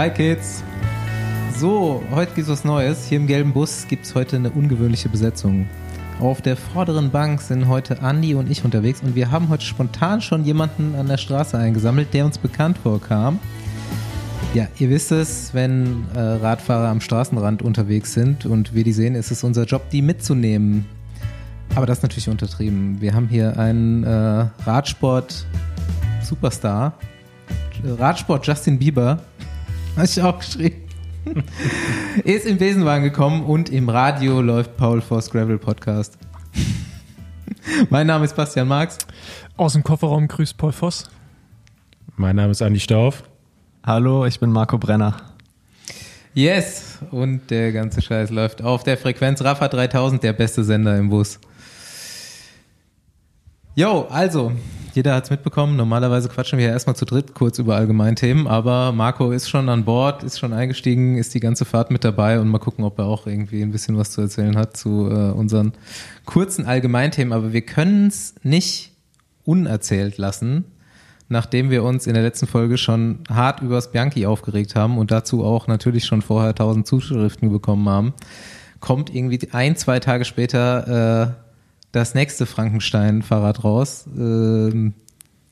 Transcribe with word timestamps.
Hi 0.00 0.08
Kids. 0.08 0.64
So, 1.58 2.02
heute 2.10 2.32
gibt's 2.34 2.50
was 2.50 2.64
Neues. 2.64 3.04
Hier 3.04 3.18
im 3.18 3.26
gelben 3.26 3.52
Bus 3.52 3.86
gibt's 3.86 4.14
heute 4.14 4.36
eine 4.36 4.48
ungewöhnliche 4.48 5.10
Besetzung. 5.10 5.68
Auf 6.20 6.40
der 6.40 6.56
vorderen 6.56 7.10
Bank 7.10 7.42
sind 7.42 7.68
heute 7.68 8.00
Andi 8.00 8.34
und 8.34 8.50
ich 8.50 8.64
unterwegs 8.64 9.02
und 9.02 9.14
wir 9.14 9.30
haben 9.30 9.50
heute 9.50 9.66
spontan 9.66 10.22
schon 10.22 10.46
jemanden 10.46 10.94
an 10.94 11.06
der 11.06 11.18
Straße 11.18 11.58
eingesammelt, 11.58 12.14
der 12.14 12.24
uns 12.24 12.38
bekannt 12.38 12.78
vorkam. 12.78 13.38
Ja, 14.54 14.68
ihr 14.78 14.88
wisst 14.88 15.12
es, 15.12 15.52
wenn 15.52 16.06
äh, 16.14 16.18
Radfahrer 16.18 16.88
am 16.88 17.02
Straßenrand 17.02 17.60
unterwegs 17.60 18.14
sind 18.14 18.46
und 18.46 18.74
wir 18.74 18.84
die 18.84 18.94
sehen, 18.94 19.14
ist 19.14 19.30
es 19.30 19.44
unser 19.44 19.66
Job, 19.66 19.90
die 19.90 20.00
mitzunehmen. 20.00 20.86
Aber 21.74 21.84
das 21.84 21.98
ist 21.98 22.04
natürlich 22.04 22.30
untertrieben. 22.30 23.02
Wir 23.02 23.12
haben 23.12 23.28
hier 23.28 23.58
einen 23.58 24.04
äh, 24.04 24.46
Radsport-Superstar. 24.64 26.94
Radsport 27.84 28.46
Justin 28.46 28.78
Bieber. 28.78 29.18
Habe 29.96 30.04
ich 30.06 30.22
auch 30.22 30.38
geschrieben. 30.38 30.82
ist 32.24 32.46
im 32.46 32.58
Besenwagen 32.58 33.04
gekommen 33.04 33.44
und 33.44 33.68
im 33.68 33.88
Radio 33.88 34.40
läuft 34.40 34.76
Paul 34.76 35.00
Voss 35.00 35.30
Gravel 35.30 35.58
Podcast. 35.58 36.16
mein 37.90 38.06
Name 38.06 38.24
ist 38.24 38.34
Bastian 38.36 38.68
Marx. 38.68 38.98
Aus 39.56 39.74
dem 39.74 39.82
Kofferraum 39.82 40.28
grüßt 40.28 40.56
Paul 40.56 40.72
Voss. 40.72 41.10
Mein 42.16 42.36
Name 42.36 42.52
ist 42.52 42.62
Andi 42.62 42.80
Stauf. 42.80 43.24
Hallo, 43.84 44.24
ich 44.24 44.38
bin 44.40 44.50
Marco 44.50 44.78
Brenner. 44.78 45.16
Yes, 46.32 46.98
und 47.10 47.50
der 47.50 47.72
ganze 47.72 48.00
Scheiß 48.00 48.30
läuft 48.30 48.62
auf 48.62 48.84
der 48.84 48.96
Frequenz 48.96 49.42
Rafa 49.42 49.68
3000, 49.68 50.22
der 50.22 50.32
beste 50.32 50.62
Sender 50.62 50.96
im 50.96 51.10
Bus. 51.10 51.40
Jo, 53.74 54.06
also, 54.10 54.52
jeder 54.94 55.14
hat 55.14 55.24
es 55.24 55.30
mitbekommen. 55.30 55.76
Normalerweise 55.76 56.28
quatschen 56.28 56.58
wir 56.58 56.66
ja 56.66 56.72
erstmal 56.72 56.96
zu 56.96 57.04
dritt 57.04 57.34
kurz 57.34 57.58
über 57.58 57.76
Allgemeinthemen, 57.76 58.46
aber 58.46 58.92
Marco 58.92 59.30
ist 59.32 59.48
schon 59.48 59.68
an 59.68 59.84
Bord, 59.84 60.22
ist 60.22 60.38
schon 60.38 60.52
eingestiegen, 60.52 61.16
ist 61.16 61.34
die 61.34 61.40
ganze 61.40 61.64
Fahrt 61.64 61.90
mit 61.90 62.04
dabei 62.04 62.40
und 62.40 62.48
mal 62.48 62.58
gucken, 62.58 62.84
ob 62.84 62.98
er 62.98 63.06
auch 63.06 63.26
irgendwie 63.26 63.62
ein 63.62 63.72
bisschen 63.72 63.96
was 63.96 64.10
zu 64.10 64.20
erzählen 64.20 64.56
hat 64.56 64.76
zu 64.76 65.08
äh, 65.10 65.30
unseren 65.32 65.72
kurzen 66.24 66.66
Allgemeinthemen. 66.66 67.32
Aber 67.32 67.52
wir 67.52 67.62
können 67.62 68.08
es 68.08 68.34
nicht 68.42 68.92
unerzählt 69.44 70.18
lassen, 70.18 70.64
nachdem 71.28 71.70
wir 71.70 71.84
uns 71.84 72.06
in 72.06 72.14
der 72.14 72.22
letzten 72.22 72.46
Folge 72.46 72.76
schon 72.76 73.20
hart 73.28 73.62
übers 73.62 73.92
Bianchi 73.92 74.26
aufgeregt 74.26 74.74
haben 74.74 74.98
und 74.98 75.10
dazu 75.10 75.44
auch 75.44 75.66
natürlich 75.66 76.04
schon 76.04 76.22
vorher 76.22 76.54
tausend 76.54 76.86
Zuschriften 76.86 77.50
bekommen 77.50 77.88
haben, 77.88 78.14
kommt 78.80 79.14
irgendwie 79.14 79.48
ein, 79.52 79.76
zwei 79.76 80.00
Tage 80.00 80.24
später 80.24 81.36
äh, 81.36 81.49
das 81.92 82.14
nächste 82.14 82.46
Frankenstein-Fahrrad 82.46 83.64
raus. 83.64 84.06
Ähm, 84.16 84.94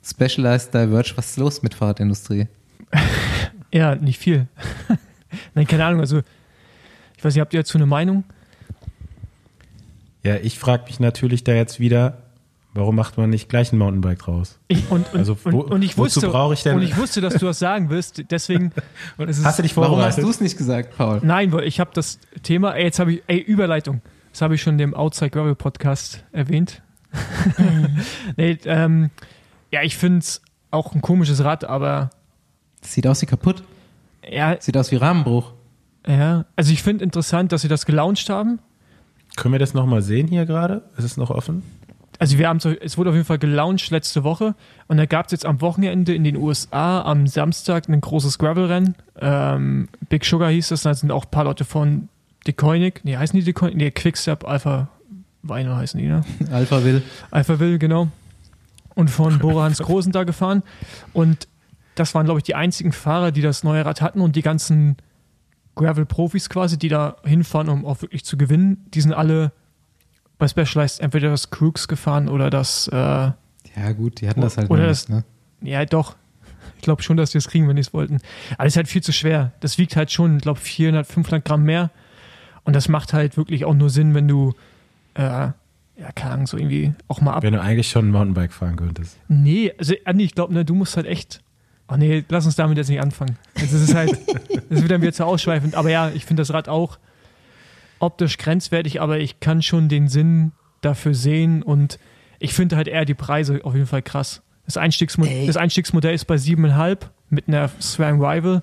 Specialized 0.05 0.73
Diverge, 0.73 1.13
was 1.17 1.31
ist 1.31 1.37
los 1.39 1.63
mit 1.63 1.75
Fahrradindustrie? 1.75 2.47
Ja, 3.71 3.95
nicht 3.97 4.19
viel. 4.19 4.47
Nein, 5.55 5.67
keine 5.67 5.85
Ahnung. 5.85 6.01
Also, 6.01 6.23
ich 7.19 7.23
weiß 7.23 7.35
nicht, 7.35 7.41
habt 7.43 7.53
ihr 7.53 7.61
dazu 7.61 7.77
eine 7.77 7.85
Meinung? 7.85 8.25
Ja, 10.23 10.37
ich 10.37 10.59
frage 10.59 10.85
mich 10.87 11.01
natürlich 11.01 11.45
da 11.45 11.53
jetzt 11.53 11.79
wieder, 11.79 12.19
warum 12.73 12.97
macht 12.97 13.19
man 13.19 13.29
nicht 13.29 13.51
gleich 13.51 13.71
ein 13.73 13.79
Mountainbike 13.79 14.19
draus? 14.21 14.59
Ich, 14.69 14.91
und, 14.91 15.13
und, 15.13 15.19
Also, 15.19 15.37
wo- 15.45 15.61
und, 15.61 15.71
und 15.73 15.83
ich 15.83 15.99
wozu 15.99 16.17
wusste, 16.17 16.29
brauche 16.29 16.55
ich 16.55 16.63
denn- 16.63 16.77
und 16.77 16.83
ich 16.83 16.97
wusste, 16.97 17.21
dass 17.21 17.35
du 17.35 17.45
das 17.45 17.59
sagen 17.59 17.91
wirst. 17.91 18.25
Deswegen. 18.31 18.73
Und 19.19 19.29
es 19.29 19.37
ist, 19.39 19.45
Hast 19.45 19.59
du 19.59 19.63
dich 19.65 19.77
Warum 19.77 19.91
vorbereitet? 19.91 20.17
hast 20.19 20.25
du 20.25 20.31
es 20.31 20.41
nicht 20.41 20.57
gesagt, 20.57 20.97
Paul? 20.97 21.21
Nein, 21.23 21.53
weil 21.53 21.65
ich 21.65 21.79
habe 21.79 21.91
das 21.93 22.19
Thema. 22.43 22.73
Ey, 22.75 22.85
jetzt 22.85 22.99
habe 22.99 23.13
ich. 23.15 23.23
Ey, 23.27 23.39
Überleitung. 23.39 24.01
Das 24.33 24.43
habe 24.43 24.55
ich 24.55 24.63
schon 24.63 24.79
im 24.79 24.95
Outside 24.95 25.31
Gravel 25.31 25.55
Podcast 25.55 26.25
erwähnt. 26.33 26.83
nee, 28.37 28.59
ähm, 28.65 29.11
ja, 29.71 29.83
ich 29.83 29.97
finde 29.97 30.19
es 30.19 30.43
auch 30.71 30.95
ein 30.95 31.01
komisches 31.01 31.43
Rad, 31.43 31.65
aber 31.65 32.11
Sieht 32.83 33.07
aus 33.07 33.23
wie 33.23 33.27
kaputt. 33.27 33.63
ja, 34.29 34.57
Sieht 34.61 34.77
aus 34.77 34.91
wie 34.93 34.97
Rahmenbruch. 34.97 35.53
ja. 36.07 36.45
Also 36.57 36.73
ich 36.73 36.83
finde 36.83 37.05
interessant, 37.05 37.53
dass 37.53 37.63
sie 37.63 37.69
das 37.69 37.87
gelauncht 37.87 38.29
haben. 38.31 38.61
Können 39.37 39.53
wir 39.53 39.59
das 39.59 39.75
nochmal 39.75 40.03
sehen 40.03 40.29
hier 40.29 40.47
gerade? 40.47 40.83
Ist 40.97 41.05
es 41.05 41.17
noch 41.17 41.31
offen? 41.31 41.63
Also 42.21 42.37
wir 42.39 42.49
haben 42.49 42.59
so, 42.59 42.71
es 42.71 42.99
wurde 42.99 43.11
auf 43.11 43.15
jeden 43.17 43.27
Fall 43.27 43.39
gelauncht 43.39 43.91
letzte 43.91 44.25
Woche 44.25 44.55
und 44.89 44.97
da 44.97 45.07
gab 45.07 45.27
es 45.27 45.33
jetzt 45.33 45.47
am 45.47 45.61
Wochenende 45.61 46.15
in 46.15 46.25
den 46.25 46.37
USA 46.37 47.03
am 47.03 47.27
Samstag 47.29 47.89
ein 47.89 48.01
großes 48.01 48.39
Gravel-Rennen. 48.39 48.97
Ähm, 49.21 49.89
Big 50.09 50.25
Sugar 50.25 50.51
hieß 50.51 50.69
das, 50.69 50.83
da 50.83 50.95
sind 50.95 51.13
auch 51.13 51.27
ein 51.27 51.31
paar 51.31 51.45
Leute 51.45 51.65
von 51.65 52.09
Decoinic, 52.49 53.05
nee, 53.05 53.17
heißen 53.17 53.39
die 53.39 53.45
Decoinic? 53.45 53.77
Nee, 53.77 53.91
Quickstep, 53.93 54.45
Alpha 54.45 54.89
Weiner 55.43 55.77
heißen 55.77 56.01
die, 56.01 56.07
ne? 56.09 56.25
Alpha 56.51 56.83
will. 56.83 57.03
Alpha 57.31 57.59
Will, 57.61 57.79
genau. 57.79 58.09
Und 58.95 59.09
von 59.11 59.39
Bora 59.41 59.65
Hans 59.65 59.79
Großen 59.79 60.11
da 60.11 60.25
gefahren. 60.25 60.63
Und 61.13 61.47
das 61.95 62.15
waren, 62.15 62.25
glaube 62.25 62.41
ich, 62.41 62.45
die 62.45 62.55
einzigen 62.57 62.91
Fahrer, 62.93 63.31
die 63.31 63.43
das 63.43 63.63
neue 63.63 63.85
Rad 63.85 64.01
hatten 64.03 64.21
und 64.21 64.35
die 64.35 64.43
ganzen 64.43 64.97
Gravel-Profis 65.77 66.49
quasi, 66.49 66.79
die 66.79 66.89
da 66.89 67.17
hinfahren, 67.25 67.69
um 67.69 67.85
auch 67.87 68.03
wirklich 68.03 68.25
zu 68.25 68.37
gewinnen, 68.37 68.85
die 68.95 69.01
sind 69.01 69.13
alle 69.13 69.53
bei 70.39 70.49
Specialized 70.49 71.01
entweder 71.01 71.31
das 71.31 71.51
Crooks 71.51 71.87
gefahren 71.89 72.29
oder 72.29 72.51
das, 72.51 72.89
äh, 72.89 72.97
Ja, 72.97 73.35
gut, 73.97 74.21
die 74.21 74.29
hatten 74.29 74.41
das 74.41 74.57
halt 74.57 74.71
Oder 74.71 74.87
das- 74.87 75.09
nicht, 75.09 75.25
ne? 75.63 75.71
ja, 75.71 75.85
doch. 75.85 76.17
Ich 76.77 76.83
glaube 76.83 77.03
schon, 77.03 77.17
dass 77.17 77.31
die 77.33 77.39
es 77.39 77.49
kriegen, 77.49 77.69
wenn 77.69 77.75
die 77.77 77.81
es 77.83 77.93
wollten. 77.93 78.19
Aber 78.57 78.67
es 78.67 78.73
ist 78.75 78.77
halt 78.77 78.87
viel 78.89 79.03
zu 79.03 79.13
schwer. 79.13 79.53
Das 79.61 79.79
wiegt 79.79 79.97
halt 79.97 80.13
schon, 80.13 80.37
ich 80.37 80.43
glaube, 80.43 80.61
400, 80.61 81.07
500 81.07 81.45
Gramm 81.45 81.65
mehr. 81.65 81.91
Und 82.65 82.75
das 82.75 82.89
macht 82.89 83.13
halt 83.13 83.37
wirklich 83.37 83.65
auch 83.65 83.75
nur 83.75 83.91
Sinn, 83.91 84.15
wenn 84.15 84.29
du, 84.29 84.55
äh, 85.15 85.23
ja, 85.23 85.55
keine 86.15 86.33
Ahnung, 86.33 86.47
so 86.47 86.57
irgendwie 86.57 86.93
auch 87.09 87.21
mal 87.21 87.35
ab. 87.35 87.43
Wenn 87.43 87.55
du 87.55 87.61
eigentlich 87.61 87.89
schon 87.89 88.09
ein 88.09 88.11
Mountainbike 88.13 88.53
fahren 88.53 88.77
könntest. 88.77 89.19
Nee, 89.29 89.73
also 89.79 89.95
Andi, 90.05 90.25
ich 90.25 90.35
glaube, 90.35 90.55
ne, 90.55 90.65
du 90.65 90.75
musst 90.75 90.97
halt 90.97 91.07
echt. 91.07 91.43
Ach 91.91 91.97
nee, 91.97 92.23
lass 92.29 92.45
uns 92.45 92.55
damit 92.55 92.77
jetzt 92.77 92.91
nicht 92.91 93.01
anfangen. 93.01 93.39
Es 93.55 93.73
ist 93.73 93.95
halt, 93.95 94.11
das 94.71 94.83
wird 94.83 94.91
dann 94.91 95.01
wieder 95.01 95.13
zu 95.13 95.25
ausschweifend. 95.25 95.75
Aber 95.75 95.91
ja, 95.91 96.11
ich 96.11 96.27
finde 96.27 96.43
das 96.43 96.53
Rad 96.53 96.69
auch 96.69 96.99
optisch 97.99 98.39
grenzwertig, 98.39 99.01
aber 99.01 99.19
ich 99.19 99.41
kann 99.41 99.63
schon 99.63 99.89
den 99.89 100.09
Sinn 100.09 100.53
dafür 100.81 101.15
sehen 101.15 101.63
und 101.63 101.99
ich 102.39 102.55
finde 102.55 102.77
halt 102.77 102.89
eher 102.89 103.05
die 103.05 103.15
Preise 103.15 103.61
auf 103.65 103.75
jeden 103.75 103.87
Fall 103.87 104.03
krass. 104.03 104.43
Das, 104.65 104.77
Einstiegsmo 104.77 105.25
Ey. 105.25 105.47
das 105.47 105.57
Einstiegsmodell 105.57 106.15
ist 106.15 106.27
bei 106.27 106.37
7,5 106.37 106.99
mit 107.31 107.49
einer 107.49 107.69
SRAM 107.81 108.21
Rival, 108.21 108.63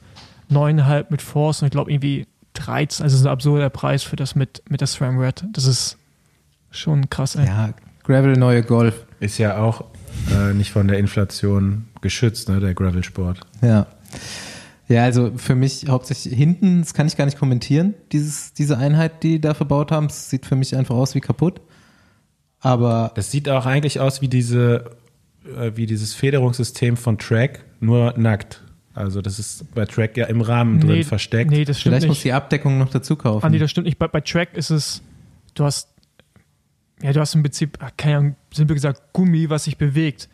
9,5 0.52 1.06
mit 1.10 1.22
Force 1.22 1.62
und 1.62 1.68
ich 1.68 1.72
glaube 1.72 1.92
irgendwie 1.92 2.28
13. 2.56 3.04
Also 3.04 3.16
es 3.16 3.22
ist 3.22 3.28
ein 3.28 3.32
absurder 3.32 3.70
Preis 3.70 4.04
für 4.04 4.16
das 4.16 4.36
mit, 4.36 4.64
mit 4.70 4.82
der 4.82 4.88
SRAM 4.88 5.18
Red. 5.20 5.46
Das 5.54 5.66
ist 5.66 5.98
schon 6.72 7.10
krass, 7.10 7.36
ey. 7.36 7.46
Ja, 7.46 7.74
Gravel, 8.04 8.34
neue 8.34 8.64
Golf. 8.64 9.06
Ist 9.20 9.38
ja 9.38 9.58
auch 9.58 9.86
äh, 10.32 10.54
nicht 10.54 10.72
von 10.72 10.88
der 10.88 10.98
Inflation 11.00 11.86
geschützt, 12.02 12.50
ne, 12.50 12.60
der 12.60 12.74
Gravelsport. 12.74 13.42
Ja. 13.62 13.88
Ja, 14.88 15.04
also 15.04 15.32
für 15.36 15.56
mich 15.56 15.88
hauptsächlich 15.90 16.36
hinten, 16.36 16.82
das 16.82 16.94
kann 16.94 17.08
ich 17.08 17.18
gar 17.18 17.26
nicht 17.26 17.40
kommentieren, 17.40 17.96
dieses, 18.12 18.54
diese 18.54 18.78
Einheit, 18.78 19.24
die 19.24 19.32
die 19.34 19.42
da 19.42 19.56
verbaut 19.56 19.92
haben. 19.92 20.06
Es 20.08 20.30
sieht 20.30 20.46
für 20.46 20.56
mich 20.56 20.76
einfach 20.76 20.96
aus 20.96 21.16
wie 21.16 21.22
kaputt. 21.22 21.62
Aber 22.60 23.12
Das 23.16 23.32
sieht 23.32 23.50
auch 23.50 23.66
eigentlich 23.66 24.00
aus 24.00 24.22
wie 24.22 24.28
diese, 24.28 24.92
äh, 25.58 25.72
wie 25.76 25.86
dieses 25.88 26.14
Federungssystem 26.14 26.98
von 26.98 27.18
Track, 27.18 27.66
nur 27.80 28.14
nackt. 28.18 28.62
Also 28.96 29.22
das 29.22 29.40
ist 29.40 29.74
bei 29.76 29.86
Track 29.86 30.16
ja 30.18 30.26
im 30.28 30.40
Rahmen 30.42 30.80
drin 30.80 30.90
Nee, 31.00 31.04
versteckt. 31.04 31.52
Nee, 31.52 31.66
das 31.66 31.80
stimmt 31.82 31.92
vielleicht 31.96 32.08
muss 32.08 32.18
nicht. 32.18 32.24
die 32.26 32.34
Abdeckung 32.34 32.78
noch 32.80 32.90
dazu 32.90 33.16
kaufen. 33.18 33.46
Andi, 33.46 33.60
das 33.60 33.70
stimmt 33.70 33.86
nicht. 33.86 34.00
Bei, 34.00 34.08
bei 34.08 34.22
Track 34.22 34.56
ist 34.56 34.70
es, 34.70 35.02
du 35.54 35.66
hast, 35.66 35.90
ja, 37.04 37.12
du 37.12 37.20
hast 37.20 37.36
im 37.36 37.44
Prinzip, 37.44 37.78
ah, 37.82 37.90
keine 37.98 38.18
Ahnung, 38.18 38.36
simpel 38.54 38.74
gesagt, 38.74 39.02
Gummi, 39.14 39.50
was 39.50 39.66
sich 39.66 39.78
bewegt. 39.78 40.30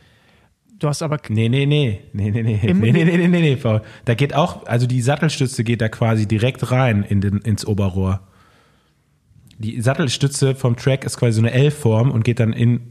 Du 0.77 0.87
hast 0.87 1.01
aber, 1.01 1.19
Nee, 1.29 1.49
nee, 1.49 1.65
nee, 1.65 2.01
nee, 2.13 2.29
nee, 2.31 2.43
nee, 2.43 2.59
Im- 2.63 2.79
nee, 2.79 2.91
nee, 2.91 3.03
nee, 3.03 3.17
nee, 3.17 3.27
nee, 3.27 3.41
nee, 3.41 3.55
Paul. 3.55 3.81
Da 4.05 4.13
geht 4.13 4.35
auch, 4.35 4.65
also 4.67 4.85
die 4.87 5.01
Sattelstütze 5.01 5.63
geht 5.63 5.81
da 5.81 5.89
quasi 5.89 6.27
direkt 6.27 6.71
rein 6.71 7.03
in 7.03 7.19
den, 7.21 7.37
ins 7.39 7.65
Oberrohr. 7.65 8.27
Die 9.57 9.79
Sattelstütze 9.81 10.55
vom 10.55 10.75
Track 10.75 11.03
ist 11.03 11.17
quasi 11.17 11.33
so 11.33 11.41
eine 11.41 11.51
L-Form 11.51 12.09
und 12.11 12.23
geht 12.23 12.39
dann 12.39 12.53
in, 12.53 12.81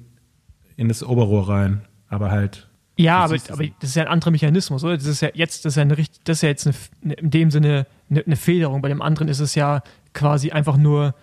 in 0.77 0.89
das 0.89 1.03
Oberrohr 1.03 1.49
rein. 1.49 1.83
Aber 2.09 2.31
halt, 2.31 2.69
ja, 3.01 3.27
Du 3.27 3.35
aber, 3.35 3.43
aber 3.53 3.65
das 3.81 3.91
ist 3.91 3.97
ja 3.97 4.03
ein 4.05 4.09
anderer 4.09 4.31
Mechanismus, 4.31 4.85
oder? 4.85 4.97
Das 4.97 5.07
ist 5.07 5.21
ja 5.23 5.31
jetzt, 5.35 5.65
das 5.65 5.73
ist 5.73 5.77
ja, 5.77 5.83
eine, 5.83 5.97
das 6.25 6.39
ist 6.39 6.43
ja 6.43 6.49
jetzt 6.49 6.67
eine, 6.67 6.77
eine, 7.03 7.15
in 7.15 7.31
dem 7.31 7.51
Sinne 7.51 7.87
eine, 8.11 8.23
eine 8.25 8.37
Federung. 8.37 8.83
Bei 8.83 8.89
dem 8.89 9.03
anderen 9.03 9.29
ist 9.29 9.41
es 9.41 9.55
ja 9.55 9.83
quasi 10.13 10.51
einfach 10.51 10.77
nur 10.77 11.15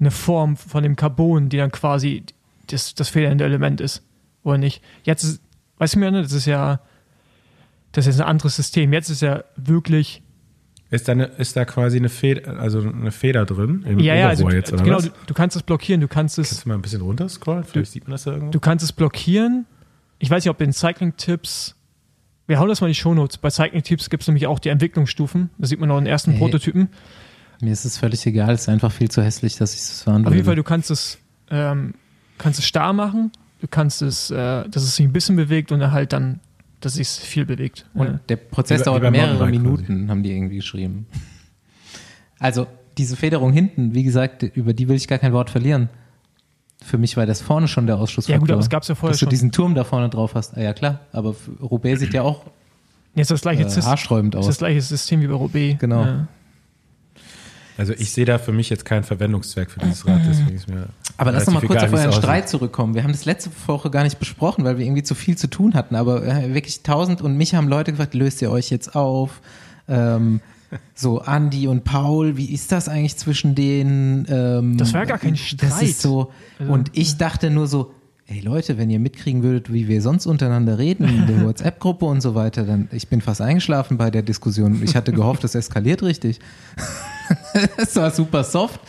eine 0.00 0.10
Form 0.10 0.56
von 0.56 0.82
dem 0.82 0.96
Carbon, 0.96 1.48
die 1.48 1.56
dann 1.56 1.70
quasi 1.72 2.24
das, 2.66 2.94
das 2.94 3.08
federnde 3.08 3.44
Element 3.44 3.80
ist. 3.80 4.02
Oder 4.42 4.58
nicht? 4.58 4.82
Jetzt 5.04 5.24
ist, 5.24 5.40
weißt 5.78 5.94
du 5.94 5.98
mir, 6.00 6.10
ne? 6.10 6.22
das 6.22 6.32
ist 6.32 6.46
ja, 6.46 6.80
das 7.92 8.06
ist 8.06 8.20
ein 8.20 8.26
anderes 8.26 8.56
System. 8.56 8.92
Jetzt 8.92 9.08
ist 9.08 9.22
ja 9.22 9.44
wirklich 9.56 10.22
ist 10.90 11.08
da, 11.08 11.12
eine, 11.12 11.24
ist 11.24 11.56
da 11.56 11.64
quasi 11.64 11.96
eine 11.96 12.08
Feder, 12.08 12.60
also 12.60 12.80
eine 12.80 13.10
Feder 13.10 13.44
drin 13.46 13.84
im 13.88 13.98
Ja, 13.98 14.14
ja, 14.14 14.28
also 14.28 14.48
jetzt, 14.50 14.72
oder 14.72 14.84
genau, 14.84 14.98
was? 14.98 15.06
du, 15.06 15.10
du 15.26 15.34
kannst 15.34 15.56
es 15.56 15.62
blockieren, 15.62 16.00
du 16.00 16.08
kannst 16.08 16.38
es, 16.38 16.50
Kannst 16.50 16.64
du 16.64 16.68
mal 16.68 16.76
ein 16.76 16.82
bisschen 16.82 17.00
runter 17.00 17.28
scrollen? 17.28 17.64
Vielleicht 17.64 17.92
sieht 17.92 18.04
man 18.04 18.12
das 18.12 18.24
da 18.24 18.32
irgendwo. 18.32 18.52
du 18.52 18.60
kannst 18.60 18.84
es 18.84 18.92
blockieren. 18.92 19.66
Ich 20.18 20.30
weiß 20.30 20.44
nicht, 20.44 20.50
ob 20.50 20.60
in 20.60 20.72
Cycling 20.72 21.16
Tipps, 21.16 21.74
wir 22.46 22.58
hauen 22.58 22.68
das 22.68 22.80
mal 22.80 22.86
in 22.88 22.92
die 22.92 22.98
Shownotes. 22.98 23.38
Bei 23.38 23.50
Cycling 23.50 23.82
Tipps 23.82 24.10
gibt 24.10 24.22
es 24.22 24.28
nämlich 24.28 24.46
auch 24.46 24.58
die 24.58 24.68
Entwicklungsstufen. 24.68 25.50
Da 25.58 25.66
sieht 25.66 25.80
man 25.80 25.90
auch 25.90 25.98
den 25.98 26.06
ersten 26.06 26.32
Hey. 26.32 26.38
Prototypen. 26.40 26.88
Mir 27.60 27.72
ist 27.72 27.84
es 27.84 27.98
völlig 27.98 28.24
egal, 28.26 28.54
es 28.54 28.62
ist 28.62 28.68
einfach 28.68 28.92
viel 28.92 29.10
zu 29.10 29.22
hässlich, 29.22 29.56
dass 29.56 29.74
ich 29.74 29.80
es 29.80 30.02
fahren 30.02 30.26
Auf 30.26 30.32
jeden 30.34 30.44
Fall, 30.44 30.56
du 30.56 30.64
kannst 30.64 30.90
es, 30.90 31.18
ähm, 31.50 31.94
kannst 32.38 32.58
es 32.58 32.66
starr 32.66 32.92
machen. 32.92 33.32
Du 33.60 33.68
kannst 33.68 34.02
es, 34.02 34.30
äh, 34.30 34.68
dass 34.68 34.82
es 34.82 34.96
sich 34.96 35.06
ein 35.06 35.12
bisschen 35.12 35.36
bewegt 35.36 35.72
und 35.72 35.80
dann 35.80 35.92
halt 35.92 36.12
dann 36.12 36.40
dass 36.80 36.94
sich 36.94 37.08
viel 37.08 37.46
bewegt. 37.46 37.86
Und 37.94 38.06
Ja. 38.06 38.20
der 38.28 38.36
Prozess 38.36 38.80
wie 38.80 38.84
dauert 38.84 39.02
beim 39.02 39.12
mehrere 39.12 39.46
Minuten, 39.46 40.10
haben 40.10 40.22
die 40.22 40.32
irgendwie 40.32 40.56
geschrieben. 40.56 41.06
Also 42.38 42.66
diese 42.98 43.16
Federung 43.16 43.52
hinten, 43.52 43.94
wie 43.94 44.02
gesagt, 44.04 44.42
über 44.42 44.74
die 44.74 44.86
will 44.88 44.96
ich 44.96 45.08
gar 45.08 45.18
kein 45.18 45.32
Wort 45.32 45.48
verlieren. 45.50 45.88
Für 46.84 46.98
mich 46.98 47.16
war 47.16 47.24
das 47.26 47.40
vorne 47.40 47.66
schon 47.66 47.86
der 47.86 47.96
Ausschussfaktor. 47.96 48.34
Ja, 48.34 48.38
gut, 48.40 48.50
aber 48.50 48.60
es 48.60 48.68
gab's 48.68 48.88
ja 48.88 48.94
vorher 48.94 49.12
Dass 49.12 49.20
du 49.20 49.24
schon. 49.24 49.30
diesen 49.30 49.52
Turm 49.52 49.74
da 49.74 49.84
vorne 49.84 50.10
drauf 50.10 50.34
hast. 50.34 50.56
Ah, 50.56 50.60
ja 50.60 50.72
klar, 50.74 51.00
aber 51.12 51.34
Roubaix 51.62 52.00
sieht 52.00 52.12
ja 52.12 52.22
auch 52.22 52.42
Jetzt 53.14 53.30
das 53.30 53.40
gleiche, 53.42 53.62
äh, 53.62 53.82
haarsträubend 53.82 54.34
ist 54.34 54.40
aus. 54.40 54.46
das 54.46 54.58
gleiche 54.58 54.80
System 54.80 55.20
wie 55.22 55.26
bei 55.26 55.34
Roubaix. 55.34 55.78
Genau. 55.80 56.04
Ja. 56.04 56.26
Also 57.76 57.92
ich 57.92 58.12
sehe 58.12 58.24
da 58.24 58.38
für 58.38 58.52
mich 58.52 58.70
jetzt 58.70 58.84
keinen 58.84 59.02
Verwendungszweck 59.02 59.70
für 59.70 59.80
dieses 59.80 60.06
Rad, 60.06 60.20
deswegen 60.28 60.54
ist 60.54 60.68
mir 60.68 60.86
Aber 61.16 61.32
lass 61.32 61.46
noch 61.46 61.54
mal 61.54 61.60
kurz 61.60 61.82
egal, 61.82 61.88
auf 61.88 61.94
es 61.94 62.00
euren. 62.06 62.12
Streit 62.12 62.48
zurückkommen. 62.48 62.94
Wir 62.94 63.02
haben 63.02 63.10
das 63.12 63.24
letzte 63.24 63.50
Woche 63.66 63.90
gar 63.90 64.04
nicht 64.04 64.18
besprochen, 64.20 64.64
weil 64.64 64.78
wir 64.78 64.84
irgendwie 64.84 65.02
zu 65.02 65.14
viel 65.16 65.36
zu 65.36 65.48
tun 65.48 65.74
hatten. 65.74 65.96
Aber 65.96 66.24
äh, 66.24 66.54
wirklich 66.54 66.82
tausend 66.82 67.20
und 67.20 67.36
mich 67.36 67.54
haben 67.54 67.66
Leute 67.68 67.90
gefragt, 67.92 68.14
löst 68.14 68.42
ihr 68.42 68.50
euch 68.50 68.70
jetzt 68.70 68.94
auf? 68.94 69.40
Ähm, 69.88 70.40
so 70.94 71.20
Andi 71.20 71.66
und 71.68 71.84
Paul, 71.84 72.36
wie 72.36 72.52
ist 72.52 72.72
das 72.72 72.88
eigentlich 72.88 73.16
zwischen 73.16 73.54
denen? 73.54 74.26
Ähm, 74.28 74.76
Das 74.76 74.92
war 74.94 75.06
gar 75.06 75.18
kein 75.18 75.32
Das 75.34 75.40
Streit. 75.40 75.82
ist 75.82 76.00
so. 76.02 76.30
Also, 76.58 76.72
und 76.72 76.90
ich 76.94 77.16
dachte 77.16 77.50
nur 77.50 77.66
so, 77.66 77.92
ey 78.26 78.40
Leute, 78.40 78.78
wenn 78.78 78.88
ihr 78.90 78.98
mitkriegen 79.00 79.42
würdet, 79.42 79.72
wie 79.72 79.86
wir 79.88 80.00
sonst 80.00 80.26
untereinander 80.26 80.78
reden, 80.78 81.04
in 81.08 81.26
der 81.26 81.40
WhatsApp-Gruppe 81.46 82.04
und 82.06 82.20
so 82.22 82.34
weiter, 82.34 82.64
dann 82.64 82.88
ich 82.92 83.08
bin 83.08 83.20
fast 83.20 83.40
eingeschlafen 83.40 83.96
bei 83.98 84.10
der 84.10 84.22
Diskussion. 84.22 84.82
Ich 84.82 84.96
hatte 84.96 85.12
gehofft, 85.12 85.44
das 85.44 85.54
eskaliert 85.54 86.02
richtig. 86.02 86.38
Es 87.76 87.96
war 87.96 88.10
super 88.10 88.44
soft. 88.44 88.80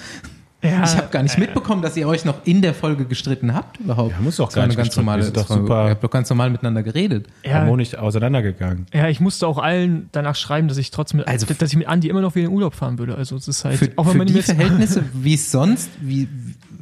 Ja, 0.65 0.83
Ich 0.83 0.97
habe 0.97 1.07
gar 1.09 1.23
nicht 1.23 1.37
mitbekommen, 1.37 1.81
dass 1.81 1.95
ihr 1.97 2.07
euch 2.07 2.25
noch 2.25 2.45
in 2.45 2.61
der 2.61 2.73
Folge 2.73 3.05
gestritten 3.05 3.53
habt 3.53 3.79
überhaupt. 3.79 4.11
Ja, 4.11 4.19
muss 4.21 4.37
doch 4.37 4.51
gar 4.51 4.67
nicht 4.67 4.75
ganz 4.75 4.87
gestritten, 4.89 5.05
normale, 5.05 5.21
wir 5.21 5.25
sind 5.25 5.37
doch 5.37 5.49
war- 5.49 5.57
super- 5.57 5.83
Ihr 5.85 5.89
habt 5.91 6.03
doch 6.03 6.09
ganz 6.09 6.29
normal 6.29 6.49
miteinander 6.49 6.83
geredet. 6.83 7.27
ja, 7.43 7.53
harmonisch 7.59 7.95
auseinandergegangen. 7.95 8.87
ja, 8.93 9.07
ich 9.09 9.19
musste 9.19 9.47
auch 9.47 9.57
allen 9.59 10.09
danach 10.11 10.35
schreiben, 10.35 10.67
dass 10.67 10.77
ich 10.77 10.91
trotzdem 10.91 11.19
mit, 11.19 11.27
Also- 11.27 11.45
dass 11.53 11.69
ich 11.71 11.77
mit 11.77 11.87
Andi 11.87 12.09
immer 12.09 12.21
noch 12.21 12.35
wieder 12.35 12.45
in 12.45 12.51
den 12.51 12.55
Urlaub 12.55 12.73
fahren 12.75 12.97
würde. 12.99 13.15
Also 13.15 13.35
es 13.35 13.47
ist 13.47 13.63
halt, 13.65 13.77
Für, 13.77 13.91
auch 13.95 14.05
wenn 14.05 14.11
für 14.13 14.17
man 14.19 14.27
die 14.27 14.41
Verhältnisse, 14.41 15.03
wie 15.13 15.33
es 15.35 15.51
sonst, 15.51 15.89
wie, 16.01 16.27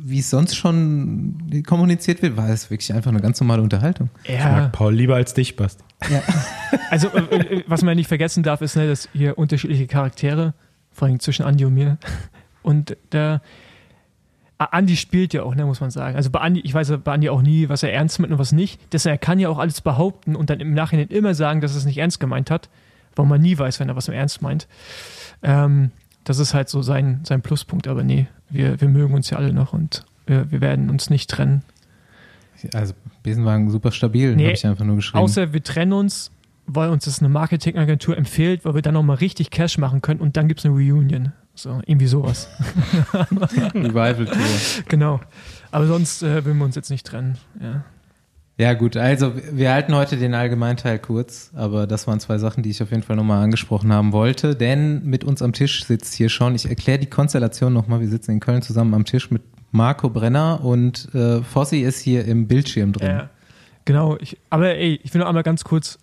wie 0.06 0.20
es 0.20 0.30
sonst 0.30 0.56
schon 0.56 1.64
kommuniziert 1.66 2.22
wird, 2.22 2.36
war 2.38 2.50
es 2.50 2.70
wirklich 2.70 2.94
einfach 2.94 3.12
eine 3.12 3.22
ganz 3.22 3.40
normale 3.40 3.62
Unterhaltung. 3.62 4.10
Ich 4.24 4.32
ja, 4.38 4.52
mag 4.52 4.72
Paul 4.74 4.94
lieber 4.94 5.16
als 5.16 5.34
dich, 5.34 5.56
Bast. 5.56 5.80
also 6.90 7.08
äh, 7.10 7.36
äh, 7.38 7.64
was 7.68 7.82
man 7.84 7.96
nicht 7.96 8.08
vergessen 8.08 8.44
darf, 8.44 8.62
ist, 8.62 8.76
ne, 8.76 8.88
dass 8.88 9.08
hier 9.14 9.38
unterschiedliche 9.38 9.88
Charaktere, 9.88 10.54
vor 10.92 11.08
allem 11.08 11.20
zwischen 11.20 11.44
Andi 11.46 11.66
und 11.66 11.74
mir. 11.74 11.98
Und 12.62 12.96
der 13.12 13.42
Andi 14.58 14.96
spielt 14.96 15.34
ja 15.34 15.44
auch, 15.44 15.56
ne, 15.56 15.66
muss 15.66 15.82
man 15.82 15.92
sagen. 15.92 16.16
Also 16.16 16.30
bei 16.30 16.40
Andi, 16.40 16.62
ich 16.62 16.74
weiß 16.74 16.90
ja 16.90 16.98
bei 16.98 17.14
Andi 17.14 17.30
auch 17.30 17.42
nie, 17.42 17.70
was 17.70 17.84
er 17.84 17.92
ernst 17.92 18.20
meint 18.20 18.32
und 18.32 18.40
was 18.40 18.52
nicht. 18.52 18.80
Deshalb 18.94 19.16
er 19.16 19.18
kann 19.18 19.40
ja 19.40 19.50
auch 19.50 19.58
alles 19.58 19.82
behaupten 19.82 20.36
und 20.36 20.50
dann 20.50 20.60
im 20.60 20.74
Nachhinein 20.74 21.08
immer 21.08 21.34
sagen, 21.34 21.62
dass 21.62 21.74
er 21.74 21.80
es 21.80 21.86
nicht 21.86 21.98
ernst 21.98 22.20
gemeint 22.20 22.50
hat, 22.52 22.70
weil 23.16 23.26
man 23.26 23.42
nie 23.42 23.58
weiß, 23.58 23.80
wenn 23.80 23.90
er 23.90 23.96
was 23.96 24.08
im 24.08 24.14
Ernst 24.14 24.42
meint. 24.42 24.68
Ähm, 25.42 25.92
das 26.24 26.40
ist 26.40 26.54
halt 26.54 26.70
so 26.70 26.82
sein, 26.82 27.22
sein 27.24 27.42
Pluspunkt, 27.42 27.88
aber 27.88 28.04
nee, 28.04 28.28
wir, 28.50 28.80
wir 28.80 28.88
mögen 28.88 29.14
uns 29.14 29.30
ja 29.30 29.38
alle 29.38 29.54
noch 29.54 29.74
und 29.74 30.06
wir, 30.26 30.52
wir 30.52 30.62
werden 30.62 30.90
uns 30.90 31.10
nicht 31.10 31.30
trennen. 31.30 31.64
Also 32.74 32.94
Besenwagen 33.24 33.70
super 33.70 33.92
stabil, 33.92 34.36
Nee, 34.36 34.46
habe 34.46 34.54
ich 34.54 34.66
einfach 34.66 34.86
nur 34.86 34.96
geschrieben. 34.96 35.22
Außer 35.22 35.52
wir 35.52 35.64
trennen 35.64 35.92
uns, 35.92 36.32
weil 36.66 36.90
uns 36.90 37.06
das 37.06 37.20
eine 37.20 37.28
Marketingagentur 37.28 38.18
empfiehlt, 38.18 38.64
weil 38.64 38.76
wir 38.76 38.82
dann 38.82 38.94
nochmal 38.94 39.18
richtig 39.18 39.50
Cash 39.50 39.78
machen 39.78 40.02
können 40.02 40.22
und 40.22 40.38
dann 40.38 40.48
gibt 40.48 40.62
es 40.62 40.66
eine 40.66 40.74
Reunion. 40.74 41.34
So, 41.56 41.82
irgendwie 41.86 42.08
sowas. 42.08 42.48
Revival 43.14 44.26
Tour. 44.26 44.38
genau. 44.88 45.20
Aber 45.72 45.88
sonst 45.88 46.24
äh, 46.24 46.44
will 46.46 46.54
wir 46.56 46.66
uns 46.66 46.76
jetzt 46.76 46.90
nicht 46.90 47.06
trennen. 47.06 47.38
Ja. 47.62 47.84
Ja 48.58 48.76
gut, 48.76 48.98
also 48.98 49.34
wir 49.52 49.72
halten 49.72 49.96
heute 49.96 50.16
den 50.16 50.36
Allgemeinteil 50.36 51.00
kurz, 51.00 51.52
aber 51.56 51.88
das 51.88 52.06
waren 52.06 52.20
zwei 52.20 52.38
Sachen, 52.38 52.62
die 52.62 52.70
ich 52.70 52.84
auf 52.84 52.92
jeden 52.92 53.02
Fall 53.02 53.16
nochmal 53.16 53.44
angesprochen 53.44 53.92
haben 53.92 54.12
wollte, 54.12 54.56
denn 54.56 55.04
mit 55.04 55.24
uns 55.24 55.42
am 55.42 55.54
Tisch 55.54 55.84
sitzt 55.86 56.14
hier 56.14 56.30
schon, 56.30 56.54
ich 56.54 56.70
erkläre 56.70 57.00
die 57.00 57.08
Konstellation 57.08 57.74
nochmal, 57.74 58.00
wir 58.00 58.08
sitzen 58.08 58.30
in 58.30 58.40
Köln 58.40 58.62
zusammen 58.62 58.94
am 58.94 59.06
Tisch 59.06 59.32
mit 59.32 59.42
Marco 59.72 60.08
Brenner 60.08 60.64
und 60.64 61.14
äh, 61.16 61.42
Fossi 61.42 61.82
ist 61.82 62.00
hier 62.00 62.26
im 62.26 62.48
Bildschirm 62.48 62.94
drin. 62.94 63.10
Ja, 63.10 63.30
genau. 63.86 64.18
Ich, 64.20 64.38
aber 64.52 64.76
ey, 64.76 65.00
ich 65.02 65.12
will 65.16 65.22
noch 65.22 65.28
einmal 65.28 65.42
ganz 65.42 65.64
kurz, 65.64 65.98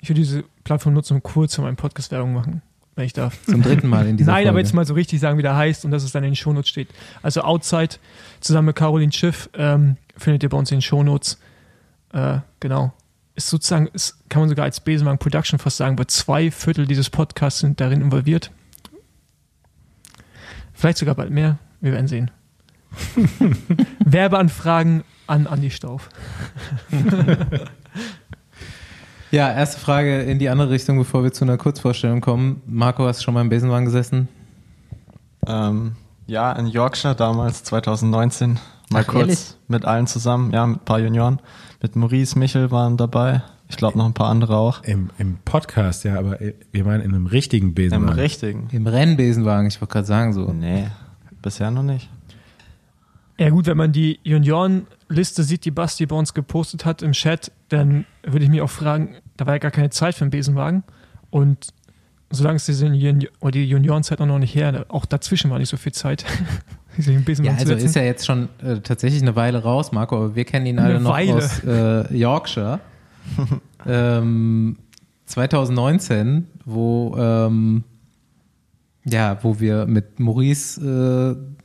ich 0.00 0.08
will 0.08 0.16
diese 0.16 0.44
Plattform 0.64 0.94
nutzen, 0.94 1.12
um 1.12 1.22
kurz 1.22 1.56
für 1.56 1.60
meinen 1.60 1.76
Podcast 1.76 2.10
Werbung 2.10 2.32
machen, 2.32 2.62
wenn 2.96 3.04
ich 3.04 3.12
darf. 3.12 3.38
Zum 3.44 3.62
dritten 3.62 3.88
Mal 3.88 4.06
in 4.06 4.16
dieser 4.16 4.32
Nein, 4.32 4.38
Folge. 4.38 4.50
aber 4.50 4.58
jetzt 4.58 4.74
mal 4.74 4.86
so 4.86 4.94
richtig 4.94 5.20
sagen, 5.20 5.38
wie 5.38 5.42
der 5.42 5.54
heißt 5.54 5.84
und 5.84 5.90
dass 5.90 6.02
es 6.02 6.12
dann 6.12 6.24
in 6.24 6.30
den 6.30 6.36
Shownotes 6.36 6.68
steht. 6.68 6.88
Also 7.22 7.42
Outside 7.42 7.96
zusammen 8.40 8.66
mit 8.66 8.76
Caroline 8.76 9.12
Schiff 9.12 9.48
ähm, 9.54 9.98
findet 10.16 10.42
ihr 10.42 10.48
bei 10.48 10.56
uns 10.56 10.70
in 10.70 10.78
den 10.78 10.82
Shownotes. 10.82 11.38
Äh, 12.12 12.38
genau. 12.58 12.92
Ist 13.34 13.48
sozusagen, 13.48 13.88
ist, 13.88 14.16
kann 14.30 14.40
man 14.40 14.48
sogar 14.48 14.64
als 14.64 14.80
Besenwagen 14.80 15.18
Production 15.18 15.58
fast 15.58 15.76
sagen, 15.76 15.98
weil 15.98 16.06
zwei 16.06 16.50
Viertel 16.50 16.86
dieses 16.86 17.10
Podcasts 17.10 17.60
sind 17.60 17.80
darin 17.80 18.00
involviert. 18.00 18.50
Vielleicht 20.72 20.96
sogar 20.98 21.14
bald 21.14 21.30
mehr. 21.30 21.58
Wir 21.82 21.92
werden 21.92 22.08
sehen. 22.08 22.30
Werbeanfragen 24.04 25.04
an 25.26 25.46
Andi 25.46 25.70
Stauf. 25.70 26.08
Ja, 29.30 29.52
erste 29.52 29.80
Frage 29.80 30.22
in 30.22 30.38
die 30.38 30.48
andere 30.48 30.70
Richtung, 30.70 30.98
bevor 30.98 31.24
wir 31.24 31.32
zu 31.32 31.44
einer 31.44 31.56
Kurzvorstellung 31.56 32.20
kommen. 32.20 32.62
Marco, 32.66 33.06
hast 33.06 33.20
du 33.20 33.24
schon 33.24 33.34
mal 33.34 33.40
im 33.40 33.48
Besenwagen 33.48 33.84
gesessen? 33.84 34.28
Ähm, 35.46 35.92
ja, 36.26 36.52
in 36.52 36.66
Yorkshire 36.66 37.14
damals, 37.14 37.64
2019. 37.64 38.58
Mal 38.90 39.02
Ach, 39.02 39.06
kurz 39.06 39.20
ehrlich? 39.22 39.54
mit 39.68 39.84
allen 39.84 40.06
zusammen, 40.06 40.52
ja, 40.52 40.64
mit 40.66 40.80
ein 40.80 40.84
paar 40.84 41.00
Junioren. 41.00 41.40
Mit 41.82 41.96
Maurice 41.96 42.38
Michel 42.38 42.70
waren 42.70 42.96
dabei. 42.96 43.42
Ich 43.68 43.76
glaube 43.76 43.98
noch 43.98 44.06
ein 44.06 44.14
paar 44.14 44.28
andere 44.28 44.56
auch. 44.56 44.84
Im, 44.84 45.10
Im 45.18 45.38
Podcast, 45.44 46.04
ja, 46.04 46.18
aber 46.18 46.38
wir 46.70 46.84
meinen 46.84 47.00
in 47.02 47.12
einem 47.12 47.26
richtigen 47.26 47.68
Im 47.68 47.74
Besenwagen. 47.74 48.18
richtigen. 48.18 48.68
Im 48.70 48.86
Rennbesenwagen, 48.86 49.66
ich 49.66 49.80
wollte 49.80 49.92
gerade 49.92 50.06
sagen 50.06 50.32
so. 50.32 50.52
Nee, 50.52 50.86
bisher 51.42 51.72
noch 51.72 51.82
nicht. 51.82 52.08
Ja 53.38 53.50
gut, 53.50 53.66
wenn 53.66 53.76
man 53.76 53.90
die 53.90 54.20
Juniorenliste 55.08 55.42
sieht, 55.42 55.64
die 55.64 55.70
Basti 55.70 56.06
bei 56.06 56.16
uns 56.16 56.34
gepostet 56.34 56.84
hat 56.84 57.02
im 57.02 57.12
Chat, 57.12 57.52
dann 57.68 58.04
würde 58.22 58.44
ich 58.44 58.50
mich 58.50 58.60
auch 58.60 58.70
fragen, 58.70 59.16
da 59.36 59.46
war 59.46 59.54
ja 59.54 59.58
gar 59.58 59.70
keine 59.70 59.90
Zeit 59.90 60.14
für 60.14 60.22
einen 60.22 60.30
Besenwagen. 60.30 60.82
Und 61.30 61.68
solange 62.30 62.56
es 62.56 62.66
diese 62.66 62.86
Juni- 62.86 63.28
oder 63.40 63.52
die 63.52 63.64
Juniorenzeit 63.64 64.20
auch 64.20 64.26
noch 64.26 64.38
nicht 64.38 64.54
her, 64.54 64.86
auch 64.88 65.06
dazwischen 65.06 65.50
war 65.50 65.58
nicht 65.58 65.68
so 65.68 65.76
viel 65.76 65.92
Zeit, 65.92 66.24
Ja, 66.98 67.52
also 67.52 67.74
ist 67.74 67.94
ja 67.94 68.00
jetzt 68.00 68.24
schon 68.24 68.48
äh, 68.64 68.80
tatsächlich 68.80 69.20
eine 69.20 69.36
Weile 69.36 69.62
raus, 69.62 69.92
Marco, 69.92 70.16
aber 70.16 70.34
wir 70.34 70.46
kennen 70.46 70.64
ihn 70.64 70.78
alle 70.78 70.94
Eine 70.94 71.00
noch 71.00 71.12
Weile. 71.12 71.34
aus 71.34 71.62
äh, 71.62 72.16
Yorkshire. 72.16 72.80
ähm, 73.86 74.78
2019, 75.26 76.46
wo 76.64 77.14
ähm, 77.18 77.84
ja, 79.04 79.38
wo 79.42 79.60
wir 79.60 79.86
mit 79.86 80.18
Maurice 80.18 80.80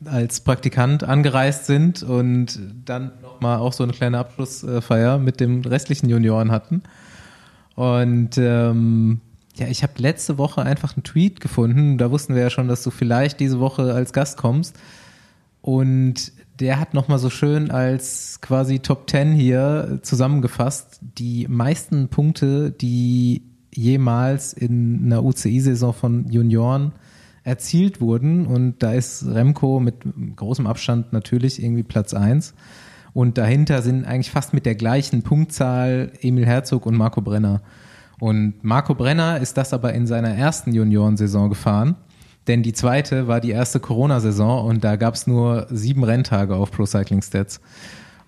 äh, 0.05 0.09
als 0.09 0.41
Praktikant 0.41 1.03
angereist 1.03 1.65
sind 1.65 2.03
und 2.03 2.59
dann 2.85 3.11
nochmal 3.41 3.57
auch 3.57 3.73
so 3.73 3.83
eine 3.83 3.93
kleine 3.93 4.19
Abschlussfeier 4.19 5.17
mit 5.17 5.39
dem 5.39 5.61
restlichen 5.61 6.07
Junioren 6.09 6.51
hatten. 6.51 6.83
Und 7.73 8.37
ähm, 8.37 9.19
ja, 9.55 9.67
ich 9.67 9.81
habe 9.81 9.93
letzte 9.97 10.37
Woche 10.37 10.61
einfach 10.61 10.95
einen 10.95 11.03
Tweet 11.03 11.39
gefunden. 11.39 11.97
Da 11.97 12.11
wussten 12.11 12.35
wir 12.35 12.43
ja 12.43 12.49
schon, 12.51 12.67
dass 12.67 12.83
du 12.83 12.91
vielleicht 12.91 13.39
diese 13.39 13.59
Woche 13.59 13.93
als 13.93 14.13
Gast 14.13 14.37
kommst. 14.37 14.77
Und 15.63 16.33
der 16.59 16.79
hat 16.79 16.93
nochmal 16.93 17.17
so 17.17 17.31
schön 17.31 17.71
als 17.71 18.39
quasi 18.41 18.77
Top 18.79 19.09
10 19.09 19.33
hier 19.33 19.99
zusammengefasst, 20.03 20.99
die 21.01 21.47
meisten 21.47 22.09
Punkte, 22.09 22.69
die 22.69 23.41
jemals 23.73 24.53
in 24.53 25.05
einer 25.05 25.23
UCI-Saison 25.23 25.93
von 25.93 26.29
Junioren 26.29 26.91
erzielt 27.43 28.01
wurden. 28.01 28.45
Und 28.45 28.83
da 28.83 28.93
ist 28.93 29.25
Remco 29.25 29.79
mit 29.79 29.95
großem 30.35 30.67
Abstand 30.67 31.11
natürlich 31.11 31.63
irgendwie 31.63 31.83
Platz 31.83 32.13
1. 32.13 32.53
Und 33.13 33.37
dahinter 33.37 33.81
sind 33.81 34.05
eigentlich 34.05 34.31
fast 34.31 34.53
mit 34.53 34.65
der 34.65 34.75
gleichen 34.75 35.21
Punktzahl 35.21 36.11
Emil 36.21 36.45
Herzog 36.45 36.85
und 36.85 36.95
Marco 36.95 37.21
Brenner. 37.21 37.61
Und 38.19 38.63
Marco 38.63 38.93
Brenner 38.93 39.39
ist 39.39 39.57
das 39.57 39.73
aber 39.73 39.93
in 39.93 40.07
seiner 40.07 40.29
ersten 40.29 40.73
Juniorensaison 40.73 41.49
gefahren. 41.49 41.95
Denn 42.47 42.63
die 42.63 42.73
zweite 42.73 43.27
war 43.27 43.39
die 43.39 43.51
erste 43.51 43.79
Corona-Saison 43.79 44.65
und 44.65 44.83
da 44.83 44.95
gab 44.95 45.13
es 45.13 45.27
nur 45.27 45.67
sieben 45.69 46.03
Renntage 46.03 46.55
auf 46.55 46.71
Pro 46.71 46.85
Cycling 46.85 47.21
Stats. 47.21 47.61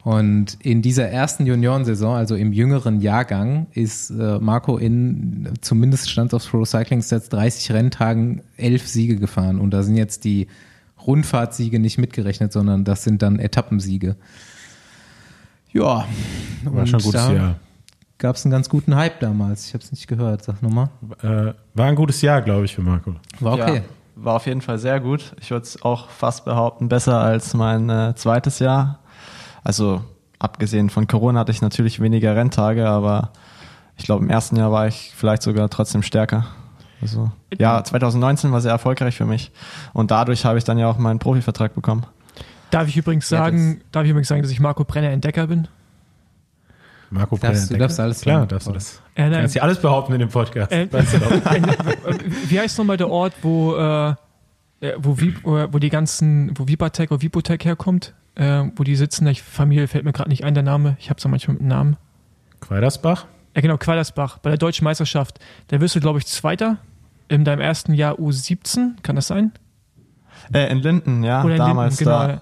Und 0.03 0.57
in 0.61 0.81
dieser 0.81 1.07
ersten 1.07 1.45
Juniorensaison, 1.45 2.15
also 2.15 2.35
im 2.35 2.51
jüngeren 2.51 2.99
Jahrgang, 2.99 3.67
ist 3.71 4.09
äh, 4.09 4.37
Marco 4.39 4.77
in, 4.77 5.49
zumindest 5.61 6.09
stand 6.09 6.33
auf 6.33 6.49
Pro 6.49 6.65
Cycling 6.65 7.01
Stats, 7.01 7.29
30 7.29 7.71
Renntagen 7.71 8.41
elf 8.57 8.85
Siege 8.87 9.15
gefahren. 9.15 9.59
Und 9.59 9.71
da 9.71 9.81
sind 9.81 9.95
jetzt 9.95 10.25
die 10.25 10.47
Rundfahrtsiege 11.07 11.79
nicht 11.79 11.97
mitgerechnet, 11.97 12.51
sondern 12.51 12.83
das 12.83 13.03
sind 13.03 13.21
dann 13.21 13.39
Etappensiege. 13.39 14.17
Ja, 15.73 16.05
War 16.63 16.85
schon 16.87 16.99
ein 16.99 17.03
gutes 17.03 17.29
Jahr. 17.29 17.55
Gab 18.19 18.35
es 18.35 18.45
einen 18.45 18.51
ganz 18.51 18.69
guten 18.69 18.95
Hype 18.95 19.19
damals. 19.19 19.67
Ich 19.67 19.73
habe 19.73 19.83
es 19.83 19.91
nicht 19.91 20.07
gehört. 20.07 20.43
Sag 20.43 20.61
nochmal. 20.61 20.89
Äh, 21.21 21.53
war 21.73 21.87
ein 21.87 21.95
gutes 21.95 22.21
Jahr, 22.21 22.41
glaube 22.41 22.65
ich, 22.65 22.75
für 22.75 22.81
Marco. 22.81 23.15
War 23.39 23.53
okay. 23.53 23.75
Ja, 23.77 23.81
war 24.15 24.35
auf 24.35 24.45
jeden 24.45 24.61
Fall 24.61 24.77
sehr 24.79 24.99
gut. 24.99 25.35
Ich 25.41 25.51
würde 25.51 25.63
es 25.63 25.81
auch 25.81 26.09
fast 26.09 26.45
behaupten, 26.45 26.87
besser 26.87 27.19
als 27.19 27.53
mein 27.53 27.89
äh, 27.89 28.13
zweites 28.15 28.59
Jahr. 28.59 28.99
Also 29.63 30.03
abgesehen 30.39 30.89
von 30.89 31.07
Corona 31.07 31.39
hatte 31.39 31.51
ich 31.51 31.61
natürlich 31.61 31.99
weniger 31.99 32.35
Renntage, 32.35 32.87
aber 32.87 33.31
ich 33.97 34.05
glaube, 34.05 34.23
im 34.23 34.29
ersten 34.29 34.55
Jahr 34.55 34.71
war 34.71 34.87
ich 34.87 35.11
vielleicht 35.15 35.41
sogar 35.41 35.69
trotzdem 35.69 36.03
stärker. 36.03 36.45
Also, 37.01 37.31
ja, 37.57 37.83
2019 37.83 38.51
war 38.51 38.61
sehr 38.61 38.71
erfolgreich 38.71 39.15
für 39.15 39.25
mich. 39.25 39.51
Und 39.91 40.11
dadurch 40.11 40.45
habe 40.45 40.57
ich 40.57 40.63
dann 40.63 40.77
ja 40.77 40.87
auch 40.87 40.97
meinen 40.97 41.19
Profivertrag 41.19 41.75
bekommen. 41.75 42.05
Darf 42.73 42.87
ich 42.87 42.97
übrigens 42.97 43.29
Ja, 43.29 43.37
sagen, 43.39 43.81
darf 43.91 44.03
ich 44.03 44.09
übrigens 44.09 44.27
sagen, 44.27 44.41
dass 44.41 44.51
ich 44.51 44.59
Marco 44.59 44.83
Brenner 44.83 45.09
Entdecker 45.09 45.47
bin? 45.47 45.67
Marco 47.09 47.37
Darfst- 47.37 47.65
du 47.69 47.73
Prenner- 47.75 47.79
darfst 47.79 47.99
alles 47.99 48.21
Klar, 48.21 48.37
sagen. 48.39 48.47
darfst 48.49 48.67
du 48.67 48.71
das. 48.71 49.01
Äh, 49.15 49.25
Du 49.25 49.29
nein, 49.29 49.39
kannst 49.41 49.55
ja 49.55 49.61
alles 49.61 49.79
behaupten 49.79 50.13
in 50.13 50.19
dem 50.19 50.29
Podcast. 50.29 50.71
Äh, 50.71 50.91
weißt 50.91 51.13
du 51.13 51.19
doch. 51.19 51.29
wie 52.49 52.59
heißt 52.59 52.77
nochmal 52.79 52.97
der 52.97 53.09
Ort, 53.09 53.33
wo, 53.43 53.75
äh, 53.75 54.09
äh, 54.81 54.93
wo, 54.97 55.13
äh, 55.55 55.71
wo 55.71 55.77
die 55.77 55.89
ganzen, 55.89 56.57
wo 56.57 56.67
Vipatec 56.67 57.11
oder 57.11 57.21
Vipotec 57.21 57.63
herkommt? 57.65 58.13
Äh, 58.35 58.63
wo 58.75 58.83
die 58.83 58.95
sitzen, 58.95 59.25
die 59.25 59.35
Familie 59.35 59.87
fällt 59.87 60.05
mir 60.05 60.11
gerade 60.13 60.29
nicht 60.31 60.43
ein, 60.43 60.55
der 60.55 60.63
Name. 60.63 60.97
Ich 60.99 61.11
habe 61.11 61.19
es 61.19 61.25
manchmal 61.27 61.53
mit 61.53 61.61
dem 61.61 61.67
Namen. 61.67 61.97
Quaidersbach? 62.61 63.27
Ja, 63.55 63.61
genau, 63.61 63.77
Quallersbach, 63.77 64.39
bei 64.39 64.49
der 64.49 64.57
deutschen 64.57 64.83
Meisterschaft. 64.85 65.39
Da 65.67 65.79
wirst 65.79 65.93
du, 65.95 65.99
glaube 65.99 66.17
ich, 66.17 66.25
Zweiter 66.25 66.77
in 67.27 67.45
deinem 67.45 67.61
ersten 67.61 67.93
Jahr 67.93 68.15
U17, 68.15 68.93
kann 69.03 69.15
das 69.15 69.27
sein? 69.27 69.51
Äh, 70.51 70.71
in 70.71 70.79
Linden, 70.79 71.23
ja, 71.23 71.43
Oder 71.43 71.53
in 71.53 71.59
damals. 71.59 71.99
Linden, 71.99 72.13
genau. 72.13 72.27
da, 72.27 72.41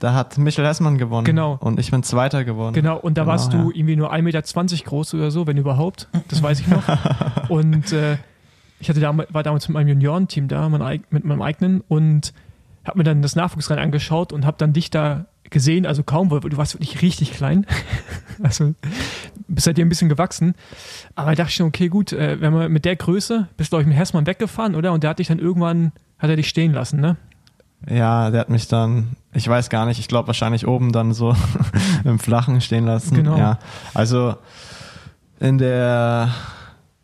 da 0.00 0.14
hat 0.14 0.36
Michel 0.38 0.66
Hessmann 0.66 0.98
gewonnen. 0.98 1.24
Genau. 1.24 1.56
Und 1.60 1.78
ich 1.78 1.90
bin 1.90 2.02
Zweiter 2.02 2.44
geworden. 2.44 2.74
Genau, 2.74 2.98
und 2.98 3.16
da 3.16 3.22
Genau, 3.22 3.32
warst 3.32 3.52
du 3.52 3.58
ja. 3.58 3.70
irgendwie 3.74 3.96
nur 3.96 4.12
1,20 4.12 4.22
Meter 4.22 4.42
groß 4.84 5.14
oder 5.14 5.30
so, 5.30 5.46
wenn 5.46 5.56
überhaupt. 5.56 6.08
Das 6.28 6.42
weiß 6.42 6.60
ich 6.60 6.66
noch. 6.68 6.82
und 7.48 7.92
äh, 7.92 8.16
ich 8.80 8.88
hatte 8.88 9.00
damals, 9.00 9.32
war 9.32 9.42
damals 9.42 9.68
mit 9.68 9.74
meinem 9.74 9.88
Juniorenteam 9.88 10.48
da, 10.48 10.68
mit 10.68 11.24
meinem 11.24 11.42
eigenen, 11.42 11.82
und 11.86 12.32
habe 12.84 12.98
mir 12.98 13.04
dann 13.04 13.22
das 13.22 13.36
Nachwuchsrennen 13.36 13.82
angeschaut 13.82 14.32
und 14.32 14.44
habe 14.44 14.56
dann 14.58 14.72
dich 14.72 14.90
da 14.90 15.26
gesehen, 15.50 15.86
also 15.86 16.02
kaum, 16.02 16.30
weil 16.30 16.40
du 16.40 16.56
warst 16.56 16.74
wirklich 16.74 17.00
richtig 17.02 17.32
klein. 17.32 17.66
also 18.42 18.74
bist 19.48 19.66
halt 19.66 19.76
dir 19.76 19.84
ein 19.84 19.88
bisschen 19.88 20.08
gewachsen. 20.08 20.54
Aber 21.14 21.30
da 21.30 21.36
dachte 21.36 21.50
ich 21.50 21.56
schon, 21.56 21.66
okay, 21.66 21.88
gut, 21.88 22.12
äh, 22.12 22.40
wenn 22.40 22.52
man 22.52 22.70
mit 22.72 22.84
der 22.84 22.96
Größe, 22.96 23.48
bist 23.56 23.72
du, 23.72 23.76
glaube 23.76 23.82
ich, 23.82 23.88
mit 23.88 23.96
Hessmann 23.96 24.26
weggefahren, 24.26 24.74
oder? 24.74 24.92
Und 24.92 25.02
der 25.02 25.10
hat 25.10 25.18
dich 25.18 25.28
dann 25.28 25.38
irgendwann, 25.38 25.92
hat 26.18 26.30
er 26.30 26.36
dich 26.36 26.48
stehen 26.48 26.72
lassen, 26.72 27.00
ne? 27.00 27.16
Ja, 27.90 28.30
der 28.30 28.40
hat 28.42 28.48
mich 28.50 28.68
dann, 28.68 29.16
ich 29.32 29.48
weiß 29.48 29.68
gar 29.68 29.86
nicht, 29.86 29.98
ich 29.98 30.06
glaube 30.06 30.28
wahrscheinlich 30.28 30.68
oben 30.68 30.92
dann 30.92 31.12
so 31.12 31.34
im 32.04 32.18
Flachen 32.20 32.60
stehen 32.60 32.84
lassen. 32.86 33.14
Genau. 33.14 33.36
Ja, 33.36 33.58
also 33.92 34.36
in 35.40 35.58
der 35.58 36.30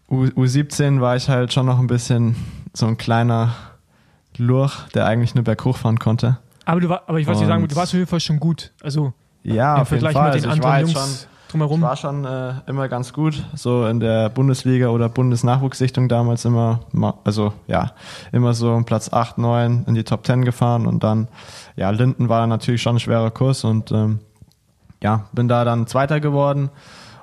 U 0.08 0.24
U17 0.24 1.00
war 1.00 1.16
ich 1.16 1.28
halt 1.28 1.52
schon 1.52 1.66
noch 1.66 1.78
ein 1.80 1.88
bisschen 1.88 2.36
so 2.72 2.86
ein 2.86 2.96
kleiner 2.96 3.54
Lurch, 4.36 4.86
der 4.94 5.06
eigentlich 5.06 5.34
nur 5.34 5.42
berghoch 5.44 5.76
fahren 5.76 5.98
konnte. 5.98 6.38
Aber, 6.64 6.80
du 6.80 6.88
war, 6.88 7.02
aber 7.08 7.18
ich 7.18 7.26
wollte 7.26 7.40
dir 7.40 7.46
sagen, 7.46 7.66
du 7.66 7.74
warst 7.76 7.92
auf 7.92 7.98
jeden 7.98 8.06
Fall 8.06 8.20
schon 8.20 8.38
gut. 8.38 8.72
Also 8.82 9.12
Ja, 9.42 9.74
im 9.76 9.82
auf 9.82 9.90
jeden 9.90 10.00
Vergleich 10.02 10.12
Fall. 10.12 10.34
mit 10.34 10.44
den 10.44 10.50
Also 10.50 10.62
anderen 10.62 10.80
Jungs 10.82 10.92
schon, 11.22 11.28
drumherum. 11.48 11.80
ich 11.80 11.86
war 11.86 11.96
schon 11.96 12.24
äh, 12.24 12.54
immer 12.66 12.88
ganz 12.88 13.12
gut, 13.12 13.44
so 13.54 13.86
in 13.86 14.00
der 14.00 14.28
Bundesliga 14.28 14.88
oder 14.88 15.08
Bundesnachwuchssichtung 15.08 16.08
damals 16.08 16.44
immer, 16.44 16.80
also 17.24 17.52
ja, 17.66 17.92
immer 18.32 18.54
so 18.54 18.72
um 18.72 18.84
Platz 18.84 19.12
8, 19.12 19.38
9 19.38 19.84
in 19.86 19.94
die 19.94 20.04
Top 20.04 20.26
10 20.26 20.44
gefahren 20.44 20.86
und 20.86 21.02
dann, 21.02 21.28
ja, 21.76 21.90
Linden 21.90 22.28
war 22.28 22.46
natürlich 22.46 22.82
schon 22.82 22.96
ein 22.96 23.00
schwerer 23.00 23.30
Kurs 23.30 23.64
und 23.64 23.92
ähm, 23.92 24.20
ja, 25.02 25.26
bin 25.32 25.48
da 25.48 25.64
dann 25.64 25.86
Zweiter 25.86 26.20
geworden 26.20 26.70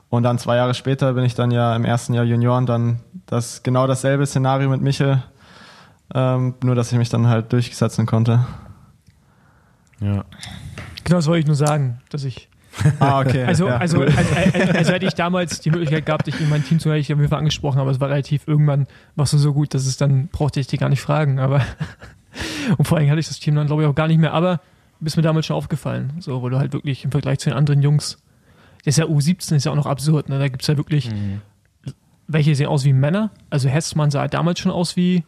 und 0.10 0.24
dann 0.24 0.38
zwei 0.38 0.56
Jahre 0.56 0.74
später 0.74 1.14
bin 1.14 1.26
ich 1.26 1.36
dann 1.36 1.52
ja 1.52 1.76
im 1.76 1.86
ersten 1.86 2.14
Jahr 2.14 2.24
Junioren 2.24 2.66
dann 2.66 3.00
das 3.26 3.64
genau 3.64 3.88
dasselbe 3.88 4.26
Szenario 4.26 4.70
mit 4.70 4.82
Michel, 4.82 5.24
ähm, 6.14 6.56
nur 6.64 6.76
dass 6.76 6.92
ich 6.92 6.98
mich 6.98 7.10
dann 7.10 7.28
halt 7.28 7.52
durchsetzen 7.52 8.06
konnte. 8.06 8.46
Ja. 10.00 10.24
Genau, 11.04 11.18
das 11.18 11.28
wollte 11.28 11.40
ich 11.40 11.48
nur 11.48 11.56
sagen, 11.56 12.02
dass 12.10 12.24
ich. 12.24 12.50
Ah, 13.00 13.20
okay. 13.22 13.44
Also, 13.44 13.68
ja, 13.68 13.78
also, 13.78 14.00
cool. 14.00 14.08
also, 14.16 14.36
also, 14.36 14.72
also 14.74 14.94
hätte 14.94 15.06
ich 15.06 15.14
damals 15.14 15.60
die 15.62 15.72
Möglichkeit 15.72 16.06
gehabt, 16.06 16.28
dich 16.28 16.40
in 16.40 16.50
mein 16.50 16.64
Team 16.64 16.80
zu 16.80 16.90
hätte 16.90 17.00
ich 17.00 17.12
auf 17.12 17.20
jeden 17.20 17.30
Fall 17.30 17.40
angesprochen, 17.40 17.80
aber 17.80 17.92
es 17.92 18.00
war 18.00 18.10
relativ 18.10 18.48
irgendwann 18.48 18.88
warst 19.16 19.34
du 19.34 19.38
so 19.38 19.54
gut, 19.54 19.74
dass 19.74 19.86
es 19.86 19.98
dann 19.98 20.28
brauchte 20.28 20.60
ich 20.60 20.68
dich 20.68 20.80
gar 20.80 20.90
nicht 20.90 21.02
fragen. 21.02 21.40
Aber 21.40 21.62
und 22.78 22.88
vor 22.88 22.98
allem 22.98 23.10
hatte 23.10 23.20
ich 23.20 23.28
das 23.28 23.40
Team 23.40 23.56
dann 23.56 23.68
glaube 23.68 23.84
ich 23.84 23.88
auch 23.88 23.96
gar 23.96 24.08
nicht 24.08 24.20
mehr. 24.20 24.34
Aber 24.34 24.60
bist 25.00 25.18
mir 25.18 25.24
damals 25.24 25.46
schon 25.46 25.56
aufgefallen, 25.56 26.14
so 26.20 26.42
wo 26.42 26.50
du 26.50 26.58
halt 26.58 26.74
wirklich 26.74 27.04
im 27.04 27.12
Vergleich 27.12 27.40
zu 27.40 27.50
den 27.50 27.58
anderen 27.58 27.82
Jungs, 27.82 28.18
das 28.84 28.94
ist 28.94 28.98
ja 28.98 29.06
U17 29.06 29.56
ist 29.56 29.66
ja 29.66 29.72
auch 29.72 29.76
noch 29.76 29.86
absurd. 29.86 30.30
Ne? 30.30 30.40
Da 30.40 30.48
gibt 30.48 30.62
es 30.62 30.68
ja 30.68 30.78
wirklich 30.78 31.10
welche 32.28 32.56
sehen 32.56 32.68
aus 32.68 32.86
wie 32.86 32.94
Männer. 32.94 33.32
Also 33.50 33.70
Hessmann 33.70 34.12
sah 34.12 34.28
damals 34.28 34.60
schon 34.60 34.72
aus 34.72 34.96
wie 34.96 35.24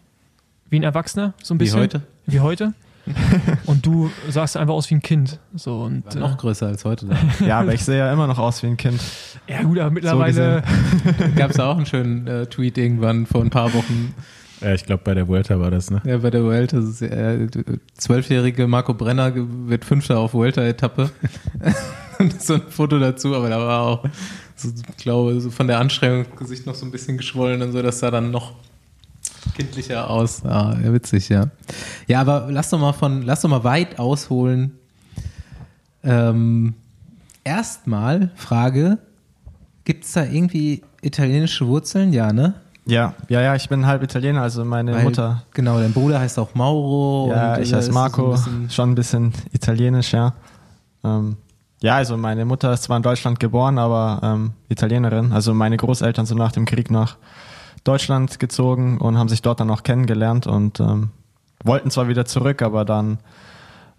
wie 0.70 0.80
ein 0.80 0.84
Erwachsener, 0.84 1.34
so 1.42 1.54
ein 1.54 1.60
Wie 1.60 1.66
bisschen 1.66 1.80
heute? 1.80 2.02
wie 2.26 2.40
heute. 2.40 2.74
und 3.66 3.86
du 3.86 4.10
sahst 4.30 4.58
einfach 4.58 4.74
aus 4.74 4.90
wie 4.90 4.96
ein 4.96 5.02
Kind. 5.02 5.40
So 5.56 5.82
und 5.82 6.06
War 6.06 6.16
noch 6.16 6.38
größer 6.38 6.68
als 6.68 6.86
heute. 6.86 7.08
Da 7.08 7.46
ja, 7.46 7.60
aber 7.60 7.74
ich 7.74 7.84
sehe 7.84 7.98
ja 7.98 8.12
immer 8.12 8.28
noch 8.28 8.40
aus 8.40 8.64
wie 8.64 8.68
ein 8.68 8.78
Kind. 8.78 9.02
ja 9.48 9.64
gut, 9.64 9.80
aber 9.80 9.92
mittlerweile 9.92 10.64
gab 11.36 11.52
es 11.52 11.60
auch 11.60 11.78
einen 11.78 11.86
schönen 11.86 12.28
äh, 12.28 12.46
Tweet 12.46 12.78
irgendwann 12.78 13.26
vor 13.26 13.42
ein 13.42 13.50
paar 13.50 13.74
Wochen 13.74 14.14
ja, 14.62 14.74
ich 14.74 14.86
glaube, 14.86 15.04
bei 15.04 15.14
der 15.14 15.28
Vuelta 15.28 15.60
war 15.60 15.70
das, 15.70 15.92
ne? 15.92 16.02
ja, 16.04 16.18
bei 16.18 16.32
der 16.32 16.44
Vuelta. 16.44 16.78
äh, 16.78 17.48
Zwölfjährige 17.96 18.66
Marco 18.68 18.94
Brenner 18.94 19.32
wird 19.36 19.86
Fünfter 19.86 20.18
auf 20.18 20.34
Vuelta-Etappe. 20.34 21.12
Und 22.20 22.42
so 22.42 22.56
ein 22.56 22.64
Foto 22.70 22.98
dazu, 22.98 23.36
aber 23.36 23.50
da 23.50 23.60
war 23.60 23.82
auch, 23.82 24.04
so, 24.56 24.70
ich 24.70 24.98
glaube, 24.98 25.40
so 25.40 25.52
von 25.52 25.68
der 25.68 25.80
Anstrengung 25.80 26.26
das 26.32 26.40
Gesicht 26.40 26.66
noch 26.66 26.74
so 26.74 26.86
ein 26.86 26.92
bisschen 26.92 27.18
geschwollen 27.18 27.62
und 27.62 27.74
so, 27.74 27.82
das 27.84 28.00
sah 28.00 28.10
dann 28.10 28.32
noch 28.32 28.56
kindlicher 29.58 30.10
aus. 30.10 30.46
Ah, 30.46 30.76
ja, 30.84 30.94
witzig, 30.94 31.30
ja. 31.30 31.48
Ja, 32.08 32.22
aber 32.22 32.48
lass 32.50 32.70
doch 32.70 32.80
mal 32.80 32.94
von, 32.94 33.24
lass 33.24 33.42
doch 33.42 33.50
mal 33.50 33.64
weit 33.64 34.00
ausholen. 34.00 34.78
Ähm, 36.04 36.74
Erstmal 37.44 38.30
Frage, 38.36 38.98
gibt 39.86 40.04
es 40.04 40.12
da 40.14 40.24
irgendwie 40.26 40.84
italienische 41.02 41.66
Wurzeln? 41.66 42.12
Ja, 42.12 42.34
ne? 42.34 42.56
Ja, 42.86 43.14
ja, 43.30 43.42
ja, 43.42 43.56
ich 43.56 43.68
bin 43.70 43.86
halb 43.86 44.04
Italiener, 44.04 44.42
also 44.42 44.64
meine 44.66 44.94
Weil- 44.94 45.04
Mutter. 45.04 45.44
Genau, 45.54 45.80
dein 45.80 45.94
Bruder 45.94 46.20
heißt 46.20 46.40
auch 46.40 46.54
Mauro. 46.56 47.30
Ja, 47.32 47.58
ich 47.58 47.72
äh, 47.72 47.78
heiße 47.78 47.92
Marco, 47.92 48.36
so 48.36 48.50
ein 48.50 48.70
schon 48.70 48.92
ein 48.92 48.96
bisschen 48.96 49.34
italienisch, 49.54 50.12
ja. 50.14 50.34
Ähm, 51.06 51.38
ja, 51.82 51.96
also 51.96 52.18
meine 52.18 52.44
Mutter 52.44 52.74
ist 52.74 52.84
zwar 52.84 52.98
in 52.98 53.04
Deutschland 53.04 53.40
geboren, 53.40 53.78
aber 53.78 54.20
ähm, 54.24 54.52
Italienerin. 54.68 55.32
Also 55.32 55.54
meine 55.54 55.78
Großeltern 55.78 56.26
sind 56.26 56.38
nach 56.38 56.52
dem 56.52 56.66
Krieg 56.66 56.90
nach 56.92 57.16
Deutschland 57.88 58.40
gezogen 58.40 58.98
und 58.98 59.18
haben 59.18 59.30
sich 59.30 59.42
dort 59.42 59.60
dann 59.60 59.70
auch 59.70 59.84
kennengelernt 59.84 60.48
und 60.48 60.80
ähm, 60.80 61.10
wollten 61.64 61.90
zwar 61.90 62.08
wieder 62.08 62.26
zurück, 62.26 62.62
aber 62.62 62.86
dann 62.86 63.20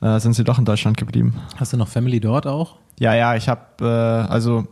äh, 0.00 0.20
sind 0.20 0.34
sie 0.34 0.44
doch 0.44 0.58
in 0.58 0.64
Deutschland 0.64 0.96
geblieben. 0.96 1.34
Hast 1.56 1.72
du 1.72 1.76
noch 1.76 1.88
Family 1.88 2.20
dort 2.20 2.46
auch? 2.46 2.76
Ja, 2.98 3.14
ja, 3.14 3.34
ich 3.34 3.48
habe, 3.48 3.62
äh, 3.80 4.30
also 4.32 4.66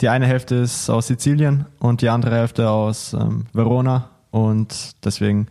die 0.00 0.08
eine 0.08 0.26
Hälfte 0.26 0.56
ist 0.56 0.90
aus 0.90 1.06
Sizilien 1.06 1.66
und 1.78 2.02
die 2.02 2.08
andere 2.08 2.36
Hälfte 2.36 2.70
aus 2.70 3.12
ähm, 3.12 3.46
Verona 3.52 4.10
und 4.30 4.96
deswegen 5.04 5.46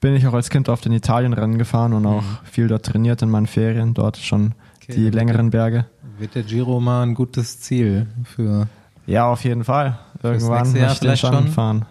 bin 0.00 0.14
ich 0.14 0.26
auch 0.26 0.34
als 0.34 0.48
Kind 0.48 0.68
oft 0.68 0.86
in 0.86 0.92
Italienrennen 0.92 1.58
gefahren 1.58 1.92
und 1.92 2.06
auch 2.06 2.24
viel 2.44 2.68
dort 2.68 2.86
trainiert 2.86 3.20
in 3.20 3.30
meinen 3.30 3.46
Ferien, 3.46 3.92
dort 3.92 4.16
schon 4.16 4.54
Okay, 4.82 4.94
die 4.94 5.10
längeren 5.10 5.50
Berge. 5.50 5.86
Wird 6.18 6.34
der 6.34 6.42
Giro 6.42 6.80
mal 6.80 7.02
ein 7.02 7.14
gutes 7.14 7.60
Ziel 7.60 8.06
für. 8.24 8.66
Ja, 9.06 9.30
auf 9.30 9.44
jeden 9.44 9.64
Fall. 9.64 9.98
Irgendwann 10.22 10.72
möchte 10.72 11.12
ich 11.12 11.20
den 11.20 11.32
schon? 11.32 11.48
fahren. 11.48 11.86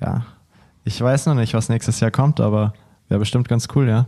Ja, 0.00 0.26
ich 0.84 1.00
weiß 1.00 1.26
noch 1.26 1.34
nicht, 1.34 1.54
was 1.54 1.68
nächstes 1.68 2.00
Jahr 2.00 2.10
kommt, 2.10 2.40
aber 2.40 2.74
wäre 3.08 3.18
bestimmt 3.20 3.48
ganz 3.48 3.68
cool, 3.74 3.88
ja. 3.88 4.06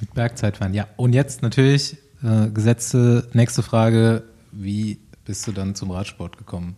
Mit 0.00 0.14
Bergzeit 0.14 0.58
fahren. 0.58 0.74
Ja, 0.74 0.86
und 0.96 1.12
jetzt 1.12 1.42
natürlich 1.42 1.96
äh, 2.22 2.48
gesetzte 2.50 3.28
nächste 3.32 3.62
Frage: 3.62 4.24
Wie 4.52 4.98
bist 5.24 5.46
du 5.46 5.52
dann 5.52 5.74
zum 5.74 5.90
Radsport 5.90 6.36
gekommen? 6.36 6.76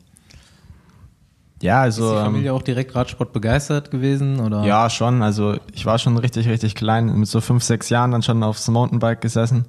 Ja, 1.63 1.87
Ist 1.87 1.97
also 1.97 2.13
die 2.13 2.19
ähm, 2.19 2.25
Familie 2.25 2.53
auch 2.53 2.63
direkt 2.63 2.95
Radsport 2.95 3.33
begeistert 3.33 3.91
gewesen? 3.91 4.41
Oder? 4.41 4.65
Ja, 4.65 4.91
schon. 4.91 5.23
Also 5.23 5.57
ich 5.73 5.87
war 5.87 5.99
schon 5.99 6.19
richtig, 6.19 6.49
richtig 6.49 6.75
klein. 6.75 7.19
Mit 7.19 7.29
so 7.29 7.41
fünf, 7.41 7.63
sechs 7.63 7.89
Jahren 7.89 8.11
dann 8.11 8.23
schon 8.23 8.43
aufs 8.43 8.69
Mountainbike 8.69 9.21
gesessen. 9.21 9.65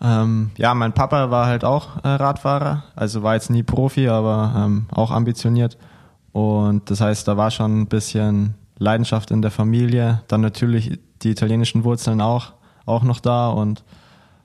Ähm, 0.00 0.50
ja, 0.56 0.74
mein 0.74 0.92
Papa 0.92 1.30
war 1.30 1.46
halt 1.46 1.64
auch 1.64 2.04
äh, 2.04 2.08
Radfahrer. 2.08 2.84
Also 2.94 3.22
war 3.22 3.34
jetzt 3.34 3.50
nie 3.50 3.62
Profi, 3.62 4.08
aber 4.08 4.52
ähm, 4.56 4.86
auch 4.92 5.10
ambitioniert. 5.10 5.76
Und 6.32 6.90
das 6.90 7.00
heißt, 7.00 7.26
da 7.26 7.36
war 7.36 7.50
schon 7.50 7.82
ein 7.82 7.86
bisschen 7.86 8.54
Leidenschaft 8.78 9.30
in 9.30 9.42
der 9.42 9.50
Familie. 9.50 10.22
Dann 10.28 10.40
natürlich 10.40 10.98
die 11.22 11.30
italienischen 11.30 11.84
Wurzeln 11.84 12.20
auch, 12.20 12.52
auch 12.86 13.02
noch 13.02 13.20
da. 13.20 13.48
Und 13.48 13.84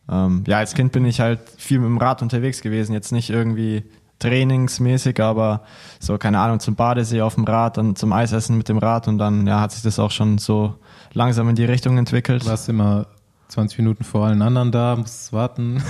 ähm, 0.10 0.44
ja, 0.48 0.58
als 0.58 0.74
Kind 0.74 0.92
bin 0.92 1.06
ich 1.06 1.20
halt 1.20 1.40
viel 1.58 1.80
mit 1.80 1.88
dem 1.88 1.98
Rad 1.98 2.22
unterwegs 2.22 2.62
gewesen. 2.62 2.94
Jetzt 2.94 3.12
nicht 3.12 3.30
irgendwie 3.30 3.84
trainingsmäßig, 4.20 5.20
aber 5.22 5.64
so, 6.00 6.18
keine 6.18 6.40
Ahnung, 6.40 6.60
zum 6.60 6.76
Badesee 6.76 7.22
auf 7.22 7.36
dem 7.36 7.44
Rad, 7.44 7.78
dann 7.78 7.96
zum 7.96 8.14
Eisessen 8.14 8.58
mit 8.58 8.70
dem 8.70 8.78
Rad 8.78 9.08
und 9.08 9.18
dann 9.18 9.46
ja, 9.46 9.60
hat 9.60 9.72
sich 9.72 9.84
das 9.84 10.00
auch 10.00 10.12
schon 10.12 10.38
so 10.38 10.76
langsam 11.14 11.50
in 11.50 11.56
die 11.56 11.66
Richtung 11.66 11.98
entwickelt. 11.98 12.44
Du 12.44 12.48
warst 12.48 12.70
immer 12.70 13.08
20 13.50 13.80
Minuten 13.80 14.04
vor 14.04 14.26
allen 14.26 14.42
anderen 14.42 14.72
da, 14.72 14.96
musstest 14.96 15.34
warten 15.34 15.84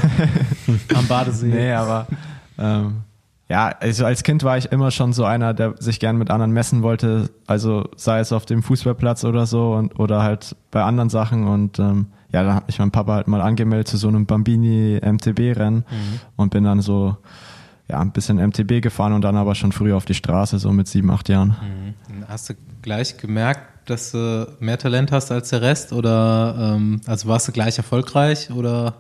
am 0.96 1.08
Badesee. 1.08 1.48
Nee, 1.48 1.74
aber 1.74 2.08
ähm, 2.58 3.04
ja, 3.54 3.68
also 3.68 4.04
als 4.04 4.24
Kind 4.24 4.42
war 4.42 4.58
ich 4.58 4.72
immer 4.72 4.90
schon 4.90 5.14
so 5.14 5.26
einer, 5.26 5.54
der 5.54 5.76
sich 5.78 6.00
gern 6.00 6.18
mit 6.18 6.32
anderen 6.32 6.54
messen 6.54 6.82
wollte, 6.82 7.30
also 7.46 7.88
sei 7.96 8.18
es 8.20 8.34
auf 8.34 8.48
dem 8.48 8.64
Fußballplatz 8.64 9.26
oder 9.26 9.46
so 9.46 9.74
und 9.74 10.00
oder 10.00 10.24
halt 10.24 10.56
bei 10.72 10.82
anderen 10.82 11.12
Sachen 11.12 11.46
und 11.48 11.78
ähm, 11.78 12.08
ja, 12.32 12.42
dann 12.42 12.56
hat 12.56 12.66
mich 12.66 12.80
mein 12.80 12.90
Papa 12.90 13.14
halt 13.14 13.28
mal 13.28 13.42
angemeldet 13.42 13.88
zu 13.90 13.98
so 13.98 14.08
einem 14.08 14.26
Bambini 14.26 15.00
MTB-Rennen 15.00 15.86
und 16.36 16.50
bin 16.50 16.64
dann 16.64 16.82
so 16.82 17.16
ja, 17.88 18.00
ein 18.00 18.12
bisschen 18.12 18.38
MTB 18.38 18.82
gefahren 18.82 19.14
und 19.14 19.22
dann 19.22 19.38
aber 19.38 19.54
schon 19.54 19.72
früh 19.72 19.94
auf 19.94 20.06
die 20.06 20.16
Straße, 20.16 20.58
so 20.58 20.72
mit 20.72 20.88
sieben, 20.88 21.12
acht 21.12 21.30
Jahren. 21.30 21.56
Mhm. 22.10 22.28
Hast 22.28 22.50
du 22.50 22.56
gleich 22.82 23.18
gemerkt, 23.18 23.88
dass 23.88 24.14
du 24.14 24.52
mehr 24.62 24.80
Talent 24.80 25.12
hast 25.12 25.32
als 25.32 25.50
der 25.50 25.62
Rest 25.62 25.94
oder 25.94 26.74
ähm, 26.76 27.02
also 27.06 27.28
warst 27.28 27.48
du 27.50 27.52
gleich 27.52 27.78
erfolgreich 27.78 28.50
oder? 28.50 28.96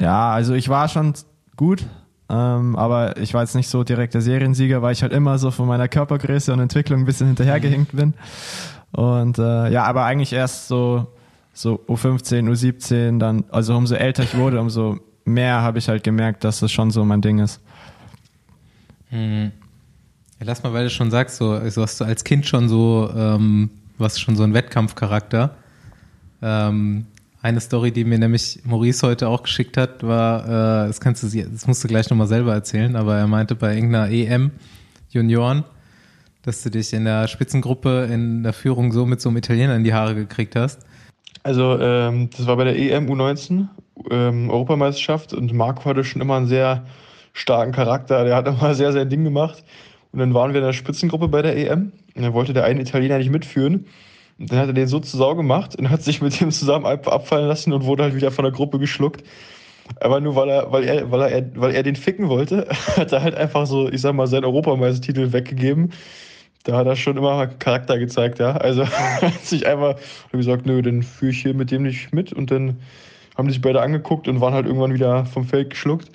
Ja, 0.00 0.30
also 0.30 0.54
ich 0.54 0.70
war 0.70 0.88
schon 0.88 1.12
gut, 1.56 1.84
ähm, 2.30 2.76
aber 2.76 3.16
ich 3.16 3.32
war 3.32 3.42
jetzt 3.42 3.54
nicht 3.54 3.68
so 3.68 3.84
direkt 3.84 4.14
der 4.14 4.20
Seriensieger, 4.20 4.82
weil 4.82 4.92
ich 4.92 5.02
halt 5.02 5.12
immer 5.12 5.38
so 5.38 5.50
von 5.50 5.66
meiner 5.66 5.88
Körpergröße 5.88 6.52
und 6.52 6.60
Entwicklung 6.60 7.00
ein 7.00 7.06
bisschen 7.06 7.28
hinterhergehinkt 7.28 7.96
bin. 7.96 8.14
Und 8.92 9.38
äh, 9.38 9.70
ja, 9.70 9.84
aber 9.84 10.04
eigentlich 10.04 10.32
erst 10.32 10.68
so, 10.68 11.06
so 11.54 11.80
U15, 11.88 12.48
U17, 12.48 13.18
dann, 13.18 13.44
also 13.50 13.76
umso 13.76 13.94
älter 13.94 14.22
ich 14.22 14.36
wurde, 14.36 14.60
umso 14.60 14.98
mehr 15.24 15.62
habe 15.62 15.78
ich 15.78 15.88
halt 15.88 16.04
gemerkt, 16.04 16.44
dass 16.44 16.60
das 16.60 16.70
schon 16.70 16.90
so 16.90 17.04
mein 17.04 17.20
Ding 17.20 17.38
ist. 17.38 17.60
Hm. 19.10 19.52
Ja, 20.38 20.46
lass 20.46 20.62
mal, 20.62 20.72
weil 20.72 20.84
du 20.84 20.90
schon 20.90 21.10
sagst, 21.10 21.36
so, 21.36 21.52
also 21.52 21.82
hast 21.82 22.00
du 22.00 22.04
als 22.04 22.24
Kind 22.24 22.46
schon 22.46 22.68
so, 22.68 23.10
ähm, 23.14 23.70
was 23.96 24.20
schon 24.20 24.36
so 24.36 24.42
ein 24.42 24.54
Wettkampfcharakter. 24.54 25.54
Ähm, 26.42 27.06
eine 27.40 27.60
Story, 27.60 27.92
die 27.92 28.04
mir 28.04 28.18
nämlich 28.18 28.60
Maurice 28.64 29.06
heute 29.06 29.28
auch 29.28 29.42
geschickt 29.42 29.76
hat, 29.76 30.02
war, 30.02 30.44
äh, 30.44 30.86
das 30.88 31.00
kannst 31.00 31.22
du, 31.22 31.28
das 31.28 31.66
musst 31.66 31.84
du 31.84 31.88
gleich 31.88 32.10
nochmal 32.10 32.26
selber 32.26 32.52
erzählen, 32.52 32.96
aber 32.96 33.16
er 33.16 33.26
meinte 33.26 33.54
bei 33.54 33.74
irgendeiner 33.74 34.10
EM 34.10 34.50
Junioren, 35.10 35.64
dass 36.42 36.62
du 36.62 36.70
dich 36.70 36.92
in 36.92 37.04
der 37.04 37.28
Spitzengruppe 37.28 38.08
in 38.12 38.42
der 38.42 38.52
Führung 38.52 38.92
so 38.92 39.06
mit 39.06 39.20
so 39.20 39.28
einem 39.28 39.38
Italiener 39.38 39.76
in 39.76 39.84
die 39.84 39.94
Haare 39.94 40.14
gekriegt 40.14 40.56
hast. 40.56 40.80
Also 41.42 41.78
ähm, 41.78 42.30
das 42.36 42.46
war 42.46 42.56
bei 42.56 42.64
der 42.64 42.76
EM 42.76 43.08
U19 43.08 43.68
ähm, 44.10 44.50
Europameisterschaft 44.50 45.32
und 45.32 45.52
Marco 45.52 45.84
hatte 45.84 46.04
schon 46.04 46.20
immer 46.20 46.36
einen 46.36 46.46
sehr 46.46 46.84
starken 47.32 47.72
Charakter. 47.72 48.24
Der 48.24 48.36
hat 48.36 48.48
immer 48.48 48.74
sehr 48.74 48.92
sein 48.92 49.08
Ding 49.08 49.24
gemacht. 49.24 49.64
Und 50.12 50.20
dann 50.20 50.34
waren 50.34 50.52
wir 50.52 50.60
in 50.60 50.66
der 50.66 50.72
Spitzengruppe 50.72 51.28
bei 51.28 51.42
der 51.42 51.56
EM 51.56 51.92
und 52.14 52.22
dann 52.22 52.32
wollte 52.32 52.52
der 52.52 52.64
eine 52.64 52.80
Italiener 52.80 53.18
nicht 53.18 53.30
mitführen. 53.30 53.86
Dann 54.38 54.58
hat 54.58 54.68
er 54.68 54.72
den 54.72 54.86
so 54.86 55.00
zu 55.00 55.16
Sau 55.16 55.34
gemacht 55.34 55.76
und 55.76 55.90
hat 55.90 56.02
sich 56.02 56.22
mit 56.22 56.40
dem 56.40 56.50
zusammen 56.50 56.86
abfallen 56.86 57.48
lassen 57.48 57.72
und 57.72 57.84
wurde 57.84 58.04
halt 58.04 58.14
wieder 58.14 58.30
von 58.30 58.44
der 58.44 58.52
Gruppe 58.52 58.78
geschluckt. 58.78 59.24
Aber 60.00 60.20
nur 60.20 60.36
weil 60.36 60.48
er, 60.48 60.70
weil 60.70 60.84
er, 60.84 61.10
weil 61.10 61.32
er, 61.32 61.46
weil 61.56 61.74
er 61.74 61.82
den 61.82 61.96
ficken 61.96 62.28
wollte, 62.28 62.68
hat 62.96 63.12
er 63.12 63.22
halt 63.22 63.34
einfach 63.34 63.66
so, 63.66 63.90
ich 63.90 64.00
sag 64.00 64.14
mal, 64.14 64.26
seinen 64.26 64.44
Europameistertitel 64.44 65.32
weggegeben. 65.32 65.92
Da 66.64 66.76
hat 66.76 66.86
er 66.86 66.96
schon 66.96 67.16
immer 67.16 67.46
Charakter 67.46 67.98
gezeigt, 67.98 68.38
ja. 68.38 68.52
Also 68.52 68.86
hat 68.86 69.44
sich 69.44 69.66
einfach 69.66 69.96
gesagt, 70.30 70.66
nö, 70.66 70.82
dann 70.82 71.02
führe 71.02 71.32
ich 71.32 71.42
hier 71.42 71.54
mit 71.54 71.70
dem 71.70 71.82
nicht 71.82 72.14
mit 72.14 72.32
und 72.32 72.50
dann 72.50 72.78
haben 73.36 73.48
sich 73.50 73.60
beide 73.60 73.80
angeguckt 73.80 74.28
und 74.28 74.40
waren 74.40 74.54
halt 74.54 74.66
irgendwann 74.66 74.92
wieder 74.92 75.24
vom 75.24 75.44
Feld 75.44 75.70
geschluckt. 75.70 76.10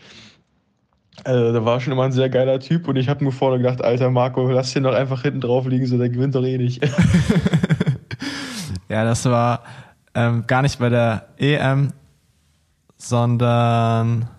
Also, 1.24 1.54
da 1.54 1.64
war 1.64 1.80
schon 1.80 1.94
immer 1.94 2.04
ein 2.04 2.12
sehr 2.12 2.30
geiler 2.30 2.60
Typ 2.60 2.88
und 2.88 2.96
ich 2.96 3.08
habe 3.08 3.24
mir 3.24 3.32
vorne 3.32 3.58
gedacht, 3.58 3.84
alter 3.84 4.10
Marco, 4.10 4.50
lass 4.50 4.74
den 4.74 4.84
doch 4.84 4.94
einfach 4.94 5.22
hinten 5.22 5.42
drauf 5.42 5.66
liegen, 5.68 5.86
so 5.86 5.98
der 5.98 6.10
gewinnt 6.10 6.36
doch 6.36 6.44
eh 6.44 6.58
nicht. 6.58 6.82
ja, 8.94 9.04
das 9.04 9.26
war 9.26 9.62
ähm, 10.14 10.46
gar 10.46 10.62
nicht 10.62 10.78
bei 10.78 10.90
der 10.90 11.28
EM, 11.38 11.92
sondern 12.98 14.30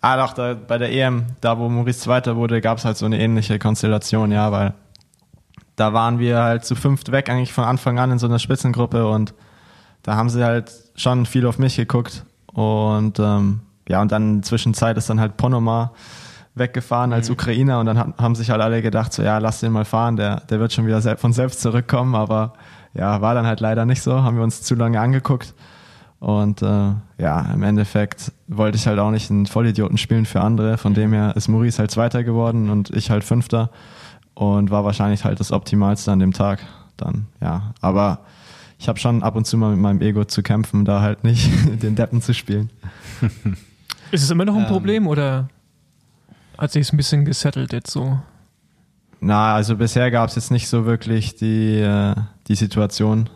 ah 0.00 0.16
doch, 0.16 0.32
da, 0.32 0.54
bei 0.54 0.78
der 0.78 0.92
EM, 0.92 1.26
da 1.40 1.58
wo 1.58 1.68
Maurice 1.68 2.00
Zweiter 2.00 2.34
wurde, 2.34 2.60
gab 2.60 2.78
es 2.78 2.84
halt 2.84 2.96
so 2.96 3.06
eine 3.06 3.20
ähnliche 3.20 3.60
Konstellation, 3.60 4.32
ja, 4.32 4.50
weil 4.50 4.74
da 5.76 5.92
waren 5.92 6.18
wir 6.18 6.42
halt 6.42 6.64
zu 6.64 6.74
fünft 6.74 7.12
weg, 7.12 7.30
eigentlich 7.30 7.52
von 7.52 7.64
Anfang 7.64 7.98
an 8.00 8.10
in 8.10 8.18
so 8.18 8.26
einer 8.26 8.40
Spitzengruppe 8.40 9.06
und 9.06 9.32
da 10.02 10.16
haben 10.16 10.28
sie 10.28 10.44
halt 10.44 10.72
schon 10.96 11.24
viel 11.24 11.46
auf 11.46 11.58
mich 11.58 11.76
geguckt 11.76 12.24
und 12.52 13.20
ähm, 13.20 13.60
ja, 13.88 14.02
und 14.02 14.10
dann 14.10 14.42
zwischenzeit 14.42 14.96
ist 14.96 15.08
dann 15.08 15.20
halt 15.20 15.36
Ponoma 15.36 15.92
weggefahren 16.56 17.12
als 17.12 17.28
mhm. 17.28 17.34
Ukrainer 17.34 17.78
und 17.78 17.86
dann 17.86 18.14
haben 18.18 18.34
sich 18.34 18.50
halt 18.50 18.60
alle 18.60 18.82
gedacht, 18.82 19.12
so 19.12 19.22
ja, 19.22 19.38
lass 19.38 19.60
den 19.60 19.70
mal 19.70 19.84
fahren, 19.84 20.16
der, 20.16 20.40
der 20.40 20.58
wird 20.58 20.72
schon 20.72 20.86
wieder 20.86 21.00
von 21.16 21.32
selbst 21.32 21.60
zurückkommen, 21.60 22.14
aber 22.16 22.54
ja, 22.94 23.20
war 23.20 23.34
dann 23.34 23.46
halt 23.46 23.60
leider 23.60 23.84
nicht 23.84 24.02
so, 24.02 24.22
haben 24.22 24.36
wir 24.36 24.44
uns 24.44 24.62
zu 24.62 24.74
lange 24.74 25.00
angeguckt 25.00 25.54
und 26.20 26.62
äh, 26.62 26.92
ja, 27.18 27.40
im 27.52 27.62
Endeffekt 27.62 28.32
wollte 28.48 28.76
ich 28.76 28.86
halt 28.86 28.98
auch 28.98 29.10
nicht 29.10 29.30
einen 29.30 29.46
Vollidioten 29.46 29.98
spielen 29.98 30.26
für 30.26 30.40
andere, 30.40 30.78
von 30.78 30.94
dem 30.94 31.12
her 31.12 31.34
ist 31.36 31.48
Maurice 31.48 31.78
halt 31.78 31.90
Zweiter 31.90 32.24
geworden 32.24 32.70
und 32.70 32.90
ich 32.90 33.10
halt 33.10 33.24
Fünfter 33.24 33.70
und 34.34 34.70
war 34.70 34.84
wahrscheinlich 34.84 35.24
halt 35.24 35.38
das 35.40 35.52
Optimalste 35.52 36.12
an 36.12 36.20
dem 36.20 36.32
Tag 36.32 36.60
dann, 36.96 37.26
ja, 37.40 37.74
aber 37.80 38.20
ich 38.78 38.88
habe 38.88 38.98
schon 38.98 39.22
ab 39.22 39.36
und 39.36 39.46
zu 39.46 39.56
mal 39.56 39.70
mit 39.70 39.80
meinem 39.80 40.00
Ego 40.00 40.24
zu 40.24 40.42
kämpfen, 40.42 40.84
da 40.84 41.00
halt 41.00 41.24
nicht 41.24 41.50
den 41.82 41.94
Deppen 41.94 42.22
zu 42.22 42.34
spielen. 42.34 42.70
Ist 44.10 44.22
es 44.22 44.30
immer 44.30 44.44
noch 44.44 44.54
ein 44.54 44.62
ähm, 44.62 44.68
Problem 44.68 45.06
oder 45.06 45.48
hat 46.56 46.72
sich 46.72 46.86
es 46.86 46.92
ein 46.92 46.96
bisschen 46.96 47.24
gesettelt 47.24 47.72
jetzt 47.72 47.90
so? 47.90 48.18
Na, 49.24 49.54
also 49.54 49.76
bisher 49.76 50.10
gab 50.10 50.28
es 50.28 50.34
jetzt 50.34 50.50
nicht 50.50 50.68
so 50.68 50.84
wirklich 50.84 51.34
die, 51.34 51.78
äh, 51.78 52.14
die 52.46 52.56
Situation. 52.56 53.30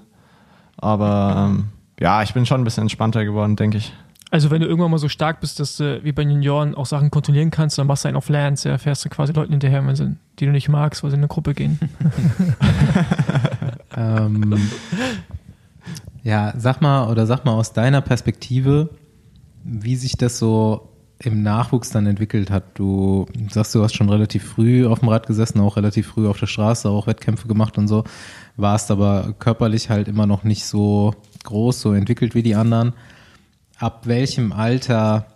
Aber 0.77 1.49
ähm, 1.49 1.69
ja, 1.99 2.23
ich 2.23 2.35
bin 2.35 2.45
schon 2.45 2.61
ein 2.61 2.65
bisschen 2.65 2.83
entspannter 2.83 3.25
geworden, 3.25 3.57
denke 3.57 3.79
ich. 3.79 3.95
Also 4.31 4.51
wenn 4.51 4.61
du 4.61 4.67
irgendwann 4.67 4.91
mal 4.91 4.99
so 4.99 5.09
stark 5.09 5.41
bist, 5.41 5.59
dass 5.61 5.79
du 5.79 6.05
wie 6.05 6.13
bei 6.13 6.25
den 6.25 6.33
Junioren 6.33 6.75
auch 6.75 6.85
Sachen 6.85 7.11
kontrollieren 7.11 7.51
kannst, 7.51 7.79
dann 7.79 7.87
machst 7.87 8.05
du 8.05 8.09
einen 8.09 8.19
auf 8.19 8.29
Lance, 8.29 8.69
ja, 8.69 8.77
fährst 8.77 9.03
du 9.07 9.09
quasi 9.09 9.33
Leuten 9.33 9.53
hinterher, 9.53 9.85
wenn 9.87 9.97
sie, 9.97 10.17
die 10.39 10.45
du 10.45 10.53
nicht 10.53 10.69
magst, 10.69 11.03
weil 11.03 11.11
sie 11.11 11.17
in 11.17 11.21
eine 11.21 11.29
Gruppe 11.29 11.55
gehen. 11.55 11.81
ähm, 13.97 14.61
ja, 16.23 16.53
sag 16.59 16.83
mal, 16.83 17.09
oder 17.09 17.25
sag 17.27 17.47
mal 17.47 17.53
aus 17.53 17.73
deiner 17.73 18.03
Perspektive, 18.03 18.91
wie 19.65 19.97
sich 19.97 20.19
das 20.19 20.39
so 20.39 20.88
im 21.21 21.43
Nachwuchs 21.43 21.91
dann 21.91 22.07
entwickelt 22.07 22.51
hat. 22.51 22.79
Du 22.79 23.27
sagst, 23.51 23.75
du 23.75 23.83
hast 23.83 23.95
schon 23.95 24.09
relativ 24.09 24.45
früh 24.45 24.87
auf 24.87 25.01
dem 25.01 25.09
Rad 25.09 25.27
gesessen, 25.27 25.61
auch 25.61 25.77
relativ 25.77 26.07
früh 26.09 26.29
auf 26.29 26.39
der 26.39 26.47
Straße, 26.47 26.89
auch 26.89 27.07
Wettkämpfe 27.07 27.49
gemacht 27.49 27.77
und 27.77 27.89
so, 27.89 28.05
warst 28.57 28.91
aber 28.91 29.35
körperlich 29.39 29.91
halt 29.91 30.07
immer 30.09 30.27
noch 30.27 30.45
nicht 30.45 30.65
so 30.65 31.15
groß, 31.45 31.81
so 31.81 31.93
entwickelt 31.93 32.35
wie 32.35 32.43
die 32.43 32.55
anderen. 32.55 32.93
Ab 33.79 34.07
welchem 34.07 34.53
Alter 34.53 35.27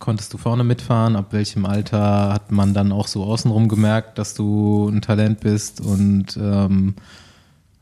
konntest 0.00 0.32
du 0.32 0.38
vorne 0.38 0.64
mitfahren? 0.64 1.14
Ab 1.14 1.32
welchem 1.32 1.66
Alter 1.66 2.32
hat 2.32 2.50
man 2.50 2.74
dann 2.74 2.90
auch 2.90 3.06
so 3.06 3.24
außenrum 3.24 3.68
gemerkt, 3.68 4.18
dass 4.18 4.34
du 4.34 4.88
ein 4.88 5.02
Talent 5.02 5.40
bist? 5.40 5.80
Und 5.80 6.36
ähm, 6.36 6.94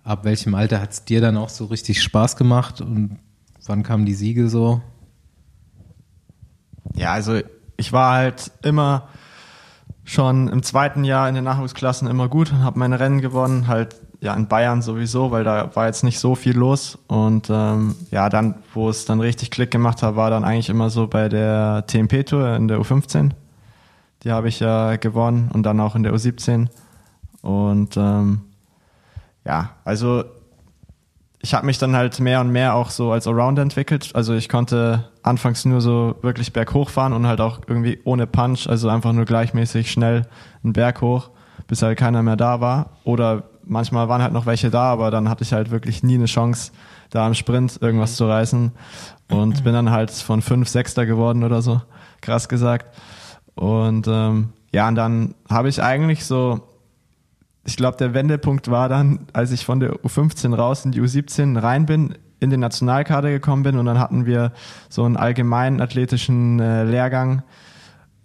ab 0.04 0.24
welchem 0.24 0.54
Alter 0.54 0.81
hat 0.81 0.92
es 0.92 1.04
dir 1.04 1.22
dann 1.22 1.38
auch 1.38 1.48
so 1.48 1.66
richtig 1.66 2.02
Spaß 2.02 2.37
gemacht? 2.37 2.81
Und 2.83 3.18
wann 3.66 3.83
kamen 3.83 4.04
die 4.04 4.14
Siege 4.14 4.50
so? 4.50 4.83
Ja, 6.94 7.12
also 7.12 7.40
ich 7.77 7.92
war 7.92 8.14
halt 8.14 8.51
immer 8.62 9.09
schon 10.05 10.48
im 10.48 10.62
zweiten 10.62 11.05
Jahr 11.05 11.29
in 11.29 11.35
den 11.35 11.44
Nachwuchsklassen 11.44 12.09
immer 12.09 12.29
gut 12.29 12.51
und 12.51 12.62
habe 12.62 12.79
meine 12.79 12.98
Rennen 12.98 13.20
gewonnen, 13.20 13.68
halt 13.68 13.96
ja 14.20 14.35
in 14.35 14.48
Bayern 14.48 14.83
sowieso, 14.83 15.31
weil 15.31 15.44
da 15.44 15.74
war 15.77 15.87
jetzt 15.87 16.03
nicht 16.03 16.18
so 16.18 16.35
viel 16.35 16.57
los. 16.57 16.98
Und 17.07 17.48
ähm, 17.51 17.94
ja 18.11 18.29
dann, 18.29 18.57
wo 18.74 18.88
es 18.88 19.05
dann 19.05 19.20
richtig 19.20 19.51
Klick 19.51 19.70
gemacht 19.70 20.03
hat, 20.03 20.16
war 20.16 20.31
dann 20.31 20.44
eigentlich 20.44 20.70
immer 20.70 20.90
so 20.90 21.07
bei 21.07 21.29
der 21.29 21.85
TMP 21.87 22.24
Tour 22.27 22.57
in 22.57 22.68
der 22.68 22.79
U15, 22.79 23.31
die 24.24 24.33
habe 24.33 24.48
ich 24.48 24.61
ja 24.61 24.96
gewonnen 24.96 25.51
und 25.53 25.62
dann 25.64 25.81
auch 25.81 25.94
in 25.94 26.03
der 26.03 26.12
U17 26.14 26.68
und 27.42 27.96
ähm, 27.96 28.40
ja, 29.44 29.70
also 29.85 30.24
ich 31.40 31.55
habe 31.55 31.66
mich 31.66 31.79
dann 31.79 31.94
halt 31.94 32.18
mehr 32.18 32.40
und 32.40 32.51
mehr 32.51 32.74
auch 32.74 32.90
so 32.90 33.12
als 33.12 33.27
Allrounder 33.27 33.62
entwickelt. 33.62 34.11
Also 34.14 34.35
ich 34.35 34.48
konnte 34.48 35.09
anfangs 35.22 35.64
nur 35.64 35.81
so 35.81 36.16
wirklich 36.22 36.53
berghoch 36.53 36.90
fahren 36.90 37.12
und 37.12 37.27
halt 37.27 37.40
auch 37.40 37.61
irgendwie 37.66 38.01
ohne 38.05 38.27
Punch, 38.27 38.66
also 38.68 38.88
einfach 38.88 39.12
nur 39.12 39.24
gleichmäßig 39.24 39.90
schnell 39.90 40.27
einen 40.64 40.72
Berg 40.72 41.01
hoch, 41.01 41.31
bis 41.68 41.83
halt 41.83 41.98
keiner 41.98 42.22
mehr 42.22 42.37
da 42.37 42.61
war. 42.61 42.90
Oder 43.05 43.44
manchmal 43.64 44.09
waren 44.09 44.22
halt 44.22 44.33
noch 44.33 44.46
welche 44.46 44.70
da, 44.70 44.90
aber 44.90 45.11
dann 45.11 45.29
hatte 45.29 45.44
ich 45.44 45.53
halt 45.53 45.70
wirklich 45.70 46.03
nie 46.03 46.16
eine 46.16 46.24
Chance, 46.24 46.72
da 47.11 47.27
im 47.27 47.35
Sprint 47.35 47.79
irgendwas 47.81 48.16
zu 48.16 48.27
reißen. 48.27 48.72
Und 49.31 49.62
bin 49.62 49.74
dann 49.74 49.90
halt 49.90 50.11
von 50.11 50.42
fünf 50.42 50.68
Sechster 50.68 51.07
geworden 51.07 51.44
oder 51.44 51.62
so, 51.62 51.83
krass 52.20 52.48
gesagt. 52.48 52.96
Und 53.55 54.09
ähm, 54.09 54.53
ja, 54.72 54.88
und 54.88 54.96
dann 54.96 55.35
habe 55.48 55.68
ich 55.68 55.83
eigentlich 55.83 56.24
so 56.24 56.62
ich 57.68 57.76
glaube, 57.76 57.98
der 57.98 58.14
Wendepunkt 58.14 58.70
war 58.70 58.88
dann, 58.88 59.26
als 59.35 59.52
ich 59.52 59.66
von 59.66 59.78
der 59.78 59.92
U15 59.96 60.54
raus 60.54 60.87
in 60.87 60.92
die 60.92 61.02
U17 61.02 61.61
rein 61.62 61.85
bin, 61.85 62.14
in 62.40 62.48
den 62.48 62.61
Nationalkader 62.61 63.28
gekommen 63.28 63.62
bin 63.62 63.76
und 63.76 63.85
dann 63.85 63.98
hatten 63.98 64.24
wir 64.24 64.52
so 64.88 65.04
einen 65.04 65.18
allgemeinen 65.18 65.83
athletischen 65.83 66.61
äh, 66.61 66.85
Lehrgang 66.85 67.42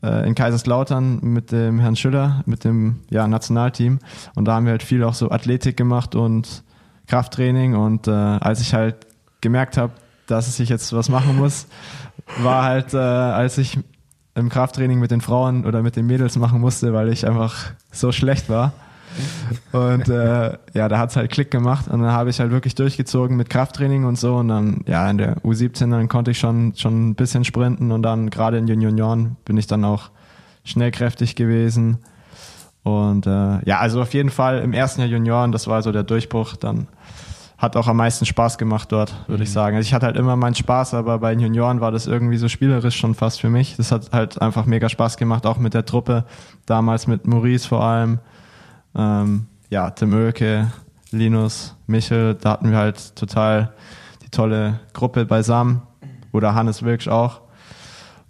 äh, 0.01 0.25
in 0.25 0.33
Kaiserslautern 0.33 1.19
mit 1.23 1.51
dem 1.51 1.77
Herrn 1.79 1.97
Schüller, 1.97 2.41
mit 2.45 2.63
dem 2.63 3.01
ja, 3.09 3.27
Nationalteam. 3.27 3.99
Und 4.33 4.45
da 4.45 4.53
haben 4.53 4.65
wir 4.65 4.71
halt 4.71 4.83
viel 4.83 5.03
auch 5.03 5.13
so 5.13 5.29
Athletik 5.29 5.75
gemacht 5.75 6.15
und 6.15 6.63
Krafttraining. 7.07 7.75
Und 7.75 8.07
äh, 8.07 8.11
als 8.11 8.61
ich 8.61 8.73
halt 8.73 8.95
gemerkt 9.41 9.75
habe, 9.75 9.91
dass 10.25 10.57
ich 10.57 10.69
jetzt 10.69 10.93
was 10.93 11.09
machen 11.09 11.35
muss, 11.35 11.67
war 12.37 12.63
halt, 12.63 12.93
äh, 12.93 12.97
als 12.97 13.57
ich 13.57 13.77
im 14.35 14.47
Krafttraining 14.47 14.99
mit 14.99 15.11
den 15.11 15.19
Frauen 15.19 15.65
oder 15.65 15.81
mit 15.81 15.97
den 15.97 16.05
Mädels 16.05 16.37
machen 16.37 16.61
musste, 16.61 16.93
weil 16.93 17.09
ich 17.09 17.27
einfach 17.27 17.73
so 17.91 18.13
schlecht 18.13 18.47
war 18.47 18.71
und 19.71 20.09
äh, 20.09 20.57
ja, 20.73 20.87
da 20.87 20.97
hat 20.97 21.11
es 21.11 21.15
halt 21.15 21.31
Klick 21.31 21.51
gemacht 21.51 21.87
und 21.87 22.01
dann 22.01 22.11
habe 22.11 22.29
ich 22.29 22.39
halt 22.39 22.51
wirklich 22.51 22.75
durchgezogen 22.75 23.37
mit 23.37 23.49
Krafttraining 23.49 24.05
und 24.05 24.17
so 24.17 24.37
und 24.37 24.47
dann, 24.47 24.83
ja, 24.87 25.09
in 25.09 25.17
der 25.17 25.37
U17 25.37 25.91
dann 25.91 26.07
konnte 26.07 26.31
ich 26.31 26.39
schon, 26.39 26.73
schon 26.75 27.09
ein 27.09 27.15
bisschen 27.15 27.43
sprinten 27.45 27.91
und 27.91 28.03
dann 28.03 28.29
gerade 28.29 28.57
in 28.57 28.65
den 28.67 28.81
Junioren 28.81 29.37
bin 29.45 29.57
ich 29.57 29.67
dann 29.67 29.85
auch 29.85 30.09
schnellkräftig 30.63 31.35
gewesen. 31.35 31.99
Und 32.83 33.27
äh, 33.27 33.63
ja, 33.65 33.79
also 33.79 34.01
auf 34.01 34.13
jeden 34.13 34.29
Fall 34.29 34.59
im 34.59 34.73
ersten 34.73 35.01
Jahr 35.01 35.09
Junioren, 35.09 35.51
das 35.51 35.67
war 35.67 35.81
so 35.81 35.91
der 35.91 36.03
Durchbruch. 36.03 36.55
Dann 36.57 36.87
hat 37.57 37.77
auch 37.77 37.87
am 37.87 37.97
meisten 37.97 38.25
Spaß 38.25 38.57
gemacht 38.57 38.91
dort, 38.91 39.13
würde 39.27 39.37
mhm. 39.37 39.43
ich 39.43 39.51
sagen. 39.51 39.77
Also 39.77 39.87
ich 39.87 39.93
hatte 39.93 40.05
halt 40.05 40.17
immer 40.17 40.35
meinen 40.35 40.55
Spaß, 40.55 40.93
aber 40.93 41.19
bei 41.19 41.33
den 41.33 41.39
Junioren 41.39 41.79
war 41.79 41.91
das 41.91 42.07
irgendwie 42.07 42.37
so 42.37 42.49
spielerisch 42.49 42.97
schon 42.97 43.15
fast 43.15 43.39
für 43.39 43.49
mich. 43.49 43.77
Das 43.77 43.91
hat 43.91 44.11
halt 44.11 44.41
einfach 44.41 44.65
mega 44.65 44.89
Spaß 44.89 45.15
gemacht, 45.15 45.45
auch 45.45 45.57
mit 45.57 45.73
der 45.73 45.85
Truppe. 45.85 46.25
Damals 46.65 47.07
mit 47.07 47.25
Maurice 47.25 47.67
vor 47.67 47.83
allem. 47.83 48.19
Ähm, 48.95 49.47
ja, 49.69 49.89
Tim 49.91 50.13
Oelke, 50.13 50.71
Linus, 51.11 51.75
Michel, 51.87 52.35
da 52.35 52.51
hatten 52.51 52.71
wir 52.71 52.77
halt 52.77 53.15
total 53.15 53.73
die 54.23 54.29
tolle 54.29 54.79
Gruppe 54.93 55.25
beisammen. 55.25 55.81
Oder 56.31 56.55
Hannes 56.55 56.81
Wilksch 56.83 57.07
auch. 57.07 57.41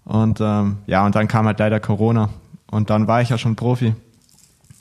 Und 0.03 0.41
ähm, 0.41 0.79
ja, 0.85 1.05
und 1.05 1.15
dann 1.15 1.27
kam 1.27 1.45
halt 1.45 1.59
leider 1.59 1.79
Corona. 1.79 2.29
Und 2.69 2.89
dann 2.89 3.07
war 3.07 3.21
ich 3.21 3.29
ja 3.29 3.37
schon 3.37 3.55
Profi. 3.55 3.95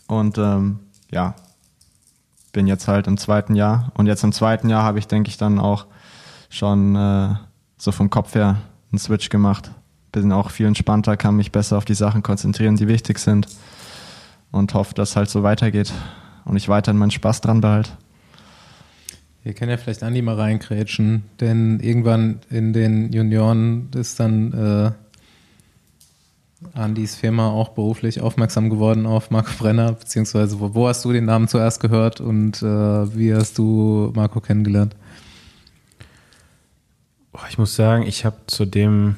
Und 0.09 0.39
ähm, 0.39 0.81
ja, 1.11 1.35
bin 2.53 2.67
jetzt 2.67 2.89
halt 2.89 3.07
im 3.07 3.17
zweiten 3.17 3.55
Jahr. 3.55 3.93
Und 3.95 4.07
jetzt 4.07 4.25
im 4.25 4.33
zweiten 4.33 4.69
Jahr 4.69 4.83
habe 4.83 4.99
ich, 4.99 5.07
denke 5.07 5.29
ich, 5.29 5.37
dann 5.37 5.59
auch 5.59 5.87
schon 6.51 6.97
äh, 6.97 7.35
so 7.79 7.93
vom 7.93 8.11
Kopf 8.11 8.35
her 8.35 8.57
einen 8.91 8.99
Switch 8.99 9.29
gemacht. 9.29 9.71
Bin 10.11 10.33
auch 10.33 10.51
viel 10.51 10.67
entspannter, 10.67 11.17
kann 11.17 11.37
mich 11.37 11.53
besser 11.53 11.79
auf 11.79 11.85
die 11.85 11.95
Sachen 11.95 12.23
konzentrieren, 12.23 12.77
die 12.77 12.89
wichtig 12.89 13.19
sind. 13.19 13.47
Und 14.53 14.75
hoffe, 14.75 14.95
dass 14.95 15.11
es 15.11 15.17
halt 15.17 15.29
so 15.29 15.43
weitergeht 15.43 15.93
und 16.45 16.57
ich 16.57 16.69
weiterhin 16.69 16.99
meinen 16.99 17.11
Spaß 17.11 17.41
dran 17.41 17.61
behalte. 17.61 17.91
Wir 19.43 19.55
können 19.55 19.71
ja 19.71 19.77
vielleicht 19.77 20.05
Andi 20.05 20.23
mal 20.23 20.37
reinkrätschen, 20.37 21.25
denn 21.41 21.81
irgendwann 21.81 22.41
in 22.49 22.73
den 22.73 23.13
Junioren 23.13 23.89
ist 23.95 24.21
dann 24.21 24.53
äh, 24.53 24.91
Andis 26.75 27.17
Firma 27.17 27.49
auch 27.51 27.71
beruflich 27.71 28.21
aufmerksam 28.21 28.71
geworden 28.71 29.05
auf 29.05 29.31
Marco 29.31 29.51
Brenner, 29.59 29.93
beziehungsweise 29.93 30.61
wo, 30.61 30.75
wo 30.75 30.87
hast 30.87 31.05
du 31.05 31.13
den 31.13 31.25
Namen 31.25 31.49
zuerst 31.49 31.81
gehört 31.81 32.21
und 32.21 32.63
äh, 32.63 33.17
wie 33.17 33.35
hast 33.35 33.59
du 33.59 34.13
Marco 34.15 34.41
kennengelernt? 34.41 34.95
Ich 37.49 37.59
muss 37.59 37.75
sagen, 37.75 38.05
ich 38.07 38.25
habe 38.25 38.37
zu 38.47 38.65
dem 38.65 39.17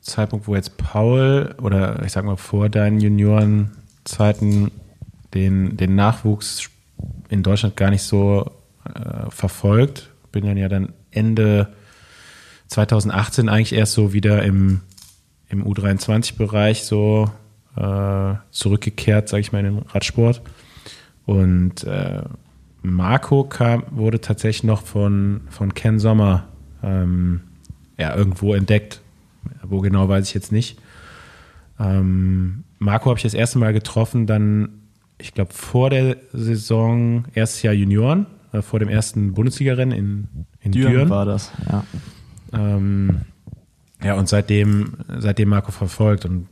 Zeitpunkt, 0.00 0.46
wo 0.48 0.54
jetzt 0.54 0.78
Paul 0.78 1.54
oder 1.60 2.02
ich 2.04 2.12
sag 2.12 2.24
mal 2.24 2.36
vor 2.36 2.68
deinen 2.68 2.98
Juniorenzeiten 4.04 4.70
den, 5.34 5.76
den 5.76 5.94
Nachwuchs 5.94 6.70
in 7.28 7.42
Deutschland 7.42 7.76
gar 7.76 7.90
nicht 7.90 8.02
so 8.02 8.50
äh, 8.84 9.30
verfolgt. 9.30 10.10
Bin 10.30 10.44
dann 10.44 10.56
ja 10.56 10.68
dann 10.68 10.92
Ende 11.10 11.72
2018 12.68 13.48
eigentlich 13.48 13.74
erst 13.74 13.92
so 13.92 14.12
wieder 14.12 14.42
im 14.42 14.82
im 15.48 15.66
U23-Bereich 15.66 16.84
so 16.84 17.30
äh, 17.76 18.34
zurückgekehrt, 18.50 19.28
sage 19.28 19.42
ich 19.42 19.52
mal, 19.52 19.58
in 19.58 19.76
den 19.76 19.78
Radsport. 19.86 20.40
Und 21.26 21.84
äh, 21.84 22.22
Marco 22.80 23.44
kam, 23.44 23.84
wurde 23.90 24.22
tatsächlich 24.22 24.64
noch 24.64 24.82
von, 24.82 25.42
von 25.50 25.74
Ken 25.74 25.98
Sommer 25.98 26.48
ähm, 26.82 27.42
ja, 27.98 28.16
irgendwo 28.16 28.54
entdeckt. 28.54 29.02
Wo 29.62 29.80
genau, 29.80 30.08
weiß 30.08 30.26
ich 30.26 30.32
jetzt 30.32 30.52
nicht. 30.52 30.78
Ähm, 31.78 32.64
Marco 32.82 33.10
habe 33.10 33.18
ich 33.18 33.22
das 33.22 33.34
erste 33.34 33.58
Mal 33.58 33.72
getroffen, 33.72 34.26
dann, 34.26 34.82
ich 35.18 35.34
glaube, 35.34 35.52
vor 35.52 35.90
der 35.90 36.16
Saison, 36.32 37.24
erstes 37.34 37.62
Jahr 37.62 37.74
Junioren, 37.74 38.26
äh, 38.52 38.62
vor 38.62 38.78
dem 38.78 38.88
ersten 38.88 39.34
Bundesligarennen 39.34 39.96
in, 39.96 40.28
in 40.60 40.72
Düren. 40.72 40.92
Düren 40.92 41.10
war 41.10 41.24
das, 41.24 41.52
ja. 41.70 41.84
Ähm, 42.52 43.22
ja, 44.02 44.14
und 44.14 44.28
seitdem, 44.28 44.94
seitdem 45.18 45.48
Marco 45.48 45.70
verfolgt 45.70 46.24
und 46.24 46.48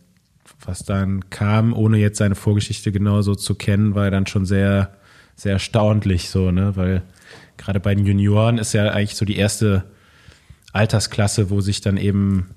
was 0.65 0.85
dann 0.85 1.31
kam, 1.31 1.73
ohne 1.73 1.99
jetzt 1.99 2.19
seine 2.19 2.35
Vorgeschichte 2.35 2.93
genauso 2.93 3.35
zu 3.35 3.55
kennen, 3.55 3.95
war 3.95 4.11
dann 4.11 4.27
schon 4.27 4.47
sehr, 4.47 4.95
sehr 5.35 5.55
erstaunlich 5.55 6.31
so, 6.31 6.51
ne, 6.51 6.77
weil 6.77 7.03
gerade 7.57 7.81
bei 7.81 7.95
den 7.95 8.07
Junioren 8.07 8.59
ist 8.59 8.73
ja 8.73 8.91
eigentlich 8.91 9.17
so 9.17 9.25
die 9.25 9.37
erste 9.37 9.85
Altersklasse, 10.73 11.51
wo 11.51 11.61
sich 11.61 11.81
dann 11.81 11.97
eben 11.97 12.51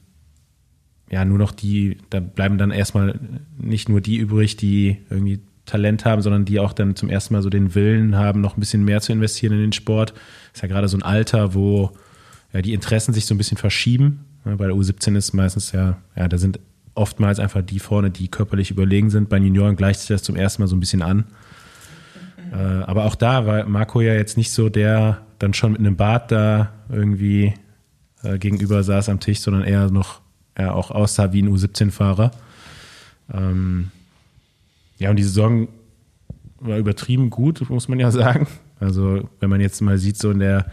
ja 1.13 1.23
nur 1.25 1.37
noch 1.37 1.51
die, 1.51 1.97
da 2.09 2.19
bleiben 2.19 2.57
dann 2.57 2.71
erstmal 2.71 3.19
nicht 3.57 3.87
nur 3.89 4.01
die 4.01 4.17
übrig, 4.17 4.57
die 4.57 4.97
irgendwie 5.09 5.39
Talent 5.65 6.03
haben, 6.03 6.21
sondern 6.21 6.43
die 6.43 6.59
auch 6.59 6.73
dann 6.73 6.95
zum 6.95 7.09
ersten 7.09 7.33
Mal 7.33 7.41
so 7.41 7.49
den 7.49 7.73
Willen 7.75 8.17
haben, 8.17 8.41
noch 8.41 8.57
ein 8.57 8.59
bisschen 8.59 8.83
mehr 8.83 8.99
zu 8.99 9.13
investieren 9.13 9.53
in 9.53 9.59
den 9.59 9.73
Sport. 9.73 10.13
Ist 10.53 10.61
ja 10.61 10.67
gerade 10.67 10.89
so 10.89 10.97
ein 10.97 11.03
Alter, 11.03 11.53
wo 11.53 11.91
ja, 12.51 12.61
die 12.61 12.73
Interessen 12.73 13.13
sich 13.13 13.25
so 13.25 13.33
ein 13.33 13.37
bisschen 13.37 13.57
verschieben 13.57 14.25
bei 14.43 14.67
der 14.67 14.75
U17 14.75 15.15
ist 15.15 15.33
meistens 15.33 15.71
ja, 15.71 15.97
ja, 16.15 16.27
da 16.27 16.37
sind 16.37 16.59
oftmals 16.95 17.39
einfach 17.39 17.61
die 17.61 17.79
vorne, 17.79 18.11
die 18.11 18.27
körperlich 18.27 18.71
überlegen 18.71 19.09
sind. 19.09 19.29
Bei 19.29 19.37
Junioren 19.37 19.75
gleicht 19.75 20.01
sich 20.01 20.09
das 20.09 20.23
zum 20.23 20.35
ersten 20.35 20.61
Mal 20.61 20.67
so 20.67 20.75
ein 20.75 20.79
bisschen 20.79 21.01
an. 21.01 21.25
Äh, 22.51 22.55
aber 22.57 23.05
auch 23.05 23.15
da 23.15 23.45
war 23.45 23.65
Marco 23.65 24.01
ja 24.01 24.13
jetzt 24.13 24.37
nicht 24.37 24.51
so 24.51 24.69
der 24.69 25.21
dann 25.39 25.53
schon 25.53 25.71
mit 25.71 25.79
einem 25.79 25.95
Bart 25.95 26.31
da 26.31 26.71
irgendwie 26.89 27.53
äh, 28.21 28.37
gegenüber 28.37 28.83
saß 28.83 29.09
am 29.09 29.19
Tisch, 29.19 29.39
sondern 29.39 29.63
eher 29.63 29.89
noch 29.89 30.21
er 30.55 30.75
auch 30.75 30.91
aussah 30.91 31.33
wie 31.33 31.41
ein 31.41 31.49
U17-Fahrer. 31.49 32.31
Ähm, 33.33 33.91
ja, 34.97 35.09
und 35.09 35.15
die 35.15 35.23
Saison 35.23 35.67
war 36.59 36.77
übertrieben 36.77 37.29
gut, 37.29 37.69
muss 37.69 37.87
man 37.87 37.99
ja 37.99 38.11
sagen. 38.11 38.47
Also, 38.79 39.29
wenn 39.39 39.49
man 39.49 39.61
jetzt 39.61 39.81
mal 39.81 39.97
sieht, 39.97 40.17
so 40.17 40.31
in 40.31 40.39
der 40.39 40.65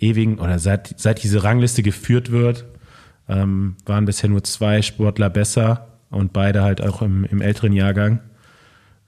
ewigen, 0.00 0.38
oder 0.38 0.58
seit, 0.58 0.98
seit 0.98 1.22
diese 1.22 1.42
Rangliste 1.42 1.82
geführt 1.82 2.30
wird, 2.30 2.64
ähm, 3.28 3.76
waren 3.84 4.04
bisher 4.04 4.30
nur 4.30 4.44
zwei 4.44 4.82
Sportler 4.82 5.30
besser 5.30 5.88
und 6.10 6.32
beide 6.32 6.62
halt 6.62 6.80
auch 6.80 7.02
im, 7.02 7.24
im 7.24 7.40
älteren 7.40 7.72
Jahrgang. 7.72 8.20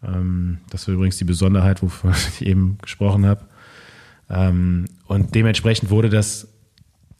Ähm, 0.02 0.58
das 0.70 0.86
war 0.86 0.94
übrigens 0.94 1.18
die 1.18 1.24
Besonderheit, 1.24 1.82
wovon 1.82 2.12
ich 2.40 2.46
eben 2.46 2.78
gesprochen 2.82 3.26
habe. 3.26 3.44
Ähm, 4.28 4.86
und 5.06 5.34
dementsprechend 5.34 5.90
wurde 5.90 6.08
das 6.08 6.48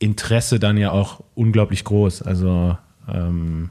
Interesse 0.01 0.59
dann 0.59 0.77
ja 0.77 0.91
auch 0.91 1.23
unglaublich 1.35 1.85
groß. 1.85 2.23
Also 2.23 2.77
ähm, 3.07 3.71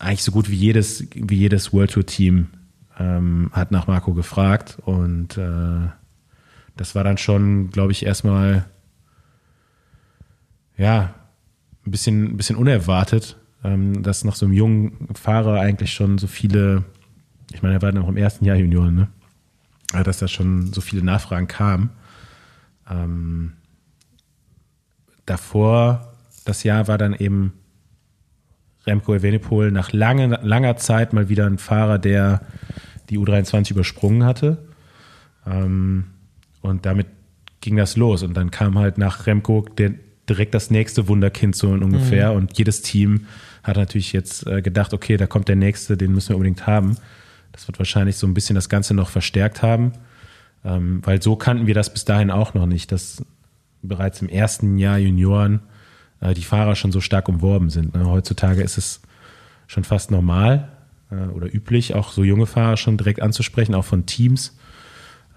eigentlich 0.00 0.24
so 0.24 0.32
gut 0.32 0.50
wie 0.50 0.56
jedes, 0.56 1.06
wie 1.14 1.36
jedes 1.36 1.72
World 1.72 1.92
Tour 1.92 2.06
Team 2.06 2.48
ähm, 2.98 3.50
hat 3.52 3.70
nach 3.70 3.86
Marco 3.86 4.14
gefragt 4.14 4.78
und 4.84 5.36
äh, 5.36 5.88
das 6.76 6.94
war 6.94 7.04
dann 7.04 7.18
schon, 7.18 7.70
glaube 7.70 7.92
ich, 7.92 8.04
erstmal 8.04 8.64
ja, 10.78 11.14
ein 11.84 11.90
bisschen, 11.90 12.24
ein 12.24 12.36
bisschen 12.38 12.56
unerwartet, 12.56 13.36
ähm, 13.62 14.02
dass 14.02 14.24
nach 14.24 14.34
so 14.34 14.46
einem 14.46 14.54
jungen 14.54 15.08
Fahrer 15.14 15.60
eigentlich 15.60 15.92
schon 15.92 16.16
so 16.16 16.26
viele, 16.26 16.84
ich 17.52 17.62
meine, 17.62 17.74
er 17.74 17.82
war 17.82 17.92
noch 17.92 18.08
im 18.08 18.16
ersten 18.16 18.46
Jahr 18.46 18.56
Junior, 18.56 18.90
ne? 18.90 19.08
dass 19.92 20.18
da 20.18 20.28
schon 20.28 20.72
so 20.72 20.80
viele 20.80 21.02
Nachfragen 21.02 21.48
kamen. 21.48 21.90
Ähm, 22.88 23.52
davor, 25.30 26.14
das 26.44 26.64
Jahr 26.64 26.88
war 26.88 26.98
dann 26.98 27.14
eben 27.14 27.52
Remco 28.86 29.14
Evenepoel 29.14 29.70
nach 29.70 29.92
lange, 29.92 30.38
langer 30.42 30.76
Zeit 30.76 31.12
mal 31.12 31.28
wieder 31.28 31.46
ein 31.46 31.58
Fahrer, 31.58 31.98
der 31.98 32.42
die 33.08 33.18
U23 33.18 33.72
übersprungen 33.72 34.24
hatte. 34.24 34.58
Ähm, 35.46 36.06
und 36.62 36.86
damit 36.86 37.06
ging 37.60 37.76
das 37.76 37.96
los. 37.96 38.22
Und 38.22 38.34
dann 38.34 38.50
kam 38.50 38.78
halt 38.78 38.98
nach 38.98 39.26
Remco 39.26 39.66
der, 39.76 39.92
direkt 40.28 40.54
das 40.54 40.70
nächste 40.70 41.08
Wunderkind 41.08 41.56
so 41.56 41.68
ungefähr. 41.68 42.30
Mhm. 42.30 42.36
Und 42.36 42.58
jedes 42.58 42.82
Team 42.82 43.26
hat 43.62 43.76
natürlich 43.76 44.12
jetzt 44.12 44.46
äh, 44.46 44.62
gedacht, 44.62 44.94
okay, 44.94 45.16
da 45.16 45.26
kommt 45.26 45.48
der 45.48 45.56
nächste, 45.56 45.96
den 45.96 46.12
müssen 46.12 46.30
wir 46.30 46.36
unbedingt 46.36 46.66
haben. 46.66 46.96
Das 47.52 47.66
wird 47.66 47.78
wahrscheinlich 47.78 48.16
so 48.16 48.26
ein 48.26 48.34
bisschen 48.34 48.54
das 48.54 48.68
Ganze 48.68 48.94
noch 48.94 49.10
verstärkt 49.10 49.62
haben, 49.62 49.92
ähm, 50.64 51.00
weil 51.04 51.20
so 51.20 51.36
kannten 51.36 51.66
wir 51.66 51.74
das 51.74 51.92
bis 51.92 52.04
dahin 52.04 52.30
auch 52.30 52.54
noch 52.54 52.66
nicht, 52.66 52.92
dass 52.92 53.22
bereits 53.82 54.22
im 54.22 54.28
ersten 54.28 54.78
Jahr 54.78 54.98
Junioren 54.98 55.60
äh, 56.20 56.34
die 56.34 56.42
Fahrer 56.42 56.76
schon 56.76 56.92
so 56.92 57.00
stark 57.00 57.28
umworben 57.28 57.70
sind. 57.70 57.94
Ne? 57.94 58.06
Heutzutage 58.06 58.62
ist 58.62 58.78
es 58.78 59.00
schon 59.66 59.84
fast 59.84 60.10
normal 60.10 60.68
äh, 61.10 61.28
oder 61.28 61.52
üblich, 61.52 61.94
auch 61.94 62.12
so 62.12 62.24
junge 62.24 62.46
Fahrer 62.46 62.76
schon 62.76 62.96
direkt 62.96 63.22
anzusprechen, 63.22 63.74
auch 63.74 63.84
von 63.84 64.06
Teams. 64.06 64.56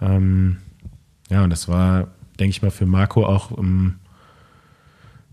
Ähm, 0.02 0.58
ja, 1.30 1.44
und 1.44 1.50
das 1.50 1.68
war, 1.68 2.10
denke 2.40 2.52
ich 2.52 2.62
mal, 2.62 2.72
für 2.72 2.86
Marco 2.86 3.26
auch 3.26 3.58
ähm, 3.58 3.96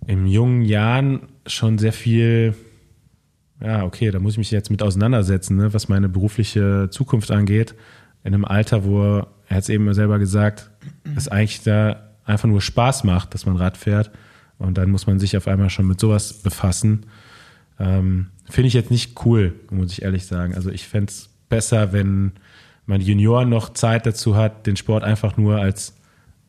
in 0.06 0.26
jungen 0.26 0.62
Jahren 0.62 1.28
schon 1.46 1.78
sehr 1.78 1.92
viel, 1.92 2.54
ja, 3.60 3.84
okay, 3.84 4.10
da 4.10 4.18
muss 4.18 4.32
ich 4.32 4.38
mich 4.38 4.50
jetzt 4.50 4.70
mit 4.70 4.82
auseinandersetzen, 4.82 5.56
ne, 5.56 5.74
was 5.74 5.88
meine 5.88 6.08
berufliche 6.08 6.88
Zukunft 6.90 7.30
angeht. 7.30 7.74
In 8.22 8.34
einem 8.34 8.44
Alter, 8.44 8.84
wo 8.84 9.26
er 9.48 9.56
hat 9.56 9.62
es 9.64 9.68
eben 9.68 9.92
selber 9.94 10.18
gesagt, 10.18 10.70
es 11.16 11.28
eigentlich 11.28 11.62
da 11.62 12.09
einfach 12.30 12.48
nur 12.48 12.60
Spaß 12.60 13.04
macht, 13.04 13.34
dass 13.34 13.46
man 13.46 13.56
Rad 13.56 13.76
fährt. 13.76 14.10
Und 14.58 14.76
dann 14.76 14.90
muss 14.90 15.06
man 15.06 15.18
sich 15.18 15.36
auf 15.36 15.48
einmal 15.48 15.70
schon 15.70 15.86
mit 15.86 16.00
sowas 16.00 16.34
befassen. 16.34 17.06
Ähm, 17.78 18.26
Finde 18.48 18.68
ich 18.68 18.74
jetzt 18.74 18.90
nicht 18.90 19.24
cool, 19.24 19.54
muss 19.70 19.92
ich 19.92 20.02
ehrlich 20.02 20.26
sagen. 20.26 20.54
Also 20.54 20.70
ich 20.70 20.86
fände 20.86 21.10
es 21.10 21.30
besser, 21.48 21.92
wenn 21.92 22.32
man 22.86 23.00
Junioren 23.00 23.48
noch 23.48 23.72
Zeit 23.72 24.06
dazu 24.06 24.36
hat, 24.36 24.66
den 24.66 24.76
Sport 24.76 25.04
einfach 25.04 25.36
nur 25.36 25.56
als 25.56 25.94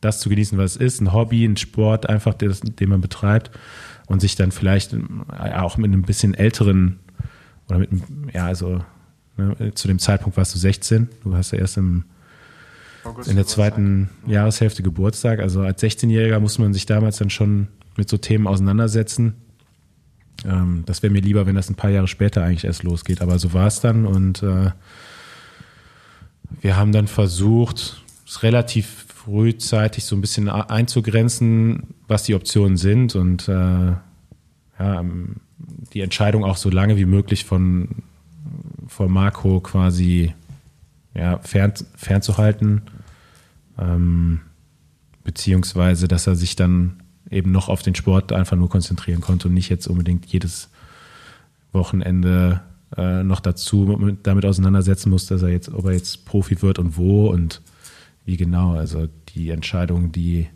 das 0.00 0.20
zu 0.20 0.28
genießen, 0.28 0.58
was 0.58 0.72
es 0.72 0.76
ist, 0.76 1.00
ein 1.00 1.12
Hobby, 1.12 1.44
ein 1.44 1.56
Sport 1.56 2.08
einfach, 2.08 2.34
den 2.34 2.88
man 2.88 3.00
betreibt 3.00 3.50
und 4.06 4.20
sich 4.20 4.34
dann 4.34 4.50
vielleicht 4.50 4.92
äh, 4.92 5.52
auch 5.54 5.76
mit 5.76 5.92
einem 5.92 6.02
bisschen 6.02 6.34
älteren 6.34 6.98
oder 7.68 7.78
mit, 7.78 7.90
ja, 8.34 8.46
also 8.46 8.84
ne, 9.36 9.72
zu 9.74 9.88
dem 9.88 9.98
Zeitpunkt 9.98 10.36
warst 10.36 10.54
du 10.54 10.58
16, 10.58 11.08
du 11.22 11.36
hast 11.36 11.52
ja 11.52 11.58
erst 11.58 11.76
im, 11.76 12.04
in 13.26 13.36
der 13.36 13.46
zweiten 13.46 14.10
Jahreshälfte 14.26 14.82
Geburtstag. 14.82 15.40
Also 15.40 15.62
als 15.62 15.82
16-Jähriger 15.82 16.38
musste 16.38 16.62
man 16.62 16.72
sich 16.72 16.86
damals 16.86 17.18
dann 17.18 17.30
schon 17.30 17.68
mit 17.96 18.08
so 18.08 18.16
Themen 18.16 18.46
auseinandersetzen. 18.46 19.34
Ähm, 20.44 20.84
das 20.86 21.02
wäre 21.02 21.12
mir 21.12 21.20
lieber, 21.20 21.46
wenn 21.46 21.54
das 21.54 21.68
ein 21.68 21.74
paar 21.74 21.90
Jahre 21.90 22.08
später 22.08 22.42
eigentlich 22.42 22.64
erst 22.64 22.82
losgeht. 22.82 23.20
Aber 23.20 23.38
so 23.38 23.52
war 23.52 23.66
es 23.66 23.80
dann 23.80 24.06
und 24.06 24.42
äh, 24.42 24.70
wir 26.60 26.76
haben 26.76 26.92
dann 26.92 27.06
versucht, 27.06 28.02
es 28.26 28.42
relativ 28.42 29.06
frühzeitig 29.08 30.04
so 30.04 30.16
ein 30.16 30.20
bisschen 30.20 30.48
einzugrenzen, 30.48 31.94
was 32.08 32.24
die 32.24 32.34
Optionen 32.34 32.76
sind 32.76 33.14
und 33.14 33.48
äh, 33.48 33.52
ja, 33.52 34.00
ähm, 34.78 35.36
die 35.92 36.00
Entscheidung 36.00 36.44
auch 36.44 36.56
so 36.56 36.70
lange 36.70 36.96
wie 36.96 37.04
möglich 37.04 37.44
von, 37.44 37.88
von 38.88 39.10
Marco 39.10 39.60
quasi 39.60 40.34
ja, 41.14 41.38
fern, 41.38 41.72
fernzuhalten, 41.96 42.82
ähm, 43.78 44.40
beziehungsweise 45.24 46.08
dass 46.08 46.26
er 46.26 46.36
sich 46.36 46.56
dann 46.56 47.02
eben 47.30 47.52
noch 47.52 47.68
auf 47.68 47.82
den 47.82 47.94
Sport 47.94 48.32
einfach 48.32 48.56
nur 48.56 48.68
konzentrieren 48.68 49.20
konnte 49.20 49.48
und 49.48 49.54
nicht 49.54 49.70
jetzt 49.70 49.86
unbedingt 49.86 50.26
jedes 50.26 50.68
Wochenende 51.72 52.60
äh, 52.96 53.22
noch 53.22 53.40
dazu 53.40 53.96
mit, 53.98 54.26
damit 54.26 54.44
auseinandersetzen 54.44 55.10
muss, 55.10 55.26
dass 55.26 55.42
er 55.42 55.48
jetzt, 55.48 55.72
ob 55.72 55.86
er 55.86 55.92
jetzt 55.92 56.26
Profi 56.26 56.60
wird 56.60 56.78
und 56.78 56.96
wo 56.96 57.28
und 57.28 57.62
wie 58.24 58.36
genau. 58.36 58.74
Also 58.74 59.08
die 59.34 59.50
Entscheidung, 59.50 60.12
die 60.12 60.48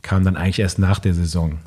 kam 0.00 0.24
dann 0.24 0.36
eigentlich 0.36 0.60
erst 0.60 0.78
nach 0.78 0.98
der 0.98 1.14
Saison. 1.14 1.58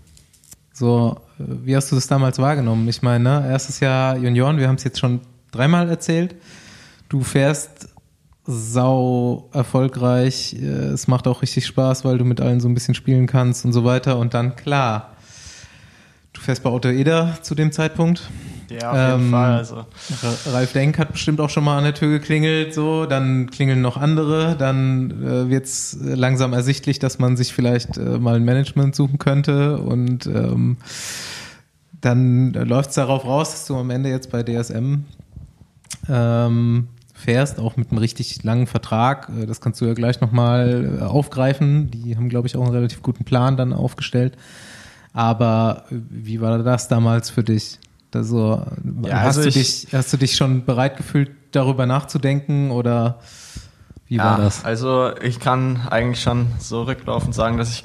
So, 0.74 1.22
wie 1.38 1.76
hast 1.76 1.92
du 1.92 1.96
das 1.96 2.08
damals 2.08 2.40
wahrgenommen? 2.40 2.88
Ich 2.90 3.02
meine, 3.02 3.24
ne, 3.24 3.48
erstes 3.48 3.80
Jahr 3.80 4.18
Junioren, 4.18 4.58
wir 4.58 4.68
haben 4.68 4.76
es 4.76 4.84
jetzt 4.84 5.00
schon 5.00 5.22
dreimal 5.52 5.88
erzählt. 5.88 6.36
Du 7.08 7.22
fährst 7.22 7.95
sau 8.46 9.50
erfolgreich. 9.54 10.54
Es 10.54 11.08
macht 11.08 11.28
auch 11.28 11.42
richtig 11.42 11.66
Spaß, 11.66 12.06
weil 12.06 12.18
du 12.18 12.26
mit 12.26 12.42
allen 12.42 12.60
so 12.60 12.68
ein 12.68 12.74
bisschen 12.74 12.94
spielen 12.94 13.28
kannst 13.28 13.66
und 13.66 13.74
so 13.74 13.84
weiter. 13.84 14.18
Und 14.18 14.34
dann, 14.34 14.56
klar, 14.56 15.16
du 16.34 16.42
fährst 16.42 16.64
bei 16.64 16.70
Otto 16.70 16.90
Eder 16.90 17.38
zu 17.42 17.56
dem 17.56 17.72
Zeitpunkt. 17.72 18.30
Ja, 18.70 18.92
auf 18.92 18.98
jeden 18.98 19.26
ähm, 19.26 19.32
Fall. 19.32 19.54
Also. 19.54 19.86
Ralf 20.52 20.74
Denk 20.74 20.98
hat 20.98 21.12
bestimmt 21.12 21.40
auch 21.40 21.50
schon 21.50 21.64
mal 21.64 21.78
an 21.78 21.84
der 21.84 21.94
Tür 21.94 22.10
geklingelt, 22.10 22.74
so, 22.74 23.06
dann 23.06 23.50
klingeln 23.50 23.82
noch 23.82 23.98
andere, 23.98 24.56
dann 24.58 25.12
äh, 25.24 25.50
wird 25.50 25.66
es 25.66 25.98
langsam 26.02 26.54
ersichtlich, 26.54 27.00
dass 27.00 27.20
man 27.20 27.38
sich 27.38 27.54
vielleicht 27.54 27.98
äh, 27.98 28.18
mal 28.18 28.36
ein 28.36 28.44
Management 28.44 28.96
suchen 28.96 29.20
könnte 29.20 29.78
und 29.78 30.26
ähm, 30.26 30.78
dann 32.02 32.54
läuft 32.54 32.90
es 32.90 32.96
darauf 32.96 33.26
raus, 33.26 33.52
dass 33.52 33.66
du 33.68 33.78
am 33.78 33.90
Ende 33.90 34.10
jetzt 34.10 34.32
bei 34.32 34.44
DSM 34.44 35.06
ähm, 36.10 36.88
fährst, 37.26 37.60
auch 37.60 37.76
mit 37.76 37.92
einem 37.92 37.98
richtig 37.98 38.44
langen 38.44 38.68
Vertrag. 38.68 39.30
Äh, 39.30 39.46
das 39.46 39.62
kannst 39.62 39.82
du 39.82 39.86
ja 39.86 39.94
gleich 39.94 40.22
nochmal 40.22 41.00
äh, 41.00 41.04
aufgreifen. 41.04 41.92
Die 41.92 42.16
haben, 42.16 42.30
glaube 42.30 42.48
ich, 42.48 42.56
auch 42.56 42.64
einen 42.64 42.74
relativ 42.74 43.02
guten 43.02 43.26
Plan 43.26 43.58
dann 43.58 43.74
aufgestellt. 43.74 44.38
Aber 45.14 45.86
äh, 45.92 45.96
wie 46.10 46.42
war 46.42 46.60
das 46.60 46.88
damals 46.88 47.30
für 47.30 47.44
dich? 47.44 47.80
Also, 48.14 48.62
ja, 49.06 49.20
hast, 49.20 49.38
also 49.38 49.44
du 49.44 49.52
dich, 49.52 49.88
hast 49.92 50.14
du 50.14 50.18
dich 50.18 50.38
schon 50.38 50.64
bereit 50.64 50.96
gefühlt, 50.96 51.32
darüber 51.52 51.86
nachzudenken 51.86 52.72
oder 52.72 53.20
wie 54.08 54.20
war 54.20 54.38
ja, 54.38 54.46
das? 54.46 54.64
Also 54.64 55.12
ich 55.22 55.40
kann 55.40 55.82
eigentlich 55.90 56.22
schon 56.22 56.48
so 56.60 56.84
rücklaufend 56.84 57.36
sagen, 57.36 57.58
dass 57.58 57.70
ich 57.70 57.84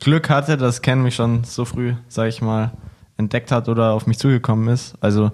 Glück 0.00 0.30
hatte, 0.30 0.56
dass 0.56 0.82
Ken 0.82 1.02
mich 1.02 1.14
schon 1.14 1.44
so 1.44 1.64
früh, 1.64 1.94
sage 2.08 2.30
ich 2.30 2.40
mal, 2.40 2.72
entdeckt 3.16 3.52
hat 3.52 3.68
oder 3.68 3.92
auf 3.92 4.06
mich 4.06 4.18
zugekommen 4.18 4.68
ist. 4.68 4.94
Also 5.00 5.32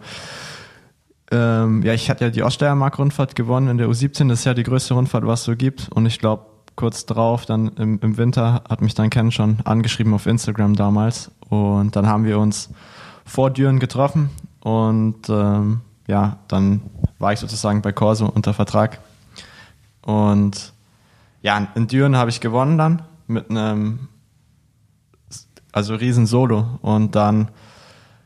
ähm, 1.30 1.82
ja, 1.82 1.94
ich 1.94 2.10
hatte 2.10 2.24
ja 2.24 2.30
die 2.30 2.42
Oststeiermark-Rundfahrt 2.42 3.34
gewonnen 3.34 3.68
in 3.68 3.78
der 3.78 3.88
U17. 3.88 4.28
Das 4.28 4.40
ist 4.40 4.44
ja 4.44 4.54
die 4.54 4.62
größte 4.62 4.94
Rundfahrt, 4.94 5.26
was 5.26 5.40
es 5.40 5.46
so 5.46 5.56
gibt. 5.56 5.88
Und 5.92 6.06
ich 6.06 6.18
glaube, 6.18 6.46
kurz 6.76 7.06
drauf, 7.06 7.46
dann 7.46 7.68
im, 7.76 7.98
im 8.00 8.16
Winter, 8.16 8.62
hat 8.68 8.82
mich 8.82 8.94
dann 8.94 9.10
Ken 9.10 9.30
schon 9.30 9.58
angeschrieben 9.64 10.14
auf 10.14 10.26
Instagram 10.26 10.74
damals. 10.74 11.30
Und 11.48 11.96
dann 11.96 12.06
haben 12.06 12.24
wir 12.24 12.38
uns 12.38 12.70
vor 13.24 13.50
Düren 13.50 13.78
getroffen 13.78 14.30
und 14.60 15.28
ähm, 15.28 15.80
ja, 16.06 16.38
dann 16.48 16.82
war 17.18 17.32
ich 17.32 17.38
sozusagen 17.38 17.80
bei 17.80 17.92
Corso 17.92 18.26
unter 18.26 18.52
Vertrag. 18.52 18.98
Und 20.02 20.72
ja, 21.42 21.68
in 21.74 21.86
Düren 21.86 22.16
habe 22.16 22.30
ich 22.30 22.40
gewonnen 22.40 22.76
dann 22.76 23.02
mit 23.26 23.50
einem, 23.50 24.08
also 25.72 25.94
riesen 25.94 26.26
Solo. 26.26 26.78
Und 26.82 27.14
dann 27.14 27.48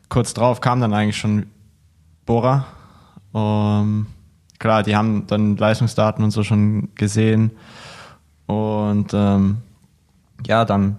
kurz 0.09 0.33
drauf 0.33 0.59
kam 0.59 0.81
dann 0.81 0.93
eigentlich 0.93 1.17
schon 1.17 1.47
Bora. 2.25 2.65
Um, 3.31 4.07
klar, 4.57 4.83
die 4.83 4.95
haben 4.95 5.27
dann 5.27 5.57
Leistungsdaten 5.57 6.23
und 6.23 6.31
so 6.31 6.43
schon 6.43 6.89
gesehen. 6.95 7.51
Und 8.45 9.13
ähm, 9.13 9.57
ja, 10.45 10.65
dann 10.65 10.97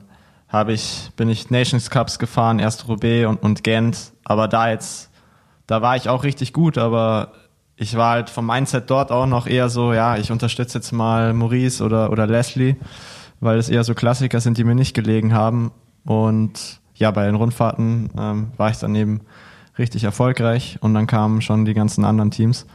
habe 0.48 0.72
ich, 0.72 1.10
bin 1.16 1.28
ich 1.28 1.50
Nations 1.50 1.90
Cups 1.90 2.18
gefahren, 2.18 2.58
erst 2.58 2.88
Roubaix 2.88 3.26
und, 3.26 3.42
und 3.42 3.64
Gent, 3.64 4.12
aber 4.24 4.48
da 4.48 4.70
jetzt, 4.70 5.10
da 5.66 5.82
war 5.82 5.96
ich 5.96 6.08
auch 6.08 6.24
richtig 6.24 6.52
gut, 6.52 6.76
aber 6.76 7.32
ich 7.76 7.96
war 7.96 8.10
halt 8.10 8.30
vom 8.30 8.46
Mindset 8.46 8.90
dort 8.90 9.10
auch 9.10 9.26
noch 9.26 9.46
eher 9.46 9.68
so, 9.68 9.92
ja, 9.92 10.16
ich 10.16 10.30
unterstütze 10.30 10.78
jetzt 10.78 10.92
mal 10.92 11.32
Maurice 11.32 11.82
oder, 11.82 12.10
oder 12.10 12.26
Leslie, 12.26 12.76
weil 13.40 13.58
es 13.58 13.68
eher 13.68 13.84
so 13.84 13.94
Klassiker 13.94 14.40
sind, 14.40 14.58
die 14.58 14.64
mir 14.64 14.74
nicht 14.74 14.92
gelegen 14.92 15.32
haben. 15.32 15.70
Und 16.04 16.80
ja, 16.94 17.10
bei 17.10 17.24
den 17.24 17.36
Rundfahrten 17.36 18.10
ähm, 18.18 18.52
war 18.56 18.70
ich 18.70 18.76
dann 18.76 18.94
eben 18.94 19.22
richtig 19.78 20.04
erfolgreich 20.04 20.78
und 20.80 20.94
dann 20.94 21.06
kamen 21.06 21.42
schon 21.42 21.64
die 21.64 21.74
ganzen 21.74 22.04
anderen 22.04 22.30
Teams. 22.30 22.66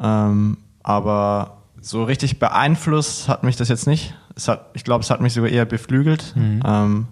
Ähm, 0.00 0.58
aber 0.82 1.58
so 1.80 2.04
richtig 2.04 2.38
beeinflusst 2.38 3.28
hat 3.28 3.42
mich 3.42 3.56
das 3.56 3.68
jetzt 3.68 3.86
nicht 3.86 4.14
es 4.36 4.48
hat, 4.48 4.70
ich 4.74 4.84
glaube, 4.84 5.02
es 5.02 5.10
hat 5.10 5.20
mich 5.20 5.32
sogar 5.32 5.50
eher 5.50 5.64
beflügelt. 5.64 6.34
Mhm. 6.36 6.62
Ähm, 6.64 7.06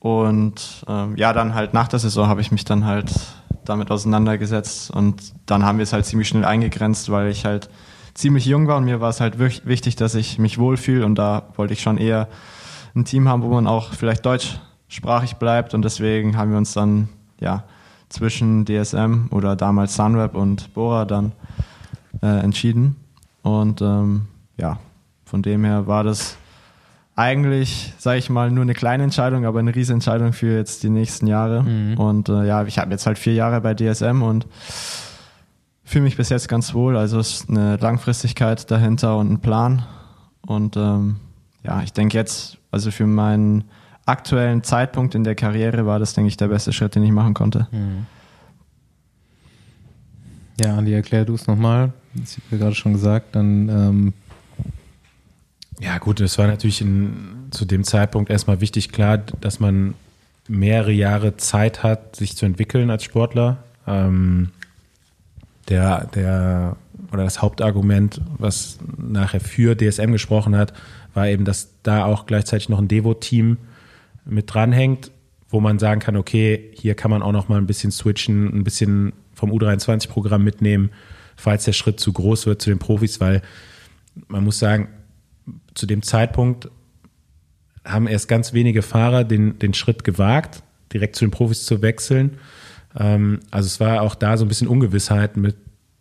und 0.00 0.84
ähm, 0.88 1.16
ja, 1.16 1.32
dann 1.32 1.54
halt 1.54 1.72
nach 1.72 1.88
der 1.88 1.98
Saison 1.98 2.26
habe 2.26 2.40
ich 2.40 2.50
mich 2.52 2.64
dann 2.64 2.84
halt 2.84 3.12
damit 3.64 3.90
auseinandergesetzt 3.90 4.90
und 4.90 5.34
dann 5.46 5.64
haben 5.64 5.78
wir 5.78 5.82
es 5.82 5.92
halt 5.92 6.06
ziemlich 6.06 6.28
schnell 6.28 6.44
eingegrenzt, 6.44 7.10
weil 7.10 7.28
ich 7.28 7.44
halt 7.44 7.68
ziemlich 8.14 8.46
jung 8.46 8.66
war 8.66 8.78
und 8.78 8.84
mir 8.84 9.00
war 9.00 9.10
es 9.10 9.20
halt 9.20 9.38
wichtig, 9.38 9.96
dass 9.96 10.14
ich 10.14 10.38
mich 10.38 10.58
wohlfühle 10.58 11.04
und 11.04 11.16
da 11.16 11.44
wollte 11.56 11.74
ich 11.74 11.82
schon 11.82 11.98
eher 11.98 12.28
ein 12.96 13.04
Team 13.04 13.28
haben, 13.28 13.42
wo 13.42 13.48
man 13.48 13.66
auch 13.66 13.92
vielleicht 13.92 14.24
deutschsprachig 14.24 15.36
bleibt 15.36 15.74
und 15.74 15.82
deswegen 15.82 16.36
haben 16.36 16.50
wir 16.50 16.58
uns 16.58 16.72
dann 16.72 17.10
ja 17.38 17.64
zwischen 18.10 18.66
DSM 18.66 19.28
oder 19.30 19.56
damals 19.56 19.94
Sunweb 19.94 20.34
und 20.34 20.74
Bora 20.74 21.06
dann 21.06 21.32
äh, 22.22 22.26
entschieden 22.26 22.96
und 23.42 23.80
ähm, 23.80 24.26
ja, 24.58 24.78
von 25.24 25.42
dem 25.42 25.64
her 25.64 25.86
war 25.86 26.04
das 26.04 26.36
eigentlich, 27.16 27.92
sage 27.98 28.18
ich 28.18 28.30
mal, 28.30 28.50
nur 28.50 28.62
eine 28.62 28.74
kleine 28.74 29.02
Entscheidung, 29.02 29.44
aber 29.44 29.58
eine 29.58 29.74
riesige 29.74 29.94
Entscheidung 29.94 30.32
für 30.32 30.56
jetzt 30.56 30.82
die 30.82 30.90
nächsten 30.90 31.26
Jahre. 31.26 31.62
Mhm. 31.62 31.98
Und 31.98 32.28
äh, 32.28 32.46
ja, 32.46 32.64
ich 32.64 32.78
habe 32.78 32.90
jetzt 32.90 33.06
halt 33.06 33.18
vier 33.18 33.34
Jahre 33.34 33.60
bei 33.60 33.74
DSM 33.74 34.22
und 34.22 34.46
fühle 35.84 36.04
mich 36.04 36.16
bis 36.16 36.28
jetzt 36.30 36.48
ganz 36.48 36.72
wohl. 36.72 36.96
Also 36.96 37.18
es 37.18 37.40
ist 37.40 37.50
eine 37.50 37.76
Langfristigkeit 37.76 38.70
dahinter 38.70 39.18
und 39.18 39.30
ein 39.30 39.40
Plan. 39.40 39.84
Und 40.46 40.76
ähm, 40.76 41.16
ja, 41.62 41.82
ich 41.82 41.92
denke 41.92 42.16
jetzt, 42.16 42.58
also 42.70 42.90
für 42.90 43.06
meinen 43.06 43.64
aktuellen 44.10 44.62
Zeitpunkt 44.62 45.14
in 45.14 45.24
der 45.24 45.34
Karriere 45.34 45.86
war 45.86 45.98
das, 45.98 46.14
denke 46.14 46.28
ich, 46.28 46.36
der 46.36 46.48
beste 46.48 46.72
Schritt, 46.72 46.94
den 46.94 47.02
ich 47.02 47.12
machen 47.12 47.34
konnte. 47.34 47.68
Mhm. 47.70 48.06
Ja, 50.60 50.76
Andi, 50.76 50.92
erklär 50.92 51.24
du 51.24 51.34
es 51.34 51.46
nochmal. 51.46 51.92
Das 52.14 52.36
habe 52.36 52.42
ich 52.50 52.58
gerade 52.58 52.74
schon 52.74 52.92
gesagt. 52.92 53.34
Dann 53.34 53.68
ähm, 53.68 54.12
ja, 55.80 55.96
gut, 55.96 56.20
es 56.20 56.36
war 56.38 56.46
natürlich 56.46 56.82
in, 56.82 57.48
zu 57.50 57.64
dem 57.64 57.84
Zeitpunkt 57.84 58.30
erstmal 58.30 58.60
wichtig, 58.60 58.92
klar, 58.92 59.18
dass 59.18 59.60
man 59.60 59.94
mehrere 60.46 60.92
Jahre 60.92 61.36
Zeit 61.38 61.82
hat, 61.82 62.16
sich 62.16 62.36
zu 62.36 62.44
entwickeln 62.44 62.90
als 62.90 63.04
Sportler. 63.04 63.64
Ähm, 63.86 64.50
der, 65.68 66.06
der, 66.08 66.76
oder 67.12 67.24
das 67.24 67.40
Hauptargument, 67.40 68.20
was 68.36 68.78
nachher 68.98 69.40
für 69.40 69.74
DSM 69.74 70.12
gesprochen 70.12 70.54
hat, 70.54 70.74
war 71.14 71.28
eben, 71.28 71.46
dass 71.46 71.70
da 71.82 72.04
auch 72.04 72.26
gleichzeitig 72.26 72.68
noch 72.68 72.78
ein 72.78 72.88
Devo-Team 72.88 73.56
mit 74.24 74.52
dranhängt, 74.52 75.10
wo 75.48 75.60
man 75.60 75.78
sagen 75.78 76.00
kann, 76.00 76.16
okay, 76.16 76.70
hier 76.74 76.94
kann 76.94 77.10
man 77.10 77.22
auch 77.22 77.32
noch 77.32 77.48
mal 77.48 77.58
ein 77.58 77.66
bisschen 77.66 77.90
switchen, 77.90 78.46
ein 78.54 78.64
bisschen 78.64 79.12
vom 79.34 79.50
U23-Programm 79.50 80.44
mitnehmen, 80.44 80.90
falls 81.36 81.64
der 81.64 81.72
Schritt 81.72 81.98
zu 81.98 82.12
groß 82.12 82.46
wird 82.46 82.62
zu 82.62 82.70
den 82.70 82.78
Profis, 82.78 83.20
weil 83.20 83.42
man 84.28 84.44
muss 84.44 84.58
sagen, 84.58 84.88
zu 85.74 85.86
dem 85.86 86.02
Zeitpunkt 86.02 86.68
haben 87.84 88.06
erst 88.06 88.28
ganz 88.28 88.52
wenige 88.52 88.82
Fahrer 88.82 89.24
den, 89.24 89.58
den 89.58 89.74
Schritt 89.74 90.04
gewagt, 90.04 90.62
direkt 90.92 91.16
zu 91.16 91.24
den 91.24 91.30
Profis 91.30 91.64
zu 91.64 91.82
wechseln. 91.82 92.38
Ähm, 92.98 93.40
also 93.50 93.66
es 93.66 93.80
war 93.80 94.02
auch 94.02 94.14
da 94.14 94.36
so 94.36 94.44
ein 94.44 94.48
bisschen 94.48 94.68
Ungewissheit 94.68 95.36
mit, 95.36 95.56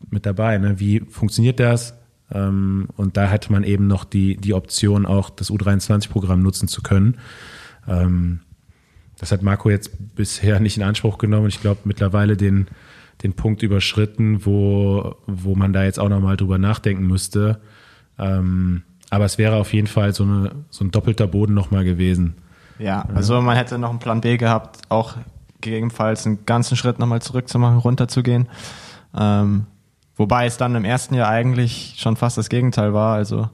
mit 0.10 0.26
dabei. 0.26 0.58
Ne? 0.58 0.80
Wie 0.80 1.02
funktioniert 1.10 1.60
das? 1.60 1.96
Ähm, 2.32 2.88
und 2.96 3.18
da 3.18 3.30
hatte 3.30 3.52
man 3.52 3.64
eben 3.64 3.88
noch 3.88 4.04
die, 4.04 4.38
die 4.38 4.54
Option, 4.54 5.06
auch 5.06 5.30
das 5.30 5.52
U23-Programm 5.52 6.42
nutzen 6.42 6.68
zu 6.68 6.82
können. 6.82 7.18
Ähm, 7.88 8.42
das 9.20 9.32
hat 9.32 9.42
Marco 9.42 9.70
jetzt 9.70 10.15
bisher 10.15 10.60
nicht 10.60 10.78
in 10.78 10.84
Anspruch 10.84 11.18
genommen. 11.18 11.48
Ich 11.48 11.62
glaube, 11.62 11.82
mittlerweile 11.84 12.38
den, 12.38 12.68
den 13.24 13.34
Punkt 13.34 13.63
überschritten, 13.63 14.46
wo, 14.46 15.15
wo 15.28 15.56
man 15.56 15.74
da 15.74 15.84
jetzt 15.84 16.00
auch 16.00 16.10
nochmal 16.10 16.38
drüber 16.38 16.58
nachdenken 16.58 17.06
müsste. 17.06 17.60
Ähm, 18.18 18.84
aber 19.10 19.26
es 19.26 19.38
wäre 19.38 19.56
auf 19.56 19.74
jeden 19.74 19.88
Fall 19.88 20.13
so, 20.13 20.24
eine, 20.24 20.52
so 20.70 20.86
ein 20.86 20.92
doppelter 20.92 21.28
Boden 21.28 21.54
nochmal 21.54 21.84
gewesen. 21.84 22.36
Ja, 22.78 23.06
also 23.13 23.42
man 23.42 23.58
hätte 23.58 23.78
noch 23.78 23.89
einen 23.89 24.00
Plan 24.00 24.22
B 24.22 24.38
gehabt, 24.38 24.80
auch 24.89 25.18
gegebenenfalls 25.60 26.26
einen 26.26 26.46
ganzen 26.46 26.78
Schritt 26.78 27.00
nochmal 27.00 27.22
zurückzumachen, 27.22 27.80
runterzugehen. 27.80 28.48
Ähm, 29.18 29.65
wobei 30.15 30.46
es 30.46 30.58
dann 30.58 30.76
im 30.76 30.86
ersten 30.86 31.15
Jahr 31.15 31.28
eigentlich 31.28 31.96
schon 31.98 32.15
fast 32.15 32.38
das 32.38 32.48
Gegenteil 32.50 32.94
war. 32.94 33.15
Also 33.15 33.50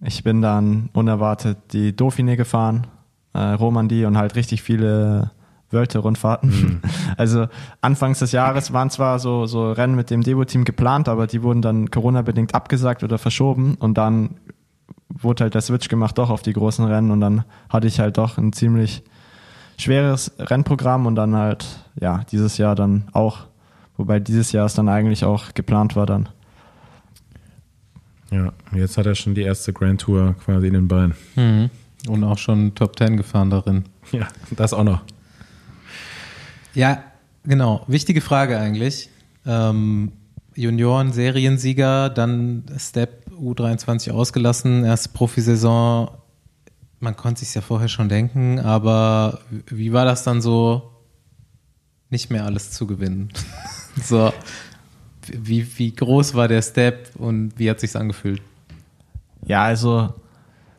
ich 0.00 0.24
bin 0.24 0.42
dann 0.42 0.90
unerwartet 0.92 1.58
die 1.72 1.92
Dauphiné 1.92 2.36
gefahren, 2.36 2.88
äh, 3.34 3.38
Romandie 3.38 4.04
und 4.04 4.16
halt 4.16 4.34
richtig 4.36 4.62
viele 4.62 5.30
Wörter-Rundfahrten. 5.70 6.50
Mhm. 6.50 6.80
Also 7.16 7.46
anfangs 7.82 8.20
des 8.20 8.32
Jahres 8.32 8.72
waren 8.72 8.88
zwar 8.88 9.18
so, 9.18 9.46
so 9.46 9.70
Rennen 9.70 9.94
mit 9.94 10.10
dem 10.10 10.22
Devo-Team 10.22 10.64
geplant, 10.64 11.08
aber 11.08 11.26
die 11.26 11.42
wurden 11.42 11.60
dann 11.60 11.90
Corona-bedingt 11.90 12.54
abgesagt 12.54 13.04
oder 13.04 13.18
verschoben 13.18 13.76
und 13.78 13.98
dann 13.98 14.36
wurde 15.08 15.44
halt 15.44 15.54
der 15.54 15.60
Switch 15.60 15.88
gemacht 15.88 16.16
doch 16.16 16.30
auf 16.30 16.42
die 16.42 16.54
großen 16.54 16.84
Rennen 16.84 17.10
und 17.10 17.20
dann 17.20 17.44
hatte 17.68 17.86
ich 17.86 18.00
halt 18.00 18.16
doch 18.16 18.38
ein 18.38 18.52
ziemlich 18.52 19.02
schweres 19.76 20.32
Rennprogramm 20.38 21.06
und 21.06 21.16
dann 21.16 21.36
halt, 21.36 21.66
ja, 22.00 22.22
dieses 22.30 22.56
Jahr 22.56 22.74
dann 22.74 23.08
auch, 23.12 23.46
wobei 23.96 24.20
dieses 24.20 24.52
Jahr 24.52 24.66
es 24.66 24.74
dann 24.74 24.88
eigentlich 24.88 25.24
auch 25.24 25.54
geplant 25.54 25.96
war 25.96 26.06
dann. 26.06 26.28
Ja, 28.30 28.52
jetzt 28.72 28.96
hat 28.96 29.06
er 29.06 29.14
schon 29.14 29.34
die 29.34 29.42
erste 29.42 29.74
Grand 29.74 30.00
Tour 30.00 30.34
quasi 30.42 30.68
in 30.68 30.72
den 30.72 30.88
Beinen. 30.88 31.14
Mhm. 31.36 31.70
Und 32.08 32.24
auch 32.24 32.38
schon 32.38 32.74
Top 32.74 32.96
Ten 32.96 33.16
gefahren 33.16 33.50
darin. 33.50 33.84
Ja, 34.10 34.28
das 34.50 34.74
auch 34.74 34.84
noch. 34.84 35.02
Ja, 36.74 37.04
genau. 37.44 37.84
Wichtige 37.86 38.20
Frage 38.20 38.58
eigentlich. 38.58 39.08
Ähm, 39.46 40.12
Junioren-Seriensieger, 40.54 42.10
dann 42.10 42.64
Step 42.78 43.26
U23 43.30 44.10
ausgelassen, 44.10 44.84
erste 44.84 45.10
Profisaison. 45.10 46.10
Man 47.00 47.16
konnte 47.16 47.44
sich 47.44 47.54
ja 47.54 47.60
vorher 47.60 47.88
schon 47.88 48.08
denken, 48.08 48.60
aber 48.60 49.40
wie 49.66 49.92
war 49.92 50.04
das 50.04 50.22
dann 50.24 50.40
so, 50.40 50.90
nicht 52.10 52.30
mehr 52.30 52.44
alles 52.44 52.70
zu 52.70 52.86
gewinnen? 52.86 53.32
so, 54.02 54.32
wie, 55.26 55.78
wie 55.78 55.94
groß 55.94 56.34
war 56.34 56.48
der 56.48 56.62
Step 56.62 57.10
und 57.16 57.58
wie 57.58 57.70
hat 57.70 57.80
sich's 57.80 57.96
angefühlt? 57.96 58.42
Ja, 59.44 59.64
also 59.64 60.12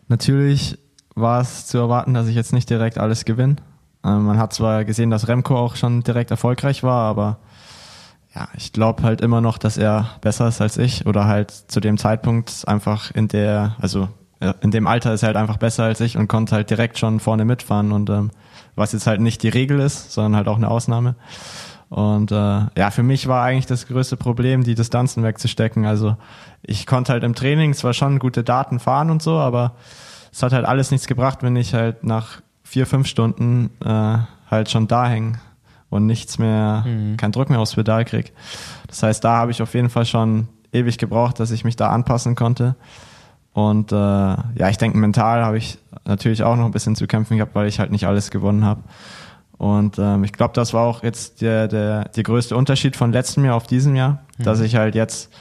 natürlich 0.07 0.77
war 1.15 1.41
es 1.41 1.67
zu 1.67 1.77
erwarten, 1.77 2.13
dass 2.13 2.27
ich 2.27 2.35
jetzt 2.35 2.53
nicht 2.53 2.69
direkt 2.69 2.97
alles 2.97 3.25
gewinne. 3.25 3.57
Ähm, 4.03 4.23
man 4.25 4.37
hat 4.37 4.53
zwar 4.53 4.85
gesehen, 4.85 5.09
dass 5.09 5.27
Remco 5.27 5.55
auch 5.57 5.75
schon 5.75 6.03
direkt 6.03 6.31
erfolgreich 6.31 6.83
war, 6.83 7.07
aber 7.09 7.37
ja, 8.35 8.47
ich 8.57 8.73
glaube 8.73 9.03
halt 9.03 9.21
immer 9.21 9.41
noch, 9.41 9.57
dass 9.57 9.77
er 9.77 10.09
besser 10.21 10.47
ist 10.47 10.59
als 10.59 10.77
ich 10.77 11.05
oder 11.05 11.25
halt 11.25 11.51
zu 11.51 11.79
dem 11.79 11.97
Zeitpunkt 11.97 12.67
einfach 12.67 13.11
in 13.11 13.27
der, 13.27 13.75
also 13.79 14.09
in 14.61 14.71
dem 14.71 14.87
Alter 14.87 15.13
ist 15.13 15.23
er 15.23 15.27
halt 15.27 15.37
einfach 15.37 15.57
besser 15.57 15.83
als 15.83 16.01
ich 16.01 16.17
und 16.17 16.27
konnte 16.27 16.55
halt 16.55 16.69
direkt 16.69 16.97
schon 16.97 17.19
vorne 17.19 17.45
mitfahren 17.45 17.91
und 17.91 18.09
ähm, 18.09 18.31
was 18.75 18.91
jetzt 18.91 19.07
halt 19.07 19.21
nicht 19.21 19.43
die 19.43 19.49
Regel 19.49 19.79
ist, 19.79 20.11
sondern 20.11 20.35
halt 20.35 20.47
auch 20.47 20.57
eine 20.57 20.69
Ausnahme. 20.69 21.15
Und 21.89 22.31
äh, 22.31 22.35
ja, 22.35 22.89
für 22.89 23.03
mich 23.03 23.27
war 23.27 23.43
eigentlich 23.43 23.67
das 23.67 23.85
größte 23.87 24.17
Problem, 24.17 24.63
die 24.63 24.73
Distanzen 24.73 25.23
wegzustecken. 25.23 25.85
Also 25.85 26.17
ich 26.63 26.87
konnte 26.87 27.13
halt 27.13 27.23
im 27.23 27.35
Training 27.35 27.75
zwar 27.75 27.93
schon 27.93 28.17
gute 28.17 28.43
Daten 28.43 28.79
fahren 28.79 29.11
und 29.11 29.21
so, 29.21 29.37
aber 29.37 29.75
es 30.33 30.41
hat 30.41 30.51
halt 30.51 30.65
alles 30.65 30.89
nichts 30.89 31.07
gebracht, 31.07 31.43
wenn 31.43 31.55
ich 31.55 31.73
halt 31.73 32.03
nach 32.03 32.41
vier, 32.63 32.87
fünf 32.87 33.07
Stunden 33.07 33.69
äh, 33.85 34.17
halt 34.49 34.71
schon 34.71 34.87
da 34.87 35.07
hänge 35.07 35.39
und 35.89 36.07
nichts 36.07 36.39
mehr, 36.39 36.83
mhm. 36.85 37.17
kein 37.17 37.31
Druck 37.31 37.51
mehr 37.51 37.59
aufs 37.59 37.75
Pedal 37.75 38.03
krieg. 38.03 38.33
Das 38.87 39.03
heißt, 39.03 39.23
da 39.23 39.37
habe 39.37 39.51
ich 39.51 39.61
auf 39.61 39.75
jeden 39.75 39.89
Fall 39.89 40.05
schon 40.05 40.47
ewig 40.71 40.97
gebraucht, 40.97 41.39
dass 41.39 41.51
ich 41.51 41.63
mich 41.63 41.75
da 41.75 41.89
anpassen 41.89 42.33
konnte. 42.35 42.75
Und 43.53 43.91
äh, 43.91 43.95
ja, 43.95 44.69
ich 44.69 44.77
denke, 44.77 44.97
mental 44.97 45.45
habe 45.45 45.59
ich 45.59 45.77
natürlich 46.05 46.41
auch 46.41 46.55
noch 46.55 46.65
ein 46.65 46.71
bisschen 46.71 46.95
zu 46.95 47.05
kämpfen 47.05 47.37
gehabt, 47.37 47.53
weil 47.53 47.67
ich 47.67 47.79
halt 47.79 47.91
nicht 47.91 48.07
alles 48.07 48.31
gewonnen 48.31 48.65
habe. 48.65 48.81
Und 49.59 49.99
ähm, 49.99 50.23
ich 50.23 50.33
glaube, 50.33 50.55
das 50.55 50.73
war 50.73 50.81
auch 50.87 51.03
jetzt 51.03 51.41
der, 51.41 51.67
der, 51.67 52.05
der 52.05 52.23
größte 52.23 52.57
Unterschied 52.57 52.95
von 52.95 53.11
letztem 53.11 53.45
Jahr 53.45 53.55
auf 53.55 53.67
diesem 53.67 53.95
Jahr, 53.95 54.23
mhm. 54.39 54.43
dass 54.45 54.61
ich 54.61 54.75
halt 54.75 54.95
jetzt 54.95 55.31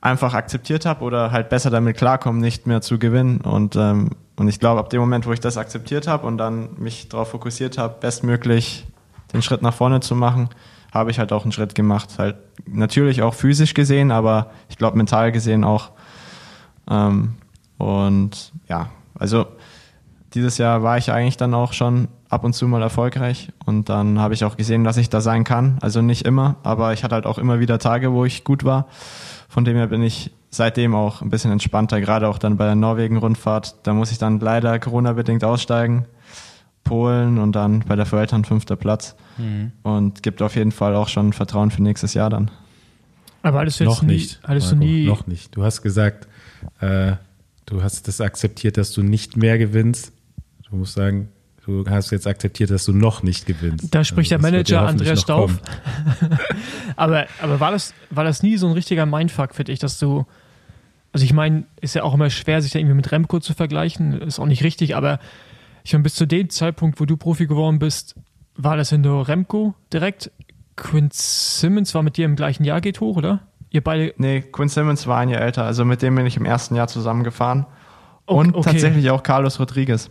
einfach 0.00 0.34
akzeptiert 0.34 0.86
habe 0.86 1.04
oder 1.04 1.30
halt 1.30 1.48
besser 1.48 1.70
damit 1.70 1.96
klarkomme, 1.96 2.40
nicht 2.40 2.66
mehr 2.66 2.80
zu 2.80 2.98
gewinnen. 2.98 3.40
Und, 3.40 3.76
ähm, 3.76 4.10
und 4.36 4.48
ich 4.48 4.58
glaube, 4.58 4.80
ab 4.80 4.90
dem 4.90 5.00
Moment, 5.00 5.26
wo 5.26 5.32
ich 5.32 5.40
das 5.40 5.56
akzeptiert 5.56 6.06
habe 6.06 6.26
und 6.26 6.38
dann 6.38 6.70
mich 6.78 7.08
darauf 7.08 7.30
fokussiert 7.30 7.76
habe, 7.78 7.96
bestmöglich 8.00 8.86
den 9.32 9.42
Schritt 9.42 9.62
nach 9.62 9.74
vorne 9.74 10.00
zu 10.00 10.14
machen, 10.14 10.48
habe 10.92 11.10
ich 11.10 11.18
halt 11.18 11.32
auch 11.32 11.42
einen 11.42 11.52
Schritt 11.52 11.74
gemacht. 11.74 12.10
Halt 12.18 12.36
natürlich 12.66 13.22
auch 13.22 13.34
physisch 13.34 13.74
gesehen, 13.74 14.10
aber 14.10 14.50
ich 14.68 14.78
glaube 14.78 14.96
mental 14.96 15.32
gesehen 15.32 15.64
auch. 15.64 15.90
Ähm, 16.88 17.34
und 17.78 18.52
ja, 18.68 18.88
also 19.14 19.46
dieses 20.34 20.58
Jahr 20.58 20.82
war 20.82 20.96
ich 20.96 21.12
eigentlich 21.12 21.36
dann 21.36 21.54
auch 21.54 21.72
schon 21.72 22.08
ab 22.28 22.44
und 22.44 22.52
zu 22.52 22.66
mal 22.68 22.82
erfolgreich 22.82 23.52
und 23.66 23.88
dann 23.88 24.20
habe 24.20 24.34
ich 24.34 24.44
auch 24.44 24.56
gesehen, 24.56 24.84
dass 24.84 24.96
ich 24.96 25.10
da 25.10 25.20
sein 25.20 25.44
kann. 25.44 25.78
Also 25.80 26.02
nicht 26.02 26.24
immer, 26.24 26.56
aber 26.62 26.92
ich 26.92 27.02
hatte 27.02 27.16
halt 27.16 27.26
auch 27.26 27.38
immer 27.38 27.58
wieder 27.58 27.78
Tage, 27.78 28.12
wo 28.12 28.24
ich 28.24 28.44
gut 28.44 28.64
war. 28.64 28.86
Von 29.50 29.64
dem 29.64 29.76
her 29.76 29.88
bin 29.88 30.00
ich 30.00 30.30
seitdem 30.50 30.94
auch 30.94 31.22
ein 31.22 31.28
bisschen 31.28 31.50
entspannter, 31.50 32.00
gerade 32.00 32.28
auch 32.28 32.38
dann 32.38 32.56
bei 32.56 32.66
der 32.66 32.76
Norwegen-Rundfahrt. 32.76 33.78
Da 33.82 33.92
muss 33.92 34.12
ich 34.12 34.18
dann 34.18 34.38
leider 34.38 34.78
Corona-bedingt 34.78 35.42
aussteigen. 35.42 36.06
Polen 36.84 37.36
und 37.38 37.56
dann 37.56 37.80
bei 37.80 37.96
der 37.96 38.10
Vuelta 38.10 38.40
fünfter 38.44 38.76
Platz. 38.76 39.16
Mhm. 39.38 39.72
Und 39.82 40.22
gibt 40.22 40.40
auf 40.40 40.54
jeden 40.54 40.70
Fall 40.70 40.94
auch 40.94 41.08
schon 41.08 41.32
Vertrauen 41.32 41.72
für 41.72 41.82
nächstes 41.82 42.14
Jahr 42.14 42.30
dann. 42.30 42.52
Aber 43.42 43.58
alles 43.58 43.80
jetzt 43.80 43.88
noch 43.88 44.02
nie, 44.02 44.14
nicht. 44.14 44.40
Du 44.46 44.76
nie. 44.76 45.06
Noch 45.06 45.26
nicht. 45.26 45.56
Du 45.56 45.64
hast 45.64 45.82
gesagt, 45.82 46.28
äh, 46.78 47.14
du 47.66 47.82
hast 47.82 48.06
das 48.06 48.20
akzeptiert, 48.20 48.76
dass 48.76 48.92
du 48.92 49.02
nicht 49.02 49.36
mehr 49.36 49.58
gewinnst. 49.58 50.12
Du 50.70 50.76
musst 50.76 50.94
sagen, 50.94 51.28
du 51.70 51.90
hast 51.90 52.10
jetzt 52.10 52.26
akzeptiert, 52.26 52.70
dass 52.70 52.84
du 52.84 52.92
noch 52.92 53.22
nicht 53.22 53.46
gewinnst. 53.46 53.94
Da 53.94 54.04
spricht 54.04 54.32
also, 54.32 54.42
der 54.42 54.50
Manager 54.52 54.82
Andreas 54.82 55.20
Stauf. 55.20 55.58
aber 56.96 57.26
aber 57.40 57.60
war, 57.60 57.70
das, 57.70 57.94
war 58.10 58.24
das 58.24 58.42
nie 58.42 58.56
so 58.56 58.66
ein 58.66 58.72
richtiger 58.72 59.06
Mindfuck 59.06 59.54
für 59.54 59.64
dich, 59.64 59.78
dass 59.78 59.98
du, 59.98 60.26
also 61.12 61.24
ich 61.24 61.32
meine, 61.32 61.64
ist 61.80 61.94
ja 61.94 62.02
auch 62.02 62.14
immer 62.14 62.30
schwer, 62.30 62.62
sich 62.62 62.72
da 62.72 62.78
irgendwie 62.78 62.96
mit 62.96 63.12
Remco 63.12 63.40
zu 63.40 63.54
vergleichen, 63.54 64.20
ist 64.20 64.38
auch 64.38 64.46
nicht 64.46 64.64
richtig, 64.64 64.96
aber 64.96 65.18
ich 65.84 65.92
meine, 65.92 66.02
bis 66.02 66.14
zu 66.14 66.26
dem 66.26 66.50
Zeitpunkt, 66.50 67.00
wo 67.00 67.04
du 67.06 67.16
Profi 67.16 67.46
geworden 67.46 67.78
bist, 67.78 68.14
war 68.56 68.76
das 68.76 68.92
in 68.92 69.02
der 69.02 69.28
Remco 69.28 69.74
direkt. 69.92 70.30
Quinn 70.76 71.08
Simmons 71.12 71.94
war 71.94 72.02
mit 72.02 72.16
dir 72.16 72.24
im 72.24 72.36
gleichen 72.36 72.64
Jahr, 72.64 72.80
geht 72.80 73.00
hoch, 73.00 73.16
oder? 73.16 73.40
Ihr 73.70 73.82
beide. 73.82 74.14
Nee, 74.16 74.40
Quinn 74.40 74.68
Simmons 74.68 75.06
war 75.06 75.18
ein 75.18 75.28
Jahr 75.28 75.42
älter, 75.42 75.64
also 75.64 75.84
mit 75.84 76.02
dem 76.02 76.14
bin 76.14 76.26
ich 76.26 76.36
im 76.36 76.44
ersten 76.44 76.74
Jahr 76.74 76.88
zusammengefahren. 76.88 77.66
Und 78.26 78.54
okay. 78.54 78.70
tatsächlich 78.72 79.10
auch 79.10 79.22
Carlos 79.22 79.58
Rodriguez. 79.58 80.10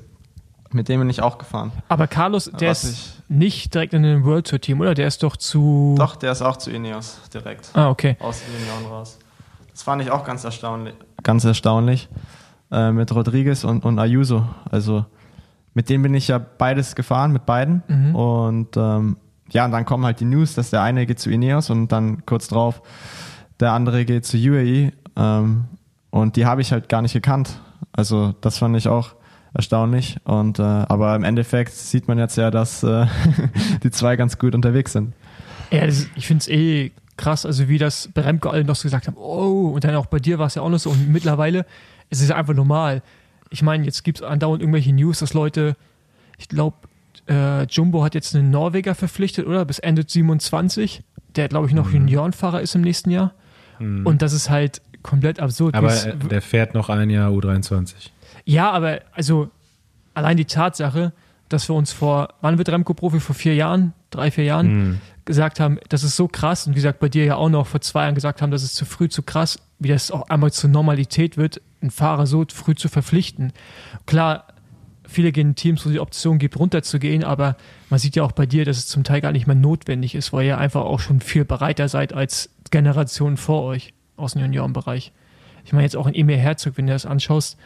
Mit 0.71 0.87
dem 0.87 0.99
bin 0.99 1.09
ich 1.09 1.21
auch 1.21 1.37
gefahren. 1.37 1.71
Aber 1.87 2.07
Carlos, 2.07 2.51
der 2.59 2.71
Was 2.71 2.83
ist 2.83 3.23
nicht 3.27 3.73
direkt 3.73 3.93
in 3.93 4.03
dem 4.03 4.23
World 4.23 4.47
Tour 4.47 4.61
Team, 4.61 4.81
oder? 4.81 4.93
Der 4.93 5.07
ist 5.07 5.23
doch 5.23 5.35
zu. 5.35 5.95
Doch, 5.97 6.15
der 6.15 6.31
ist 6.31 6.41
auch 6.41 6.57
zu 6.57 6.69
Ineos 6.69 7.19
direkt. 7.33 7.71
Ah, 7.73 7.89
okay. 7.89 8.17
Aus 8.19 8.41
den 8.41 8.53
Junioren 8.59 8.85
raus. 8.85 9.17
Das 9.71 9.81
fand 9.81 10.01
ich 10.01 10.11
auch 10.11 10.23
ganz 10.23 10.43
erstaunlich. 10.43 10.93
Ganz 11.23 11.43
erstaunlich. 11.43 12.07
Äh, 12.71 12.91
mit 12.91 13.13
Rodriguez 13.13 13.63
und, 13.63 13.83
und 13.83 13.97
Ayuso. 13.97 14.45
Also, 14.69 15.05
mit 15.73 15.89
denen 15.89 16.03
bin 16.03 16.13
ich 16.13 16.27
ja 16.27 16.37
beides 16.37 16.95
gefahren, 16.95 17.31
mit 17.31 17.47
beiden. 17.47 17.81
Mhm. 17.87 18.15
Und 18.15 18.77
ähm, 18.77 19.17
ja, 19.49 19.65
und 19.65 19.71
dann 19.71 19.85
kommen 19.85 20.05
halt 20.05 20.19
die 20.19 20.25
News, 20.25 20.53
dass 20.53 20.69
der 20.69 20.83
eine 20.83 21.07
geht 21.07 21.19
zu 21.19 21.31
Ineos 21.31 21.71
und 21.71 21.91
dann 21.91 22.25
kurz 22.27 22.47
drauf 22.47 22.81
der 23.59 23.73
andere 23.73 24.05
geht 24.05 24.25
zu 24.25 24.37
UAE. 24.37 24.91
Ähm, 25.15 25.65
und 26.11 26.35
die 26.35 26.45
habe 26.45 26.61
ich 26.61 26.71
halt 26.71 26.89
gar 26.89 27.01
nicht 27.01 27.13
gekannt. 27.13 27.59
Also, 27.91 28.33
das 28.41 28.57
fand 28.57 28.75
ich 28.77 28.87
auch 28.87 29.15
erstaunlich. 29.53 30.17
Und 30.23 30.59
äh, 30.59 30.63
aber 30.63 31.15
im 31.15 31.23
Endeffekt 31.23 31.73
sieht 31.73 32.07
man 32.07 32.17
jetzt 32.17 32.37
ja, 32.37 32.51
dass 32.51 32.83
äh, 32.83 33.05
die 33.83 33.91
zwei 33.91 34.15
ganz 34.15 34.37
gut 34.37 34.55
unterwegs 34.55 34.93
sind. 34.93 35.13
Ja, 35.71 35.83
ist, 35.83 36.09
ich 36.15 36.27
finde 36.27 36.41
es 36.41 36.47
eh 36.47 36.91
krass, 37.17 37.45
also 37.45 37.67
wie 37.67 37.77
das 37.77 38.09
bei 38.13 38.21
Remco 38.21 38.49
alle 38.49 38.63
noch 38.63 38.75
so 38.75 38.83
gesagt 38.83 39.07
haben, 39.07 39.17
oh, 39.17 39.71
und 39.73 39.83
dann 39.83 39.95
auch 39.95 40.05
bei 40.05 40.19
dir 40.19 40.39
war 40.39 40.47
es 40.47 40.55
ja 40.55 40.61
auch 40.61 40.69
noch 40.69 40.79
so. 40.79 40.89
Und 40.89 41.09
mittlerweile 41.11 41.65
ist 42.09 42.21
es 42.21 42.31
einfach 42.31 42.53
normal. 42.53 43.01
Ich 43.49 43.61
meine, 43.61 43.85
jetzt 43.85 44.03
gibt 44.03 44.19
es 44.19 44.23
andauernd 44.23 44.61
irgendwelche 44.61 44.93
News, 44.93 45.19
dass 45.19 45.33
Leute, 45.33 45.75
ich 46.37 46.47
glaube, 46.47 46.77
äh, 47.27 47.63
Jumbo 47.63 48.03
hat 48.03 48.15
jetzt 48.15 48.35
einen 48.35 48.51
Norweger 48.51 48.95
verpflichtet, 48.95 49.45
oder? 49.45 49.65
Bis 49.65 49.79
Ende 49.79 50.03
27, 50.07 51.03
der, 51.35 51.49
glaube 51.49 51.67
ich, 51.67 51.73
noch 51.73 51.87
mhm. 51.87 52.07
Juniorenfahrer 52.07 52.61
ist 52.61 52.75
im 52.75 52.81
nächsten 52.81 53.11
Jahr. 53.11 53.33
Mhm. 53.79 54.05
Und 54.05 54.21
das 54.21 54.33
ist 54.33 54.49
halt 54.49 54.81
komplett 55.03 55.39
absurd. 55.39 55.75
Aber 55.75 55.93
der 55.93 56.41
fährt 56.41 56.73
noch 56.73 56.89
ein 56.89 57.09
Jahr 57.09 57.31
U23. 57.31 58.09
Ja, 58.49 58.71
aber 58.71 59.01
also 59.13 59.51
allein 60.15 60.35
die 60.35 60.45
Tatsache, 60.45 61.13
dass 61.49 61.69
wir 61.69 61.75
uns 61.75 61.91
vor, 61.91 62.29
wann 62.41 62.57
wird 62.57 62.69
Remco 62.69 62.95
Profi? 62.95 63.19
Vor 63.19 63.35
vier 63.35 63.53
Jahren, 63.53 63.93
drei, 64.09 64.31
vier 64.31 64.43
Jahren 64.43 64.67
mhm. 64.73 65.01
gesagt 65.23 65.59
haben, 65.59 65.77
das 65.89 66.03
ist 66.03 66.15
so 66.15 66.27
krass 66.27 66.65
und 66.65 66.73
wie 66.73 66.77
gesagt, 66.77 66.99
bei 66.99 67.09
dir 67.09 67.25
ja 67.25 67.35
auch 67.35 67.49
noch 67.49 67.67
vor 67.67 67.79
zwei 67.81 68.05
Jahren 68.05 68.15
gesagt 68.15 68.41
haben, 68.41 68.49
das 68.49 68.63
ist 68.63 68.75
zu 68.75 68.85
früh, 68.85 69.07
zu 69.07 69.21
krass, 69.21 69.59
wie 69.77 69.89
das 69.89 70.09
auch 70.09 70.29
einmal 70.29 70.51
zur 70.51 70.71
Normalität 70.71 71.37
wird, 71.37 71.61
einen 71.81 71.91
Fahrer 71.91 72.25
so 72.25 72.43
früh 72.51 72.73
zu 72.73 72.89
verpflichten. 72.89 73.53
Klar, 74.07 74.45
viele 75.07 75.31
gehen 75.31 75.49
in 75.49 75.55
Teams, 75.55 75.85
wo 75.85 75.89
es 75.89 75.93
die 75.93 75.99
Option 75.99 76.39
gibt, 76.39 76.57
runterzugehen, 76.57 77.23
aber 77.23 77.55
man 77.91 77.99
sieht 77.99 78.15
ja 78.15 78.23
auch 78.23 78.31
bei 78.31 78.47
dir, 78.47 78.65
dass 78.65 78.77
es 78.77 78.87
zum 78.87 79.03
Teil 79.03 79.21
gar 79.21 79.31
nicht 79.31 79.45
mehr 79.45 79.55
notwendig 79.55 80.15
ist, 80.15 80.33
weil 80.33 80.47
ihr 80.47 80.57
einfach 80.57 80.81
auch 80.81 80.99
schon 80.99 81.21
viel 81.21 81.45
bereiter 81.45 81.87
seid 81.87 82.13
als 82.13 82.49
Generationen 82.71 83.37
vor 83.37 83.61
euch 83.61 83.93
aus 84.17 84.33
dem 84.33 84.41
Juniorenbereich. 84.41 85.11
Ich 85.65 85.71
meine 85.71 85.83
jetzt 85.83 85.95
auch 85.95 86.07
in 86.07 86.15
Emil 86.15 86.37
Herzog, 86.37 86.77
wenn 86.77 86.87
du 86.87 86.93
das 86.93 87.05
anschaust. 87.05 87.59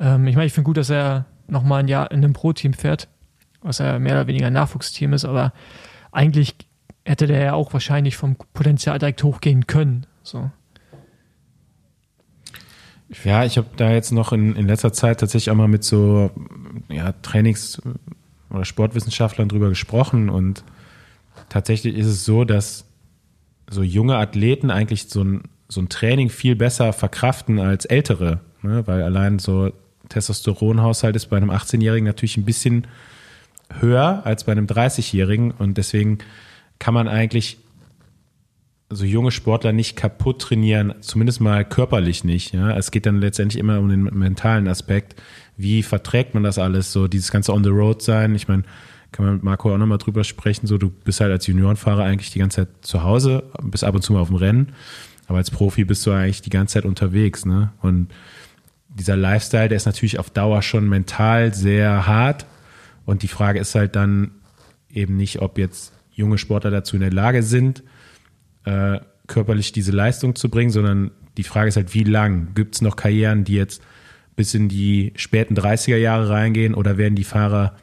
Ähm, 0.00 0.26
ich 0.26 0.34
meine, 0.34 0.46
ich 0.46 0.52
finde 0.52 0.66
gut, 0.66 0.78
dass 0.78 0.90
er 0.90 1.26
nochmal 1.46 1.80
ein 1.80 1.88
Jahr 1.88 2.10
in 2.10 2.18
einem 2.18 2.32
Pro-Team 2.32 2.72
fährt, 2.72 3.08
was 3.62 3.78
ja 3.78 3.98
mehr 3.98 4.14
oder 4.14 4.26
weniger 4.26 4.46
ein 4.46 4.52
Nachwuchsteam 4.52 5.12
ist, 5.12 5.24
aber 5.24 5.52
eigentlich 6.10 6.56
hätte 7.04 7.26
der 7.26 7.42
ja 7.42 7.52
auch 7.54 7.72
wahrscheinlich 7.72 8.16
vom 8.16 8.36
Potenzial 8.54 8.98
direkt 8.98 9.22
hochgehen 9.22 9.66
können. 9.66 10.06
So. 10.22 10.50
Ja, 13.24 13.44
ich 13.44 13.58
habe 13.58 13.68
da 13.76 13.90
jetzt 13.90 14.12
noch 14.12 14.32
in, 14.32 14.54
in 14.54 14.66
letzter 14.66 14.92
Zeit 14.92 15.20
tatsächlich 15.20 15.50
auch 15.50 15.56
mal 15.56 15.68
mit 15.68 15.82
so 15.82 16.30
ja, 16.88 17.12
Trainings- 17.22 17.82
oder 18.50 18.64
Sportwissenschaftlern 18.64 19.48
drüber 19.48 19.68
gesprochen 19.68 20.28
und 20.30 20.64
tatsächlich 21.48 21.96
ist 21.96 22.06
es 22.06 22.24
so, 22.24 22.44
dass 22.44 22.86
so 23.68 23.82
junge 23.82 24.16
Athleten 24.16 24.70
eigentlich 24.70 25.08
so 25.08 25.22
ein, 25.22 25.42
so 25.68 25.80
ein 25.80 25.88
Training 25.88 26.28
viel 26.28 26.56
besser 26.56 26.92
verkraften 26.92 27.58
als 27.58 27.84
ältere, 27.84 28.40
ne? 28.62 28.86
weil 28.86 29.02
allein 29.02 29.38
so 29.38 29.72
Testosteronhaushalt 30.10 31.16
ist 31.16 31.26
bei 31.26 31.38
einem 31.38 31.50
18-Jährigen 31.50 32.04
natürlich 32.04 32.36
ein 32.36 32.44
bisschen 32.44 32.86
höher 33.80 34.22
als 34.24 34.44
bei 34.44 34.52
einem 34.52 34.66
30-Jährigen 34.66 35.52
und 35.52 35.78
deswegen 35.78 36.18
kann 36.78 36.94
man 36.94 37.08
eigentlich 37.08 37.58
so 38.90 39.04
junge 39.04 39.30
Sportler 39.30 39.72
nicht 39.72 39.96
kaputt 39.96 40.42
trainieren, 40.42 40.94
zumindest 41.00 41.40
mal 41.40 41.64
körperlich 41.64 42.24
nicht. 42.24 42.52
Ja? 42.52 42.76
Es 42.76 42.90
geht 42.90 43.06
dann 43.06 43.20
letztendlich 43.20 43.60
immer 43.60 43.78
um 43.78 43.88
den 43.88 44.02
mentalen 44.02 44.66
Aspekt. 44.66 45.20
Wie 45.56 45.82
verträgt 45.84 46.34
man 46.34 46.42
das 46.42 46.58
alles? 46.58 46.90
So 46.92 47.06
dieses 47.06 47.30
ganze 47.30 47.52
On 47.52 47.62
the 47.62 47.70
Road 47.70 48.02
sein. 48.02 48.34
Ich 48.34 48.48
meine, 48.48 48.64
kann 49.12 49.24
man 49.24 49.34
mit 49.34 49.44
Marco 49.44 49.72
auch 49.72 49.78
nochmal 49.78 49.98
drüber 49.98 50.24
sprechen. 50.24 50.66
So, 50.66 50.76
du 50.76 50.90
bist 50.90 51.20
halt 51.20 51.30
als 51.30 51.46
Juniorenfahrer 51.46 52.02
eigentlich 52.02 52.32
die 52.32 52.40
ganze 52.40 52.62
Zeit 52.62 52.68
zu 52.82 53.04
Hause, 53.04 53.44
bist 53.62 53.84
ab 53.84 53.94
und 53.94 54.02
zu 54.02 54.12
mal 54.12 54.20
auf 54.20 54.28
dem 54.28 54.36
Rennen. 54.36 54.72
Aber 55.28 55.38
als 55.38 55.52
Profi 55.52 55.84
bist 55.84 56.04
du 56.06 56.10
eigentlich 56.10 56.42
die 56.42 56.50
ganze 56.50 56.74
Zeit 56.74 56.84
unterwegs. 56.84 57.46
Ne? 57.46 57.72
Und 57.80 58.08
dieser 58.94 59.16
Lifestyle, 59.16 59.68
der 59.68 59.76
ist 59.76 59.86
natürlich 59.86 60.18
auf 60.18 60.30
Dauer 60.30 60.62
schon 60.62 60.88
mental 60.88 61.54
sehr 61.54 62.06
hart. 62.06 62.46
Und 63.06 63.22
die 63.22 63.28
Frage 63.28 63.60
ist 63.60 63.74
halt 63.74 63.96
dann 63.96 64.32
eben 64.92 65.16
nicht, 65.16 65.40
ob 65.40 65.58
jetzt 65.58 65.92
junge 66.12 66.38
Sportler 66.38 66.70
dazu 66.70 66.96
in 66.96 67.00
der 67.00 67.12
Lage 67.12 67.42
sind, 67.42 67.82
äh, 68.64 69.00
körperlich 69.26 69.72
diese 69.72 69.92
Leistung 69.92 70.34
zu 70.34 70.48
bringen, 70.48 70.70
sondern 70.70 71.12
die 71.36 71.44
Frage 71.44 71.68
ist 71.68 71.76
halt, 71.76 71.94
wie 71.94 72.04
lang? 72.04 72.48
Gibt 72.54 72.74
es 72.74 72.82
noch 72.82 72.96
Karrieren, 72.96 73.44
die 73.44 73.54
jetzt 73.54 73.82
bis 74.36 74.54
in 74.54 74.68
die 74.68 75.12
späten 75.16 75.54
30er 75.54 75.96
Jahre 75.96 76.28
reingehen 76.28 76.74
oder 76.74 76.98
werden 76.98 77.14
die 77.14 77.24
Fahrer 77.24 77.76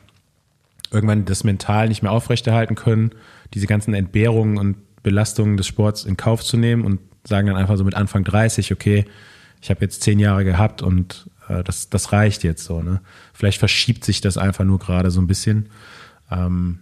irgendwann 0.92 1.26
das 1.26 1.44
mental 1.44 1.88
nicht 1.88 2.02
mehr 2.02 2.12
aufrechterhalten 2.12 2.76
können, 2.76 3.12
diese 3.54 3.68
ganzen 3.68 3.94
Entbehrungen 3.94 4.58
und 4.58 4.78
Belastungen 5.04 5.58
des 5.58 5.68
Sports 5.68 6.06
in 6.06 6.18
Kauf 6.18 6.44
zu 6.44 6.58
nehmen 6.58 6.84
und 6.84 7.00
sagen 7.26 7.48
dann 7.48 7.56
einfach 7.56 7.78
so 7.78 7.84
mit 7.84 7.96
Anfang 7.96 8.24
30, 8.24 8.72
okay, 8.74 9.06
ich 9.62 9.70
habe 9.70 9.82
jetzt 9.82 10.04
zehn 10.04 10.20
Jahre 10.20 10.44
gehabt 10.44 10.82
und 10.82 11.30
äh, 11.50 11.64
das, 11.64 11.90
das 11.90 12.12
reicht 12.14 12.44
jetzt 12.44 12.64
so. 12.64 12.82
Ne? 12.82 13.02
Vielleicht 13.34 13.60
verschiebt 13.60 14.04
sich 14.06 14.22
das 14.22 14.38
einfach 14.38 14.66
nur 14.66 14.80
gerade 14.80 15.12
so 15.12 15.22
ein 15.22 15.28
bisschen. 15.28 15.70
Ähm, 16.32 16.80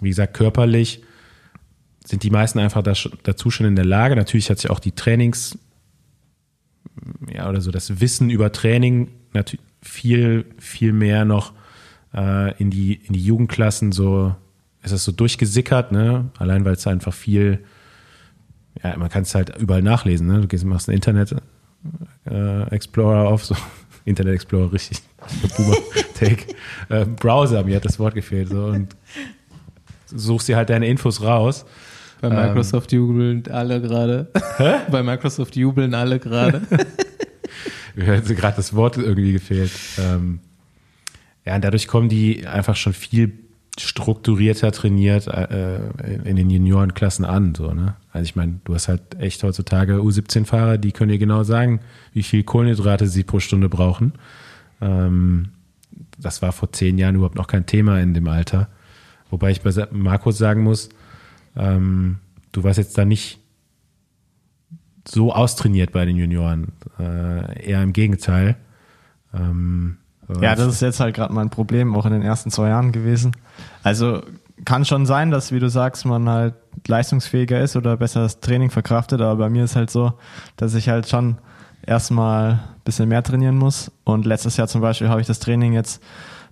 wie 0.00 0.08
gesagt, 0.08 0.34
körperlich 0.34 1.02
sind 2.04 2.22
die 2.22 2.30
meisten 2.30 2.58
einfach 2.58 2.82
dazu 2.82 3.50
schon 3.50 3.66
in 3.66 3.76
der 3.76 3.84
Lage. 3.84 4.16
Natürlich 4.16 4.48
hat 4.50 4.58
sich 4.58 4.70
auch 4.70 4.80
die 4.80 4.92
Trainings, 4.92 5.58
ja, 7.32 7.48
oder 7.48 7.60
so 7.60 7.70
das 7.70 8.00
Wissen 8.00 8.30
über 8.30 8.50
Training 8.50 9.10
viel, 9.82 10.46
viel 10.58 10.92
mehr 10.92 11.24
noch 11.24 11.52
äh, 12.14 12.56
in, 12.58 12.70
die, 12.70 12.94
in 12.94 13.12
die 13.12 13.22
Jugendklassen 13.22 13.92
so, 13.92 14.34
ist 14.82 14.92
das 14.92 15.04
so 15.04 15.12
durchgesickert, 15.12 15.92
ne? 15.92 16.30
Allein 16.38 16.64
weil 16.64 16.72
es 16.74 16.86
einfach 16.86 17.12
viel, 17.12 17.64
ja, 18.82 18.96
man 18.96 19.10
kann 19.10 19.22
es 19.22 19.34
halt 19.34 19.56
überall 19.58 19.82
nachlesen, 19.82 20.26
ne? 20.26 20.40
Du 20.40 20.48
gehst, 20.48 20.64
machst 20.64 20.88
einen 20.88 20.96
Internet 20.96 21.36
äh, 22.30 22.74
Explorer 22.74 23.28
auf, 23.28 23.44
so 23.44 23.56
Internet 24.04 24.34
Explorer, 24.34 24.72
richtig, 24.72 25.02
Take, 26.18 26.54
äh, 26.88 27.04
Browser, 27.04 27.62
mir 27.64 27.76
hat 27.76 27.84
das 27.84 27.98
Wort 27.98 28.14
gefehlt, 28.14 28.48
so 28.48 28.66
und 28.66 28.96
suchst 30.06 30.48
dir 30.48 30.56
halt 30.56 30.70
deine 30.70 30.86
Infos 30.86 31.22
raus 31.22 31.66
bei 32.20 32.30
Microsoft 32.30 32.92
ähm, 32.92 32.98
jubeln 32.98 33.44
alle 33.50 33.80
gerade. 33.80 34.28
Hä? 34.56 34.78
Bei 34.90 35.02
Microsoft 35.02 35.56
jubeln 35.56 35.94
alle 35.94 36.18
gerade. 36.18 36.62
Mir 37.94 38.16
hat 38.16 38.26
gerade 38.26 38.56
das 38.56 38.74
Wort 38.74 38.96
irgendwie 38.96 39.32
gefehlt. 39.32 39.70
Ähm, 39.98 40.40
ja, 41.44 41.54
und 41.54 41.64
dadurch 41.64 41.86
kommen 41.86 42.08
die 42.08 42.46
einfach 42.46 42.76
schon 42.76 42.92
viel 42.92 43.32
strukturierter 43.80 44.72
trainiert 44.72 45.26
äh, 45.26 45.78
in 46.24 46.36
den 46.36 46.50
Juniorenklassen 46.50 47.24
an. 47.24 47.54
So, 47.54 47.72
ne? 47.72 47.96
Also 48.12 48.24
ich 48.24 48.36
meine, 48.36 48.60
du 48.64 48.74
hast 48.74 48.88
halt 48.88 49.18
echt 49.18 49.42
heutzutage 49.42 49.94
U17-Fahrer, 49.94 50.78
die 50.78 50.92
können 50.92 51.10
dir 51.10 51.18
genau 51.18 51.42
sagen, 51.42 51.80
wie 52.12 52.22
viel 52.22 52.42
Kohlenhydrate 52.42 53.06
sie 53.06 53.24
pro 53.24 53.40
Stunde 53.40 53.68
brauchen. 53.68 54.12
Ähm, 54.80 55.50
das 56.18 56.42
war 56.42 56.52
vor 56.52 56.72
zehn 56.72 56.98
Jahren 56.98 57.14
überhaupt 57.14 57.36
noch 57.36 57.46
kein 57.46 57.66
Thema 57.66 58.00
in 58.00 58.14
dem 58.14 58.28
Alter. 58.28 58.68
Wobei 59.30 59.50
ich 59.50 59.62
bei 59.62 59.72
Markus 59.90 60.38
sagen 60.38 60.62
muss, 60.62 60.88
ähm, 61.56 62.18
du 62.52 62.64
warst 62.64 62.78
jetzt 62.78 62.96
da 62.98 63.04
nicht 63.04 63.38
so 65.06 65.32
austrainiert 65.32 65.92
bei 65.92 66.04
den 66.04 66.16
Junioren. 66.16 66.72
Äh, 66.98 67.68
eher 67.68 67.82
im 67.82 67.92
Gegenteil. 67.92 68.56
Ähm, 69.32 69.98
ja, 70.40 70.54
das 70.54 70.66
ist 70.66 70.82
jetzt 70.82 71.00
halt 71.00 71.14
gerade 71.14 71.32
mein 71.32 71.50
Problem, 71.50 71.96
auch 71.96 72.06
in 72.06 72.12
den 72.12 72.22
ersten 72.22 72.50
zwei 72.50 72.68
Jahren 72.68 72.92
gewesen. 72.92 73.32
Also 73.82 74.22
kann 74.64 74.84
schon 74.84 75.06
sein, 75.06 75.30
dass, 75.30 75.52
wie 75.52 75.60
du 75.60 75.68
sagst, 75.68 76.04
man 76.04 76.28
halt 76.28 76.54
leistungsfähiger 76.86 77.60
ist 77.60 77.76
oder 77.76 77.96
besser 77.96 78.22
das 78.22 78.40
Training 78.40 78.70
verkraftet, 78.70 79.20
aber 79.20 79.36
bei 79.36 79.50
mir 79.50 79.64
ist 79.64 79.76
halt 79.76 79.90
so, 79.90 80.12
dass 80.56 80.74
ich 80.74 80.88
halt 80.88 81.08
schon 81.08 81.38
erstmal 81.86 82.52
ein 82.52 82.60
bisschen 82.84 83.08
mehr 83.08 83.22
trainieren 83.22 83.56
muss. 83.56 83.90
Und 84.04 84.26
letztes 84.26 84.56
Jahr 84.56 84.68
zum 84.68 84.80
Beispiel 84.80 85.08
habe 85.08 85.20
ich 85.20 85.26
das 85.26 85.38
Training 85.38 85.72
jetzt 85.72 86.02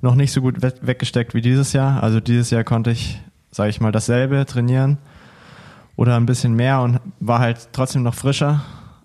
noch 0.03 0.15
nicht 0.15 0.33
so 0.33 0.41
gut 0.41 0.63
weggesteckt 0.63 1.35
wie 1.35 1.41
dieses 1.41 1.73
Jahr. 1.73 2.03
Also 2.03 2.21
dieses 2.21 2.51
Jahr 2.51 2.65
konnte 2.65 2.91
ich 2.91 3.21
sage 3.57 3.71
ich 3.71 3.81
mal, 3.81 3.91
dasselbe 3.91 4.45
trainieren 4.47 4.99
oder 5.97 6.17
ein 6.17 6.27
bisschen 6.27 6.55
mehr 6.55 6.83
und 6.83 7.01
war 7.21 7.39
halt 7.39 7.71
trotzdem 7.73 8.03
noch 8.03 8.15
frischer 8.15 8.63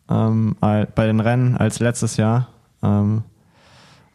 ähm, 0.09 0.57
bei 0.59 0.86
den 1.07 1.22
Rennen 1.22 1.57
als 1.57 1.80
letztes 1.80 2.17
Jahr. 2.17 2.49
Ähm, 2.84 3.24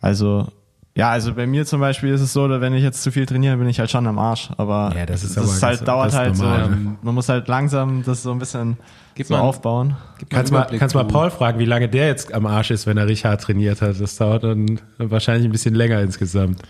also 0.01 0.49
ja, 0.97 1.11
also 1.11 1.35
bei 1.35 1.47
mir 1.47 1.67
zum 1.67 1.81
Beispiel 1.81 2.09
ist 2.15 2.23
es 2.23 2.33
so, 2.33 2.49
wenn 2.49 2.73
ich 2.73 2.83
jetzt 2.83 3.03
zu 3.03 3.13
viel 3.13 3.27
trainiere, 3.27 3.59
bin 3.59 3.69
ich 3.69 3.79
halt 3.79 3.91
schon 3.91 4.07
am 4.07 4.19
Arsch. 4.19 4.49
Aber 4.57 4.95
ja, 4.97 5.05
das 5.05 5.25
ist, 5.25 5.37
das 5.37 5.45
aber 5.45 5.53
ist 5.53 5.63
halt, 5.63 5.89
dauert 5.89 6.15
halt 6.15 6.39
normal, 6.39 6.65
so. 6.65 6.71
Ne? 6.71 6.97
Man 7.03 7.15
muss 7.15 7.29
halt 7.29 7.49
langsam 7.49 8.03
das 8.03 8.23
so 8.23 8.33
ein 8.33 8.39
bisschen 8.39 8.79
Gib 9.15 9.27
so 9.27 9.35
mal, 9.35 9.41
aufbauen. 9.41 9.95
Kannst 10.31 10.53
mal, 10.53 10.67
kannst 10.79 10.95
mal 10.95 11.05
Paul 11.05 11.31
fragen, 11.31 11.59
wie 11.59 11.67
lange 11.67 11.91
der 11.91 12.07
jetzt 12.07 12.33
am 12.33 12.47
Arsch 12.47 12.71
ist, 12.71 12.87
wenn 12.87 12.97
er 12.97 13.07
Richard 13.07 13.43
trainiert 13.43 13.83
hat. 13.83 14.01
Das 14.01 14.17
dauert 14.17 14.45
dann 14.45 14.81
wahrscheinlich 14.97 15.45
ein 15.45 15.53
bisschen 15.53 15.75
länger 15.75 16.01
insgesamt. 16.01 16.63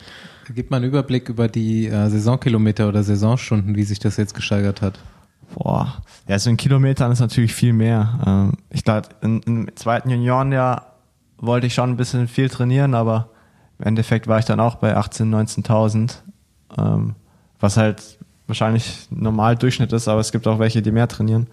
Gib 0.53 0.73
mal 0.73 0.79
einen 0.79 0.87
Überblick 0.87 1.29
über 1.29 1.47
die 1.47 1.87
äh, 1.87 2.09
Saisonkilometer 2.09 2.89
oder 2.89 3.05
Saisonstunden, 3.05 3.77
wie 3.77 3.85
sich 3.85 4.01
das 4.01 4.17
jetzt 4.17 4.35
gesteigert 4.35 4.83
hat. 4.83 4.99
Boah, 5.55 6.03
ja, 6.27 6.37
so 6.41 6.51
in 6.51 6.57
Kilometern 6.57 7.13
ist 7.13 7.21
natürlich 7.21 7.55
viel 7.55 7.73
mehr. 7.73 8.19
Ähm, 8.27 8.53
ich 8.71 8.83
glaube, 8.83 9.09
im 9.21 9.71
zweiten 9.77 10.11
Juniorenjahr 10.11 10.96
wollte 11.39 11.67
ich 11.67 11.75
schon 11.75 11.91
ein 11.91 11.97
bisschen 11.97 12.29
viel 12.29 12.49
trainieren, 12.49 12.95
aber 12.95 13.31
im 13.79 13.87
Endeffekt 13.87 14.27
war 14.27 14.39
ich 14.39 14.45
dann 14.45 14.61
auch 14.61 14.77
bei 14.77 14.97
18.000, 14.97 15.67
19.000, 15.67 16.15
ähm, 16.79 17.15
was 17.61 17.77
halt 17.77 18.19
wahrscheinlich 18.47 19.09
normal 19.11 19.57
Durchschnitt 19.57 19.93
ist, 19.93 20.09
aber 20.09 20.21
es 20.21 20.33
gibt 20.33 20.47
auch 20.47 20.59
welche, 20.59 20.83
die 20.83 20.93
mehr 20.93 21.09
trainieren. 21.09 21.49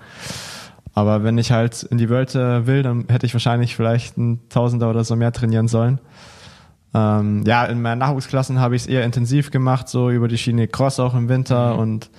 Aber 0.94 1.24
wenn 1.24 1.38
ich 1.38 1.52
halt 1.52 1.84
in 1.84 1.98
die 1.98 2.10
Welt 2.10 2.36
will, 2.36 2.84
dann 2.84 3.06
hätte 3.10 3.26
ich 3.26 3.34
wahrscheinlich 3.34 3.76
vielleicht 3.76 4.18
ein 4.18 4.48
Tausender 4.50 4.90
oder 4.90 5.04
so 5.04 5.16
mehr 5.16 5.32
trainieren 5.32 5.68
sollen. 5.68 6.00
Ähm, 6.94 7.44
ja, 7.48 7.66
in 7.66 7.82
meinen 7.82 7.98
Nachwuchsklassen 7.98 8.60
habe 8.60 8.76
ich 8.76 8.84
es 8.84 8.88
eher 8.88 9.04
intensiv 9.04 9.50
gemacht, 9.50 9.90
so 9.90 10.12
über 10.12 10.28
die 10.28 10.38
Schiene 10.38 10.68
Cross 10.68 11.00
auch 11.00 11.16
im 11.16 11.30
Winter. 11.30 11.74
Mhm. 11.74 11.80
Und 11.80 12.10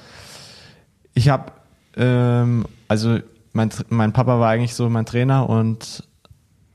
ich 1.15 1.29
habe, 1.29 1.53
ähm, 1.97 2.67
also 2.89 3.19
mein, 3.53 3.71
mein 3.89 4.13
Papa 4.13 4.41
war 4.41 4.51
eigentlich 4.51 4.75
so 4.75 4.89
mein 4.91 5.07
Trainer 5.07 5.49
und 5.49 6.03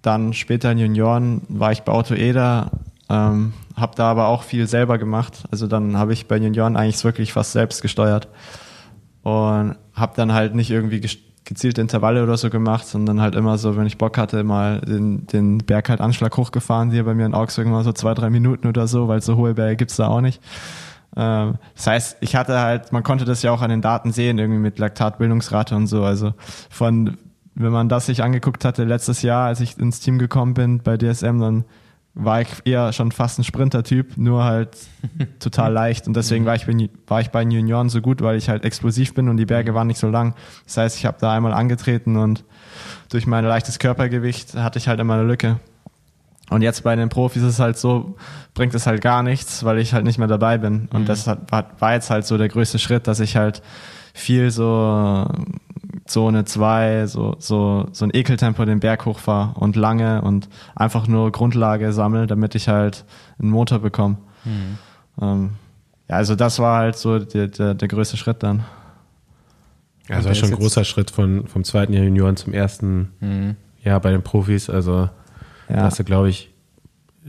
dann 0.01 0.33
später 0.33 0.71
in 0.71 0.77
Junioren 0.77 1.41
war 1.49 1.71
ich 1.71 1.81
bei 1.81 1.91
Auto 1.91 2.13
Eder, 2.13 2.71
ähm, 3.09 3.53
habe 3.75 3.95
da 3.95 4.09
aber 4.09 4.27
auch 4.27 4.43
viel 4.43 4.67
selber 4.67 4.97
gemacht. 4.97 5.43
Also 5.51 5.67
dann 5.67 5.97
habe 5.97 6.13
ich 6.13 6.27
bei 6.27 6.37
Junioren 6.37 6.75
eigentlich 6.75 7.03
wirklich 7.03 7.33
fast 7.33 7.51
selbst 7.51 7.81
gesteuert 7.81 8.27
und 9.23 9.75
habe 9.93 10.13
dann 10.15 10.33
halt 10.33 10.55
nicht 10.55 10.71
irgendwie 10.71 11.01
gezielte 11.43 11.81
Intervalle 11.81 12.23
oder 12.23 12.37
so 12.37 12.49
gemacht, 12.49 12.85
sondern 12.85 13.19
halt 13.21 13.35
immer 13.35 13.57
so, 13.57 13.75
wenn 13.75 13.87
ich 13.87 13.97
Bock 13.97 14.17
hatte, 14.17 14.43
mal 14.43 14.81
den, 14.81 15.25
den 15.27 15.57
Berg 15.57 15.89
halt 15.89 15.99
Anschlag 15.99 16.37
hochgefahren, 16.37 16.91
hier 16.91 17.03
bei 17.03 17.15
mir 17.15 17.25
in 17.25 17.33
Augsburg 17.33 17.65
immer 17.65 17.83
so 17.83 17.91
zwei, 17.91 18.13
drei 18.13 18.29
Minuten 18.29 18.67
oder 18.67 18.87
so, 18.87 19.07
weil 19.07 19.21
so 19.21 19.35
hohe 19.35 19.55
Berge 19.55 19.75
gibt's 19.75 19.95
da 19.95 20.07
auch 20.07 20.21
nicht. 20.21 20.41
Ähm, 21.17 21.55
das 21.75 21.87
heißt, 21.87 22.17
ich 22.21 22.35
hatte 22.35 22.59
halt, 22.59 22.91
man 22.91 23.01
konnte 23.01 23.25
das 23.25 23.41
ja 23.41 23.51
auch 23.51 23.63
an 23.63 23.71
den 23.71 23.81
Daten 23.81 24.11
sehen, 24.11 24.37
irgendwie 24.37 24.59
mit 24.59 24.77
Laktatbildungsrate 24.77 25.75
und 25.75 25.87
so. 25.87 26.03
Also 26.03 26.33
von, 26.69 27.17
wenn 27.59 27.71
man 27.71 27.89
das 27.89 28.07
sich 28.07 28.23
angeguckt 28.23 28.65
hatte 28.65 28.83
letztes 28.83 29.21
Jahr, 29.21 29.47
als 29.47 29.59
ich 29.61 29.77
ins 29.77 29.99
Team 29.99 30.17
gekommen 30.17 30.53
bin 30.53 30.79
bei 30.81 30.97
DSM, 30.97 31.39
dann 31.39 31.65
war 32.15 32.41
ich 32.41 32.47
eher 32.65 32.91
schon 32.91 33.11
fast 33.11 33.37
ein 33.39 33.43
Sprinter-Typ, 33.43 34.17
nur 34.17 34.43
halt 34.43 34.77
total 35.39 35.71
leicht. 35.71 36.07
Und 36.07 36.15
deswegen 36.15 36.45
war 36.45 36.55
ich, 36.55 36.65
bei- 36.65 36.89
war 37.07 37.21
ich 37.21 37.29
bei 37.29 37.41
den 37.43 37.51
Junioren 37.51 37.89
so 37.89 38.01
gut, 38.01 38.21
weil 38.21 38.35
ich 38.37 38.49
halt 38.49 38.65
explosiv 38.65 39.13
bin 39.13 39.29
und 39.29 39.37
die 39.37 39.45
Berge 39.45 39.73
waren 39.75 39.87
nicht 39.87 39.99
so 39.99 40.09
lang. 40.09 40.33
Das 40.65 40.77
heißt, 40.77 40.97
ich 40.97 41.05
habe 41.05 41.17
da 41.21 41.33
einmal 41.33 41.53
angetreten 41.53 42.17
und 42.17 42.43
durch 43.09 43.27
mein 43.27 43.45
leichtes 43.45 43.77
Körpergewicht 43.79 44.55
hatte 44.55 44.79
ich 44.79 44.87
halt 44.87 44.99
immer 44.99 45.13
eine 45.13 45.23
Lücke. 45.23 45.59
Und 46.49 46.63
jetzt 46.63 46.83
bei 46.83 46.95
den 46.95 47.09
Profis 47.09 47.43
ist 47.43 47.49
es 47.53 47.59
halt 47.59 47.77
so, 47.77 48.15
bringt 48.55 48.73
es 48.73 48.87
halt 48.87 49.01
gar 49.01 49.21
nichts, 49.21 49.63
weil 49.63 49.77
ich 49.77 49.93
halt 49.93 50.03
nicht 50.03 50.17
mehr 50.17 50.27
dabei 50.27 50.57
bin. 50.57 50.89
Und 50.91 51.07
das 51.07 51.27
hat, 51.27 51.51
war, 51.51 51.67
war 51.77 51.93
jetzt 51.93 52.09
halt 52.09 52.25
so 52.25 52.37
der 52.39 52.47
größte 52.49 52.79
Schritt, 52.79 53.05
dass 53.05 53.19
ich 53.19 53.35
halt 53.37 53.61
viel 54.15 54.49
so 54.49 55.27
Zone 56.07 56.45
2, 56.45 57.07
so, 57.07 57.35
so, 57.39 57.87
so 57.91 58.05
ein 58.05 58.11
Ekeltempo 58.13 58.63
den 58.65 58.79
Berg 58.79 59.05
hochfahre 59.05 59.59
und 59.59 59.75
lange 59.75 60.21
und 60.21 60.49
einfach 60.75 61.07
nur 61.07 61.31
Grundlage 61.31 61.93
sammle, 61.93 62.27
damit 62.27 62.55
ich 62.55 62.67
halt 62.69 63.05
einen 63.39 63.49
Motor 63.49 63.79
bekomme. 63.79 64.17
Ähm, 65.21 65.51
ja, 66.07 66.15
also 66.15 66.35
das 66.35 66.59
war 66.59 66.79
halt 66.79 66.95
so 66.95 67.19
der, 67.19 67.47
der, 67.47 67.73
der 67.73 67.87
größte 67.87 68.17
Schritt 68.17 68.43
dann. 68.43 68.65
Ja, 70.07 70.17
das 70.17 70.25
war 70.25 70.35
schon 70.35 70.49
ein 70.49 70.55
großer 70.55 70.83
Schritt 70.83 71.11
von, 71.11 71.45
vom 71.47 71.63
zweiten 71.63 71.93
Jahr 71.93 72.03
Junioren 72.03 72.35
zum 72.35 72.53
ersten 72.53 73.55
Jahr 73.83 73.99
bei 73.99 74.11
den 74.11 74.23
Profis. 74.23 74.69
Also 74.69 75.09
da 75.67 75.75
Ja, 75.75 75.83
hast 75.83 75.99
du, 75.99 76.03
glaube 76.03 76.29
ich, 76.29 76.51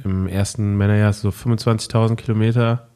im 0.04 0.26
ersten 0.26 0.76
Männerjahr 0.76 1.12
so 1.12 1.28
25.000 1.28 2.16
Kilometer. 2.16 2.88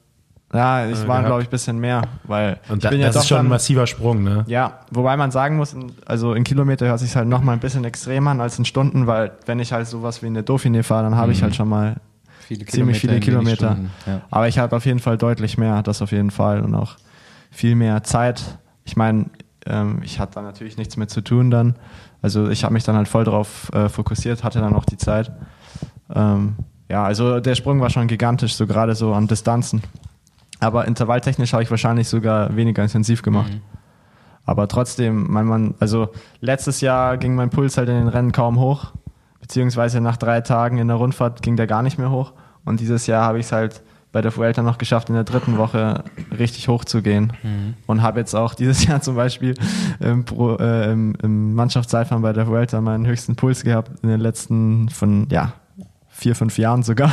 Ja 0.55 0.87
ich 0.87 1.03
äh, 1.03 1.09
war, 1.09 1.23
glaube 1.25 1.43
ich, 1.43 1.49
ein 1.49 1.51
bisschen 1.51 1.79
mehr, 1.79 2.03
weil 2.25 2.59
Und 2.69 2.79
ich 2.79 2.83
da, 2.85 2.91
bin 2.91 3.01
ja 3.01 3.07
das 3.09 3.17
doch 3.17 3.21
ist 3.23 3.29
schon 3.29 3.39
ein 3.39 3.45
dann- 3.45 3.51
massiver 3.51 3.87
Sprung, 3.87 4.23
ne? 4.23 4.45
Ja, 4.47 4.81
wobei 4.91 5.17
man 5.17 5.31
sagen 5.31 5.57
muss, 5.57 5.73
in- 5.75 5.93
also 6.07 6.33
in 6.35 6.45
Kilometer 6.45 6.87
hört 6.87 7.01
sich 7.01 7.15
halt 7.17 7.29
noch 7.29 7.43
mal 7.43 7.53
ein 7.53 7.61
bisschen 7.61 7.85
extremer 7.85 8.31
an 8.31 8.41
als 8.41 8.59
in 8.59 8.65
Stunden, 8.65 9.07
weil 9.07 9.33
wenn 9.47 9.59
ich 9.59 9.73
halt 9.73 9.87
sowas 9.87 10.23
wie 10.23 10.27
eine 10.27 10.43
Dauphiné 10.43 10.83
fahre, 10.83 11.03
dann 11.05 11.17
habe 11.17 11.33
ich 11.33 11.43
halt 11.43 11.55
schon 11.55 11.69
mal 11.69 11.97
Viele 12.47 12.65
ziemlich 12.67 13.01
viele 13.01 13.21
Kilometer. 13.21 13.73
Stunden, 13.73 13.91
Ja. 14.07 14.21
Aber 14.31 14.49
ich 14.49 14.59
habe 14.59 14.77
auf 14.77 14.85
jeden 14.87 14.99
Fall 15.01 15.17
deutlich 15.19 15.57
mehr, 15.59 15.83
das 15.83 16.03
auf 16.03 16.13
jeden 16.13 16.31
Fall 16.31 16.61
und 16.61 16.75
auch 16.75 16.97
viel 17.51 17.75
mehr 17.75 18.03
Zeit. 18.03 18.59
Ich 18.85 18.97
meine, 18.97 19.27
ähm, 19.67 20.01
ich 20.03 20.21
hatte 20.21 20.35
da 20.35 20.43
natürlich 20.43 20.77
nichts 20.77 20.97
mit 20.99 21.09
zu 21.11 21.23
tun 21.23 21.51
dann. 21.51 21.75
Also 22.21 22.49
ich 22.51 22.63
habe 22.65 22.75
mich 22.75 22.85
dann 22.85 22.97
halt 22.97 23.09
voll 23.09 23.25
drauf 23.25 23.71
äh, 23.73 23.89
fokussiert, 23.89 24.45
hatte 24.45 24.61
dann 24.61 24.75
auch 24.75 24.85
die 24.85 24.97
Zeit. 24.99 25.33
Ähm, 26.15 26.57
ja, 26.91 27.03
also 27.05 27.41
der 27.41 27.55
Sprung 27.55 27.81
war 27.81 27.89
schon 27.91 28.07
gigantisch, 28.09 28.55
so 28.57 28.67
gerade 28.67 28.95
so 28.95 29.15
an 29.15 29.27
Distanzen. 29.27 29.83
Aber 30.61 30.87
intervalltechnisch 30.87 31.53
habe 31.53 31.63
ich 31.63 31.71
wahrscheinlich 31.71 32.09
sogar 32.09 32.57
weniger 32.57 32.83
intensiv 32.83 33.23
gemacht. 33.23 33.53
Aber 34.47 34.69
trotzdem, 34.69 35.31
mein 35.31 35.47
Mann, 35.47 35.75
also 35.81 36.09
letztes 36.41 36.81
Jahr 36.81 37.17
ging 37.17 37.35
mein 37.35 37.51
Puls 37.51 37.77
halt 37.77 37.89
in 37.89 37.97
den 37.97 38.09
Rennen 38.09 38.33
kaum 38.33 38.59
hoch, 38.59 38.93
beziehungsweise 39.41 40.01
nach 40.01 40.17
drei 40.17 40.41
Tagen 40.43 40.79
in 40.79 40.89
der 40.89 40.97
Rundfahrt 40.97 41.43
ging 41.43 41.57
der 41.57 41.67
gar 41.67 41.83
nicht 41.83 41.99
mehr 41.99 42.11
hoch. 42.11 42.33
Und 42.65 42.81
dieses 42.81 43.07
Jahr 43.07 43.25
habe 43.25 43.39
ich 43.39 43.47
es 43.47 43.53
halt 43.53 43.83
bei 44.13 44.23
der 44.23 44.35
Vuelta 44.37 44.63
noch 44.63 44.79
geschafft, 44.79 45.09
in 45.09 45.17
der 45.17 45.25
dritten 45.25 45.59
Woche 45.59 46.05
richtig 46.39 46.69
hoch 46.69 46.85
zu 46.85 47.03
gehen. 47.03 47.33
Und 47.87 48.03
habe 48.03 48.21
jetzt 48.21 48.35
auch 48.35 48.55
dieses 48.55 48.87
Jahr 48.87 49.01
zum 49.01 49.17
Beispiel 49.17 49.55
im, 49.99 50.25
Pro, 50.25 50.57
äh, 50.57 50.93
im, 50.93 51.15
im 51.23 51.55
Mannschaftszeitfahren 51.55 52.23
bei 52.23 52.33
der 52.33 52.47
Vuelta 52.47 52.81
meinen 52.81 53.07
höchsten 53.07 53.35
Puls 53.35 53.65
gehabt 53.65 53.91
in 54.03 54.09
den 54.09 54.21
letzten 54.21 54.89
von, 54.89 55.27
ja, 55.31 55.55
vier, 56.09 56.37
fünf 56.37 56.59
Jahren 56.59 56.83
sogar. 56.85 57.11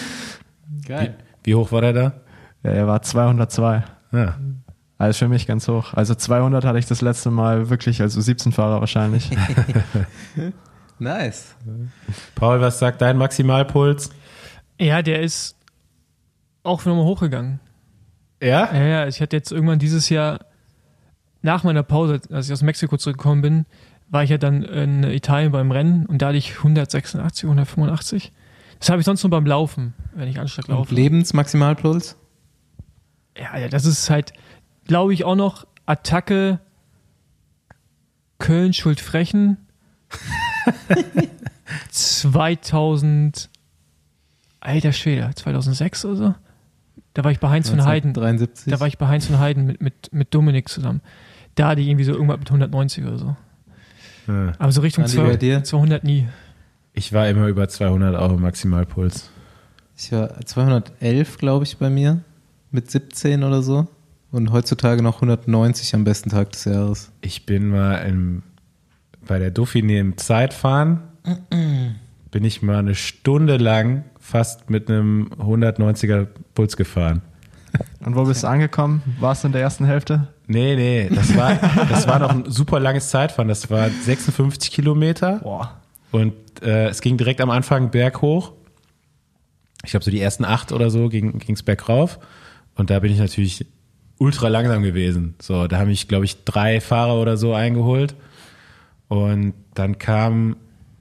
Geil. 0.86 1.16
Wie 1.42 1.54
hoch 1.54 1.72
war 1.72 1.80
der 1.80 1.92
da? 1.92 2.12
Ja, 2.62 2.70
er 2.70 2.86
war 2.86 3.02
202. 3.02 3.84
Ja. 4.12 4.36
Also 4.98 5.18
für 5.20 5.28
mich 5.28 5.46
ganz 5.46 5.66
hoch. 5.66 5.94
Also 5.94 6.14
200 6.14 6.64
hatte 6.64 6.78
ich 6.78 6.86
das 6.86 7.00
letzte 7.00 7.30
Mal 7.30 7.70
wirklich, 7.70 8.02
also 8.02 8.20
17-Fahrer 8.20 8.80
wahrscheinlich. 8.80 9.30
Nice. 11.00 11.56
Paul, 12.34 12.60
was 12.60 12.78
sagt 12.78 13.00
dein 13.00 13.16
Maximalpuls? 13.16 14.10
Ja, 14.78 15.00
der 15.00 15.22
ist 15.22 15.56
auch 16.62 16.84
nochmal 16.84 17.04
hochgegangen. 17.04 17.58
Ja? 18.42 18.70
Ja, 18.72 18.82
ja, 18.84 19.06
ich 19.06 19.22
hatte 19.22 19.34
jetzt 19.34 19.50
irgendwann 19.50 19.78
dieses 19.78 20.10
Jahr, 20.10 20.40
nach 21.40 21.64
meiner 21.64 21.82
Pause, 21.82 22.20
als 22.30 22.48
ich 22.48 22.52
aus 22.52 22.62
Mexiko 22.62 22.98
zurückgekommen 22.98 23.40
bin, 23.40 23.66
war 24.10 24.24
ich 24.24 24.30
ja 24.30 24.36
dann 24.36 24.62
in 24.62 25.04
Italien 25.04 25.52
beim 25.52 25.70
Rennen 25.70 26.04
und 26.04 26.20
da 26.20 26.28
hatte 26.28 26.36
ich 26.36 26.58
186, 26.58 27.44
185. 27.44 28.32
Das 28.78 28.90
habe 28.90 29.00
ich 29.00 29.06
sonst 29.06 29.22
nur 29.22 29.30
beim 29.30 29.46
Laufen, 29.46 29.94
wenn 30.14 30.28
ich 30.28 30.38
Anschlag 30.38 30.68
Und 30.68 30.74
laufe. 30.74 30.94
Lebensmaximalpuls? 30.94 32.16
Ja, 33.36 33.58
ja, 33.58 33.68
das 33.68 33.84
ist 33.84 34.10
halt, 34.10 34.32
glaube 34.84 35.14
ich, 35.14 35.24
auch 35.24 35.36
noch 35.36 35.66
Attacke 35.86 36.60
Köln 38.38 38.72
Schuldfrechen 38.72 39.58
2000 41.90 43.48
Alter 44.60 44.92
Schwede, 44.92 45.30
2006 45.34 46.04
oder 46.04 46.16
so. 46.16 46.34
Da 47.14 47.24
war 47.24 47.30
ich 47.30 47.40
bei 47.40 47.48
Heinz 47.48 47.70
von 47.70 47.84
Heiden. 47.84 48.12
73. 48.12 48.70
Da 48.70 48.78
war 48.78 48.86
ich 48.86 48.98
bei 48.98 49.08
Heinz 49.08 49.26
von 49.26 49.38
Heiden 49.38 49.66
mit, 49.66 49.80
mit, 49.80 50.12
mit 50.12 50.34
Dominik 50.34 50.68
zusammen. 50.68 51.00
Da 51.54 51.68
hatte 51.68 51.80
ich 51.80 51.88
irgendwie 51.88 52.04
so 52.04 52.12
irgendwas 52.12 52.38
mit 52.38 52.48
190 52.48 53.04
oder 53.04 53.18
so. 53.18 53.36
Ja. 54.28 54.52
Aber 54.58 54.70
so 54.70 54.80
Richtung 54.80 55.04
Andi, 55.04 55.16
bei 55.16 55.36
dir? 55.36 55.64
200 55.64 56.04
nie. 56.04 56.28
Ich 56.92 57.12
war 57.12 57.28
immer 57.28 57.46
über 57.46 57.68
200 57.68 58.14
Euro 58.14 58.36
Maximalpuls. 58.36 59.30
Ich 59.96 60.12
war 60.12 60.40
211, 60.40 61.38
glaube 61.38 61.64
ich, 61.64 61.78
bei 61.78 61.90
mir. 61.90 62.20
Mit 62.70 62.90
17 62.90 63.42
oder 63.42 63.62
so. 63.62 63.86
Und 64.32 64.52
heutzutage 64.52 65.02
noch 65.02 65.16
190 65.16 65.94
am 65.94 66.04
besten 66.04 66.30
Tag 66.30 66.52
des 66.52 66.64
Jahres. 66.64 67.10
Ich 67.20 67.46
bin 67.46 67.68
mal 67.68 67.96
im, 67.96 68.42
bei 69.26 69.38
der 69.38 69.52
Dauphiné 69.52 69.98
im 69.98 70.16
Zeitfahren, 70.16 71.00
bin 72.30 72.44
ich 72.44 72.62
mal 72.62 72.78
eine 72.78 72.94
Stunde 72.94 73.56
lang 73.56 74.04
fast 74.20 74.70
mit 74.70 74.88
einem 74.88 75.30
190er 75.38 76.28
Puls 76.54 76.76
gefahren. 76.76 77.22
Und 78.04 78.16
wo 78.16 78.24
bist 78.24 78.42
du 78.44 78.48
angekommen? 78.48 79.02
Warst 79.18 79.42
du 79.42 79.48
in 79.48 79.52
der 79.52 79.62
ersten 79.62 79.84
Hälfte? 79.84 80.28
Nee, 80.46 80.76
nee, 80.76 81.10
das 81.14 81.36
war, 81.36 81.54
das 81.88 82.06
war 82.08 82.18
noch 82.18 82.30
ein 82.30 82.50
super 82.50 82.80
langes 82.80 83.08
Zeitfahren. 83.10 83.48
Das 83.48 83.70
war 83.70 83.88
56 83.88 84.70
Kilometer 84.70 85.38
Boah. 85.38 85.80
und 86.12 86.34
äh, 86.62 86.88
es 86.88 87.00
ging 87.00 87.16
direkt 87.16 87.40
am 87.40 87.50
Anfang 87.50 87.90
berg 87.90 88.22
hoch. 88.22 88.52
Ich 89.84 89.90
glaube, 89.90 90.04
so 90.04 90.10
die 90.10 90.20
ersten 90.20 90.44
acht 90.44 90.72
oder 90.72 90.90
so 90.90 91.08
ging 91.08 91.40
es 91.48 91.62
bergauf. 91.62 92.18
Und 92.80 92.88
da 92.88 92.98
bin 92.98 93.12
ich 93.12 93.18
natürlich 93.18 93.66
ultra 94.16 94.48
langsam 94.48 94.82
gewesen. 94.82 95.34
So, 95.38 95.66
da 95.66 95.78
haben 95.78 95.88
mich, 95.88 96.08
glaube 96.08 96.24
ich, 96.24 96.44
drei 96.44 96.80
Fahrer 96.80 97.20
oder 97.20 97.36
so 97.36 97.52
eingeholt. 97.52 98.14
Und 99.08 99.52
dann 99.74 99.98
kam 99.98 100.56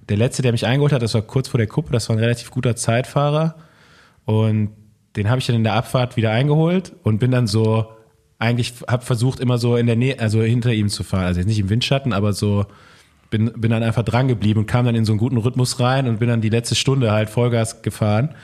der 0.09 0.17
letzte, 0.17 0.41
der 0.41 0.51
mich 0.51 0.65
eingeholt 0.65 0.91
hat, 0.91 1.01
das 1.01 1.13
war 1.13 1.21
kurz 1.21 1.47
vor 1.47 1.57
der 1.57 1.67
Kuppe, 1.67 1.93
das 1.93 2.09
war 2.09 2.17
ein 2.17 2.19
relativ 2.19 2.51
guter 2.51 2.75
Zeitfahrer. 2.75 3.55
Und 4.25 4.71
den 5.15 5.29
habe 5.29 5.39
ich 5.39 5.47
dann 5.47 5.55
in 5.55 5.63
der 5.63 5.75
Abfahrt 5.75 6.17
wieder 6.17 6.31
eingeholt 6.31 6.91
und 7.03 7.19
bin 7.19 7.31
dann 7.31 7.47
so, 7.47 7.87
eigentlich 8.39 8.73
habe 8.85 9.05
versucht, 9.05 9.39
immer 9.39 9.57
so 9.57 9.77
in 9.77 9.87
der 9.87 9.95
Nähe, 9.95 10.19
also 10.19 10.41
hinter 10.41 10.73
ihm 10.73 10.89
zu 10.89 11.03
fahren. 11.03 11.27
Also 11.27 11.39
jetzt 11.39 11.47
nicht 11.47 11.59
im 11.59 11.69
Windschatten, 11.69 12.11
aber 12.11 12.33
so, 12.33 12.65
bin, 13.29 13.53
bin 13.55 13.71
dann 13.71 13.83
einfach 13.83 14.03
dran 14.03 14.27
geblieben 14.27 14.59
und 14.59 14.65
kam 14.65 14.85
dann 14.85 14.95
in 14.95 15.05
so 15.05 15.13
einen 15.13 15.19
guten 15.19 15.37
Rhythmus 15.37 15.79
rein 15.79 16.09
und 16.09 16.19
bin 16.19 16.27
dann 16.27 16.41
die 16.41 16.49
letzte 16.49 16.75
Stunde 16.75 17.13
halt 17.13 17.29
Vollgas 17.29 17.83
gefahren. 17.83 18.35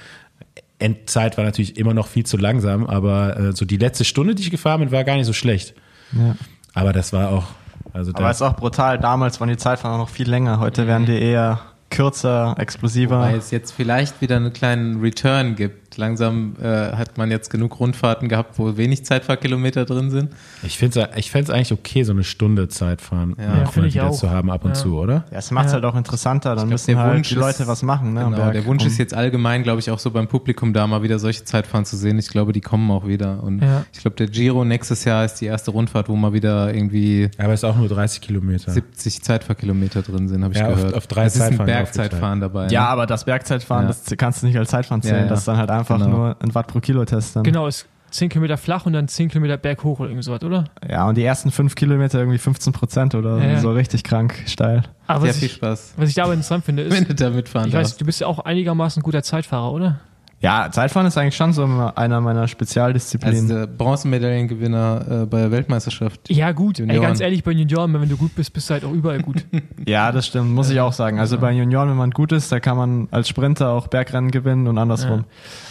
Endzeit 0.79 1.37
war 1.37 1.45
natürlich 1.45 1.77
immer 1.77 1.93
noch 1.93 2.07
viel 2.07 2.25
zu 2.25 2.37
langsam, 2.37 2.85
aber 2.85 3.37
äh, 3.37 3.51
so 3.53 3.65
die 3.65 3.77
letzte 3.77 4.03
Stunde, 4.03 4.35
die 4.35 4.43
ich 4.43 4.51
gefahren 4.51 4.81
bin, 4.81 4.91
war 4.91 5.03
gar 5.03 5.15
nicht 5.15 5.25
so 5.25 5.33
schlecht. 5.33 5.73
Ja. 6.11 6.35
Aber 6.73 6.91
das 6.91 7.13
war 7.13 7.29
auch, 7.29 7.45
also 7.93 8.11
Aber 8.11 8.23
da, 8.23 8.31
ist 8.31 8.41
auch 8.41 8.55
brutal. 8.55 8.99
Damals 8.99 9.39
waren 9.39 9.49
die 9.49 9.57
Zeitfahren 9.57 9.95
auch 9.95 10.05
noch 10.05 10.09
viel 10.09 10.29
länger. 10.29 10.59
Heute 10.59 10.87
werden 10.87 11.05
die 11.05 11.17
eher 11.17 11.59
kürzer, 11.95 12.55
explosiver. 12.57 13.19
Weil 13.19 13.37
es 13.37 13.51
jetzt 13.51 13.71
vielleicht 13.71 14.21
wieder 14.21 14.35
einen 14.37 14.53
kleinen 14.53 15.01
Return 15.01 15.55
gibt. 15.55 15.97
Langsam 15.97 16.57
äh, 16.61 16.67
hat 16.91 17.17
man 17.17 17.31
jetzt 17.31 17.49
genug 17.49 17.79
Rundfahrten 17.79 18.27
gehabt, 18.27 18.59
wo 18.59 18.75
wenig 18.75 19.05
Zeitfahrkilometer 19.05 19.85
drin 19.85 20.09
sind. 20.09 20.31
ich 20.61 20.77
finde 20.77 21.07
es 21.15 21.17
ich 21.17 21.33
eigentlich 21.49 21.71
okay, 21.71 22.03
so 22.03 22.11
eine 22.11 22.25
Stunde 22.25 22.67
Zeitfahren 22.67 23.37
Ja, 23.39 23.65
find 23.67 23.77
mal 23.77 23.85
ich 23.87 23.93
wieder 23.93 24.09
auch. 24.09 24.17
zu 24.19 24.29
haben 24.29 24.51
ab 24.51 24.65
und 24.65 24.71
Ja. 24.71 24.75
zu, 24.75 24.97
oder? 24.97 25.23
Ja, 25.31 25.37
es 25.37 25.51
macht 25.51 25.67
es 25.67 25.71
Ja. 25.71 25.75
halt 25.75 25.85
auch 25.85 25.95
interessanter. 25.95 26.49
Dann 26.49 26.67
glaub, 26.67 26.71
müssen 26.71 26.87
der 26.91 26.99
halt 26.99 27.15
Wunsch 27.15 27.29
die 27.29 27.35
Leute 27.35 27.63
ist- 27.63 27.69
was 27.69 27.81
machen. 27.81 28.13
Ne, 28.13 28.25
Genau, 28.25 28.35
Berg. 28.35 28.51
der 28.53 28.65
Wunsch 28.65 28.85
ist 28.85 28.97
jetzt 28.97 29.13
allgemein, 29.13 29.63
glaube 29.63 29.79
ich, 29.79 29.89
auch 29.89 29.99
so 29.99 30.11
beim 30.11 30.27
Publikum 30.27 30.73
da 30.73 30.85
mal 30.85 31.01
wieder 31.01 31.17
solche 31.17 31.45
Zeitfahren 31.45 31.85
zu 31.85 31.95
sehen. 31.95 32.19
Ich 32.19 32.27
glaube, 32.27 32.51
die 32.51 32.59
kommen 32.61 32.91
auch 32.91 33.07
wieder. 33.07 33.41
Und 33.41 33.61
Ja. 33.61 33.85
ich 33.93 33.99
glaube, 33.99 34.17
der 34.17 34.27
Giro 34.27 34.65
nächstes 34.65 35.05
Jahr 35.05 35.23
ist 35.23 35.35
die 35.35 35.45
erste 35.45 35.71
Rundfahrt, 35.71 36.09
wo 36.09 36.17
mal 36.17 36.33
wieder 36.33 36.73
irgendwie 36.73 37.29
Aber 37.37 37.53
es 37.53 37.61
ist 37.61 37.63
auch 37.63 37.77
nur 37.77 37.87
30 37.87 38.19
Kilometer. 38.19 38.69
70 38.69 39.21
Zeitfahrkilometer 39.23 40.01
drin 40.01 40.27
sind, 40.27 40.43
habe 40.43 40.53
ich 40.53 40.59
Ja, 40.59 40.67
auf- 40.69 40.75
gehört. 40.75 40.93
auf 40.95 41.07
drei 41.07 41.23
es 41.25 41.35
ist 41.35 41.41
ein 41.41 41.49
Zeitfahren 41.51 41.67
Bergzeitfahren 41.93 42.39
dabei. 42.39 42.67
Ja, 42.67 42.81
ne? 42.83 42.87
aber 42.89 43.05
das 43.05 43.25
Bergzeitfahren, 43.25 43.83
Ja. 43.85 43.87
das 43.89 44.05
kannst 44.17 44.41
du 44.43 44.47
nicht 44.47 44.57
als 44.57 44.69
Zeitfahren 44.69 45.01
zählen. 45.01 45.15
Ja, 45.15 45.21
ja. 45.23 45.27
Das 45.29 45.39
ist 45.39 45.47
dann 45.47 45.57
halt 45.57 45.69
einfach 45.71 45.97
Genau. 45.97 46.09
nur 46.09 46.35
ein 46.39 46.53
Watt 46.55 46.67
pro 46.67 46.79
Kilo 46.79 47.03
Test. 47.05 47.35
Dann. 47.35 47.43
Genau, 47.43 47.67
ist 47.67 47.87
10 48.11 48.29
Kilometer 48.29 48.55
flach 48.57 48.85
und 48.85 48.93
dann 48.93 49.07
10 49.09 49.27
Kilometer 49.29 49.57
berghoch 49.57 49.99
oder 49.99 50.09
irgendwie 50.09 50.23
sowas, 50.23 50.41
oder? 50.43 50.65
Ja, 50.89 51.07
und 51.09 51.15
die 51.17 51.23
ersten 51.23 51.51
fünf 51.51 51.75
Kilometer 51.75 52.19
irgendwie 52.19 52.37
15 52.37 52.71
Prozent 52.71 53.13
oder 53.15 53.37
Ja, 53.39 53.43
ja. 53.53 53.59
so 53.59 53.71
richtig 53.71 54.03
krank 54.05 54.33
steil. 54.45 54.83
Aber 55.07 55.25
Sehr 55.25 55.33
viel 55.33 55.45
ich, 55.47 55.53
Spaß, 55.55 55.95
was 55.97 56.09
ich 56.09 56.15
dabei 56.15 56.33
interessant 56.33 56.63
finde, 56.63 56.85
wenn 56.89 57.03
ist, 57.03 57.09
du 57.09 57.15
da 57.15 57.29
mitfahren 57.29 57.67
ich 57.67 57.73
weiß, 57.73 57.97
du 57.97 58.05
bist 58.05 58.21
ja 58.21 58.27
auch 58.27 58.39
einigermaßen 58.39 59.03
guter 59.03 59.21
Zeitfahrer, 59.23 59.71
oder? 59.73 59.99
Ja, 60.41 60.69
Zeitfahren 60.71 61.07
ist 61.07 61.17
eigentlich 61.17 61.35
schon 61.35 61.53
so 61.53 61.63
einer 61.63 62.21
meiner 62.21 62.41
Als 62.41 62.51
Spezialdisziplinen. 62.51 63.47
der 63.47 63.67
Bronzemedaillengewinner 63.67 65.21
äh, 65.23 65.25
bei 65.25 65.39
der 65.39 65.51
Weltmeisterschaft. 65.51 66.29
Ja, 66.29 66.51
gut. 66.51 66.79
Ey, 66.79 66.99
ganz 66.99 67.19
ehrlich, 67.19 67.43
bei 67.43 67.51
Junioren, 67.51 67.93
wenn 67.99 68.09
du 68.09 68.17
gut 68.17 68.35
bist, 68.35 68.53
bist 68.53 68.69
du 68.69 68.73
halt 68.73 68.85
auch 68.85 68.91
überall 68.91 69.21
gut. 69.21 69.45
ja, 69.87 70.11
das 70.11 70.27
stimmt, 70.27 70.51
muss 70.51 70.69
ich 70.69 70.79
auch 70.81 70.93
sagen. 70.93 71.19
Also 71.19 71.37
bei 71.39 71.51
Junioren, 71.51 71.89
wenn 71.89 71.97
man 71.97 72.11
gut 72.11 72.31
ist, 72.31 72.51
da 72.51 72.59
kann 72.59 72.77
man 72.77 73.07
als 73.11 73.29
Sprinter 73.29 73.69
auch 73.69 73.87
Bergrennen 73.87 74.29
gewinnen 74.29 74.67
und 74.67 74.77
andersrum. 74.77 75.23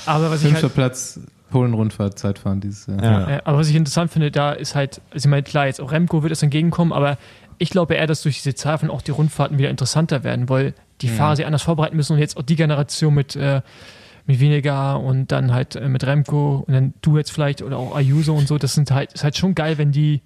Aber 0.07 0.31
was 0.31 0.43
ich 0.43 0.49
Fünfter 0.49 0.63
halt, 0.63 0.75
Platz, 0.75 1.21
Polen-Rundfahrt, 1.51 2.19
Zeitfahren 2.19 2.61
dieses 2.61 2.87
Jahr. 2.87 3.03
Ja. 3.03 3.29
äh, 3.29 3.41
aber 3.45 3.59
was 3.59 3.69
ich 3.69 3.77
interessant 3.77 4.11
finde, 4.11 4.33
da 4.33 4.53
ist 4.53 4.75
halt, 4.75 5.01
also 5.13 5.27
ich 5.27 5.31
meine, 5.31 5.45
klar, 5.45 5.67
jetzt 5.67 5.81
auch 5.81 5.93
Remco 5.93 6.23
wird 6.23 6.33
es 6.33 6.43
entgegenkommen, 6.43 6.93
aber 6.93 7.17
ich 7.59 7.71
glaube 7.71 7.95
eher, 7.95 8.09
dass 8.09 8.23
durch 8.23 8.37
diese 8.43 8.57
Zeitfahren 8.57 8.91
auch 8.91 9.03
die 9.03 9.13
Rundfahrten 9.13 9.59
wieder 9.59 9.71
interessanter 9.71 10.25
werden, 10.25 10.49
weil 10.49 10.75
die 11.01 11.09
Fahrer 11.09 11.37
sich 11.37 11.47
anders 11.47 11.63
vorbereiten 11.63 11.97
müssen 11.97 12.15
und 12.15 12.19
jetzt 12.19 12.37
auch 12.37 12.43
die 12.43 12.57
Generation 12.57 13.15
mit, 13.15 13.37
äh, 13.37 13.63
mit 14.27 14.41
weniger 14.41 15.01
und 15.01 15.33
dann 15.33 15.53
halt 15.53 15.77
äh, 15.77 15.89
mit 15.89 16.05
Remco 16.05 16.65
und 16.67 16.73
dann 16.73 16.95
du 17.03 17.19
jetzt 17.19 17.31
vielleicht 17.31 17.63
oder 17.63 17.79
auch 17.79 17.95
Ayuso 17.95 18.35
und 18.35 18.49
so, 18.49 18.59
das 18.59 18.75
sind 18.75 18.91
halt, 18.91 19.13
ist 19.13 19.25
halt 19.25 19.37
schon 19.37 19.55
geil, 19.55 19.79
wenn 19.79 19.93
die, 19.93 20.23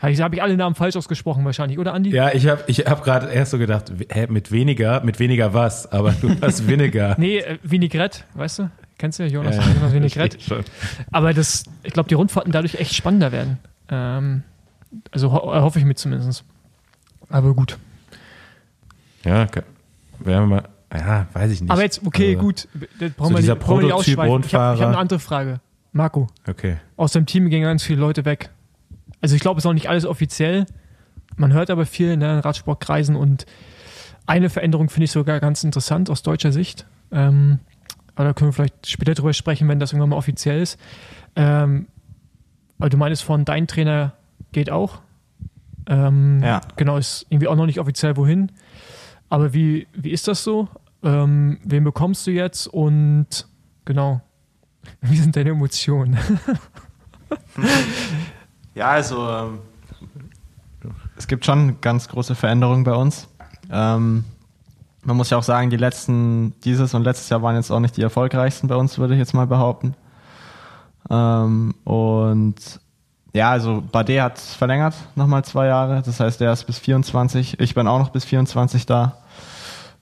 habe 0.00 0.12
ich 0.12 0.42
alle 0.42 0.56
Namen 0.56 0.74
falsch 0.74 0.96
ausgesprochen 0.96 1.44
wahrscheinlich, 1.44 1.78
oder 1.78 1.94
Andi? 1.94 2.10
Ja, 2.10 2.32
ich 2.32 2.46
habe 2.46 2.64
ich 2.66 2.80
hab 2.80 3.02
gerade 3.04 3.30
erst 3.30 3.50
so 3.50 3.58
gedacht, 3.58 3.92
hä, 4.10 4.26
mit 4.28 4.52
weniger, 4.52 5.02
mit 5.02 5.18
weniger 5.18 5.54
was, 5.54 5.90
aber 5.90 6.12
du 6.12 6.34
hast 6.40 6.66
weniger. 6.68 7.16
Nee, 7.18 7.38
äh, 7.38 7.58
Vinaigrette, 7.62 8.24
weißt 8.34 8.60
du? 8.60 8.70
Kennst 8.98 9.18
du 9.18 9.24
Jonas, 9.24 9.56
Ja, 9.56 9.62
Jonas 9.62 9.94
Vinaigrette? 9.94 10.40
Schon. 10.46 10.62
Aber 11.10 11.32
das, 11.32 11.64
ich 11.82 11.94
glaube, 11.94 12.10
die 12.10 12.14
Rundfahrten 12.14 12.52
dadurch 12.52 12.74
echt 12.74 12.94
spannender 12.94 13.32
werden. 13.32 13.58
Ähm, 13.88 14.42
also 15.10 15.32
ho 15.32 15.54
hoffe 15.62 15.78
ich 15.78 15.84
mir 15.86 15.94
zumindest. 15.94 16.44
Aber 17.30 17.54
gut. 17.54 17.78
Ja, 19.24 19.44
okay. 19.44 19.62
werden 20.18 20.48
wir 20.50 20.56
mal, 20.56 20.68
ja, 20.98 21.26
weiß 21.32 21.50
ich 21.52 21.60
nicht. 21.60 21.70
Aber 21.70 21.82
jetzt, 21.82 22.04
okay, 22.06 22.34
Also, 22.34 22.40
gut. 22.46 22.68
Das 22.98 23.12
brauchen 23.12 23.28
so 23.30 23.34
wir 23.34 23.40
dieser 23.40 23.54
nicht, 23.54 23.62
brauchen 23.64 23.78
wir 23.80 23.84
nicht 23.84 23.92
Prototyp 23.94 24.18
ausschweifen. 24.18 24.44
Ich 24.46 24.54
habe 24.54 24.80
hab 24.80 24.88
eine 24.88 24.98
andere 24.98 25.18
Frage. 25.18 25.60
Marco, 25.92 26.28
Okay. 26.48 26.76
aus 26.96 27.12
deinem 27.12 27.26
Team 27.26 27.50
gehen 27.50 27.62
ganz 27.62 27.82
viele 27.82 28.00
Leute 28.00 28.24
weg. 28.24 28.50
Also 29.20 29.34
ich 29.34 29.40
glaube, 29.42 29.58
es 29.58 29.64
ist 29.64 29.68
auch 29.68 29.74
nicht 29.74 29.88
alles 29.88 30.06
offiziell. 30.06 30.66
Man 31.36 31.52
hört 31.52 31.70
aber 31.70 31.84
viel 31.86 32.16
ne, 32.16 32.34
in 32.34 32.38
Radsportkreisen 32.40 33.16
und 33.16 33.46
eine 34.26 34.50
Veränderung 34.50 34.88
finde 34.88 35.04
ich 35.04 35.10
sogar 35.10 35.40
ganz 35.40 35.64
interessant 35.64 36.10
aus 36.10 36.22
deutscher 36.22 36.52
Sicht. 36.52 36.86
Ähm, 37.10 37.58
aber 38.14 38.28
da 38.28 38.32
können 38.34 38.48
wir 38.50 38.52
vielleicht 38.52 38.88
später 38.88 39.14
drüber 39.14 39.32
sprechen, 39.32 39.66
wenn 39.68 39.80
das 39.80 39.92
irgendwann 39.92 40.10
mal 40.10 40.16
offiziell 40.16 40.60
ist. 40.62 40.78
Ähm, 41.36 41.86
weil 42.78 42.88
du 42.90 42.96
meinst 42.96 43.24
von 43.24 43.44
dein 43.44 43.66
Trainer 43.66 44.12
geht 44.52 44.70
auch. 44.70 45.00
Ähm, 45.86 46.40
Ja. 46.42 46.60
Genau, 46.76 46.96
ist 46.98 47.26
irgendwie 47.30 47.48
auch 47.48 47.56
noch 47.56 47.66
nicht 47.66 47.80
offiziell 47.80 48.16
wohin. 48.16 48.52
Aber 49.28 49.52
wie, 49.52 49.86
wie 49.94 50.10
ist 50.10 50.28
das 50.28 50.44
so? 50.44 50.68
Ähm, 51.02 51.58
wen 51.64 51.84
bekommst 51.84 52.26
du 52.26 52.30
jetzt? 52.30 52.66
Und 52.66 53.48
genau, 53.84 54.20
wie 55.00 55.16
sind 55.16 55.36
deine 55.36 55.50
Emotionen? 55.50 56.18
Ja, 58.74 58.90
also 58.90 59.28
ähm, 59.28 59.58
es 61.16 61.26
gibt 61.26 61.44
schon 61.44 61.80
ganz 61.80 62.08
große 62.08 62.34
Veränderungen 62.34 62.84
bei 62.84 62.94
uns. 62.94 63.28
Ähm, 63.70 64.24
man 65.02 65.16
muss 65.16 65.30
ja 65.30 65.38
auch 65.38 65.42
sagen, 65.42 65.70
die 65.70 65.76
letzten, 65.76 66.54
dieses 66.60 66.94
und 66.94 67.02
letztes 67.02 67.28
Jahr 67.28 67.42
waren 67.42 67.56
jetzt 67.56 67.70
auch 67.70 67.80
nicht 67.80 67.96
die 67.96 68.02
erfolgreichsten 68.02 68.68
bei 68.68 68.76
uns, 68.76 68.98
würde 68.98 69.14
ich 69.14 69.18
jetzt 69.18 69.34
mal 69.34 69.46
behaupten. 69.46 69.94
Ähm, 71.10 71.74
und 71.84 72.80
ja, 73.32 73.50
also 73.50 73.82
Bade 73.92 74.22
hat 74.22 74.38
verlängert 74.38 74.94
nochmal 75.14 75.44
zwei 75.44 75.66
Jahre. 75.66 76.02
Das 76.02 76.20
heißt, 76.20 76.40
er 76.40 76.52
ist 76.52 76.64
bis 76.64 76.78
24. 76.78 77.60
Ich 77.60 77.74
bin 77.74 77.86
auch 77.86 77.98
noch 77.98 78.10
bis 78.10 78.24
24 78.24 78.86
da. 78.86 79.18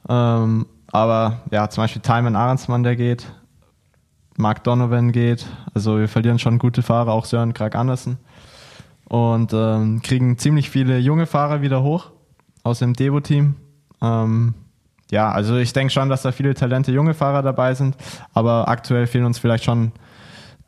Ähm, 0.09 0.67
aber 0.93 1.43
ja, 1.51 1.69
zum 1.69 1.85
Beispiel 1.85 2.03
Timon 2.03 2.37
Ahrensmann, 2.37 2.83
der 2.83 2.97
geht. 2.97 3.31
Mark 4.37 4.63
Donovan 4.65 5.13
geht. 5.13 5.47
Also 5.75 5.99
wir 5.99 6.09
verlieren 6.09 6.39
schon 6.39 6.59
gute 6.59 6.83
Fahrer, 6.83 7.13
auch 7.13 7.25
Sören 7.25 7.55
Krag 7.55 7.75
Andersen. 7.75 8.19
Und 9.09 9.53
ähm, 9.53 10.01
kriegen 10.03 10.39
ziemlich 10.39 10.71
viele 10.71 10.99
junge 10.99 11.27
Fahrer 11.27 11.61
wieder 11.63 11.83
hoch 11.83 12.11
aus 12.63 12.79
dem 12.79 12.95
Devo-Team. 12.95 13.57
Ähm, 14.01 14.55
ja, 15.11 15.31
also 15.31 15.57
ich 15.57 15.73
denke 15.73 15.93
schon, 15.93 16.09
dass 16.09 16.23
da 16.23 16.33
viele 16.33 16.55
talente 16.55 16.93
junge 16.93 17.15
Fahrer 17.15 17.43
dabei 17.43 17.75
sind, 17.75 17.97
aber 18.35 18.69
aktuell 18.69 19.07
fehlen 19.07 19.25
uns 19.25 19.39
vielleicht 19.39 19.65
schon 19.65 19.93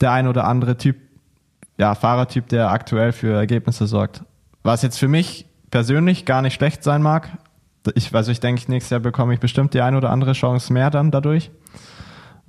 der 0.00 0.12
ein 0.12 0.26
oder 0.26 0.46
andere 0.46 0.78
Typ, 0.78 0.96
ja, 1.78 1.94
Fahrertyp, 1.94 2.48
der 2.48 2.70
aktuell 2.70 3.12
für 3.12 3.34
Ergebnisse 3.34 3.86
sorgt. 3.86 4.22
Was 4.62 4.82
jetzt 4.82 4.98
für 4.98 5.08
mich 5.08 5.46
persönlich 5.70 6.24
gar 6.24 6.42
nicht 6.42 6.54
schlecht 6.54 6.82
sein 6.82 7.02
mag. 7.02 7.30
Ich, 7.94 8.14
also 8.14 8.30
ich 8.30 8.40
denke, 8.40 8.70
nächstes 8.70 8.90
Jahr 8.90 9.00
bekomme 9.00 9.34
ich 9.34 9.40
bestimmt 9.40 9.74
die 9.74 9.80
ein 9.80 9.94
oder 9.94 10.10
andere 10.10 10.32
Chance 10.32 10.72
mehr 10.72 10.90
dann 10.90 11.10
dadurch. 11.10 11.50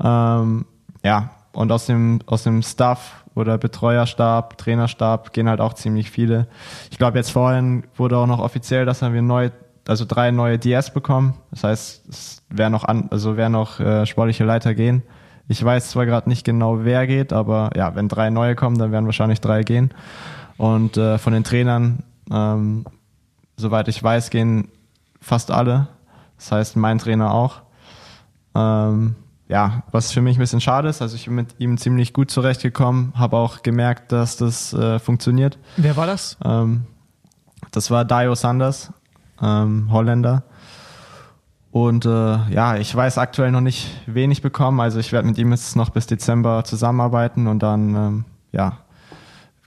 Ähm, 0.03 0.65
ja, 1.03 1.31
und 1.53 1.71
aus 1.71 1.85
dem, 1.85 2.19
aus 2.25 2.43
dem 2.43 2.61
Staff 2.61 3.23
oder 3.35 3.57
Betreuerstab, 3.57 4.57
Trainerstab 4.57 5.33
gehen 5.33 5.49
halt 5.49 5.61
auch 5.61 5.73
ziemlich 5.73 6.11
viele. 6.11 6.47
Ich 6.89 6.97
glaube, 6.97 7.17
jetzt 7.17 7.31
vorhin 7.31 7.83
wurde 7.95 8.17
auch 8.17 8.27
noch 8.27 8.39
offiziell, 8.39 8.85
dass 8.85 9.01
wir 9.01 9.21
neu, 9.21 9.49
also 9.87 10.05
drei 10.05 10.31
neue 10.31 10.59
DS 10.59 10.93
bekommen. 10.93 11.35
Das 11.51 11.63
heißt, 11.63 12.09
es 12.09 12.43
werden 12.49 12.73
noch 12.73 12.83
an, 12.83 13.07
also 13.09 13.37
werden 13.37 13.53
noch 13.53 13.79
äh, 13.79 14.05
sportliche 14.05 14.43
Leiter 14.43 14.73
gehen. 14.73 15.03
Ich 15.47 15.63
weiß 15.63 15.89
zwar 15.89 16.05
gerade 16.05 16.29
nicht 16.29 16.45
genau, 16.45 16.83
wer 16.83 17.07
geht, 17.07 17.33
aber 17.33 17.71
ja, 17.75 17.95
wenn 17.95 18.07
drei 18.07 18.29
neue 18.29 18.55
kommen, 18.55 18.77
dann 18.77 18.91
werden 18.91 19.05
wahrscheinlich 19.05 19.41
drei 19.41 19.63
gehen. 19.63 19.93
Und 20.57 20.97
äh, 20.97 21.17
von 21.17 21.33
den 21.33 21.43
Trainern, 21.43 22.03
ähm, 22.31 22.85
soweit 23.57 23.87
ich 23.87 24.01
weiß, 24.01 24.29
gehen 24.29 24.69
fast 25.21 25.51
alle. 25.51 25.87
Das 26.37 26.51
heißt, 26.51 26.75
mein 26.75 26.97
Trainer 26.97 27.33
auch. 27.33 27.61
Ähm, 28.55 29.15
ja, 29.47 29.83
was 29.91 30.11
für 30.11 30.21
mich 30.21 30.37
ein 30.37 30.39
bisschen 30.39 30.61
schade 30.61 30.89
ist. 30.89 31.01
Also 31.01 31.15
ich 31.15 31.25
bin 31.25 31.35
mit 31.35 31.55
ihm 31.59 31.77
ziemlich 31.77 32.13
gut 32.13 32.31
zurechtgekommen, 32.31 33.13
habe 33.15 33.37
auch 33.37 33.63
gemerkt, 33.63 34.11
dass 34.11 34.37
das 34.37 34.73
äh, 34.73 34.97
funktioniert. 34.97 35.59
Wer 35.77 35.97
war 35.97 36.07
das? 36.07 36.37
Ähm, 36.43 36.85
das 37.71 37.91
war 37.91 38.05
Dio 38.05 38.33
Sanders, 38.33 38.91
ähm, 39.41 39.91
Holländer. 39.91 40.43
Und 41.71 42.05
äh, 42.05 42.09
ja, 42.49 42.75
ich 42.77 42.93
weiß 42.93 43.17
aktuell 43.17 43.51
noch 43.51 43.61
nicht 43.61 43.87
wenig 44.05 44.41
bekommen. 44.41 44.79
Also 44.79 44.99
ich 44.99 45.11
werde 45.11 45.27
mit 45.27 45.37
ihm 45.37 45.51
jetzt 45.51 45.75
noch 45.75 45.89
bis 45.89 46.05
Dezember 46.05 46.63
zusammenarbeiten 46.63 47.47
und 47.47 47.59
dann 47.63 47.95
ähm, 47.95 48.25
ja, 48.51 48.77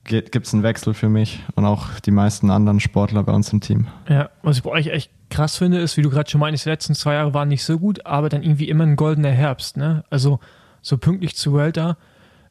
gibt 0.05 0.47
es 0.47 0.53
einen 0.53 0.63
Wechsel 0.63 0.95
für 0.95 1.09
mich 1.09 1.43
und 1.55 1.65
auch 1.65 1.99
die 2.01 2.11
meisten 2.11 2.51
anderen 2.51 2.81
Sportler 2.81 3.23
bei 3.23 3.33
uns 3.33 3.53
im 3.53 3.61
Team. 3.61 3.87
Ja, 4.09 4.29
was 4.43 4.59
ich 4.59 4.63
bei 4.63 4.71
euch 4.71 4.89
echt 4.89 5.11
krass 5.35 5.57
finde, 5.59 5.79
ist, 5.79 5.97
wie 5.97 6.03
du 6.03 6.11
gerade 6.11 6.31
schon 6.31 6.41
meinst, 6.41 6.65
die 6.65 6.71
letzten 6.71 6.95
zwei 6.95 7.15
Jahre 7.15 7.35
waren 7.35 7.49
nicht 7.49 7.65
so 7.65 7.79
gut, 7.79 8.07
aber 8.07 8.29
dann 8.29 8.45
irgendwie 8.45 8.69
immer 8.69 8.85
ein 8.85 8.95
goldener 8.95 9.31
Herbst. 9.31 9.77
Ne? 9.77 10.05
Also 10.09 10.39
so 10.81 10.97
pünktlich 10.97 11.35
zu 11.35 11.55
Welter 11.55 11.97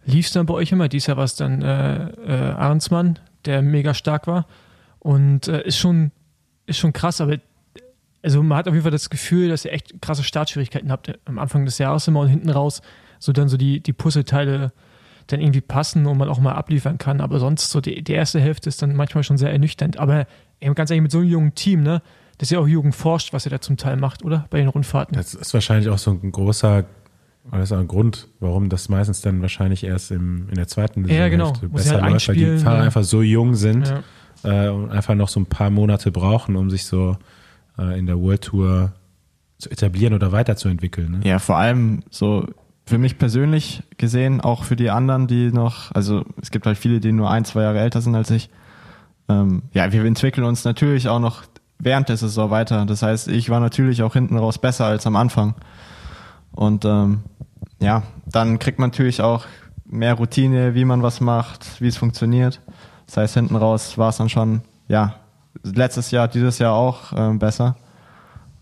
lief 0.06 0.26
es 0.26 0.34
dann 0.34 0.46
bei 0.46 0.54
euch 0.54 0.72
immer. 0.74 0.90
Dies 0.90 1.08
Jahr 1.08 1.16
war 1.16 1.24
es 1.24 1.36
dann 1.36 1.62
äh, 1.62 2.10
äh, 2.10 2.52
Ahrensmann, 2.52 3.20
der 3.46 3.62
mega 3.62 3.94
stark 3.94 4.28
war. 4.28 4.48
Und 5.00 5.48
äh, 5.48 5.66
ist, 5.66 5.78
schon, 5.78 6.12
ist 6.66 6.78
schon 6.78 6.92
krass, 6.92 7.22
aber 7.22 7.38
also 8.22 8.44
man 8.44 8.58
hat 8.58 8.68
auf 8.68 8.74
jeden 8.74 8.84
Fall 8.84 8.92
das 8.92 9.10
Gefühl, 9.10 9.48
dass 9.50 9.64
ihr 9.64 9.72
echt 9.72 10.02
krasse 10.02 10.24
Startschwierigkeiten 10.24 10.92
habt 10.92 11.18
am 11.26 11.40
Anfang 11.40 11.66
des 11.66 11.78
Jahres 11.78 12.08
immer 12.08 12.22
und 12.22 12.30
hinten 12.30 12.50
raus, 12.50 12.82
so 13.20 13.32
dann 13.32 13.48
so 13.48 13.56
die, 13.56 13.82
die 13.82 13.94
Puzzleteile 13.94 14.74
dann 15.28 15.40
irgendwie 15.40 15.62
passen 15.62 16.06
und 16.06 16.18
man 16.18 16.28
auch 16.28 16.40
mal 16.40 16.54
abliefern 16.54 16.98
kann. 16.98 17.22
Aber 17.22 17.40
sonst 17.40 17.70
so 17.70 17.80
die, 17.80 18.02
die 18.02 18.14
erste 18.14 18.42
Hälfte 18.42 18.68
ist 18.68 18.82
dann 18.82 18.94
manchmal 18.96 19.24
schon 19.24 19.38
sehr 19.38 19.52
ernüchternd. 19.52 20.00
Aber 20.00 20.28
ganz 20.76 20.90
ehrlich, 20.90 21.04
mit 21.04 21.12
so 21.12 21.20
einem 21.20 21.30
jungen 21.30 21.56
Team, 21.56 21.82
ne, 21.82 22.02
das 22.44 22.52
ist 22.52 22.56
ja 22.56 22.60
auch 22.60 22.68
Jugend 22.68 22.94
forscht, 22.94 23.32
was 23.32 23.46
er 23.46 23.52
da 23.52 23.62
zum 23.62 23.78
Teil 23.78 23.96
macht, 23.96 24.26
oder? 24.26 24.48
Bei 24.50 24.58
den 24.58 24.68
Rundfahrten. 24.68 25.16
Das 25.16 25.34
ist 25.34 25.54
wahrscheinlich 25.54 25.88
auch 25.88 25.98
so 25.98 26.12
ein 26.12 26.30
großer, 26.30 26.84
oder 27.48 27.58
das 27.58 27.70
ist 27.70 27.72
auch 27.72 27.80
ein 27.80 27.88
Grund, 27.88 28.28
warum 28.42 28.68
das 28.68 28.90
meistens 28.90 29.22
dann 29.22 29.42
wahrscheinlich 29.42 29.86
erst 29.86 30.12
im, 30.12 30.50
in 30.50 30.56
der 30.56 30.68
zweiten 30.68 31.08
Ja, 31.08 31.30
genau. 31.30 31.54
Besser 31.54 32.02
halt 32.02 32.12
läuft, 32.12 32.28
weil 32.28 32.36
die 32.36 32.58
Fahrer 32.58 32.80
ja. 32.80 32.84
einfach 32.84 33.06
so 33.06 33.22
jung 33.22 33.56
sind 33.56 33.94
Ja. 34.44 34.66
äh, 34.66 34.70
und 34.72 34.92
einfach 34.92 35.16
noch 35.16 35.30
so 35.30 35.40
ein 35.40 35.46
paar 35.46 35.70
Monate 35.70 36.12
brauchen, 36.12 36.58
um 36.58 36.70
sich 36.70 36.84
so 36.86 37.16
äh, 37.80 37.98
in 37.98 38.08
der 38.08 38.20
World 38.20 38.42
Tour 38.42 38.92
zu 39.58 39.70
etablieren 39.70 40.14
oder 40.14 40.34
weiterzuentwickeln. 40.34 41.12
Ne? 41.12 41.20
Ja, 41.24 41.40
vor 41.40 41.56
allem 41.56 42.04
so 42.10 42.46
für 42.86 42.98
mich 42.98 43.18
persönlich 43.18 43.84
gesehen, 43.96 44.42
auch 44.42 44.66
für 44.66 44.76
die 44.76 44.90
anderen, 44.90 45.28
die 45.28 45.50
noch, 45.50 45.96
also 45.96 46.26
es 46.42 46.52
gibt 46.52 46.66
halt 46.66 46.78
viele, 46.78 47.00
die 47.00 47.14
nur 47.14 47.32
ein, 47.32 47.46
zwei 47.46 47.62
Jahre 47.62 47.80
älter 47.80 48.02
sind 48.02 48.16
als 48.16 48.30
ich. 48.32 48.50
Ähm, 49.30 49.62
ja, 49.72 49.94
wir 49.94 50.04
entwickeln 50.04 50.44
uns 50.44 50.66
natürlich 50.66 51.08
auch 51.08 51.22
noch 51.22 51.44
während 51.84 52.10
der 52.10 52.18
Saison 52.18 52.50
weiter. 52.50 52.86
Das 52.86 53.02
heißt, 53.02 53.28
ich 53.28 53.50
war 53.50 53.60
natürlich 53.60 54.04
auch 54.04 54.14
hinten 54.14 54.38
raus 54.38 54.58
besser 54.58 54.86
als 54.86 55.06
am 55.06 55.16
Anfang. 55.16 55.56
Und 56.52 56.86
ähm, 56.86 57.24
ja, 57.80 58.04
dann 58.26 58.60
kriegt 58.60 58.80
man 58.80 58.90
natürlich 58.90 59.22
auch 59.22 59.46
mehr 59.86 60.14
Routine, 60.14 60.76
wie 60.76 60.86
man 60.86 61.04
was 61.04 61.22
macht, 61.22 61.82
wie 61.82 61.88
es 61.88 61.98
funktioniert. 61.98 62.62
Das 63.06 63.18
heißt, 63.18 63.34
hinten 63.36 63.56
raus 63.56 63.98
war 63.98 64.10
es 64.10 64.18
dann 64.18 64.30
schon, 64.30 64.62
ja, 64.88 65.16
letztes 65.64 66.12
Jahr, 66.12 66.28
dieses 66.28 66.60
Jahr 66.60 66.74
auch 66.74 67.14
ähm, 67.16 67.40
besser. 67.40 67.76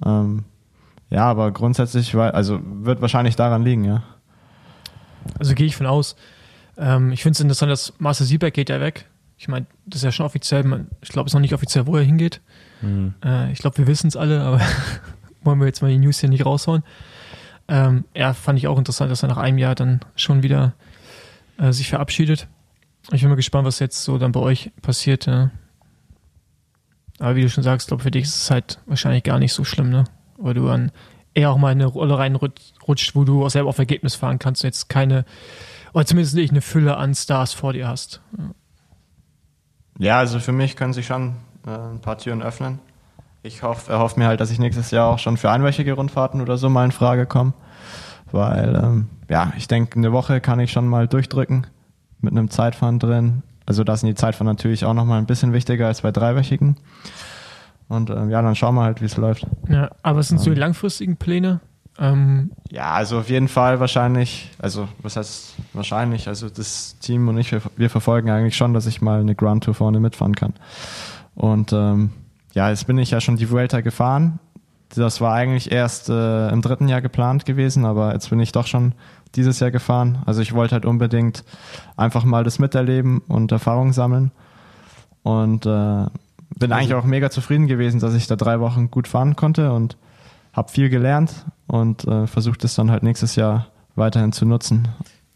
Ähm, 0.06 0.46
ja, 1.10 1.26
aber 1.26 1.52
grundsätzlich, 1.52 2.16
war, 2.16 2.34
also 2.34 2.60
wird 2.64 3.02
wahrscheinlich 3.02 3.36
daran 3.36 3.64
liegen, 3.64 3.84
ja. 3.84 4.04
Also 5.38 5.54
gehe 5.54 5.68
ich 5.68 5.76
von 5.76 5.86
aus. 5.86 6.16
Ähm, 6.78 7.12
ich 7.12 7.22
finde 7.22 7.36
es 7.36 7.40
interessant, 7.40 7.72
dass 7.72 7.94
Marcel 8.00 8.26
Sieberg 8.26 8.54
geht 8.54 8.70
ja 8.70 8.80
weg. 8.80 9.08
Ich 9.38 9.48
meine, 9.48 9.66
das 9.86 9.98
ist 10.00 10.04
ja 10.04 10.12
schon 10.12 10.26
offiziell. 10.26 10.86
Ich 11.02 11.10
glaube, 11.10 11.28
es 11.28 11.32
ist 11.32 11.34
noch 11.34 11.42
nicht 11.42 11.54
offiziell, 11.54 11.88
wo 11.88 11.96
er 11.96 12.04
hingeht. 12.04 12.42
Äh, 13.24 13.52
ich 13.52 13.60
glaube, 13.60 13.78
wir 13.78 13.88
wissen 13.88 14.08
es 14.08 14.16
alle, 14.16 14.42
aber 14.42 14.62
wollen 15.44 15.60
wir 15.60 15.68
jetzt 15.68 15.82
mal 15.82 15.90
die 15.90 15.98
News 15.98 16.20
hier 16.20 16.30
nicht 16.30 16.46
raushauen. 16.46 16.84
Ähm, 17.68 18.06
ja, 18.16 18.34
fand 18.34 18.60
ich 18.60 18.68
auch 18.68 18.78
interessant, 18.78 19.12
dass 19.12 19.24
er 19.24 19.30
nach 19.30 19.38
einem 19.38 19.58
Jahr 19.58 19.76
dann 19.76 20.02
schon 20.16 20.44
wieder 20.44 20.74
äh, 21.58 21.72
sich 21.72 21.90
verabschiedet. 21.90 22.48
Ich 23.12 23.22
bin 23.22 23.30
mal 23.30 23.36
gespannt, 23.36 23.66
was 23.66 23.80
jetzt 23.80 24.04
so 24.04 24.18
dann 24.18 24.32
bei 24.32 24.40
euch 24.40 24.72
passiert. 24.82 25.26
Ja. 25.26 25.52
Aber 27.20 27.36
wie 27.36 27.42
du 27.42 27.50
schon 27.50 27.64
sagst, 27.64 27.88
glaube 27.88 28.04
für 28.04 28.12
dich 28.12 28.24
ist 28.24 28.36
es 28.36 28.52
halt 28.52 28.80
wahrscheinlich 28.86 29.24
gar 29.24 29.40
nicht 29.40 29.54
so 29.54 29.64
schlimm, 29.64 29.90
ne? 29.90 30.06
Weil 30.38 30.56
du 30.56 30.68
dann 30.68 30.92
eher 31.34 31.52
auch 31.52 31.58
mal 31.58 31.72
in 31.72 31.80
eine 31.80 31.86
Rolle 31.86 32.18
reinrutscht, 32.18 33.16
wo 33.16 33.24
du 33.24 33.46
auch 33.46 33.50
selber 33.50 33.70
auf 33.70 33.78
Ergebnis 33.78 34.16
fahren 34.16 34.40
kannst 34.40 34.64
und 34.64 34.68
jetzt 34.68 34.90
keine, 34.90 35.26
oder 35.94 36.06
zumindest 36.06 36.36
nicht 36.36 36.52
eine 36.52 36.62
Fülle 36.62 36.98
an 36.98 37.16
Stars 37.16 37.54
vor 37.54 37.74
dir 37.74 37.88
hast. 37.88 38.22
Ja, 38.38 38.52
ja 40.00 40.18
also 40.20 40.40
für 40.40 40.52
mich 40.52 40.76
können 40.76 40.94
sich 40.94 41.06
schon 41.06 41.36
ein 41.66 42.00
paar 42.00 42.18
Türen 42.18 42.42
öffnen. 42.42 42.80
Ich 43.44 43.64
hoffe, 43.64 43.92
erhoffe 43.92 44.20
mir 44.20 44.28
halt, 44.28 44.40
dass 44.40 44.52
ich 44.52 44.60
nächstes 44.60 44.92
Jahr 44.92 45.08
auch 45.08 45.20
schon 45.20 45.38
für 45.38 45.50
einwöchige 45.50 45.94
Rundfahrten 45.94 46.42
oder 46.42 46.58
so 46.58 46.70
mal 46.70 46.86
in 46.86 46.92
Frage 46.92 47.26
komme. 47.26 47.54
Weil, 48.32 48.76
ähm, 48.76 49.08
ja, 49.30 49.52
ich 49.58 49.68
denke, 49.68 49.98
eine 49.98 50.12
Woche 50.12 50.42
kann 50.42 50.60
ich 50.60 50.72
schon 50.72 50.88
mal 50.88 51.08
durchdrücken 51.08 51.68
mit 52.22 52.32
einem 52.32 52.50
Zeitfahren 52.50 53.00
drin. 53.00 53.44
Also 53.66 53.84
da 53.84 53.96
sind 53.98 54.08
die 54.08 54.16
Zeitfahren 54.16 54.48
natürlich 54.48 54.86
auch 54.86 54.94
nochmal 54.94 55.20
ein 55.20 55.26
bisschen 55.26 55.54
wichtiger 55.54 55.88
als 55.88 56.02
bei 56.02 56.12
dreiwöchigen. 56.12 56.78
Und 57.88 58.10
ähm, 58.10 58.30
ja, 58.30 58.42
dann 58.42 58.56
schauen 58.56 58.76
wir 58.76 58.84
halt, 58.84 59.02
wie 59.02 59.06
es 59.06 59.18
läuft. 59.18 59.46
Ja, 59.68 59.90
aber 60.02 60.20
was 60.20 60.30
sind 60.30 60.40
so 60.40 60.50
die 60.50 60.60
langfristigen 60.60 61.18
Pläne? 61.18 61.60
Ähm 62.00 62.52
ja, 62.70 62.92
also 62.92 63.20
auf 63.20 63.30
jeden 63.30 63.50
Fall 63.50 63.80
wahrscheinlich, 63.80 64.50
also 64.60 64.88
was 65.02 65.18
heißt 65.18 65.56
wahrscheinlich, 65.74 66.28
also 66.28 66.50
das 66.50 66.98
Team 67.00 67.28
und 67.28 67.38
ich, 67.38 67.52
wir, 67.52 67.62
wir 67.76 67.90
verfolgen 67.90 68.30
eigentlich 68.30 68.56
schon, 68.56 68.74
dass 68.74 68.86
ich 68.86 69.02
mal 69.02 69.20
eine 69.20 69.36
Grand 69.36 69.66
Tour 69.66 69.74
vorne 69.74 70.00
mitfahren 70.00 70.36
kann. 70.36 70.54
Und 71.36 71.74
ähm, 71.74 72.12
ja, 72.54 72.70
jetzt 72.70 72.88
bin 72.88 72.98
ich 72.98 73.12
ja 73.12 73.22
schon 73.22 73.38
die 73.38 73.50
Vuelta 73.50 73.82
gefahren. 73.82 74.40
Das 74.94 75.22
war 75.22 75.34
eigentlich 75.34 75.72
erst 75.72 76.10
äh, 76.10 76.50
im 76.50 76.62
dritten 76.62 76.88
Jahr 76.90 77.02
geplant 77.02 77.46
gewesen, 77.46 77.86
aber 77.86 78.14
jetzt 78.14 78.30
bin 78.30 78.40
ich 78.40 78.52
doch 78.52 78.68
schon 78.68 78.94
dieses 79.36 79.60
Jahr 79.60 79.72
gefahren. 79.72 80.20
Also 80.26 80.42
ich 80.42 80.54
wollte 80.54 80.74
halt 80.74 80.86
unbedingt 80.86 81.46
einfach 81.96 82.26
mal 82.26 82.44
das 82.44 82.60
miterleben 82.60 83.20
und 83.28 83.52
Erfahrung 83.52 83.94
sammeln. 83.94 84.32
Und 85.24 85.66
äh, 85.66 86.06
bin 86.58 86.72
eigentlich 86.72 86.94
auch 86.94 87.06
mega 87.06 87.30
zufrieden 87.30 87.68
gewesen, 87.68 88.00
dass 88.00 88.14
ich 88.14 88.28
da 88.28 88.36
drei 88.36 88.60
Wochen 88.60 88.92
gut 88.92 89.08
fahren 89.08 89.36
konnte 89.36 89.72
und 89.72 89.98
habe 90.54 90.70
viel 90.70 90.90
gelernt 90.90 91.46
und 91.68 92.06
äh, 92.06 92.28
versuche 92.28 92.58
das 92.58 92.76
dann 92.76 92.92
halt 92.92 93.04
nächstes 93.04 93.36
Jahr 93.36 93.68
weiterhin 93.96 94.34
zu 94.34 94.46
nutzen. 94.46 94.90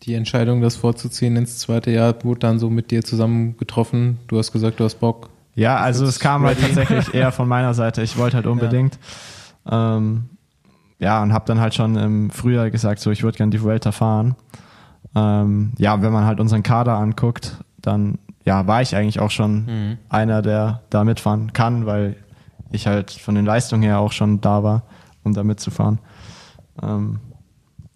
Die 0.04 0.14
Entscheidung, 0.14 0.62
das 0.62 0.76
vorzuziehen 0.76 1.36
ins 1.36 1.60
zweite 1.60 1.92
Jahr, 1.92 2.16
wurde 2.24 2.40
dann 2.42 2.60
so 2.60 2.70
mit 2.70 2.92
dir 2.92 3.04
zusammen 3.04 3.58
getroffen. 3.58 4.20
Du 4.28 4.38
hast 4.38 4.52
gesagt, 4.52 4.80
du 4.80 4.84
hast 4.84 5.00
Bock. 5.00 5.30
Ja, 5.56 5.78
also 5.78 6.06
es 6.06 6.20
kam 6.20 6.44
halt 6.44 6.60
tatsächlich 6.60 7.14
eher 7.14 7.32
von 7.32 7.48
meiner 7.48 7.74
Seite. 7.74 8.02
Ich 8.02 8.18
wollte 8.18 8.36
halt 8.36 8.46
unbedingt. 8.46 9.00
Ja, 9.70 9.98
ähm, 9.98 10.30
ja 11.00 11.24
und 11.24 11.34
habe 11.34 11.46
dann 11.46 11.60
halt 11.60 11.74
schon 11.74 11.96
im 11.96 12.30
Frühjahr 12.30 12.70
gesagt, 12.70 13.00
so 13.00 13.10
ich 13.10 13.24
würde 13.24 13.38
gerne 13.38 13.52
die 13.52 13.62
Vuelta 13.62 13.92
fahren. 13.92 14.36
Ähm, 15.16 15.72
ja, 15.78 16.02
wenn 16.02 16.12
man 16.12 16.26
halt 16.26 16.40
unseren 16.40 16.62
Kader 16.62 16.98
anguckt, 16.98 17.64
dann 17.82 18.20
ja, 18.44 18.68
war 18.68 18.82
ich 18.82 18.96
eigentlich 18.96 19.20
auch 19.20 19.32
schon 19.32 19.66
mhm. 19.66 19.98
einer, 20.10 20.42
der 20.42 20.82
da 20.90 21.04
mitfahren 21.04 21.54
kann, 21.54 21.86
weil 21.86 22.18
ich 22.72 22.86
halt 22.86 23.12
von 23.12 23.36
den 23.36 23.46
Leistungen 23.46 23.84
her 23.84 24.00
auch 24.00 24.12
schon 24.12 24.42
da 24.42 24.62
war, 24.62 24.84
um 25.24 25.34
da 25.34 25.44
mitzufahren. 25.44 26.00
Ähm, 26.84 27.20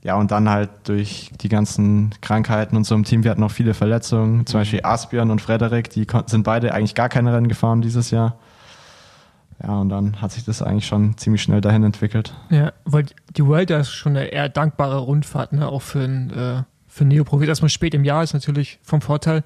ja, 0.01 0.15
und 0.15 0.31
dann 0.31 0.49
halt 0.49 0.69
durch 0.85 1.31
die 1.41 1.49
ganzen 1.49 2.11
Krankheiten 2.21 2.77
und 2.77 2.85
so 2.85 2.95
im 2.95 3.03
Team, 3.03 3.23
wir 3.23 3.31
hatten 3.31 3.41
noch 3.41 3.51
viele 3.51 3.73
Verletzungen, 3.73 4.45
zum 4.45 4.57
mhm. 4.57 4.61
Beispiel 4.61 4.79
Asbjörn 4.83 5.29
und 5.29 5.41
Frederik, 5.41 5.89
die 5.89 6.07
sind 6.27 6.43
beide 6.43 6.73
eigentlich 6.73 6.95
gar 6.95 7.09
keine 7.09 7.33
Rennen 7.33 7.49
gefahren 7.49 7.81
dieses 7.81 8.11
Jahr. 8.11 8.37
Ja, 9.61 9.77
und 9.77 9.89
dann 9.89 10.21
hat 10.21 10.31
sich 10.31 10.45
das 10.45 10.61
eigentlich 10.61 10.87
schon 10.87 11.17
ziemlich 11.17 11.41
schnell 11.41 11.59
dahin 11.59 11.83
entwickelt. 11.83 12.33
Ja, 12.49 12.71
weil 12.85 13.07
die 13.35 13.45
World 13.45 13.71
ist 13.71 13.91
schon 13.91 14.15
eine 14.15 14.27
eher 14.27 14.47
dankbare 14.47 14.99
Rundfahrt, 14.99 15.51
ne? 15.51 15.67
auch 15.67 15.81
für 15.81 15.99
einen 15.99 16.29
äh, 16.29 16.63
für 16.87 17.03
Neoprofi. 17.03 17.45
Dass 17.45 17.61
man 17.61 17.69
spät 17.69 17.93
im 17.93 18.05
Jahr 18.05 18.23
ist 18.23 18.33
natürlich 18.33 18.79
vom 18.81 19.01
Vorteil, 19.01 19.43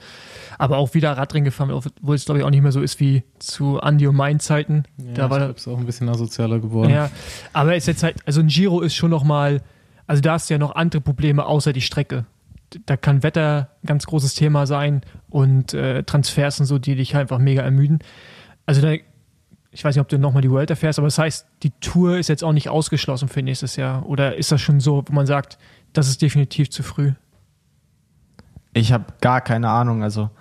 aber 0.59 0.77
auch 0.77 0.93
wieder 0.93 1.11
Radrennen 1.17 1.45
gefahren, 1.45 1.71
wo 2.01 2.13
es 2.13 2.25
glaube 2.25 2.39
ich 2.39 2.45
auch 2.45 2.51
nicht 2.51 2.61
mehr 2.61 2.71
so 2.71 2.81
ist 2.81 2.99
wie 2.99 3.23
zu 3.39 3.79
Andi 3.79 4.05
und 4.05 4.15
meinen 4.15 4.39
Zeiten. 4.39 4.83
Ja, 4.97 5.13
da 5.13 5.29
war 5.31 5.49
es 5.49 5.67
auch 5.67 5.79
ein 5.79 5.85
bisschen 5.87 6.07
asozialer 6.09 6.59
geworden. 6.59 6.91
Ja, 6.91 7.09
aber 7.51 7.75
ist 7.75 7.87
jetzt 7.87 8.03
halt, 8.03 8.17
also 8.27 8.39
ein 8.39 8.47
Giro 8.47 8.81
ist 8.81 8.95
schon 8.95 9.09
noch 9.09 9.23
mal, 9.23 9.61
also 10.07 10.21
da 10.21 10.33
hast 10.33 10.49
du 10.49 10.53
ja 10.53 10.57
noch 10.57 10.75
andere 10.75 11.01
Probleme 11.01 11.45
außer 11.45 11.73
die 11.73 11.81
Strecke. 11.81 12.25
Da 12.85 12.97
kann 12.97 13.23
Wetter 13.23 13.69
ein 13.83 13.87
ganz 13.87 14.05
großes 14.05 14.33
Thema 14.33 14.65
sein 14.65 15.01
und 15.29 15.73
äh, 15.73 16.03
Transfers 16.03 16.59
und 16.59 16.65
so, 16.65 16.79
die 16.79 16.95
dich 16.95 17.15
einfach 17.15 17.37
mega 17.37 17.61
ermüden. 17.61 17.99
Also 18.65 18.81
da, 18.81 18.93
ich 19.71 19.83
weiß 19.83 19.95
nicht, 19.95 20.01
ob 20.01 20.09
du 20.09 20.17
nochmal 20.17 20.41
die 20.41 20.49
World 20.49 20.69
erfährst, 20.69 20.99
aber 20.99 21.07
das 21.07 21.19
heißt, 21.19 21.47
die 21.61 21.71
Tour 21.81 22.17
ist 22.17 22.29
jetzt 22.29 22.43
auch 22.43 22.53
nicht 22.53 22.69
ausgeschlossen 22.69 23.27
für 23.27 23.43
nächstes 23.43 23.75
Jahr. 23.75 24.07
Oder 24.07 24.35
ist 24.37 24.51
das 24.51 24.61
schon 24.61 24.79
so, 24.79 25.03
wo 25.05 25.13
man 25.13 25.27
sagt, 25.27 25.57
das 25.93 26.07
ist 26.07 26.21
definitiv 26.21 26.69
zu 26.71 26.81
früh? 26.81 27.13
Ich 28.73 28.91
habe 28.91 29.05
gar 29.21 29.41
keine 29.41 29.69
Ahnung. 29.69 30.01
Also 30.01 30.31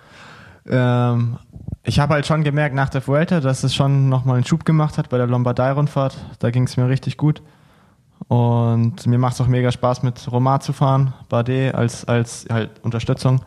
ähm, 0.67 1.37
ich 1.83 1.99
habe 1.99 2.15
halt 2.15 2.25
schon 2.25 2.43
gemerkt 2.43 2.75
nach 2.75 2.89
der 2.89 3.05
Vuelta, 3.05 3.41
dass 3.41 3.63
es 3.63 3.75
schon 3.75 4.09
nochmal 4.09 4.35
einen 4.35 4.45
Schub 4.45 4.65
gemacht 4.65 4.97
hat 4.97 5.09
bei 5.09 5.17
der 5.17 5.27
Lombardei-Rundfahrt. 5.27 6.17
Da 6.39 6.49
ging 6.49 6.63
es 6.63 6.77
mir 6.77 6.87
richtig 6.87 7.17
gut. 7.17 7.41
Und 8.27 9.05
mir 9.05 9.17
macht 9.17 9.33
es 9.33 9.41
auch 9.41 9.47
mega 9.47 9.71
Spaß, 9.71 10.03
mit 10.03 10.31
Romar 10.31 10.59
zu 10.59 10.73
fahren, 10.73 11.13
Bardet 11.29 11.75
als, 11.75 12.05
als 12.05 12.45
halt 12.51 12.83
Unterstützung. 12.83 13.41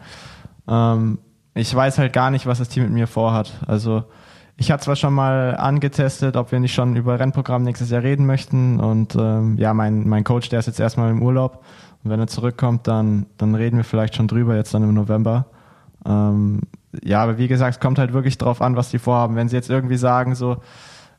Ähm, 0.68 1.18
ich 1.54 1.74
weiß 1.74 1.98
halt 1.98 2.12
gar 2.12 2.30
nicht, 2.30 2.46
was 2.46 2.58
das 2.58 2.68
Team 2.68 2.84
mit 2.84 2.92
mir 2.92 3.06
vorhat. 3.06 3.52
Also 3.66 4.04
ich 4.58 4.70
hatte 4.70 4.84
zwar 4.84 4.96
schon 4.96 5.14
mal 5.14 5.56
angetestet, 5.56 6.36
ob 6.36 6.52
wir 6.52 6.60
nicht 6.60 6.74
schon 6.74 6.96
über 6.96 7.18
Rennprogramm 7.18 7.62
nächstes 7.62 7.90
Jahr 7.90 8.02
reden 8.02 8.26
möchten. 8.26 8.80
Und 8.80 9.14
ähm, 9.14 9.56
ja, 9.58 9.74
mein, 9.74 10.08
mein 10.08 10.24
Coach, 10.24 10.48
der 10.48 10.60
ist 10.60 10.66
jetzt 10.66 10.80
erstmal 10.80 11.10
im 11.10 11.22
Urlaub. 11.22 11.64
Und 12.02 12.10
wenn 12.10 12.20
er 12.20 12.26
zurückkommt, 12.26 12.86
dann, 12.86 13.26
dann 13.36 13.54
reden 13.54 13.76
wir 13.76 13.84
vielleicht 13.84 14.16
schon 14.16 14.28
drüber, 14.28 14.56
jetzt 14.56 14.72
dann 14.72 14.82
im 14.82 14.94
November. 14.94 15.46
Ähm, 16.06 16.62
ja, 17.02 17.22
aber 17.22 17.38
wie 17.38 17.48
gesagt, 17.48 17.76
es 17.76 17.80
kommt 17.80 17.98
halt 17.98 18.12
wirklich 18.12 18.38
drauf 18.38 18.62
an, 18.62 18.76
was 18.76 18.90
die 18.90 18.98
vorhaben. 18.98 19.36
Wenn 19.36 19.48
sie 19.48 19.56
jetzt 19.56 19.68
irgendwie 19.68 19.96
sagen, 19.96 20.34
so, 20.34 20.58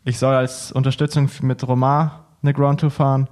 ich 0.03 0.17
soll 0.17 0.33
als 0.33 0.71
Unterstützung 0.71 1.29
mit 1.41 1.67
Romar 1.67 2.25
eine 2.41 2.53
Ground 2.53 2.79
Tour 2.79 2.91
fahren, 2.91 3.27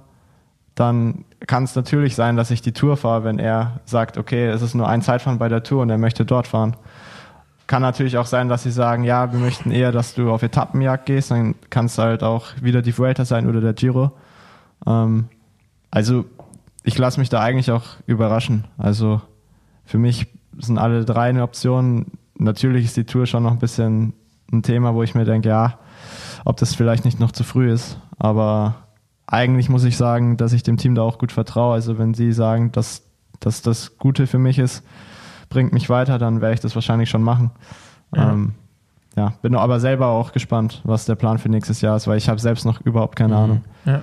dann 0.76 1.24
kann 1.46 1.64
es 1.64 1.74
natürlich 1.74 2.14
sein, 2.14 2.36
dass 2.36 2.50
ich 2.50 2.60
die 2.60 2.72
Tour 2.72 2.96
fahre, 2.98 3.24
wenn 3.24 3.38
er 3.38 3.80
sagt, 3.86 4.18
okay, 4.18 4.46
es 4.46 4.60
ist 4.60 4.74
nur 4.74 4.88
ein 4.88 5.02
Zeitfahren 5.02 5.38
bei 5.38 5.48
der 5.48 5.62
Tour 5.62 5.82
und 5.82 5.90
er 5.90 5.98
möchte 5.98 6.24
dort 6.24 6.46
fahren. 6.46 6.76
Kann 7.66 7.82
natürlich 7.82 8.18
auch 8.18 8.26
sein, 8.26 8.48
dass 8.48 8.62
sie 8.62 8.70
sagen, 8.70 9.02
ja, 9.02 9.32
wir 9.32 9.40
möchten 9.40 9.70
eher, 9.70 9.90
dass 9.90 10.14
du 10.14 10.30
auf 10.30 10.42
Etappenjagd 10.42 11.06
gehst, 11.06 11.30
dann 11.30 11.54
kann 11.70 11.86
es 11.86 11.96
halt 11.96 12.22
auch 12.22 12.48
wieder 12.60 12.82
die 12.82 12.96
Vuelta 12.96 13.24
sein 13.24 13.48
oder 13.48 13.62
der 13.62 13.72
Giro. 13.72 14.12
Ähm, 14.86 15.28
also 15.90 16.26
ich 16.84 16.98
lasse 16.98 17.18
mich 17.20 17.30
da 17.30 17.40
eigentlich 17.40 17.70
auch 17.70 17.84
überraschen. 18.06 18.64
Also 18.76 19.22
für 19.86 19.98
mich 19.98 20.26
sind 20.58 20.76
alle 20.76 21.06
drei 21.06 21.30
eine 21.30 21.42
Option. 21.42 22.06
Natürlich 22.34 22.84
ist 22.84 22.98
die 22.98 23.04
Tour 23.04 23.24
schon 23.24 23.44
noch 23.44 23.52
ein 23.52 23.58
bisschen 23.58 24.12
ein 24.52 24.62
Thema, 24.62 24.94
wo 24.94 25.02
ich 25.02 25.14
mir 25.14 25.24
denke, 25.24 25.48
ja, 25.48 25.78
ob 26.44 26.58
das 26.58 26.74
vielleicht 26.74 27.06
nicht 27.06 27.18
noch 27.18 27.32
zu 27.32 27.44
früh 27.44 27.72
ist. 27.72 27.98
Aber 28.18 28.85
eigentlich 29.26 29.68
muss 29.68 29.84
ich 29.84 29.96
sagen, 29.96 30.36
dass 30.36 30.52
ich 30.52 30.62
dem 30.62 30.76
Team 30.76 30.94
da 30.94 31.02
auch 31.02 31.18
gut 31.18 31.32
vertraue. 31.32 31.74
Also 31.74 31.98
wenn 31.98 32.14
sie 32.14 32.32
sagen, 32.32 32.72
dass, 32.72 33.02
dass 33.40 33.62
das 33.62 33.98
Gute 33.98 34.26
für 34.26 34.38
mich 34.38 34.58
ist, 34.58 34.84
bringt 35.48 35.72
mich 35.72 35.88
weiter, 35.88 36.18
dann 36.18 36.40
werde 36.40 36.54
ich 36.54 36.60
das 36.60 36.74
wahrscheinlich 36.74 37.10
schon 37.10 37.22
machen. 37.22 37.50
Ja. 38.14 38.32
Ähm, 38.32 38.54
ja, 39.16 39.32
bin 39.40 39.54
aber 39.54 39.80
selber 39.80 40.08
auch 40.08 40.32
gespannt, 40.32 40.82
was 40.84 41.06
der 41.06 41.14
Plan 41.14 41.38
für 41.38 41.48
nächstes 41.48 41.80
Jahr 41.80 41.96
ist, 41.96 42.06
weil 42.06 42.18
ich 42.18 42.28
habe 42.28 42.38
selbst 42.38 42.66
noch 42.66 42.80
überhaupt 42.82 43.16
keine 43.16 43.34
mhm. 43.34 43.40
Ahnung. 43.40 43.64
Ja. 43.84 44.02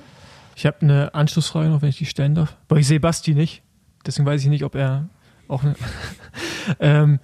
Ich 0.56 0.66
habe 0.66 0.76
eine 0.82 1.14
Anschlussfrage 1.14 1.68
noch, 1.68 1.82
wenn 1.82 1.88
ich 1.88 1.98
die 1.98 2.06
stellen 2.06 2.34
darf. 2.34 2.56
Aber 2.68 2.78
ich 2.78 2.86
sehe 2.86 3.00
Basti 3.00 3.34
nicht. 3.34 3.62
Deswegen 4.06 4.26
weiß 4.26 4.42
ich 4.42 4.48
nicht, 4.48 4.64
ob 4.64 4.74
er 4.74 5.08
auch. 5.48 5.62
Eine 5.62 5.74
ähm, 6.80 7.20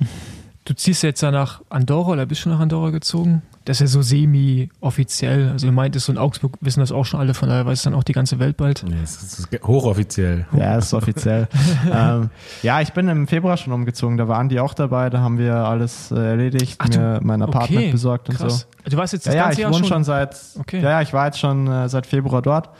du 0.64 0.74
ziehst 0.74 1.02
jetzt 1.02 1.20
ja 1.20 1.30
nach 1.30 1.62
Andorra 1.68 2.12
oder 2.12 2.26
bist 2.26 2.40
schon 2.40 2.52
nach 2.52 2.60
Andorra 2.60 2.90
gezogen? 2.90 3.42
Das 3.64 3.76
ist 3.76 3.80
ja 3.80 3.86
so 3.88 4.02
semi-offiziell. 4.02 5.50
Also, 5.50 5.66
du 5.66 5.72
meintest, 5.72 6.06
so 6.06 6.12
in 6.12 6.18
Augsburg 6.18 6.54
wissen 6.60 6.80
das 6.80 6.92
auch 6.92 7.04
schon 7.04 7.20
alle, 7.20 7.34
von 7.34 7.48
daher 7.48 7.66
weiß 7.66 7.78
es 7.78 7.84
dann 7.84 7.94
auch 7.94 8.04
die 8.04 8.12
ganze 8.12 8.38
Welt 8.38 8.56
bald. 8.56 8.84
Nee, 8.88 8.96
es 9.02 9.22
ist 9.22 9.48
hochoffiziell. 9.62 10.46
Ja, 10.56 10.78
es 10.78 10.86
ist 10.86 10.94
offiziell. 10.94 11.46
ähm, 11.92 12.30
ja, 12.62 12.80
ich 12.80 12.92
bin 12.92 13.08
im 13.08 13.26
Februar 13.26 13.56
schon 13.56 13.72
umgezogen. 13.72 14.16
Da 14.16 14.28
waren 14.28 14.48
die 14.48 14.60
auch 14.60 14.74
dabei. 14.74 15.10
Da 15.10 15.20
haben 15.20 15.38
wir 15.38 15.54
alles 15.56 16.10
äh, 16.10 16.16
erledigt, 16.16 16.76
Ach, 16.78 16.88
mir 16.88 17.20
mein 17.22 17.42
Apartment 17.42 17.82
okay, 17.82 17.92
besorgt 17.92 18.28
und 18.28 18.36
krass. 18.36 18.66
so. 18.84 18.90
Du 18.90 18.96
warst 18.96 19.12
jetzt 19.12 19.26
das 19.26 19.34
ja, 19.34 19.44
ganze 19.44 19.60
ja, 19.60 19.68
ich 19.68 19.74
wohne 19.74 19.84
schon, 19.84 19.94
schon 19.94 20.04
seit. 20.04 20.36
Okay. 20.58 20.80
Ja, 20.80 20.90
ja, 20.90 21.02
ich 21.02 21.12
war 21.12 21.26
jetzt 21.26 21.38
schon 21.38 21.66
äh, 21.66 21.88
seit 21.88 22.06
Februar 22.06 22.40
dort. 22.42 22.70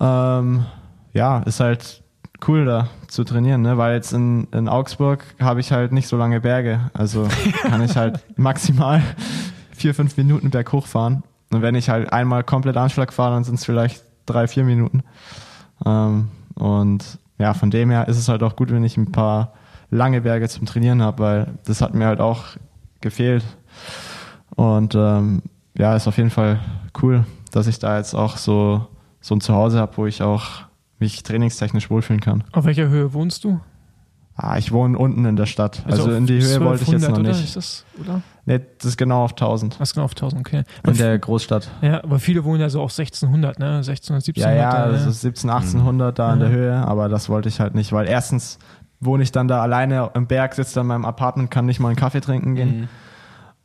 Ähm, 0.00 0.64
ja, 1.12 1.40
ist 1.40 1.60
halt 1.60 2.02
cool 2.46 2.64
da 2.64 2.88
zu 3.08 3.24
trainieren, 3.24 3.62
ne? 3.62 3.78
weil 3.78 3.94
jetzt 3.94 4.12
in, 4.12 4.46
in 4.52 4.68
Augsburg 4.68 5.24
habe 5.40 5.60
ich 5.60 5.72
halt 5.72 5.92
nicht 5.92 6.08
so 6.08 6.16
lange 6.16 6.40
Berge. 6.40 6.90
Also 6.94 7.26
kann 7.62 7.82
ich 7.82 7.96
halt 7.96 8.20
maximal 8.36 9.02
vier, 9.72 9.94
fünf 9.94 10.16
Minuten 10.16 10.50
berghoch 10.50 10.86
fahren. 10.86 11.22
Und 11.50 11.62
wenn 11.62 11.74
ich 11.74 11.88
halt 11.88 12.12
einmal 12.12 12.44
komplett 12.44 12.76
Anschlag 12.76 13.12
fahre, 13.12 13.34
dann 13.34 13.44
sind 13.44 13.56
es 13.56 13.64
vielleicht 13.64 14.02
drei, 14.26 14.46
vier 14.46 14.64
Minuten. 14.64 15.02
Ähm, 15.84 16.28
und 16.54 17.18
ja, 17.38 17.54
von 17.54 17.70
dem 17.70 17.90
her 17.90 18.08
ist 18.08 18.18
es 18.18 18.28
halt 18.28 18.42
auch 18.42 18.56
gut, 18.56 18.70
wenn 18.70 18.84
ich 18.84 18.96
ein 18.96 19.12
paar 19.12 19.54
lange 19.90 20.20
Berge 20.20 20.48
zum 20.48 20.66
Trainieren 20.66 21.02
habe, 21.02 21.22
weil 21.22 21.46
das 21.64 21.80
hat 21.80 21.94
mir 21.94 22.06
halt 22.06 22.20
auch 22.20 22.44
gefehlt. 23.00 23.44
Und 24.54 24.94
ähm, 24.94 25.42
ja, 25.76 25.96
ist 25.96 26.08
auf 26.08 26.18
jeden 26.18 26.30
Fall 26.30 26.60
cool, 27.02 27.24
dass 27.52 27.66
ich 27.66 27.78
da 27.78 27.96
jetzt 27.96 28.14
auch 28.14 28.36
so 28.36 28.86
so 29.20 29.34
ein 29.34 29.40
Zuhause 29.40 29.78
habe, 29.78 29.96
wo 29.96 30.06
ich 30.06 30.22
auch 30.22 30.67
mich 30.98 31.22
trainingstechnisch 31.22 31.90
wohlfühlen 31.90 32.20
kann. 32.20 32.44
Auf 32.52 32.64
welcher 32.64 32.88
Höhe 32.88 33.12
wohnst 33.12 33.44
du? 33.44 33.60
Ah, 34.40 34.56
ich 34.56 34.70
wohne 34.70 34.96
unten 34.96 35.24
in 35.24 35.34
der 35.34 35.46
Stadt. 35.46 35.82
Also, 35.84 36.04
auf 36.04 36.10
in 36.10 36.26
die 36.26 36.40
Höhe 36.40 36.60
wollte 36.60 36.84
ich 36.84 36.88
jetzt 36.90 37.02
1200, 37.04 37.10
noch 37.10 37.18
oder? 37.18 37.28
nicht. 37.30 37.44
Ist 37.44 37.56
das, 37.56 37.84
oder? 38.00 38.22
Nee, 38.46 38.60
das 38.78 38.84
ist 38.90 38.96
genau 38.96 39.24
auf 39.24 39.32
1000. 39.32 39.80
Was 39.80 39.94
genau 39.94 40.04
auf 40.04 40.12
1000, 40.12 40.40
okay. 40.40 40.62
In 40.86 40.94
der 40.96 41.18
Großstadt. 41.18 41.68
Ja, 41.82 42.04
aber 42.04 42.20
viele 42.20 42.44
wohnen 42.44 42.60
ja 42.60 42.68
so 42.70 42.80
auf 42.80 42.92
1600, 42.96 43.58
ne? 43.58 43.78
1600, 43.78 44.36
Ja, 44.36 44.46
1700. 44.46 44.56
ja, 44.56 44.86
da, 44.86 44.92
das 44.92 45.06
ist 45.06 45.22
17, 45.22 45.50
1800 45.50 46.16
da 46.16 46.32
in 46.34 46.40
Ja. 46.40 46.46
der 46.46 46.56
Höhe, 46.56 46.74
aber 46.76 47.08
das 47.08 47.28
wollte 47.28 47.48
ich 47.48 47.58
halt 47.58 47.74
nicht, 47.74 47.92
weil 47.92 48.06
erstens 48.06 48.60
wohne 49.00 49.24
ich 49.24 49.32
dann 49.32 49.48
da 49.48 49.60
alleine 49.60 50.10
im 50.14 50.28
Berg, 50.28 50.54
sitze 50.54 50.76
da 50.76 50.80
in 50.82 50.86
meinem 50.86 51.04
Apartment, 51.04 51.50
kann 51.50 51.66
nicht 51.66 51.80
mal 51.80 51.88
einen 51.88 51.96
Kaffee 51.96 52.20
trinken 52.20 52.54
gehen. 52.54 52.80
Mhm. 52.82 52.88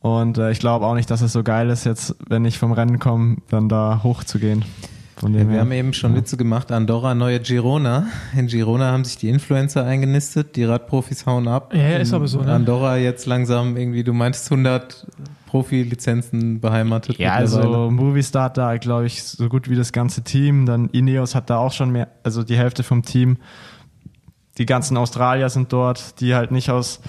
Und 0.00 0.38
äh, 0.38 0.50
ich 0.50 0.58
glaube 0.58 0.86
auch 0.86 0.94
nicht, 0.94 1.08
dass 1.10 1.20
es 1.22 1.32
so 1.32 1.44
geil 1.44 1.70
ist, 1.70 1.84
jetzt, 1.84 2.16
wenn 2.28 2.44
ich 2.44 2.58
vom 2.58 2.72
Rennen 2.72 2.98
komme, 2.98 3.36
dann 3.48 3.68
da 3.68 4.00
hoch 4.02 4.24
Wir 5.22 5.46
her. 5.46 5.60
haben 5.60 5.72
eben 5.72 5.92
schon 5.92 6.14
Witze 6.16 6.36
gemacht. 6.36 6.72
Andorra, 6.72 7.14
neue 7.14 7.40
Girona. 7.40 8.06
In 8.36 8.46
Girona 8.46 8.92
haben 8.92 9.04
sich 9.04 9.16
die 9.16 9.28
Influencer 9.28 9.84
eingenistet. 9.84 10.56
Die 10.56 10.64
Radprofis 10.64 11.26
hauen 11.26 11.48
ab. 11.48 11.72
Ja, 11.74 11.82
ja, 11.82 11.96
ist 11.98 12.12
aber 12.12 12.28
so, 12.28 12.42
ne? 12.42 12.52
Andorra 12.52 12.96
jetzt 12.96 13.26
langsam 13.26 13.76
irgendwie, 13.76 14.04
du 14.04 14.12
meintest 14.12 14.50
100 14.50 15.06
Profilizenzen 15.46 16.60
beheimatet. 16.60 17.18
Ja, 17.18 17.34
also 17.34 17.90
Movistar 17.90 18.44
hat 18.44 18.58
da, 18.58 18.76
glaube 18.76 19.06
ich, 19.06 19.22
so 19.22 19.48
gut 19.48 19.70
wie 19.70 19.76
das 19.76 19.92
ganze 19.92 20.22
Team. 20.22 20.66
Dann 20.66 20.88
Ineos 20.88 21.34
hat 21.34 21.48
da 21.48 21.58
auch 21.58 21.72
schon 21.72 21.90
mehr, 21.90 22.08
also 22.24 22.42
die 22.42 22.56
Hälfte 22.56 22.82
vom 22.82 23.02
Team. 23.02 23.36
Die 24.58 24.66
ganzen 24.66 24.96
Australier 24.96 25.48
sind 25.48 25.72
dort, 25.72 26.20
die 26.20 26.34
halt 26.34 26.50
nicht 26.50 26.70
aus 26.70 27.00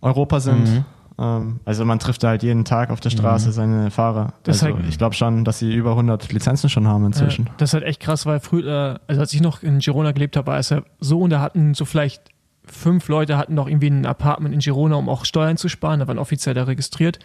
Europa 0.00 0.40
sind. 0.40 0.68
Mhm. 0.68 0.84
Ähm, 1.18 1.60
also 1.64 1.84
man 1.84 1.98
trifft 1.98 2.22
da 2.22 2.28
halt 2.28 2.42
jeden 2.42 2.64
Tag 2.64 2.90
auf 2.90 3.00
der 3.00 3.10
Straße 3.10 3.52
seine 3.52 3.90
Fahrer. 3.90 4.34
Das 4.42 4.62
also 4.62 4.76
halt- 4.76 4.88
ich 4.88 4.98
glaube 4.98 5.14
schon, 5.14 5.44
dass 5.44 5.58
sie 5.60 5.72
über 5.72 5.94
100 5.94 6.32
Lizenzen 6.32 6.68
schon 6.68 6.88
haben 6.88 7.06
inzwischen. 7.06 7.46
Ja, 7.46 7.52
das 7.58 7.70
ist 7.70 7.74
halt 7.74 7.84
echt 7.84 8.00
krass, 8.00 8.26
weil 8.26 8.40
früher, 8.40 9.00
also 9.06 9.20
als 9.20 9.32
ich 9.32 9.40
noch 9.40 9.62
in 9.62 9.78
Girona 9.78 10.12
gelebt 10.12 10.36
habe, 10.36 10.48
war 10.48 10.58
es 10.58 10.70
ja 10.70 10.82
so 11.00 11.20
und 11.20 11.30
da 11.30 11.40
hatten 11.40 11.74
so 11.74 11.84
vielleicht 11.84 12.30
fünf 12.66 13.08
Leute 13.08 13.36
hatten 13.36 13.54
noch 13.54 13.68
irgendwie 13.68 13.88
ein 13.90 14.06
Apartment 14.06 14.54
in 14.54 14.60
Girona, 14.60 14.96
um 14.96 15.08
auch 15.08 15.24
Steuern 15.24 15.56
zu 15.56 15.68
sparen, 15.68 16.00
da 16.00 16.08
waren 16.08 16.18
offiziell 16.18 16.54
da 16.54 16.64
registriert. 16.64 17.18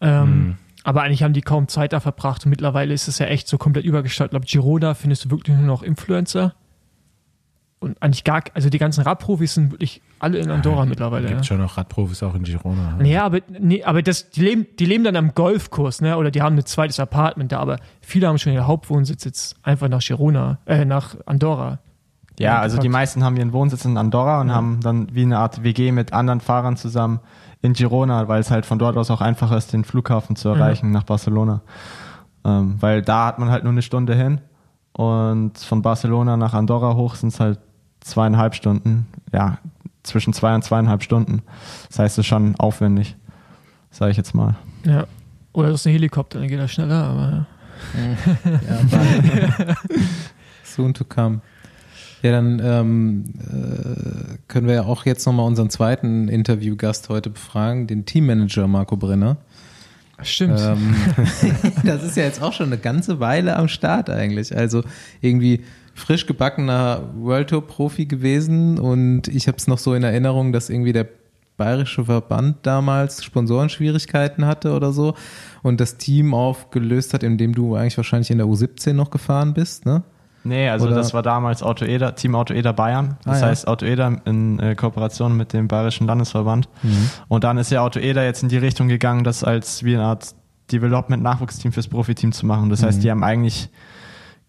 Ähm, 0.00 0.56
Aber 0.84 1.02
eigentlich 1.02 1.22
haben 1.22 1.32
die 1.32 1.42
kaum 1.42 1.68
Zeit 1.68 1.92
da 1.92 2.00
verbracht 2.00 2.44
und 2.44 2.50
mittlerweile 2.50 2.92
ist 2.92 3.08
es 3.08 3.18
ja 3.18 3.26
echt 3.26 3.48
so 3.48 3.56
komplett 3.56 3.84
übergestaltet. 3.84 4.32
Ich 4.44 4.50
glaube, 4.50 4.64
Girona 4.66 4.94
findest 4.94 5.24
du 5.24 5.30
wirklich 5.30 5.56
nur 5.56 5.66
noch 5.66 5.82
Influencer. 5.82 6.54
Und 7.78 8.00
eigentlich 8.02 8.24
gar, 8.24 8.42
also 8.54 8.68
die 8.68 8.78
ganzen 8.78 9.02
Radprofis 9.02 9.54
sind 9.54 9.72
wirklich 9.72 10.02
alle 10.22 10.38
in 10.38 10.50
Andorra 10.50 10.84
mittlerweile. 10.86 11.26
Gibt 11.28 11.40
Ja. 11.40 11.44
schon 11.44 11.58
noch 11.58 11.76
Radprofis 11.76 12.22
auch 12.22 12.34
in 12.34 12.44
Girona. 12.44 12.96
Naja, 12.98 13.24
aber, 13.24 13.40
nee, 13.58 13.82
aber 13.84 14.02
das, 14.02 14.30
die, 14.30 14.40
leben, 14.42 14.66
die 14.78 14.84
leben 14.86 15.04
dann 15.04 15.16
am 15.16 15.34
Golfkurs, 15.34 16.00
ne? 16.00 16.16
Oder 16.16 16.30
die 16.30 16.42
haben 16.42 16.56
ein 16.56 16.64
zweites 16.64 17.00
Apartment 17.00 17.52
da, 17.52 17.58
aber 17.58 17.78
viele 18.00 18.28
haben 18.28 18.38
schon 18.38 18.52
ihren 18.52 18.66
Hauptwohnsitz 18.66 19.24
jetzt 19.24 19.56
einfach 19.62 19.88
nach 19.88 20.00
Girona, 20.00 20.58
äh, 20.66 20.84
nach 20.84 21.16
Andorra. 21.26 21.78
Ja, 22.38 22.58
also 22.60 22.78
die 22.78 22.88
meisten 22.88 23.22
haben 23.24 23.36
ihren 23.36 23.52
Wohnsitz 23.52 23.84
in 23.84 23.96
Andorra 23.96 24.40
und 24.40 24.52
haben 24.54 24.80
dann 24.82 25.08
wie 25.14 25.22
eine 25.22 25.38
Art 25.38 25.62
WG 25.62 25.92
mit 25.92 26.12
anderen 26.12 26.40
Fahrern 26.40 26.76
zusammen 26.76 27.20
in 27.60 27.74
Girona, 27.74 28.26
weil 28.26 28.40
es 28.40 28.50
halt 28.50 28.64
von 28.66 28.78
dort 28.78 28.96
aus 28.96 29.10
auch 29.10 29.20
einfacher 29.20 29.56
ist, 29.56 29.72
den 29.72 29.84
Flughafen 29.84 30.34
zu 30.34 30.48
erreichen 30.48 30.90
nach 30.90 31.04
Barcelona. 31.04 31.60
Ähm, 32.44 32.76
weil 32.80 33.02
da 33.02 33.26
hat 33.26 33.38
man 33.38 33.50
halt 33.50 33.62
nur 33.64 33.72
eine 33.72 33.82
Stunde 33.82 34.14
hin 34.14 34.40
und 34.94 35.58
von 35.58 35.82
Barcelona 35.82 36.36
nach 36.36 36.54
Andorra 36.54 36.94
hoch 36.94 37.14
sind 37.14 37.28
es 37.28 37.38
halt 37.38 37.58
zweieinhalb 38.00 38.54
Stunden. 38.54 39.06
Ja, 39.32 39.58
zwischen 40.02 40.32
zwei 40.32 40.54
und 40.54 40.62
zweieinhalb 40.62 41.02
Stunden. 41.02 41.42
Das 41.88 41.98
heißt, 41.98 42.14
es 42.18 42.24
ist 42.24 42.26
schon 42.26 42.56
aufwendig, 42.56 43.16
sage 43.90 44.10
ich 44.10 44.16
jetzt 44.16 44.34
mal. 44.34 44.56
Ja. 44.84 45.06
Oder 45.52 45.70
das 45.70 45.80
ist 45.80 45.86
ein 45.86 45.92
Helikopter, 45.92 46.38
dann 46.38 46.48
geht 46.48 46.58
er 46.58 46.68
schneller, 46.68 47.04
aber 47.04 47.46
Ja, 48.44 48.80
bald. 48.90 49.76
Soon 50.64 50.94
to 50.94 51.04
come. 51.04 51.40
Ja, 52.22 52.30
dann 52.30 52.60
ähm, 52.64 53.24
äh, 53.40 54.38
können 54.46 54.68
wir 54.68 54.74
ja 54.74 54.82
auch 54.84 55.04
jetzt 55.06 55.26
nochmal 55.26 55.46
unseren 55.46 55.70
zweiten 55.70 56.28
Interviewgast 56.28 57.08
heute 57.08 57.30
befragen, 57.30 57.88
den 57.88 58.06
Teammanager 58.06 58.68
Marco 58.68 58.96
Brenner. 58.96 59.38
ja. 60.18 60.24
stimmt. 60.24 60.60
Ähm, 60.60 60.94
das 61.84 62.04
ist 62.04 62.16
ja 62.16 62.22
jetzt 62.22 62.40
auch 62.40 62.52
schon 62.52 62.66
eine 62.66 62.78
ganze 62.78 63.18
Weile 63.18 63.56
am 63.56 63.66
Start 63.66 64.08
eigentlich. 64.08 64.56
Also 64.56 64.84
irgendwie 65.20 65.64
frisch 65.94 66.26
gebackener 66.26 67.02
World 67.16 67.50
Tour 67.50 67.66
Profi 67.66 68.06
gewesen 68.06 68.78
und 68.78 69.28
ich 69.28 69.46
habe 69.48 69.58
es 69.58 69.66
noch 69.66 69.78
so 69.78 69.94
in 69.94 70.02
Erinnerung, 70.02 70.52
dass 70.52 70.70
irgendwie 70.70 70.92
der 70.92 71.06
bayerische 71.58 72.04
Verband 72.06 72.56
damals 72.62 73.22
Sponsorenschwierigkeiten 73.24 74.46
hatte 74.46 74.72
oder 74.74 74.92
so 74.92 75.14
und 75.62 75.80
das 75.80 75.98
Team 75.98 76.34
aufgelöst 76.34 77.14
hat, 77.14 77.22
indem 77.22 77.54
du 77.54 77.74
eigentlich 77.76 77.96
wahrscheinlich 77.96 78.30
in 78.30 78.38
der 78.38 78.46
U17 78.46 78.94
noch 78.94 79.10
gefahren 79.10 79.54
bist, 79.54 79.84
ne? 79.86 80.02
Nee, 80.44 80.68
also 80.68 80.86
Oder- 80.86 80.96
das 80.96 81.14
war 81.14 81.22
damals 81.22 81.62
Auto 81.62 81.84
Eder, 81.84 82.16
Team 82.16 82.34
Auto 82.34 82.52
Eder 82.52 82.72
Bayern. 82.72 83.16
Das 83.24 83.36
Ah, 83.38 83.40
ja. 83.42 83.46
heißt 83.50 83.68
Auto 83.68 83.86
Eder 83.86 84.16
in 84.24 84.58
äh, 84.58 84.74
Kooperation 84.74 85.36
mit 85.36 85.52
dem 85.52 85.68
Bayerischen 85.68 86.08
Landesverband. 86.08 86.68
Mhm. 86.82 87.10
Und 87.28 87.44
dann 87.44 87.58
ist 87.58 87.70
ja 87.70 87.80
Auto 87.82 88.00
Eder 88.00 88.24
jetzt 88.24 88.42
in 88.42 88.48
die 88.48 88.56
Richtung 88.58 88.88
gegangen, 88.88 89.22
das 89.22 89.44
als 89.44 89.84
wie 89.84 89.94
eine 89.94 90.02
Art 90.02 90.34
Development-Nachwuchsteam 90.72 91.70
fürs 91.70 91.86
Profiteam 91.86 92.32
zu 92.32 92.44
machen. 92.46 92.70
Das 92.70 92.82
heißt, 92.82 92.98
Mhm. 92.98 93.02
die 93.02 93.10
haben 93.12 93.22
eigentlich 93.22 93.68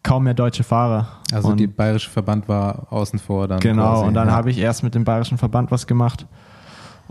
kaum 0.04 0.26
mehr 0.26 0.34
deutsche 0.34 0.64
Fahrer. 0.64 1.08
Also 1.32 1.49
und 1.49 1.60
die 1.60 1.68
bayerische 1.68 2.10
Verband 2.10 2.47
war 2.47 2.88
außen 2.91 3.20
vor 3.20 3.47
dann. 3.47 3.60
Genau, 3.60 3.93
quasi, 3.93 4.08
und 4.08 4.14
dann 4.14 4.28
ja. 4.28 4.34
habe 4.34 4.51
ich 4.51 4.58
erst 4.58 4.84
mit 4.84 4.93
dem 4.93 5.04
Bayerischen 5.04 5.38
Verband 5.38 5.72
was 5.72 5.88
gemacht 5.88 6.28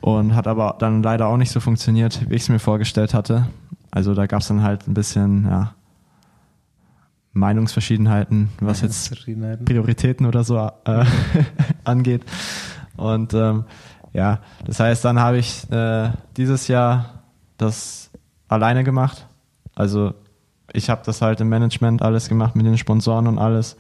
und 0.01 0.35
hat 0.35 0.47
aber 0.47 0.77
dann 0.79 1.03
leider 1.03 1.27
auch 1.27 1.37
nicht 1.37 1.51
so 1.51 1.61
funktioniert, 1.61 2.29
wie 2.29 2.35
ich 2.35 2.43
es 2.43 2.49
mir 2.49 2.59
vorgestellt 2.59 3.15
hatte. 3.15 3.49
Also 3.91 4.15
da 4.15 4.27
gab 4.27 4.41
es 4.41 4.49
dann 4.49 4.63
halt 4.63 4.87
ein 4.87 4.95
bisschen, 4.95 5.45
ja, 5.45 5.75
Meinungsverschiedenheiten, 7.33 8.51
was 8.61 8.83
jetzt. 8.83 9.25
Prioritäten 9.65 10.27
oder 10.27 10.45
so 10.45 10.59
äh, 10.85 11.05
angeht. 11.85 12.23
Und 12.97 13.33
ähm, 13.33 13.65
ja, 14.13 14.41
das 14.67 14.81
heißt, 14.81 15.05
dann 15.05 15.19
habe 15.19 15.39
ich 15.39 15.71
äh, 15.71 16.11
dieses 16.37 16.69
Jahr 16.69 17.23
das 17.57 18.11
alleine 18.49 18.85
gemacht. 18.85 19.27
Also 19.75 20.15
ich 20.73 20.91
habe 20.91 21.03
das 21.05 21.23
halt 21.23 21.41
im 21.41 21.49
Management 21.49 22.03
alles 22.03 22.29
gemacht 22.29 22.57
mit 22.57 22.67
den 22.67 22.79
Sponsoren 22.79 23.27
und 23.27 23.39
alles. 23.39 23.77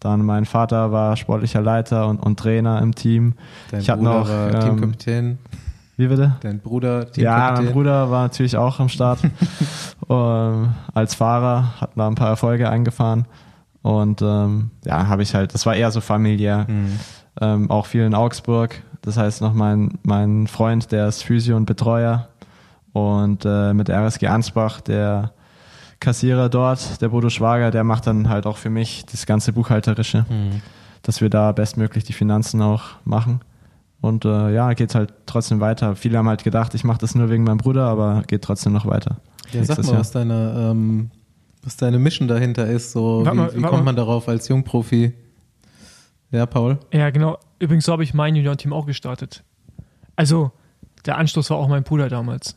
Dann 0.00 0.24
mein 0.24 0.46
Vater 0.46 0.92
war 0.92 1.16
sportlicher 1.16 1.60
Leiter 1.60 2.06
und, 2.08 2.18
und 2.18 2.38
Trainer 2.38 2.80
im 2.80 2.94
Team. 2.94 3.34
Dein 3.70 3.80
ich 3.80 3.90
hatte 3.90 4.02
noch 4.02 4.28
ähm, 4.30 4.60
Teamkapitän. 4.60 5.38
Wie 5.98 6.06
bitte? 6.06 6.36
Dein 6.40 6.60
Bruder 6.60 7.00
Ja, 7.00 7.04
Teamkapitän. 7.10 7.64
mein 7.66 7.72
Bruder 7.74 8.10
war 8.10 8.22
natürlich 8.22 8.56
auch 8.56 8.80
am 8.80 8.88
Start 8.88 9.18
ähm, 10.08 10.70
als 10.94 11.14
Fahrer, 11.14 11.74
hat 11.80 11.90
da 11.96 12.06
ein 12.08 12.14
paar 12.14 12.28
Erfolge 12.28 12.68
eingefahren 12.70 13.26
und 13.82 14.22
ähm, 14.22 14.70
ja, 14.84 15.06
habe 15.08 15.22
ich 15.22 15.34
halt, 15.34 15.54
das 15.54 15.66
war 15.66 15.74
eher 15.74 15.90
so 15.90 16.00
familiär, 16.00 16.66
Mhm. 16.68 17.00
ähm, 17.40 17.70
auch 17.70 17.86
viel 17.86 18.02
in 18.04 18.14
Augsburg. 18.14 18.82
Das 19.02 19.16
heißt 19.16 19.40
noch 19.40 19.54
mein, 19.54 19.98
mein 20.02 20.46
Freund, 20.46 20.92
der 20.92 21.08
ist 21.08 21.22
Physio 21.22 21.56
und 21.56 21.64
Betreuer 21.66 22.28
und 22.92 23.44
äh, 23.46 23.72
mit 23.72 23.88
RSG 23.88 24.26
Ansbach, 24.28 24.80
der 24.80 25.32
Kassierer 26.00 26.48
dort, 26.48 27.00
der 27.02 27.10
Bodo 27.10 27.28
Schwager, 27.30 27.70
der 27.70 27.84
macht 27.84 28.06
dann 28.06 28.28
halt 28.28 28.46
auch 28.46 28.56
für 28.56 28.70
mich 28.70 29.04
das 29.06 29.26
ganze 29.26 29.52
Buchhalterische, 29.52 30.24
Mhm. 30.28 30.62
dass 31.02 31.20
wir 31.20 31.28
da 31.30 31.52
bestmöglich 31.52 32.04
die 32.04 32.12
Finanzen 32.14 32.62
auch 32.62 32.84
machen. 33.04 33.40
Und 34.00 34.24
äh, 34.24 34.54
ja, 34.54 34.72
geht's 34.72 34.94
halt 34.94 35.12
trotzdem 35.26 35.60
weiter. 35.60 35.94
Viele 35.94 36.16
haben 36.16 36.28
halt 36.28 36.42
gedacht, 36.42 36.74
ich 36.74 36.84
mache 36.84 36.98
das 36.98 37.14
nur 37.14 37.28
wegen 37.28 37.44
meinem 37.44 37.58
Bruder, 37.58 37.86
aber 37.86 38.22
geht 38.26 38.42
trotzdem 38.42 38.72
noch 38.72 38.86
weiter. 38.86 39.18
Ja, 39.52 39.62
sag 39.64 39.78
mal, 39.84 39.90
Jahr. 39.90 40.00
was 40.00 40.10
deine, 40.10 40.70
ähm, 40.70 41.10
was 41.62 41.76
deine 41.76 41.98
Mission 41.98 42.26
dahinter 42.26 42.66
ist. 42.66 42.92
So, 42.92 43.24
Warte 43.26 43.32
wie, 43.32 43.40
mal, 43.40 43.54
wie 43.56 43.60
kommt 43.60 43.72
mal. 43.72 43.82
man 43.82 43.96
darauf 43.96 44.26
als 44.28 44.48
Jungprofi? 44.48 45.12
Ja, 46.30 46.46
Paul? 46.46 46.78
Ja, 46.94 47.10
genau. 47.10 47.38
Übrigens 47.58 47.84
so 47.84 47.92
habe 47.92 48.02
ich 48.04 48.14
mein 48.14 48.34
Juniorenteam 48.36 48.72
auch 48.72 48.86
gestartet. 48.86 49.42
Also, 50.16 50.52
der 51.04 51.18
Anstoß 51.18 51.50
war 51.50 51.58
auch 51.58 51.68
mein 51.68 51.82
Bruder 51.82 52.08
damals. 52.08 52.56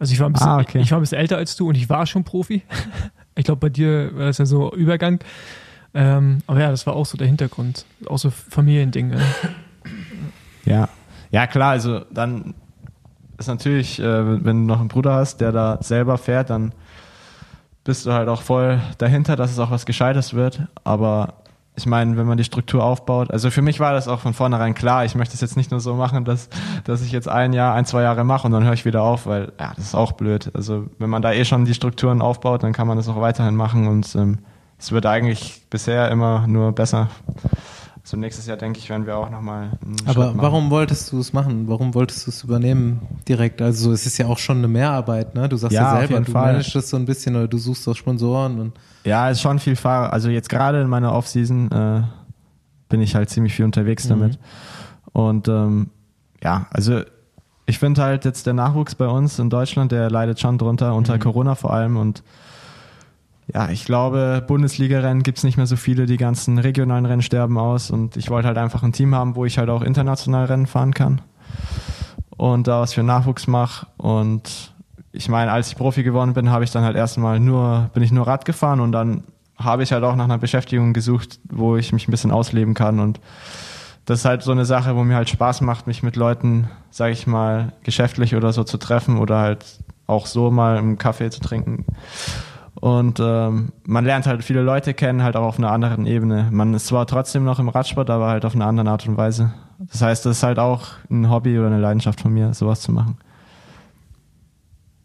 Also 0.00 0.12
ich 0.12 0.18
war 0.18 0.28
ein 0.28 0.32
bisschen, 0.32 0.48
Ah, 0.48 0.58
okay. 0.58 0.80
ich 0.80 0.90
war 0.90 0.98
ein 0.98 1.02
bisschen 1.02 1.18
älter 1.18 1.36
als 1.36 1.54
du 1.56 1.68
und 1.68 1.76
ich 1.76 1.88
war 1.88 2.04
schon 2.06 2.24
Profi. 2.24 2.62
Ich 3.36 3.44
glaube, 3.44 3.60
bei 3.60 3.68
dir 3.70 4.10
war 4.18 4.26
das 4.26 4.38
ja 4.38 4.44
so 4.44 4.70
Übergang. 4.74 5.20
Ähm, 5.94 6.38
aber 6.46 6.60
ja, 6.60 6.70
das 6.70 6.84
war 6.86 6.94
auch 6.94 7.06
so 7.06 7.16
der 7.16 7.26
Hintergrund. 7.28 7.86
Auch 8.06 8.18
so 8.18 8.28
Familiending. 8.28 9.08
Ne? 9.08 9.22
Ja. 10.66 10.88
Ja, 11.30 11.46
klar, 11.46 11.70
also 11.70 12.00
dann 12.10 12.54
ist 13.38 13.46
natürlich, 13.46 13.98
äh, 14.00 14.44
wenn 14.44 14.66
du 14.66 14.74
noch 14.74 14.80
einen 14.80 14.88
Bruder 14.88 15.14
hast, 15.14 15.40
der 15.40 15.52
da 15.52 15.78
selber 15.80 16.18
fährt, 16.18 16.50
dann 16.50 16.72
bist 17.84 18.04
du 18.04 18.12
halt 18.12 18.28
auch 18.28 18.42
voll 18.42 18.80
dahinter, 18.98 19.36
dass 19.36 19.52
es 19.52 19.58
auch 19.58 19.70
was 19.70 19.86
Gescheites 19.86 20.34
wird. 20.34 20.62
Aber 20.84 21.34
ich 21.76 21.86
meine, 21.86 22.16
wenn 22.16 22.26
man 22.26 22.36
die 22.36 22.44
Struktur 22.44 22.84
aufbaut, 22.84 23.30
also 23.30 23.50
für 23.50 23.62
mich 23.62 23.80
war 23.80 23.92
das 23.92 24.08
auch 24.08 24.20
von 24.20 24.34
vornherein 24.34 24.74
klar, 24.74 25.04
ich 25.04 25.14
möchte 25.14 25.34
es 25.34 25.40
jetzt 25.40 25.56
nicht 25.56 25.70
nur 25.70 25.80
so 25.80 25.94
machen, 25.94 26.24
dass, 26.24 26.48
dass 26.84 27.02
ich 27.02 27.12
jetzt 27.12 27.28
ein 27.28 27.52
Jahr, 27.52 27.74
ein, 27.74 27.86
zwei 27.86 28.02
Jahre 28.02 28.24
mache 28.24 28.46
und 28.46 28.52
dann 28.52 28.64
höre 28.64 28.74
ich 28.74 28.84
wieder 28.84 29.02
auf, 29.02 29.26
weil 29.26 29.52
ja, 29.58 29.72
das 29.76 29.86
ist 29.86 29.94
auch 29.94 30.12
blöd. 30.12 30.50
Also 30.54 30.86
wenn 30.98 31.10
man 31.10 31.22
da 31.22 31.32
eh 31.32 31.44
schon 31.44 31.64
die 31.64 31.74
Strukturen 31.74 32.22
aufbaut, 32.22 32.62
dann 32.62 32.72
kann 32.72 32.86
man 32.86 32.96
das 32.96 33.08
auch 33.08 33.20
weiterhin 33.20 33.54
machen 33.54 33.86
und 33.86 34.14
ähm, 34.14 34.38
es 34.78 34.92
wird 34.92 35.06
eigentlich 35.06 35.62
bisher 35.70 36.10
immer 36.10 36.46
nur 36.46 36.72
besser. 36.72 37.08
So 38.02 38.16
nächstes 38.16 38.46
Jahr 38.46 38.56
denke 38.56 38.78
ich, 38.78 38.88
werden 38.88 39.06
wir 39.06 39.16
auch 39.16 39.30
nochmal. 39.30 39.72
Aber 40.06 40.32
warum 40.36 40.70
wolltest 40.70 41.12
du 41.12 41.20
es 41.20 41.32
machen? 41.32 41.68
Warum 41.68 41.94
wolltest 41.94 42.26
du 42.26 42.30
es 42.30 42.42
übernehmen 42.42 43.00
direkt? 43.28 43.60
Also 43.60 43.92
es 43.92 44.06
ist 44.06 44.18
ja 44.18 44.26
auch 44.26 44.38
schon 44.38 44.58
eine 44.58 44.68
Mehrarbeit, 44.68 45.34
ne? 45.34 45.48
Du 45.48 45.56
sagst 45.56 45.74
ja, 45.74 45.94
ja 45.94 46.06
selber, 46.06 46.24
du 46.24 46.32
Fall. 46.32 46.52
managst 46.52 46.74
das 46.74 46.88
so 46.88 46.96
ein 46.96 47.04
bisschen 47.04 47.36
oder 47.36 47.46
du 47.46 47.58
suchst 47.58 47.86
auch 47.88 47.94
Sponsoren 47.94 48.58
und. 48.58 48.72
Ja, 49.04 49.30
es 49.30 49.38
ist 49.38 49.42
schon 49.42 49.58
viel 49.58 49.76
Fahrer. 49.76 50.12
Also 50.12 50.30
jetzt 50.30 50.48
gerade 50.48 50.80
in 50.80 50.88
meiner 50.88 51.12
Offseason 51.12 51.70
äh, 51.70 52.02
bin 52.88 53.00
ich 53.00 53.14
halt 53.14 53.30
ziemlich 53.30 53.54
viel 53.54 53.64
unterwegs 53.64 54.04
mhm. 54.04 54.08
damit. 54.08 54.38
Und 55.12 55.48
ähm, 55.48 55.90
ja, 56.42 56.66
also 56.70 57.02
ich 57.66 57.78
finde 57.78 58.02
halt 58.02 58.24
jetzt 58.24 58.46
der 58.46 58.54
Nachwuchs 58.54 58.94
bei 58.94 59.06
uns 59.06 59.38
in 59.38 59.50
Deutschland, 59.50 59.92
der 59.92 60.10
leidet 60.10 60.40
schon 60.40 60.58
drunter, 60.58 60.94
unter 60.94 61.16
mhm. 61.16 61.20
Corona 61.20 61.54
vor 61.54 61.72
allem 61.72 61.96
und 61.96 62.22
ja, 63.52 63.70
ich 63.70 63.84
glaube, 63.84 64.44
Bundesliga-Rennen 64.46 65.22
gibt 65.22 65.38
es 65.38 65.44
nicht 65.44 65.56
mehr 65.56 65.66
so 65.66 65.76
viele, 65.76 66.06
die 66.06 66.16
ganzen 66.16 66.58
regionalen 66.58 67.06
Rennen 67.06 67.22
sterben 67.22 67.58
aus. 67.58 67.90
Und 67.90 68.16
ich 68.16 68.30
wollte 68.30 68.48
halt 68.48 68.58
einfach 68.58 68.82
ein 68.82 68.92
Team 68.92 69.14
haben, 69.14 69.36
wo 69.36 69.44
ich 69.44 69.58
halt 69.58 69.70
auch 69.70 69.82
international 69.82 70.46
Rennen 70.46 70.66
fahren 70.66 70.94
kann. 70.94 71.20
Und 72.36 72.68
da 72.68 72.80
was 72.80 72.94
für 72.94 73.02
Nachwuchs 73.02 73.46
mache 73.46 73.86
und 73.98 74.72
ich 75.12 75.28
meine, 75.28 75.50
als 75.50 75.68
ich 75.68 75.76
Profi 75.76 76.02
geworden 76.02 76.34
bin, 76.34 76.50
habe 76.50 76.64
ich 76.64 76.70
dann 76.70 76.84
halt 76.84 76.96
erstmal 76.96 77.40
nur, 77.40 77.90
bin 77.94 78.02
ich 78.02 78.12
nur 78.12 78.26
Rad 78.26 78.44
gefahren. 78.44 78.80
Und 78.80 78.92
dann 78.92 79.24
habe 79.56 79.82
ich 79.82 79.92
halt 79.92 80.04
auch 80.04 80.16
nach 80.16 80.24
einer 80.24 80.38
Beschäftigung 80.38 80.92
gesucht, 80.92 81.40
wo 81.50 81.76
ich 81.76 81.92
mich 81.92 82.08
ein 82.08 82.10
bisschen 82.10 82.30
ausleben 82.30 82.74
kann. 82.74 83.00
Und 83.00 83.20
das 84.04 84.20
ist 84.20 84.24
halt 84.24 84.42
so 84.42 84.52
eine 84.52 84.64
Sache, 84.64 84.96
wo 84.96 85.04
mir 85.04 85.16
halt 85.16 85.28
Spaß 85.28 85.60
macht, 85.62 85.86
mich 85.86 86.02
mit 86.02 86.16
Leuten, 86.16 86.68
sage 86.90 87.12
ich 87.12 87.26
mal, 87.26 87.72
geschäftlich 87.82 88.34
oder 88.34 88.52
so 88.52 88.64
zu 88.64 88.78
treffen 88.78 89.18
oder 89.18 89.38
halt 89.40 89.64
auch 90.06 90.26
so 90.26 90.50
mal 90.50 90.78
einen 90.78 90.98
Kaffee 90.98 91.30
zu 91.30 91.40
trinken. 91.40 91.84
Und 92.80 93.20
ähm, 93.20 93.72
man 93.84 94.06
lernt 94.06 94.26
halt 94.26 94.42
viele 94.42 94.62
Leute 94.62 94.94
kennen, 94.94 95.22
halt 95.22 95.36
auch 95.36 95.44
auf 95.44 95.58
einer 95.58 95.70
anderen 95.70 96.06
Ebene. 96.06 96.48
Man 96.50 96.72
ist 96.72 96.86
zwar 96.86 97.06
trotzdem 97.06 97.44
noch 97.44 97.58
im 97.58 97.68
Radsport, 97.68 98.08
aber 98.08 98.28
halt 98.28 98.46
auf 98.46 98.54
eine 98.54 98.64
andere 98.64 98.88
Art 98.88 99.06
und 99.06 99.18
Weise. 99.18 99.52
Das 99.78 100.00
heißt, 100.00 100.24
das 100.24 100.38
ist 100.38 100.42
halt 100.42 100.58
auch 100.58 100.88
ein 101.10 101.28
Hobby 101.28 101.58
oder 101.58 101.66
eine 101.66 101.78
Leidenschaft 101.78 102.22
von 102.22 102.32
mir, 102.32 102.54
sowas 102.54 102.80
zu 102.80 102.92
machen. 102.92 103.18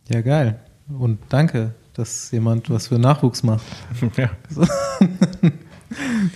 Ja, 0.07 0.21
geil. 0.21 0.59
Und 0.88 1.19
danke, 1.30 1.73
dass 1.93 2.32
jemand 2.32 2.69
was 2.69 2.88
für 2.88 2.99
Nachwuchs 2.99 3.43
macht. 3.43 3.65
Ja. 4.17 4.30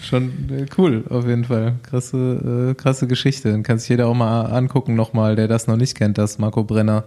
Schon 0.02 0.50
äh, 0.52 0.66
cool, 0.78 1.04
auf 1.10 1.26
jeden 1.26 1.46
Fall. 1.46 1.76
Krasse, 1.84 2.72
äh, 2.72 2.74
krasse 2.76 3.08
Geschichte. 3.08 3.52
Dann 3.52 3.64
kann 3.64 3.80
sich 3.80 3.90
jeder 3.90 4.08
auch 4.08 4.14
mal 4.14 4.46
angucken, 4.46 4.96
nochmal, 4.96 5.36
der 5.36 5.48
das 5.48 5.68
noch 5.68 5.76
nicht 5.76 5.96
kennt, 5.96 6.18
das 6.18 6.38
Marco 6.38 6.64
Brenner 6.64 7.06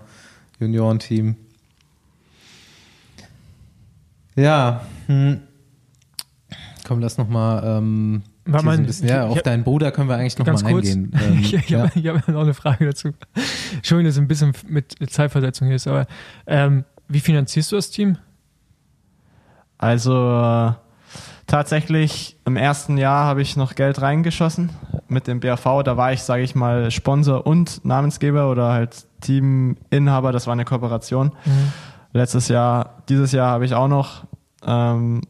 Juniorenteam. 0.58 1.36
Ja, 4.36 4.82
hm. 5.06 5.40
komm, 6.86 7.00
lass 7.00 7.18
nochmal 7.18 7.62
ähm, 7.64 8.22
so 8.46 8.82
bisschen, 8.82 9.08
ja, 9.08 9.26
auf 9.26 9.42
deinen 9.42 9.62
Bruder 9.62 9.92
können 9.92 10.08
wir 10.08 10.16
eigentlich 10.16 10.38
nochmal 10.38 10.64
eingehen. 10.64 11.12
Ähm, 11.22 11.38
ich, 11.40 11.54
ich 11.54 11.68
ja. 11.68 11.90
habe 11.94 12.18
hab 12.18 12.28
noch 12.28 12.42
eine 12.42 12.54
Frage 12.54 12.86
dazu. 12.86 13.10
Schön, 13.82 14.04
dass 14.04 14.14
es 14.14 14.18
ein 14.18 14.28
bisschen 14.28 14.52
mit 14.68 14.96
Zeitversetzung 15.10 15.70
ist, 15.70 15.86
aber 15.86 16.06
ähm, 16.46 16.84
wie 17.08 17.20
finanzierst 17.20 17.70
du 17.72 17.76
das 17.76 17.90
Team? 17.90 18.18
Also 19.78 20.74
tatsächlich 21.46 22.36
im 22.46 22.56
ersten 22.56 22.96
Jahr 22.96 23.26
habe 23.26 23.42
ich 23.42 23.56
noch 23.56 23.74
Geld 23.74 24.00
reingeschossen 24.00 24.70
mit 25.08 25.26
dem 25.26 25.40
BAV. 25.40 25.82
Da 25.84 25.96
war 25.96 26.12
ich, 26.12 26.22
sage 26.22 26.42
ich 26.42 26.54
mal, 26.54 26.90
Sponsor 26.90 27.46
und 27.46 27.84
Namensgeber 27.84 28.50
oder 28.50 28.72
halt 28.72 29.06
Teaminhaber. 29.20 30.32
Das 30.32 30.46
war 30.46 30.52
eine 30.52 30.64
Kooperation. 30.64 31.32
Mhm 31.44 31.72
letztes 32.12 32.48
Jahr, 32.48 33.02
dieses 33.08 33.32
Jahr 33.32 33.50
habe 33.50 33.64
ich 33.64 33.74
auch 33.74 33.88
noch 33.88 34.24
ähm, 34.64 35.22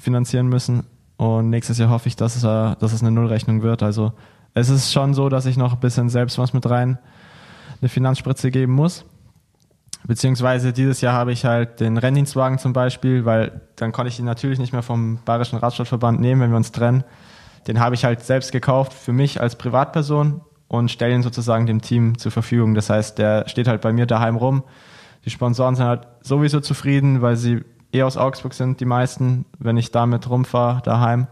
finanzieren 0.00 0.48
müssen 0.48 0.84
und 1.16 1.50
nächstes 1.50 1.78
Jahr 1.78 1.90
hoffe 1.90 2.08
ich, 2.08 2.16
dass 2.16 2.36
es, 2.36 2.44
äh, 2.44 2.76
dass 2.76 2.92
es 2.92 3.02
eine 3.02 3.10
Nullrechnung 3.10 3.62
wird. 3.62 3.82
Also 3.82 4.12
es 4.54 4.68
ist 4.68 4.92
schon 4.92 5.14
so, 5.14 5.28
dass 5.28 5.46
ich 5.46 5.56
noch 5.56 5.74
ein 5.74 5.80
bisschen 5.80 6.08
selbst 6.08 6.38
was 6.38 6.52
mit 6.52 6.68
rein 6.68 6.98
eine 7.80 7.88
Finanzspritze 7.88 8.50
geben 8.50 8.72
muss. 8.72 9.04
Beziehungsweise 10.06 10.72
dieses 10.72 11.02
Jahr 11.02 11.12
habe 11.12 11.32
ich 11.32 11.44
halt 11.44 11.80
den 11.80 11.98
Renndienstwagen 11.98 12.58
zum 12.58 12.72
Beispiel, 12.72 13.26
weil 13.26 13.60
dann 13.76 13.92
konnte 13.92 14.08
ich 14.08 14.18
ihn 14.18 14.24
natürlich 14.24 14.58
nicht 14.58 14.72
mehr 14.72 14.82
vom 14.82 15.18
Bayerischen 15.24 15.58
Radsportverband 15.58 16.20
nehmen, 16.20 16.40
wenn 16.40 16.50
wir 16.50 16.56
uns 16.56 16.72
trennen. 16.72 17.04
Den 17.68 17.80
habe 17.80 17.94
ich 17.94 18.04
halt 18.04 18.22
selbst 18.22 18.50
gekauft 18.50 18.94
für 18.94 19.12
mich 19.12 19.40
als 19.40 19.56
Privatperson 19.56 20.40
und 20.68 20.90
stelle 20.90 21.14
ihn 21.14 21.22
sozusagen 21.22 21.66
dem 21.66 21.82
Team 21.82 22.16
zur 22.16 22.32
Verfügung. 22.32 22.74
Das 22.74 22.88
heißt, 22.88 23.18
der 23.18 23.46
steht 23.46 23.68
halt 23.68 23.82
bei 23.82 23.92
mir 23.92 24.06
daheim 24.06 24.36
rum 24.36 24.62
die 25.24 25.30
Sponsoren 25.30 25.74
sind 25.74 25.86
halt 25.86 26.06
sowieso 26.22 26.60
zufrieden, 26.60 27.22
weil 27.22 27.36
sie 27.36 27.62
eh 27.92 28.02
aus 28.02 28.16
Augsburg 28.16 28.54
sind, 28.54 28.80
die 28.80 28.84
meisten, 28.84 29.44
wenn 29.58 29.76
ich 29.76 29.90
damit 29.90 30.28
rumfahre, 30.28 30.82
daheim 30.82 31.26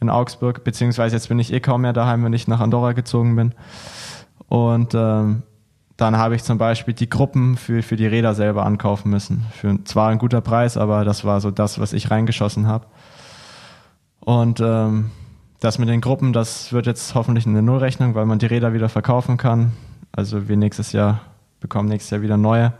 in 0.00 0.10
Augsburg, 0.10 0.64
beziehungsweise 0.64 1.16
jetzt 1.16 1.28
bin 1.28 1.38
ich 1.38 1.52
eh 1.52 1.60
kaum 1.60 1.82
mehr 1.82 1.92
daheim, 1.92 2.24
wenn 2.24 2.32
ich 2.32 2.48
nach 2.48 2.60
Andorra 2.60 2.92
gezogen 2.92 3.36
bin. 3.36 3.54
Und 4.48 4.94
ähm, 4.94 5.42
dann 5.96 6.18
habe 6.18 6.34
ich 6.34 6.42
zum 6.42 6.58
Beispiel 6.58 6.94
die 6.94 7.08
Gruppen 7.08 7.56
für, 7.56 7.82
für 7.82 7.96
die 7.96 8.06
Räder 8.06 8.34
selber 8.34 8.66
ankaufen 8.66 9.10
müssen. 9.10 9.46
Für 9.52 9.82
zwar 9.84 10.08
ein 10.08 10.18
guter 10.18 10.40
Preis, 10.40 10.76
aber 10.76 11.04
das 11.04 11.24
war 11.24 11.40
so 11.40 11.50
das, 11.50 11.78
was 11.78 11.92
ich 11.92 12.10
reingeschossen 12.10 12.66
habe. 12.66 12.86
Und 14.20 14.60
ähm, 14.60 15.10
das 15.60 15.78
mit 15.78 15.88
den 15.88 16.00
Gruppen, 16.00 16.32
das 16.32 16.72
wird 16.72 16.86
jetzt 16.86 17.14
hoffentlich 17.14 17.46
eine 17.46 17.62
Nullrechnung, 17.62 18.14
weil 18.14 18.26
man 18.26 18.38
die 18.38 18.46
Räder 18.46 18.72
wieder 18.72 18.88
verkaufen 18.88 19.36
kann. 19.36 19.72
Also 20.12 20.48
wir 20.48 20.56
nächstes 20.56 20.92
Jahr 20.92 21.20
bekommen 21.60 21.88
nächstes 21.88 22.10
Jahr 22.10 22.22
wieder 22.22 22.36
neue. 22.36 22.72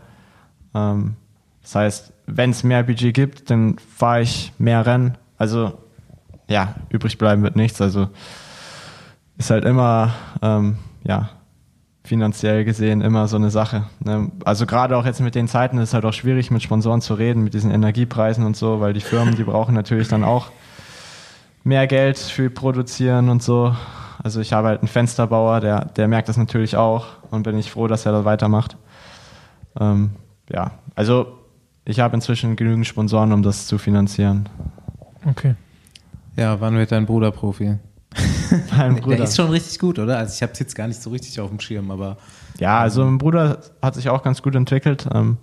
Ähm, 0.75 1.15
das 1.63 1.73
heißt, 1.73 2.13
wenn 2.27 2.51
es 2.51 2.63
mehr 2.63 2.83
Budget 2.83 3.15
gibt, 3.15 3.49
dann 3.49 3.77
fahre 3.77 4.21
ich 4.21 4.53
mehr 4.59 4.85
Rennen. 4.85 5.17
Also 5.37 5.73
ja, 6.47 6.75
übrig 6.89 7.17
bleiben 7.17 7.41
wird 7.41 7.55
nichts. 7.55 7.81
Also 7.81 8.09
ist 9.37 9.49
halt 9.49 9.65
immer, 9.65 10.13
ähm, 10.41 10.77
ja, 11.03 11.29
finanziell 12.03 12.65
gesehen 12.65 13.01
immer 13.01 13.27
so 13.27 13.35
eine 13.35 13.49
Sache. 13.49 13.85
Ne? 13.99 14.31
Also 14.43 14.65
gerade 14.65 14.95
auch 14.95 15.05
jetzt 15.05 15.21
mit 15.21 15.33
den 15.33 15.47
Zeiten 15.47 15.77
ist 15.79 15.89
es 15.89 15.93
halt 15.93 16.05
auch 16.05 16.13
schwierig, 16.13 16.51
mit 16.51 16.61
Sponsoren 16.61 17.01
zu 17.01 17.15
reden, 17.15 17.43
mit 17.43 17.53
diesen 17.53 17.71
Energiepreisen 17.71 18.45
und 18.45 18.55
so, 18.55 18.79
weil 18.79 18.93
die 18.93 19.01
Firmen, 19.01 19.35
die 19.35 19.43
brauchen 19.43 19.73
natürlich 19.73 20.07
dann 20.07 20.23
auch 20.23 20.51
mehr 21.63 21.87
Geld 21.87 22.19
für 22.19 22.49
Produzieren 22.51 23.29
und 23.29 23.41
so. 23.41 23.75
Also 24.23 24.39
ich 24.39 24.53
habe 24.53 24.67
halt 24.67 24.81
einen 24.81 24.87
Fensterbauer, 24.87 25.61
der, 25.61 25.85
der 25.85 26.07
merkt 26.07 26.29
das 26.29 26.37
natürlich 26.37 26.77
auch 26.77 27.07
und 27.31 27.43
bin 27.43 27.57
ich 27.57 27.71
froh, 27.71 27.87
dass 27.87 28.05
er 28.05 28.11
da 28.11 28.23
weitermacht. 28.23 28.77
Ähm, 29.79 30.11
ja, 30.51 30.71
also 30.95 31.39
ich 31.85 31.99
habe 31.99 32.15
inzwischen 32.15 32.55
genügend 32.55 32.87
Sponsoren, 32.87 33.31
um 33.31 33.43
das 33.43 33.67
zu 33.67 33.77
finanzieren. 33.77 34.49
Okay. 35.25 35.55
Ja, 36.35 36.59
wann 36.59 36.75
wird 36.75 36.91
dein 36.91 37.05
Bruder 37.05 37.31
Profi? 37.31 37.77
mein 38.77 38.95
Bruder. 38.97 39.17
Der 39.17 39.25
ist 39.25 39.35
schon 39.35 39.49
richtig 39.49 39.79
gut, 39.79 39.99
oder? 39.99 40.17
Also 40.17 40.33
ich 40.35 40.41
habe 40.41 40.53
es 40.53 40.59
jetzt 40.59 40.75
gar 40.75 40.87
nicht 40.87 41.01
so 41.01 41.09
richtig 41.09 41.39
auf 41.39 41.49
dem 41.49 41.59
Schirm, 41.59 41.91
aber. 41.91 42.17
Ja, 42.59 42.79
also 42.79 43.03
mein 43.03 43.17
Bruder 43.17 43.59
hat 43.81 43.95
sich 43.95 44.09
auch 44.09 44.23
ganz 44.23 44.41
gut 44.41 44.55
entwickelt. 44.55 45.07
Ähm, 45.13 45.37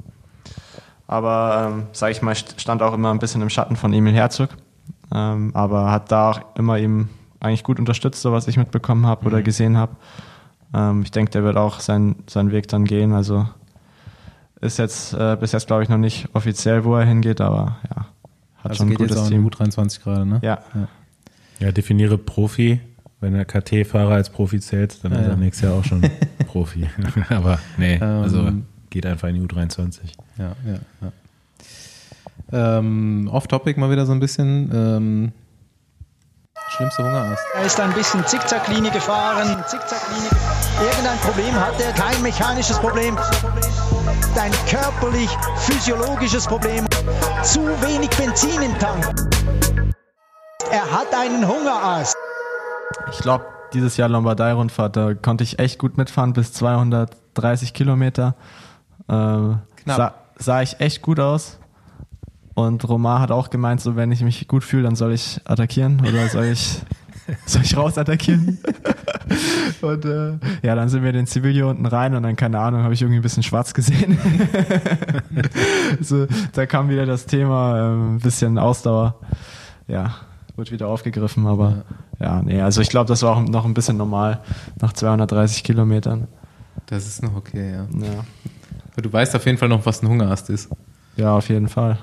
aber, 1.07 1.71
ähm, 1.71 1.87
sage 1.93 2.13
ich 2.13 2.23
mal, 2.23 2.35
stand 2.35 2.83
auch 2.83 2.95
immer 2.95 3.11
ein 3.11 3.19
bisschen 3.19 3.43
im 3.43 3.51
Schatten 3.51 3.77
von 3.77 3.93
Emil 3.93 4.15
Herzog. 4.15 4.51
Ähm, 5.15 5.51
aber 5.55 5.91
hat 5.91 6.11
da 6.11 6.31
auch 6.31 6.41
immer 6.57 6.79
ihm 6.79 7.09
eigentlich 7.41 7.65
gut 7.65 7.79
unterstützt, 7.79 8.23
so 8.23 8.33
was 8.33 8.49
ich 8.49 8.57
mitbekommen 8.57 9.07
habe 9.07 9.23
mhm. 9.23 9.27
oder 9.27 9.43
gesehen 9.43 9.77
habe. 9.77 9.97
Ähm, 10.75 11.03
ich 11.03 11.11
denke, 11.11 11.31
der 11.33 11.45
wird 11.45 11.57
auch 11.57 11.81
sein, 11.81 12.17
seinen 12.29 12.51
Weg 12.53 12.69
dann 12.69 12.85
gehen. 12.85 13.13
Also 13.13 13.47
ist 14.63 14.79
jetzt 14.79 15.13
äh, 15.13 15.37
bis 15.39 15.53
jetzt, 15.53 15.67
glaube 15.67 15.83
ich, 15.83 15.89
noch 15.89 15.99
nicht 15.99 16.29
offiziell, 16.33 16.85
wo 16.85 16.97
er 16.97 17.05
hingeht, 17.05 17.41
aber 17.41 17.77
ja, 17.91 18.07
hat 18.59 18.71
also 18.71 18.77
schon 18.77 18.89
ein 18.89 18.95
gutes 18.95 19.17
jetzt 19.17 19.25
auch 19.25 19.29
Team. 19.29 19.47
U23 19.47 20.03
gerade, 20.03 20.25
ne? 20.25 20.41
Ja. 20.43 20.59
ja. 20.75 20.89
Ja, 21.59 21.73
definiere 21.73 22.19
Profi. 22.19 22.81
Wenn 23.21 23.35
der 23.35 23.45
KT-Fahrer 23.45 24.15
als 24.15 24.31
Profi 24.31 24.59
zählt, 24.59 25.05
dann 25.05 25.13
ja, 25.13 25.21
ist 25.21 25.29
er 25.29 25.37
nächstes 25.37 25.69
Jahr 25.69 25.79
auch 25.79 25.85
schon 25.85 26.03
Profi. 26.49 26.89
aber 27.29 27.61
nee, 27.77 28.01
also 28.01 28.39
ähm, 28.39 28.67
geht 28.91 29.07
einfach 29.07 29.29
in 29.29 29.37
die 29.37 29.41
U23. 29.41 30.01
Ja, 30.39 30.57
ja, 30.67 30.79
ja. 31.01 32.79
Ähm, 32.79 33.29
Off-Topic 33.31 33.79
mal 33.79 33.91
wieder 33.91 34.07
so 34.07 34.13
ein 34.13 34.19
bisschen. 34.19 34.71
Ähm, 34.75 35.33
schlimmste 36.71 37.05
Hungerast. 37.05 37.43
Er 37.55 37.65
ist 37.65 37.81
ein 37.81 37.93
bisschen 37.93 38.27
Zickzacklinie 38.27 38.91
gefahren. 38.91 39.63
Zickzacklinie. 39.67 40.31
Irgendein 40.81 41.19
Problem 41.19 41.55
hat 41.55 41.81
er, 41.81 41.93
kein 41.93 42.21
mechanisches 42.23 42.79
Problem. 42.79 43.17
Ein 44.41 44.53
körperlich, 44.69 45.31
physiologisches 45.57 46.47
Problem. 46.47 46.87
Zu 47.43 47.61
wenig 47.61 48.11
Benzin 48.11 48.63
im 48.63 48.79
Tank. 48.79 49.15
Er 50.71 50.91
hat 50.91 51.15
einen 51.15 51.47
Hungerast. 51.47 52.17
Ich 53.13 53.19
glaube, 53.19 53.45
dieses 53.73 53.97
Jahr 53.97 54.09
Lombardei-Rundfahrt, 54.09 54.97
da 54.97 55.15
konnte 55.15 55.45
ich 55.45 55.59
echt 55.59 55.79
gut 55.79 55.97
mitfahren 55.99 56.33
bis 56.33 56.53
230 56.55 57.75
Kilometer. 57.75 58.35
Äh, 59.09 59.13
sah, 59.87 60.15
sah 60.37 60.63
ich 60.63 60.81
echt 60.81 61.03
gut 61.03 61.21
aus. 61.21 61.59
Und 62.55 62.87
Romar 62.89 63.21
hat 63.21 63.31
auch 63.31 63.51
gemeint, 63.51 63.81
so 63.81 63.97
wenn 63.97 64.13
ich 64.13 64.23
mich 64.23 64.49
gut 64.49 64.65
fühle, 64.65 64.85
dann 64.85 64.97
soll 64.97 65.13
ich 65.13 65.41
attackieren 65.45 66.01
oder 66.01 66.29
soll 66.29 66.45
ich, 66.45 66.81
soll 67.47 67.63
ich 67.63 67.77
raus 67.77 67.99
attackieren? 67.99 68.59
und 69.83 70.05
äh, 70.05 70.33
ja, 70.63 70.75
dann 70.75 70.89
sind 70.89 71.03
wir 71.03 71.11
in 71.11 71.17
den 71.17 71.27
Zivilio 71.27 71.71
unten 71.71 71.87
rein 71.87 72.15
und 72.15 72.23
dann, 72.23 72.37
keine 72.37 72.59
Ahnung, 72.59 72.83
habe 72.83 72.95
ich 72.95 73.03
irgendwie 73.03 73.19
ein 73.19 73.23
bisschen 73.23 73.43
schwarz 73.43 73.75
gesehen. 73.75 74.19
so, 76.01 76.27
da 76.53 76.67
kam 76.67 76.89
wieder 76.89 77.07
das 77.07 77.27
Thema, 77.27 77.79
äh, 77.79 78.15
ein 78.15 78.19
bisschen 78.19 78.59
Ausdauer. 78.59 79.21
Ja, 79.89 80.15
wurde 80.57 80.71
wieder 80.71 80.89
aufgegriffen, 80.89 81.47
aber 81.47 81.85
ja, 82.21 82.43
nee, 82.43 82.61
also 82.61 82.81
ich 82.81 82.89
glaube, 82.89 83.09
das 83.09 83.23
war 83.23 83.37
auch 83.37 83.41
noch 83.41 83.65
ein 83.65 83.75
bisschen 83.75 83.97
normal 83.97 84.41
nach 84.81 84.93
230 84.93 85.65
Kilometern. 85.65 86.29
Das 86.87 87.07
ist 87.07 87.23
noch 87.23 87.35
okay, 87.37 87.73
ja. 87.73 87.87
Ja, 88.07 88.25
Aber 88.93 89.03
du 89.03 89.13
weißt 89.13 89.35
auf 89.37 89.47
jeden 89.47 89.59
Fall 89.59 89.69
noch, 89.69 89.85
was 89.87 90.03
ein 90.03 90.09
Hungerast 90.09 90.51
ist. 90.51 90.69
ja 91.17 91.35
auf 91.37 91.49
jeden 91.49 91.69
Fall. 91.69 91.99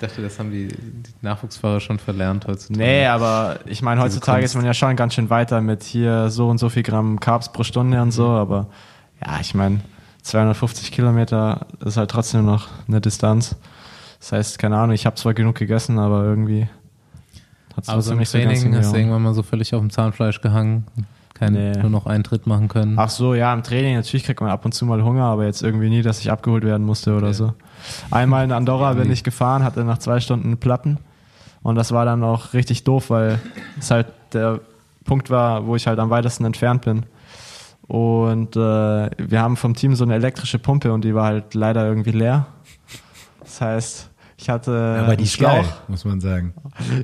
Ich 0.00 0.08
dachte, 0.08 0.22
das 0.22 0.38
haben 0.38 0.52
die, 0.52 0.68
die 0.68 1.10
Nachwuchsfahrer 1.22 1.80
schon 1.80 1.98
verlernt 1.98 2.46
heutzutage. 2.46 2.78
Nee, 2.78 3.06
aber 3.06 3.58
ich 3.66 3.82
meine, 3.82 4.00
heutzutage 4.00 4.44
ist 4.44 4.54
man 4.54 4.64
ja 4.64 4.72
schon 4.72 4.94
ganz 4.94 5.14
schön 5.14 5.28
weiter 5.28 5.60
mit 5.60 5.82
hier 5.82 6.30
so 6.30 6.48
und 6.48 6.58
so 6.58 6.68
viel 6.68 6.84
Gramm 6.84 7.18
Carbs 7.18 7.50
pro 7.50 7.64
Stunde 7.64 8.00
und 8.00 8.12
so, 8.12 8.28
aber 8.28 8.68
ja, 9.20 9.38
ich 9.40 9.54
meine, 9.56 9.80
250 10.22 10.92
Kilometer 10.92 11.66
ist 11.84 11.96
halt 11.96 12.12
trotzdem 12.12 12.44
noch 12.44 12.68
eine 12.86 13.00
Distanz. 13.00 13.56
Das 14.20 14.30
heißt, 14.30 14.58
keine 14.60 14.76
Ahnung, 14.76 14.94
ich 14.94 15.04
habe 15.04 15.16
zwar 15.16 15.34
genug 15.34 15.56
gegessen, 15.56 15.98
aber 15.98 16.22
irgendwie 16.22 16.68
hat 17.74 17.82
es 17.82 17.88
Aber 17.88 18.00
so 18.00 18.12
im 18.12 18.18
nicht 18.18 18.28
so 18.28 18.38
ganz 18.38 18.60
Training 18.60 18.78
hast 18.78 18.92
du 18.92 18.98
irgendwann 18.98 19.22
mal 19.22 19.34
so 19.34 19.42
völlig 19.42 19.74
auf 19.74 19.80
dem 19.80 19.90
Zahnfleisch 19.90 20.40
gehangen. 20.40 20.86
Kein, 21.38 21.52
Nee. 21.52 21.72
Nur 21.80 21.90
noch 21.90 22.06
einen 22.06 22.24
Tritt 22.24 22.46
machen 22.46 22.68
können. 22.68 22.94
Ach 22.98 23.08
so, 23.10 23.34
ja, 23.34 23.52
im 23.54 23.62
Training 23.62 23.94
natürlich 23.96 24.24
kriegt 24.24 24.40
man 24.40 24.50
ab 24.50 24.64
und 24.64 24.72
zu 24.72 24.84
mal 24.86 25.02
Hunger, 25.04 25.24
aber 25.24 25.44
jetzt 25.44 25.62
irgendwie 25.62 25.88
nie, 25.88 26.02
dass 26.02 26.20
ich 26.20 26.30
abgeholt 26.30 26.64
werden 26.64 26.84
musste 26.86 27.12
oder 27.16 27.28
Okay. 27.28 27.34
so. 27.36 27.54
Einmal 28.10 28.44
in 28.44 28.52
Andorra 28.52 28.92
bin 28.94 29.10
ich 29.10 29.22
gefahren, 29.24 29.62
hatte 29.62 29.84
nach 29.84 29.98
zwei 29.98 30.18
Stunden 30.20 30.56
Platten 30.58 30.98
und 31.62 31.76
das 31.76 31.92
war 31.92 32.04
dann 32.04 32.24
auch 32.24 32.52
richtig 32.54 32.84
doof, 32.84 33.10
weil 33.10 33.38
es 33.78 33.90
halt 33.90 34.06
der 34.32 34.60
Punkt 35.04 35.30
war, 35.30 35.66
wo 35.66 35.76
ich 35.76 35.86
halt 35.86 35.98
am 36.00 36.10
weitesten 36.10 36.44
entfernt 36.44 36.82
bin. 36.82 37.04
Und 37.86 38.56
äh, 38.56 38.58
wir 38.58 39.40
haben 39.40 39.56
vom 39.56 39.74
Team 39.74 39.94
so 39.94 40.04
eine 40.04 40.14
elektrische 40.14 40.58
Pumpe 40.58 40.92
und 40.92 41.04
die 41.04 41.14
war 41.14 41.24
halt 41.24 41.54
leider 41.54 41.86
irgendwie 41.86 42.10
leer. 42.12 42.46
Das 43.40 43.60
heißt, 43.62 44.10
ich 44.36 44.50
hatte 44.50 45.00
Aber 45.04 45.16
die 45.16 45.24
ist 45.24 45.38
geil, 45.38 45.64
Schlauch. 45.64 45.88
muss 45.88 46.04
man 46.04 46.20
sagen. 46.20 46.52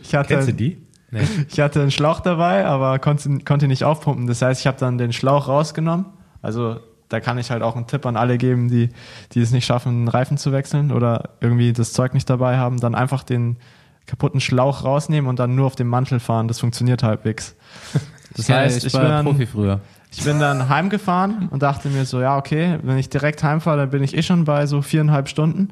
Ich 0.03 0.15
hatte, 0.15 0.35
Kennst 0.35 0.49
du 0.49 0.53
die? 0.55 0.84
Nee. 1.15 1.23
ich 1.49 1.61
hatte 1.61 1.81
einen 1.81 1.91
Schlauch 1.91 2.21
dabei, 2.21 2.67
aber 2.67 2.99
konnte, 2.99 3.39
konnte 3.41 3.69
nicht 3.69 3.85
aufpumpen. 3.85 4.27
Das 4.27 4.43
heißt, 4.43 4.61
ich 4.61 4.67
habe 4.67 4.77
dann 4.79 4.99
den 4.99 5.13
Schlauch 5.13 5.49
rausgenommen. 5.49 6.07
Also 6.43 6.77
da 7.09 7.21
kann 7.21 7.39
ich 7.39 7.51
halt 7.51 7.63
auch 7.63 7.77
einen 7.77 7.87
Tipp 7.87 8.05
an 8.07 8.17
alle 8.17 8.37
geben, 8.39 8.69
die, 8.69 8.89
die 9.33 9.41
es 9.41 9.53
nicht 9.53 9.65
schaffen, 9.65 9.91
einen 9.91 10.09
Reifen 10.09 10.37
zu 10.37 10.53
wechseln 10.53 10.91
oder 10.91 11.31
irgendwie 11.41 11.73
das 11.73 11.93
Zeug 11.93 12.13
nicht 12.13 12.29
dabei 12.29 12.59
haben. 12.59 12.81
Dann 12.81 12.95
einfach 12.95 13.23
den 13.23 13.57
kaputten 14.07 14.41
Schlauch 14.41 14.85
rausnehmen 14.85 15.29
und 15.31 15.39
dann 15.39 15.55
nur 15.55 15.67
auf 15.67 15.77
dem 15.77 15.89
Mantel 15.89 16.21
fahren. 16.21 16.49
Das 16.49 16.61
funktioniert 16.61 17.03
halbwegs. 17.03 17.55
Das 18.37 18.49
Ja, 18.49 18.57
heißt, 18.57 18.79
ich, 18.79 18.87
ich, 18.87 18.93
bin 18.93 19.03
dann, 19.03 19.25
Profi 19.25 19.47
früher. 19.47 19.81
ich 20.11 20.25
bin 20.25 20.41
dann 20.41 20.69
heimgefahren 20.69 21.49
und 21.53 21.63
dachte 21.63 21.89
mir 21.89 22.05
so, 22.05 22.21
ja, 22.21 22.37
okay, 22.37 22.81
wenn 22.83 22.99
ich 22.99 23.09
direkt 23.09 23.45
heimfahre, 23.45 23.77
dann 23.77 23.91
bin 23.91 24.03
ich 24.03 24.17
eh 24.17 24.23
schon 24.25 24.45
bei 24.45 24.67
so 24.67 24.83
viereinhalb 24.83 25.29
Stunden. 25.29 25.69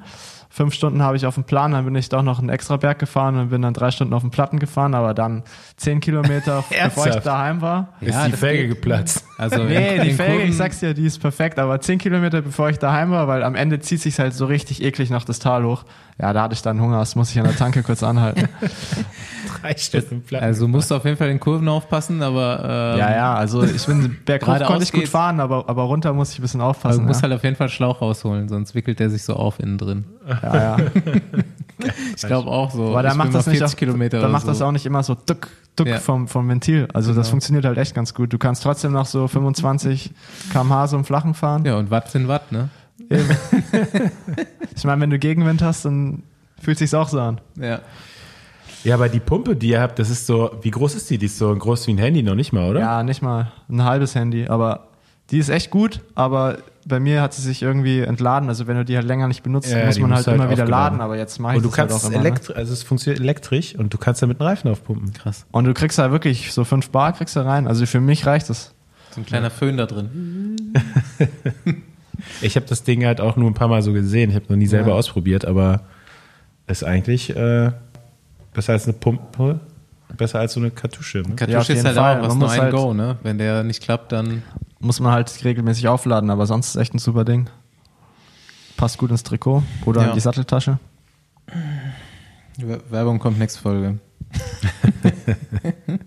Fünf 0.54 0.74
Stunden 0.74 1.00
habe 1.00 1.16
ich 1.16 1.24
auf 1.24 1.34
dem 1.36 1.44
Plan, 1.44 1.72
dann 1.72 1.86
bin 1.86 1.94
ich 1.94 2.10
doch 2.10 2.22
noch 2.22 2.38
einen 2.38 2.50
extra 2.50 2.76
Berg 2.76 2.98
gefahren 2.98 3.36
und 3.38 3.48
bin 3.48 3.62
dann 3.62 3.72
drei 3.72 3.90
Stunden 3.90 4.12
auf 4.12 4.20
den 4.20 4.30
Platten 4.30 4.58
gefahren, 4.58 4.94
aber 4.94 5.14
dann 5.14 5.44
zehn 5.78 6.00
Kilometer, 6.00 6.62
bevor 6.84 7.06
ich 7.06 7.16
daheim 7.16 7.62
war. 7.62 7.88
Ist 8.02 8.12
Ja, 8.12 8.26
die 8.26 8.32
Felge 8.32 8.68
geht. 8.68 8.76
geplatzt. 8.76 9.24
Also 9.38 9.64
Nee, 9.64 9.96
in- 9.96 10.02
die 10.02 10.10
Felge, 10.12 10.34
Kurven- 10.34 10.48
ich 10.50 10.56
sag's 10.58 10.80
dir, 10.80 10.92
die 10.92 11.06
ist 11.06 11.20
perfekt, 11.20 11.58
aber 11.58 11.80
zehn 11.80 11.98
Kilometer 11.98 12.42
bevor 12.42 12.68
ich 12.68 12.78
daheim 12.78 13.10
war, 13.10 13.28
weil 13.28 13.42
am 13.44 13.54
Ende 13.54 13.80
zieht 13.80 14.02
sich's 14.02 14.18
halt 14.18 14.34
so 14.34 14.44
richtig 14.44 14.82
eklig 14.82 15.08
noch 15.08 15.24
das 15.24 15.38
Tal 15.38 15.64
hoch. 15.64 15.84
Ja, 16.20 16.34
da 16.34 16.42
hatte 16.42 16.52
ich 16.54 16.60
dann 16.60 16.78
Hunger, 16.82 16.98
das 16.98 17.16
muss 17.16 17.30
ich 17.30 17.38
an 17.38 17.44
der 17.46 17.56
Tanke 17.56 17.82
kurz 17.82 18.02
anhalten. 18.02 18.46
Drei 19.62 19.76
Stunden 19.76 20.22
Platten. 20.22 20.44
Also 20.44 20.68
musst 20.68 20.90
du 20.90 20.94
auf 20.96 21.04
jeden 21.04 21.16
Fall 21.16 21.30
in 21.30 21.40
Kurven 21.40 21.68
aufpassen, 21.68 22.22
aber 22.22 22.92
ähm, 22.94 22.98
ja, 22.98 23.10
ja, 23.10 23.34
also 23.34 23.62
ich 23.64 23.84
bin 23.86 24.18
bergauf 24.24 24.62
konnte 24.64 24.82
ich 24.84 24.92
gut 24.92 25.00
geht's. 25.00 25.10
fahren, 25.12 25.40
aber, 25.40 25.68
aber 25.68 25.82
runter 25.84 26.12
muss 26.12 26.32
ich 26.32 26.38
ein 26.38 26.42
bisschen 26.42 26.60
also 26.60 26.70
aufpassen. 26.70 27.00
du 27.00 27.06
musst 27.06 27.22
ja. 27.22 27.28
halt 27.28 27.34
auf 27.38 27.44
jeden 27.44 27.56
Fall 27.56 27.68
Schlauch 27.68 28.00
rausholen, 28.02 28.48
sonst 28.48 28.74
wickelt 28.74 29.00
der 29.00 29.10
sich 29.10 29.22
so 29.24 29.34
auf 29.34 29.58
innen 29.58 29.78
drin. 29.78 30.04
Ja, 30.42 30.54
ja. 30.54 30.76
Ich 32.14 32.22
glaube 32.22 32.48
auch 32.48 32.70
so. 32.70 32.90
Aber 32.90 33.02
der 33.02 33.14
macht 33.14 33.34
das 33.34 33.46
nicht 33.48 33.58
40 33.58 33.74
auch, 33.74 33.78
Kilometer 33.78 34.18
oder 34.20 34.28
macht 34.28 34.42
so. 34.44 34.48
das 34.48 34.62
auch 34.62 34.70
nicht 34.70 34.86
immer 34.86 35.02
so 35.02 35.14
duck, 35.16 35.48
duck 35.74 35.88
Ja. 35.88 35.98
vom, 35.98 36.28
vom 36.28 36.48
Ventil. 36.48 36.86
Also 36.94 37.10
das 37.12 37.26
Genau. 37.26 37.30
funktioniert 37.30 37.64
halt 37.64 37.76
echt 37.76 37.92
ganz 37.94 38.14
gut. 38.14 38.32
Du 38.32 38.38
kannst 38.38 38.62
trotzdem 38.62 38.92
noch 38.92 39.06
so 39.06 39.26
25 39.26 40.12
km/h 40.52 40.86
so 40.88 40.96
im 40.96 41.04
Flachen 41.04 41.34
fahren. 41.34 41.64
Ja, 41.64 41.76
und 41.78 41.90
Watt 41.90 42.08
sind 42.10 42.28
Watt, 42.28 42.52
ne? 42.52 42.68
Ich 44.76 44.84
meine, 44.84 45.00
wenn 45.00 45.10
du 45.10 45.18
Gegenwind 45.18 45.62
hast, 45.62 45.84
dann 45.84 46.22
fühlt 46.60 46.78
sich's 46.78 46.94
auch 46.94 47.08
so 47.08 47.20
an. 47.20 47.40
Ja. 47.56 47.80
Ja, 48.84 48.94
aber 48.94 49.08
die 49.08 49.20
Pumpe, 49.20 49.54
die 49.54 49.68
ihr 49.68 49.80
habt, 49.80 49.98
das 49.98 50.10
ist 50.10 50.26
so, 50.26 50.50
wie 50.62 50.70
groß 50.70 50.94
ist 50.94 51.08
die? 51.10 51.18
Die 51.18 51.26
ist 51.26 51.38
so 51.38 51.54
groß 51.54 51.86
wie 51.86 51.92
ein 51.92 51.98
Handy, 51.98 52.22
noch 52.22 52.34
nicht 52.34 52.52
mal, 52.52 52.68
oder? 52.68 52.80
Ja, 52.80 53.02
nicht 53.02 53.22
mal 53.22 53.52
ein 53.68 53.84
halbes 53.84 54.14
Handy, 54.14 54.46
aber 54.48 54.88
die 55.30 55.38
ist 55.38 55.48
echt 55.48 55.70
gut, 55.70 56.00
aber 56.14 56.58
bei 56.86 56.98
mir 57.00 57.22
hat 57.22 57.32
sie 57.32 57.42
sich 57.42 57.62
irgendwie 57.62 58.00
entladen. 58.00 58.48
Also 58.48 58.66
wenn 58.66 58.76
du 58.76 58.84
die 58.84 58.96
halt 58.96 59.06
länger 59.06 59.28
nicht 59.28 59.42
benutzt, 59.42 59.70
Ja, 59.70 59.86
muss 59.86 59.98
man 59.98 60.12
halt, 60.14 60.26
halt 60.26 60.36
immer 60.36 60.50
wieder 60.50 60.66
laden, 60.66 61.00
aber 61.00 61.16
jetzt 61.16 61.38
mache 61.38 61.52
ich 61.52 61.56
Und 61.58 61.62
du 61.64 61.68
das 61.70 61.78
halt 61.78 61.90
kannst 61.90 62.04
auch 62.04 62.10
es 62.10 62.14
immer. 62.14 62.24
Ne? 62.30 62.56
also 62.56 62.72
es 62.72 62.82
funktioniert 62.82 63.20
elektrisch 63.20 63.74
und 63.76 63.94
du 63.94 63.98
kannst 63.98 64.20
damit 64.20 64.40
einen 64.40 64.48
Reifen 64.48 64.70
aufpumpen. 64.70 65.12
Krass. 65.12 65.46
Und 65.52 65.64
du 65.64 65.74
kriegst 65.74 65.98
da 65.98 66.10
wirklich 66.10 66.52
so 66.52 66.64
5 66.64 66.90
Bar 66.90 67.12
kriegst 67.12 67.36
du 67.36 67.40
rein. 67.40 67.66
Also 67.68 67.86
für 67.86 68.00
mich 68.00 68.26
reicht 68.26 68.50
das. 68.50 68.74
So 69.12 69.20
ein 69.20 69.26
kleiner 69.26 69.50
Föhn 69.50 69.76
da 69.76 69.86
drin. 69.86 70.72
Ich 72.40 72.56
habe 72.56 72.66
das 72.66 72.84
Ding 72.84 73.04
halt 73.04 73.20
auch 73.20 73.36
nur 73.36 73.50
ein 73.50 73.54
paar 73.54 73.68
Mal 73.68 73.82
so 73.82 73.92
gesehen. 73.92 74.30
Ich 74.30 74.36
habe 74.36 74.46
noch 74.48 74.56
nie 74.56 74.66
selber 74.66 74.90
Ja. 74.90 74.94
ausprobiert, 74.94 75.44
aber 75.44 75.80
ist 76.68 76.84
eigentlich 76.84 77.34
äh, 77.34 77.72
besser 78.54 78.74
als 78.74 78.84
eine 78.84 78.92
Pumpe, 78.92 79.58
besser 80.16 80.38
als 80.38 80.52
so 80.52 80.60
eine 80.60 80.70
Kartusche. 80.70 81.18
Ne? 81.18 81.30
Ja, 81.30 81.34
Kartusche 81.34 81.72
ist 81.72 81.78
jeden 81.78 81.86
halt 81.86 81.96
Fall. 81.96 82.18
auch 82.18 82.22
was 82.22 82.28
Man 82.28 82.38
nur 82.38 82.48
muss 82.48 82.56
ein 82.56 82.62
halt- 82.62 82.74
Go, 82.74 82.94
ne? 82.94 83.16
Wenn 83.22 83.38
der 83.38 83.64
nicht 83.64 83.82
klappt, 83.82 84.12
dann 84.12 84.42
Muss 84.84 84.98
man 85.00 85.12
halt 85.12 85.44
regelmäßig 85.44 85.86
aufladen, 85.88 86.28
aber 86.28 86.44
sonst 86.46 86.70
ist 86.70 86.76
echt 86.76 86.92
ein 86.94 86.98
super 86.98 87.24
Ding. 87.24 87.48
Passt 88.76 88.98
gut 88.98 89.10
ins 89.10 89.22
Trikot 89.22 89.62
oder 89.86 90.02
Ja. 90.02 90.08
in 90.08 90.14
die 90.14 90.20
Satteltasche. 90.20 90.78
Wer- 92.58 92.90
Werbung 92.90 93.18
kommt 93.20 93.38
nächste 93.38 93.60
Folge. 93.60 93.98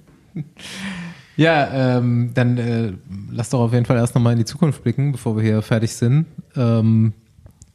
ja, 1.38 1.98
ähm, 1.98 2.32
dann 2.34 2.58
äh, 2.58 2.94
lass 3.32 3.50
doch 3.50 3.60
auf 3.62 3.74
jeden 3.74 3.86
Fall 3.86 3.98
erst 3.98 4.16
nochmal 4.16 4.34
in 4.34 4.40
die 4.40 4.46
Zukunft 4.46 4.84
blicken, 4.84 5.12
bevor 5.12 5.36
wir 5.36 5.44
hier 5.44 5.62
fertig 5.62 5.96
sind. 5.96 6.26
Ähm, 6.56 7.14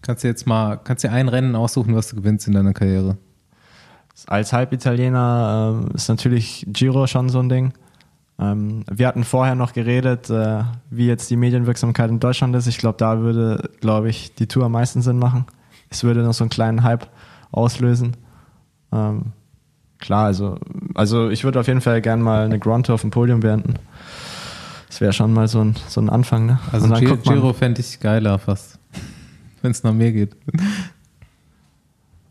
kannst 0.03 0.25
du 0.25 0.29
jetzt 0.29 0.47
mal, 0.47 0.77
kannst 0.77 1.05
dir 1.05 1.13
ein 1.13 1.29
Rennen 1.29 1.55
aussuchen, 1.57 1.95
was 1.95 2.09
du 2.09 2.17
gewinnst 2.17 2.47
in 2.47 2.55
deiner 2.55 2.73
Karriere? 2.75 3.17
Als 4.27 4.53
Halbitaliener 4.53 5.83
ähm, 5.87 5.95
ist 5.95 6.09
natürlich 6.09 6.67
Giro 6.69 7.07
schon 7.07 7.29
so 7.31 7.39
ein 7.41 7.49
Ding. 7.49 7.73
Ähm, 8.41 8.85
wir 8.91 9.07
hatten 9.07 9.25
vorher 9.25 9.55
noch 9.55 9.73
geredet, 9.75 10.31
äh, 10.31 10.63
wie 10.89 11.07
jetzt 11.07 11.29
die 11.31 11.37
Medienwirksamkeit 11.37 12.09
in 12.11 12.21
Deutschland 12.21 12.57
ist. 12.57 12.67
Ich 12.67 12.79
glaube, 12.79 12.97
da 12.99 13.19
würde, 13.21 13.69
glaube 13.81 14.09
ich, 14.09 14.35
die 14.35 14.47
Tour 14.47 14.65
am 14.65 14.73
meisten 14.73 15.03
Sinn 15.03 15.19
machen. 15.19 15.45
Es 15.91 16.05
würde 16.05 16.23
noch 16.23 16.33
so 16.33 16.45
einen 16.45 16.51
kleinen 16.51 16.83
Hype 16.83 17.07
auslösen. 17.53 18.17
Ähm, 18.93 19.27
klar, 19.99 20.25
also, 20.27 20.59
also 20.95 21.29
ich 21.29 21.45
würde 21.45 21.61
auf 21.61 21.67
jeden 21.67 21.81
Fall 21.83 22.01
gern 22.01 22.23
mal 22.23 22.45
eine 22.45 22.59
Grand 22.59 22.87
Tour 22.87 22.95
auf 22.95 23.03
dem 23.03 23.11
Podium 23.11 23.41
beenden. 23.41 23.75
Das 24.89 25.01
wäre 25.01 25.13
schon 25.13 25.33
mal 25.35 25.47
so 25.47 25.61
ein, 25.63 25.77
so 25.89 26.01
ein 26.01 26.09
Anfang, 26.09 26.47
ne? 26.47 26.59
Also 26.73 26.87
Und 26.87 26.93
ein 26.93 26.95
dann 26.95 27.01
Gi- 27.05 27.11
guckt 27.11 27.27
man- 27.27 27.35
Giro 27.37 27.53
fände 27.53 27.81
ich 27.81 28.01
geiler 28.01 28.39
fast. 28.39 28.79
Wenn 29.63 29.71
es 29.73 29.83
nach 29.83 29.93
mir 29.93 30.13
geht. 30.13 30.35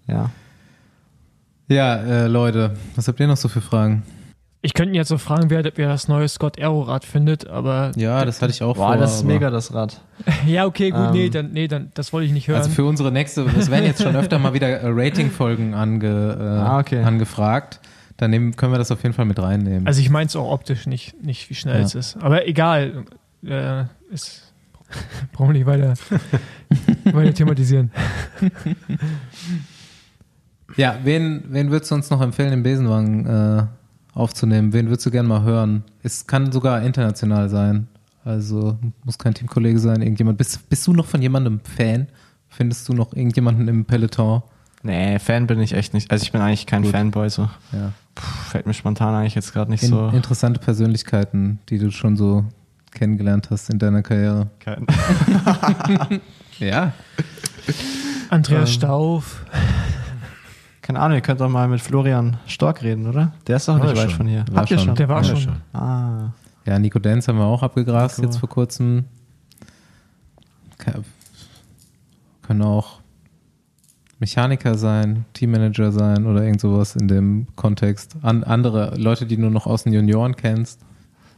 Ja. 0.07 0.31
Ja, 1.67 1.95
äh, 1.97 2.27
Leute, 2.27 2.75
was 2.95 3.07
habt 3.07 3.19
ihr 3.19 3.27
noch 3.27 3.37
so 3.37 3.47
für 3.47 3.61
Fragen? 3.61 4.01
Ich 4.61 4.73
könnte 4.73 4.91
ihn 4.91 4.95
jetzt 4.95 5.07
so 5.07 5.17
fragen, 5.17 5.49
wer, 5.49 5.63
wer 5.75 5.87
das 5.87 6.09
neue 6.09 6.27
Scott 6.27 6.59
Aero-Rad 6.59 7.05
findet, 7.05 7.47
aber. 7.47 7.91
Ja, 7.95 8.25
das 8.25 8.41
hatte 8.41 8.51
ich 8.51 8.61
auch 8.61 8.75
Boah, 8.75 8.87
vor. 8.87 8.97
das 8.97 9.15
ist 9.15 9.23
mega, 9.23 9.49
das 9.49 9.73
Rad. 9.73 10.01
Ja, 10.45 10.65
okay, 10.65 10.89
gut, 10.89 10.99
Ähm. 10.99 11.11
nee, 11.13 11.29
dann, 11.29 11.51
nee, 11.53 11.67
dann, 11.69 11.91
das 11.93 12.11
wollte 12.11 12.25
ich 12.27 12.33
nicht 12.33 12.49
hören. 12.49 12.57
Also 12.57 12.69
für 12.69 12.83
unsere 12.83 13.09
nächste, 13.11 13.43
es 13.57 13.71
werden 13.71 13.85
jetzt 13.85 14.03
schon 14.03 14.15
öfter 14.17 14.37
mal 14.37 14.53
wieder 14.53 14.67
äh, 14.67 14.81
Rating-Folgen 14.83 15.73
ange, 15.73 16.37
äh, 16.37 16.43
Ah, 16.43 16.79
okay. 16.79 17.01
angefragt. 17.03 17.79
Dann 18.17 18.31
nehmen, 18.31 18.57
können 18.57 18.73
wir 18.73 18.77
das 18.79 18.91
auf 18.91 19.01
jeden 19.03 19.15
Fall 19.15 19.23
mit 19.23 19.39
reinnehmen. 19.39 19.87
Also 19.87 20.01
ich 20.01 20.09
meine 20.09 20.25
es 20.27 20.35
auch 20.35 20.51
optisch 20.51 20.87
nicht, 20.87 21.23
nicht 21.23 21.49
wie 21.49 21.55
schnell 21.55 21.79
Ja. 21.79 21.85
es 21.85 21.95
ist. 21.95 22.17
Aber 22.17 22.45
egal. 22.45 23.05
Äh, 23.45 23.85
ist, 24.11 24.51
brauchen 25.31 25.49
wir 25.49 25.53
nicht 25.53 25.67
weiter, 25.67 25.93
weiter 27.13 27.33
thematisieren. 27.33 27.91
ja, 30.75 30.97
wen, 31.03 31.43
wen 31.47 31.71
würdest 31.71 31.91
du 31.91 31.95
uns 31.95 32.09
noch 32.09 32.19
empfehlen, 32.21 32.51
im 32.51 32.63
Besenwagen 32.63 33.25
äh, 33.25 33.63
aufzunehmen? 34.13 34.73
Wen 34.73 34.87
würdest 34.87 35.05
du 35.05 35.11
gerne 35.11 35.27
mal 35.29 35.43
hören? 35.43 35.83
Es 36.03 36.27
kann 36.27 36.51
sogar 36.51 36.81
international 36.81 37.49
sein. 37.49 37.87
Also 38.25 38.77
muss 39.05 39.17
kein 39.17 39.33
Teamkollege 39.33 39.79
sein, 39.79 40.01
irgendjemand. 40.01 40.37
Bist, 40.37 40.67
bist 40.69 40.85
du 40.87 40.93
noch 40.93 41.05
von 41.05 41.21
jemandem 41.21 41.59
Fan? 41.61 42.07
Findest 42.49 42.87
du 42.89 42.93
noch 42.93 43.13
irgendjemanden 43.13 43.67
im 43.67 43.85
Peloton? 43.85 44.41
Nee, 44.83 45.19
Fan 45.19 45.45
bin 45.47 45.59
ich 45.61 45.73
echt 45.73 45.93
nicht. 45.93 46.09
Also 46.11 46.23
ich 46.23 46.31
bin 46.31 46.41
eigentlich 46.41 46.65
kein 46.65 46.83
Gut. 46.83 46.91
Fanboy, 46.91 47.29
so. 47.29 47.43
Ja. 47.71 47.91
Puh, 48.15 48.25
fällt 48.49 48.65
mir 48.65 48.73
spontan 48.73 49.13
eigentlich 49.13 49.35
jetzt 49.35 49.53
gerade 49.53 49.69
nicht 49.71 49.83
In, 49.83 49.89
so. 49.89 50.07
Interessante 50.09 50.59
Persönlichkeiten, 50.59 51.59
die 51.69 51.77
du 51.79 51.91
schon 51.91 52.15
so 52.17 52.45
kennengelernt 52.91 53.49
hast 53.51 53.69
in 53.69 53.77
deiner 53.79 54.01
Karriere. 54.01 54.49
Kein- 54.59 54.85
Ja. 56.59 56.91
Andreas 58.29 58.69
Ähm. 58.69 58.73
Stauf. 58.75 59.45
Keine 60.89 61.01
Ahnung, 61.01 61.17
ihr 61.17 61.21
könnt 61.21 61.39
doch 61.39 61.49
mal 61.49 61.67
mit 61.67 61.81
Florian 61.81 62.37
Stork 62.47 62.81
reden, 62.81 63.05
oder? 63.05 63.31
Der 63.45 63.57
ist 63.57 63.67
doch 63.67 63.77
War 63.77 63.85
nicht 63.85 63.95
weit 63.95 64.09
schon. 64.09 64.17
von 64.17 64.27
hier. 64.27 64.43
War 64.49 64.61
Habt 64.61 64.71
ihr 64.71 64.79
schon. 64.79 64.95
Der 64.95 65.07
war 65.07 65.21
Ja, 65.23 65.35
schon. 65.35 65.55
Ah. 65.71 66.31
Ja, 66.65 66.79
Nico 66.79 66.97
Denz 66.97 67.27
haben 67.27 67.37
wir 67.37 67.45
auch 67.45 67.61
abgegrast 67.61 68.17
Nico. 68.17 68.27
jetzt 68.31 68.39
vor 68.39 68.49
kurzem. 68.49 69.05
Können 72.41 72.63
auch 72.63 73.01
Mechaniker 74.17 74.79
sein, 74.79 75.25
Teammanager 75.33 75.91
sein 75.91 76.25
oder 76.25 76.41
irgend 76.43 76.59
sowas 76.61 76.95
in 76.95 77.07
dem 77.07 77.45
Kontext. 77.55 78.15
An 78.23 78.43
andere 78.43 78.95
Leute, 78.97 79.27
die 79.27 79.37
du 79.37 79.51
noch 79.51 79.67
aus 79.67 79.83
den 79.83 79.93
Junioren 79.93 80.35
kennst. 80.35 80.81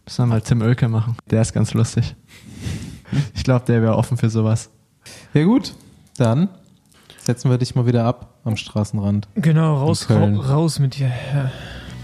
Müssen 0.05 0.21
wir 0.23 0.27
mal 0.27 0.39
Tim 0.41 0.61
Oelke 0.61 0.87
machen. 0.87 1.17
Der 1.29 1.41
ist 1.41 1.51
ganz 1.51 1.73
lustig. 1.73 2.15
Ich 3.35 3.43
glaube, 3.43 3.65
der 3.65 3.81
wäre 3.81 3.97
offen 3.97 4.15
für 4.15 4.29
sowas. 4.29 4.69
Ja 5.33 5.43
gut, 5.43 5.75
dann 6.15 6.47
setzen 7.17 7.51
wir 7.51 7.57
dich 7.57 7.75
mal 7.75 7.85
wieder 7.85 8.05
ab 8.05 8.29
am 8.43 8.57
Straßenrand. 8.57 9.27
Genau, 9.35 9.77
raus, 9.77 10.09
ra 10.09 10.25
raus 10.25 10.79
mit 10.79 10.97
dir. 10.97 11.11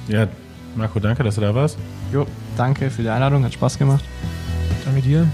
Ja, 0.10 0.22
Ja, 0.22 0.28
Marco, 0.76 1.00
danke, 1.00 1.24
dass 1.24 1.36
du 1.36 1.42
da 1.42 1.54
warst. 1.56 1.78
Jo, 2.14 2.26
danke 2.56 2.90
für 2.90 3.02
die 3.02 3.10
Einladung, 3.10 3.44
hat 3.44 3.54
Spaß 3.54 3.78
gemacht. 3.78 4.04
danke 4.86 5.02
dir. 5.02 5.28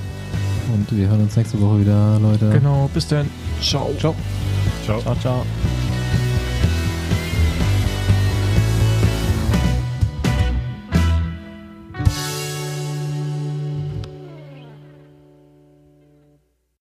Und 0.74 0.96
wir 0.96 1.08
hören 1.08 1.22
uns 1.22 1.36
nächste 1.36 1.60
Woche 1.62 1.82
wieder, 1.82 2.18
Leute. 2.20 2.50
Genau, 2.50 2.90
bis 2.94 3.08
dann. 3.08 3.30
Ciao. 3.62 3.94
Ciao. 4.00 4.16
Ciao. 4.86 5.02
Ciao, 5.02 5.16
ciao. 5.16 5.46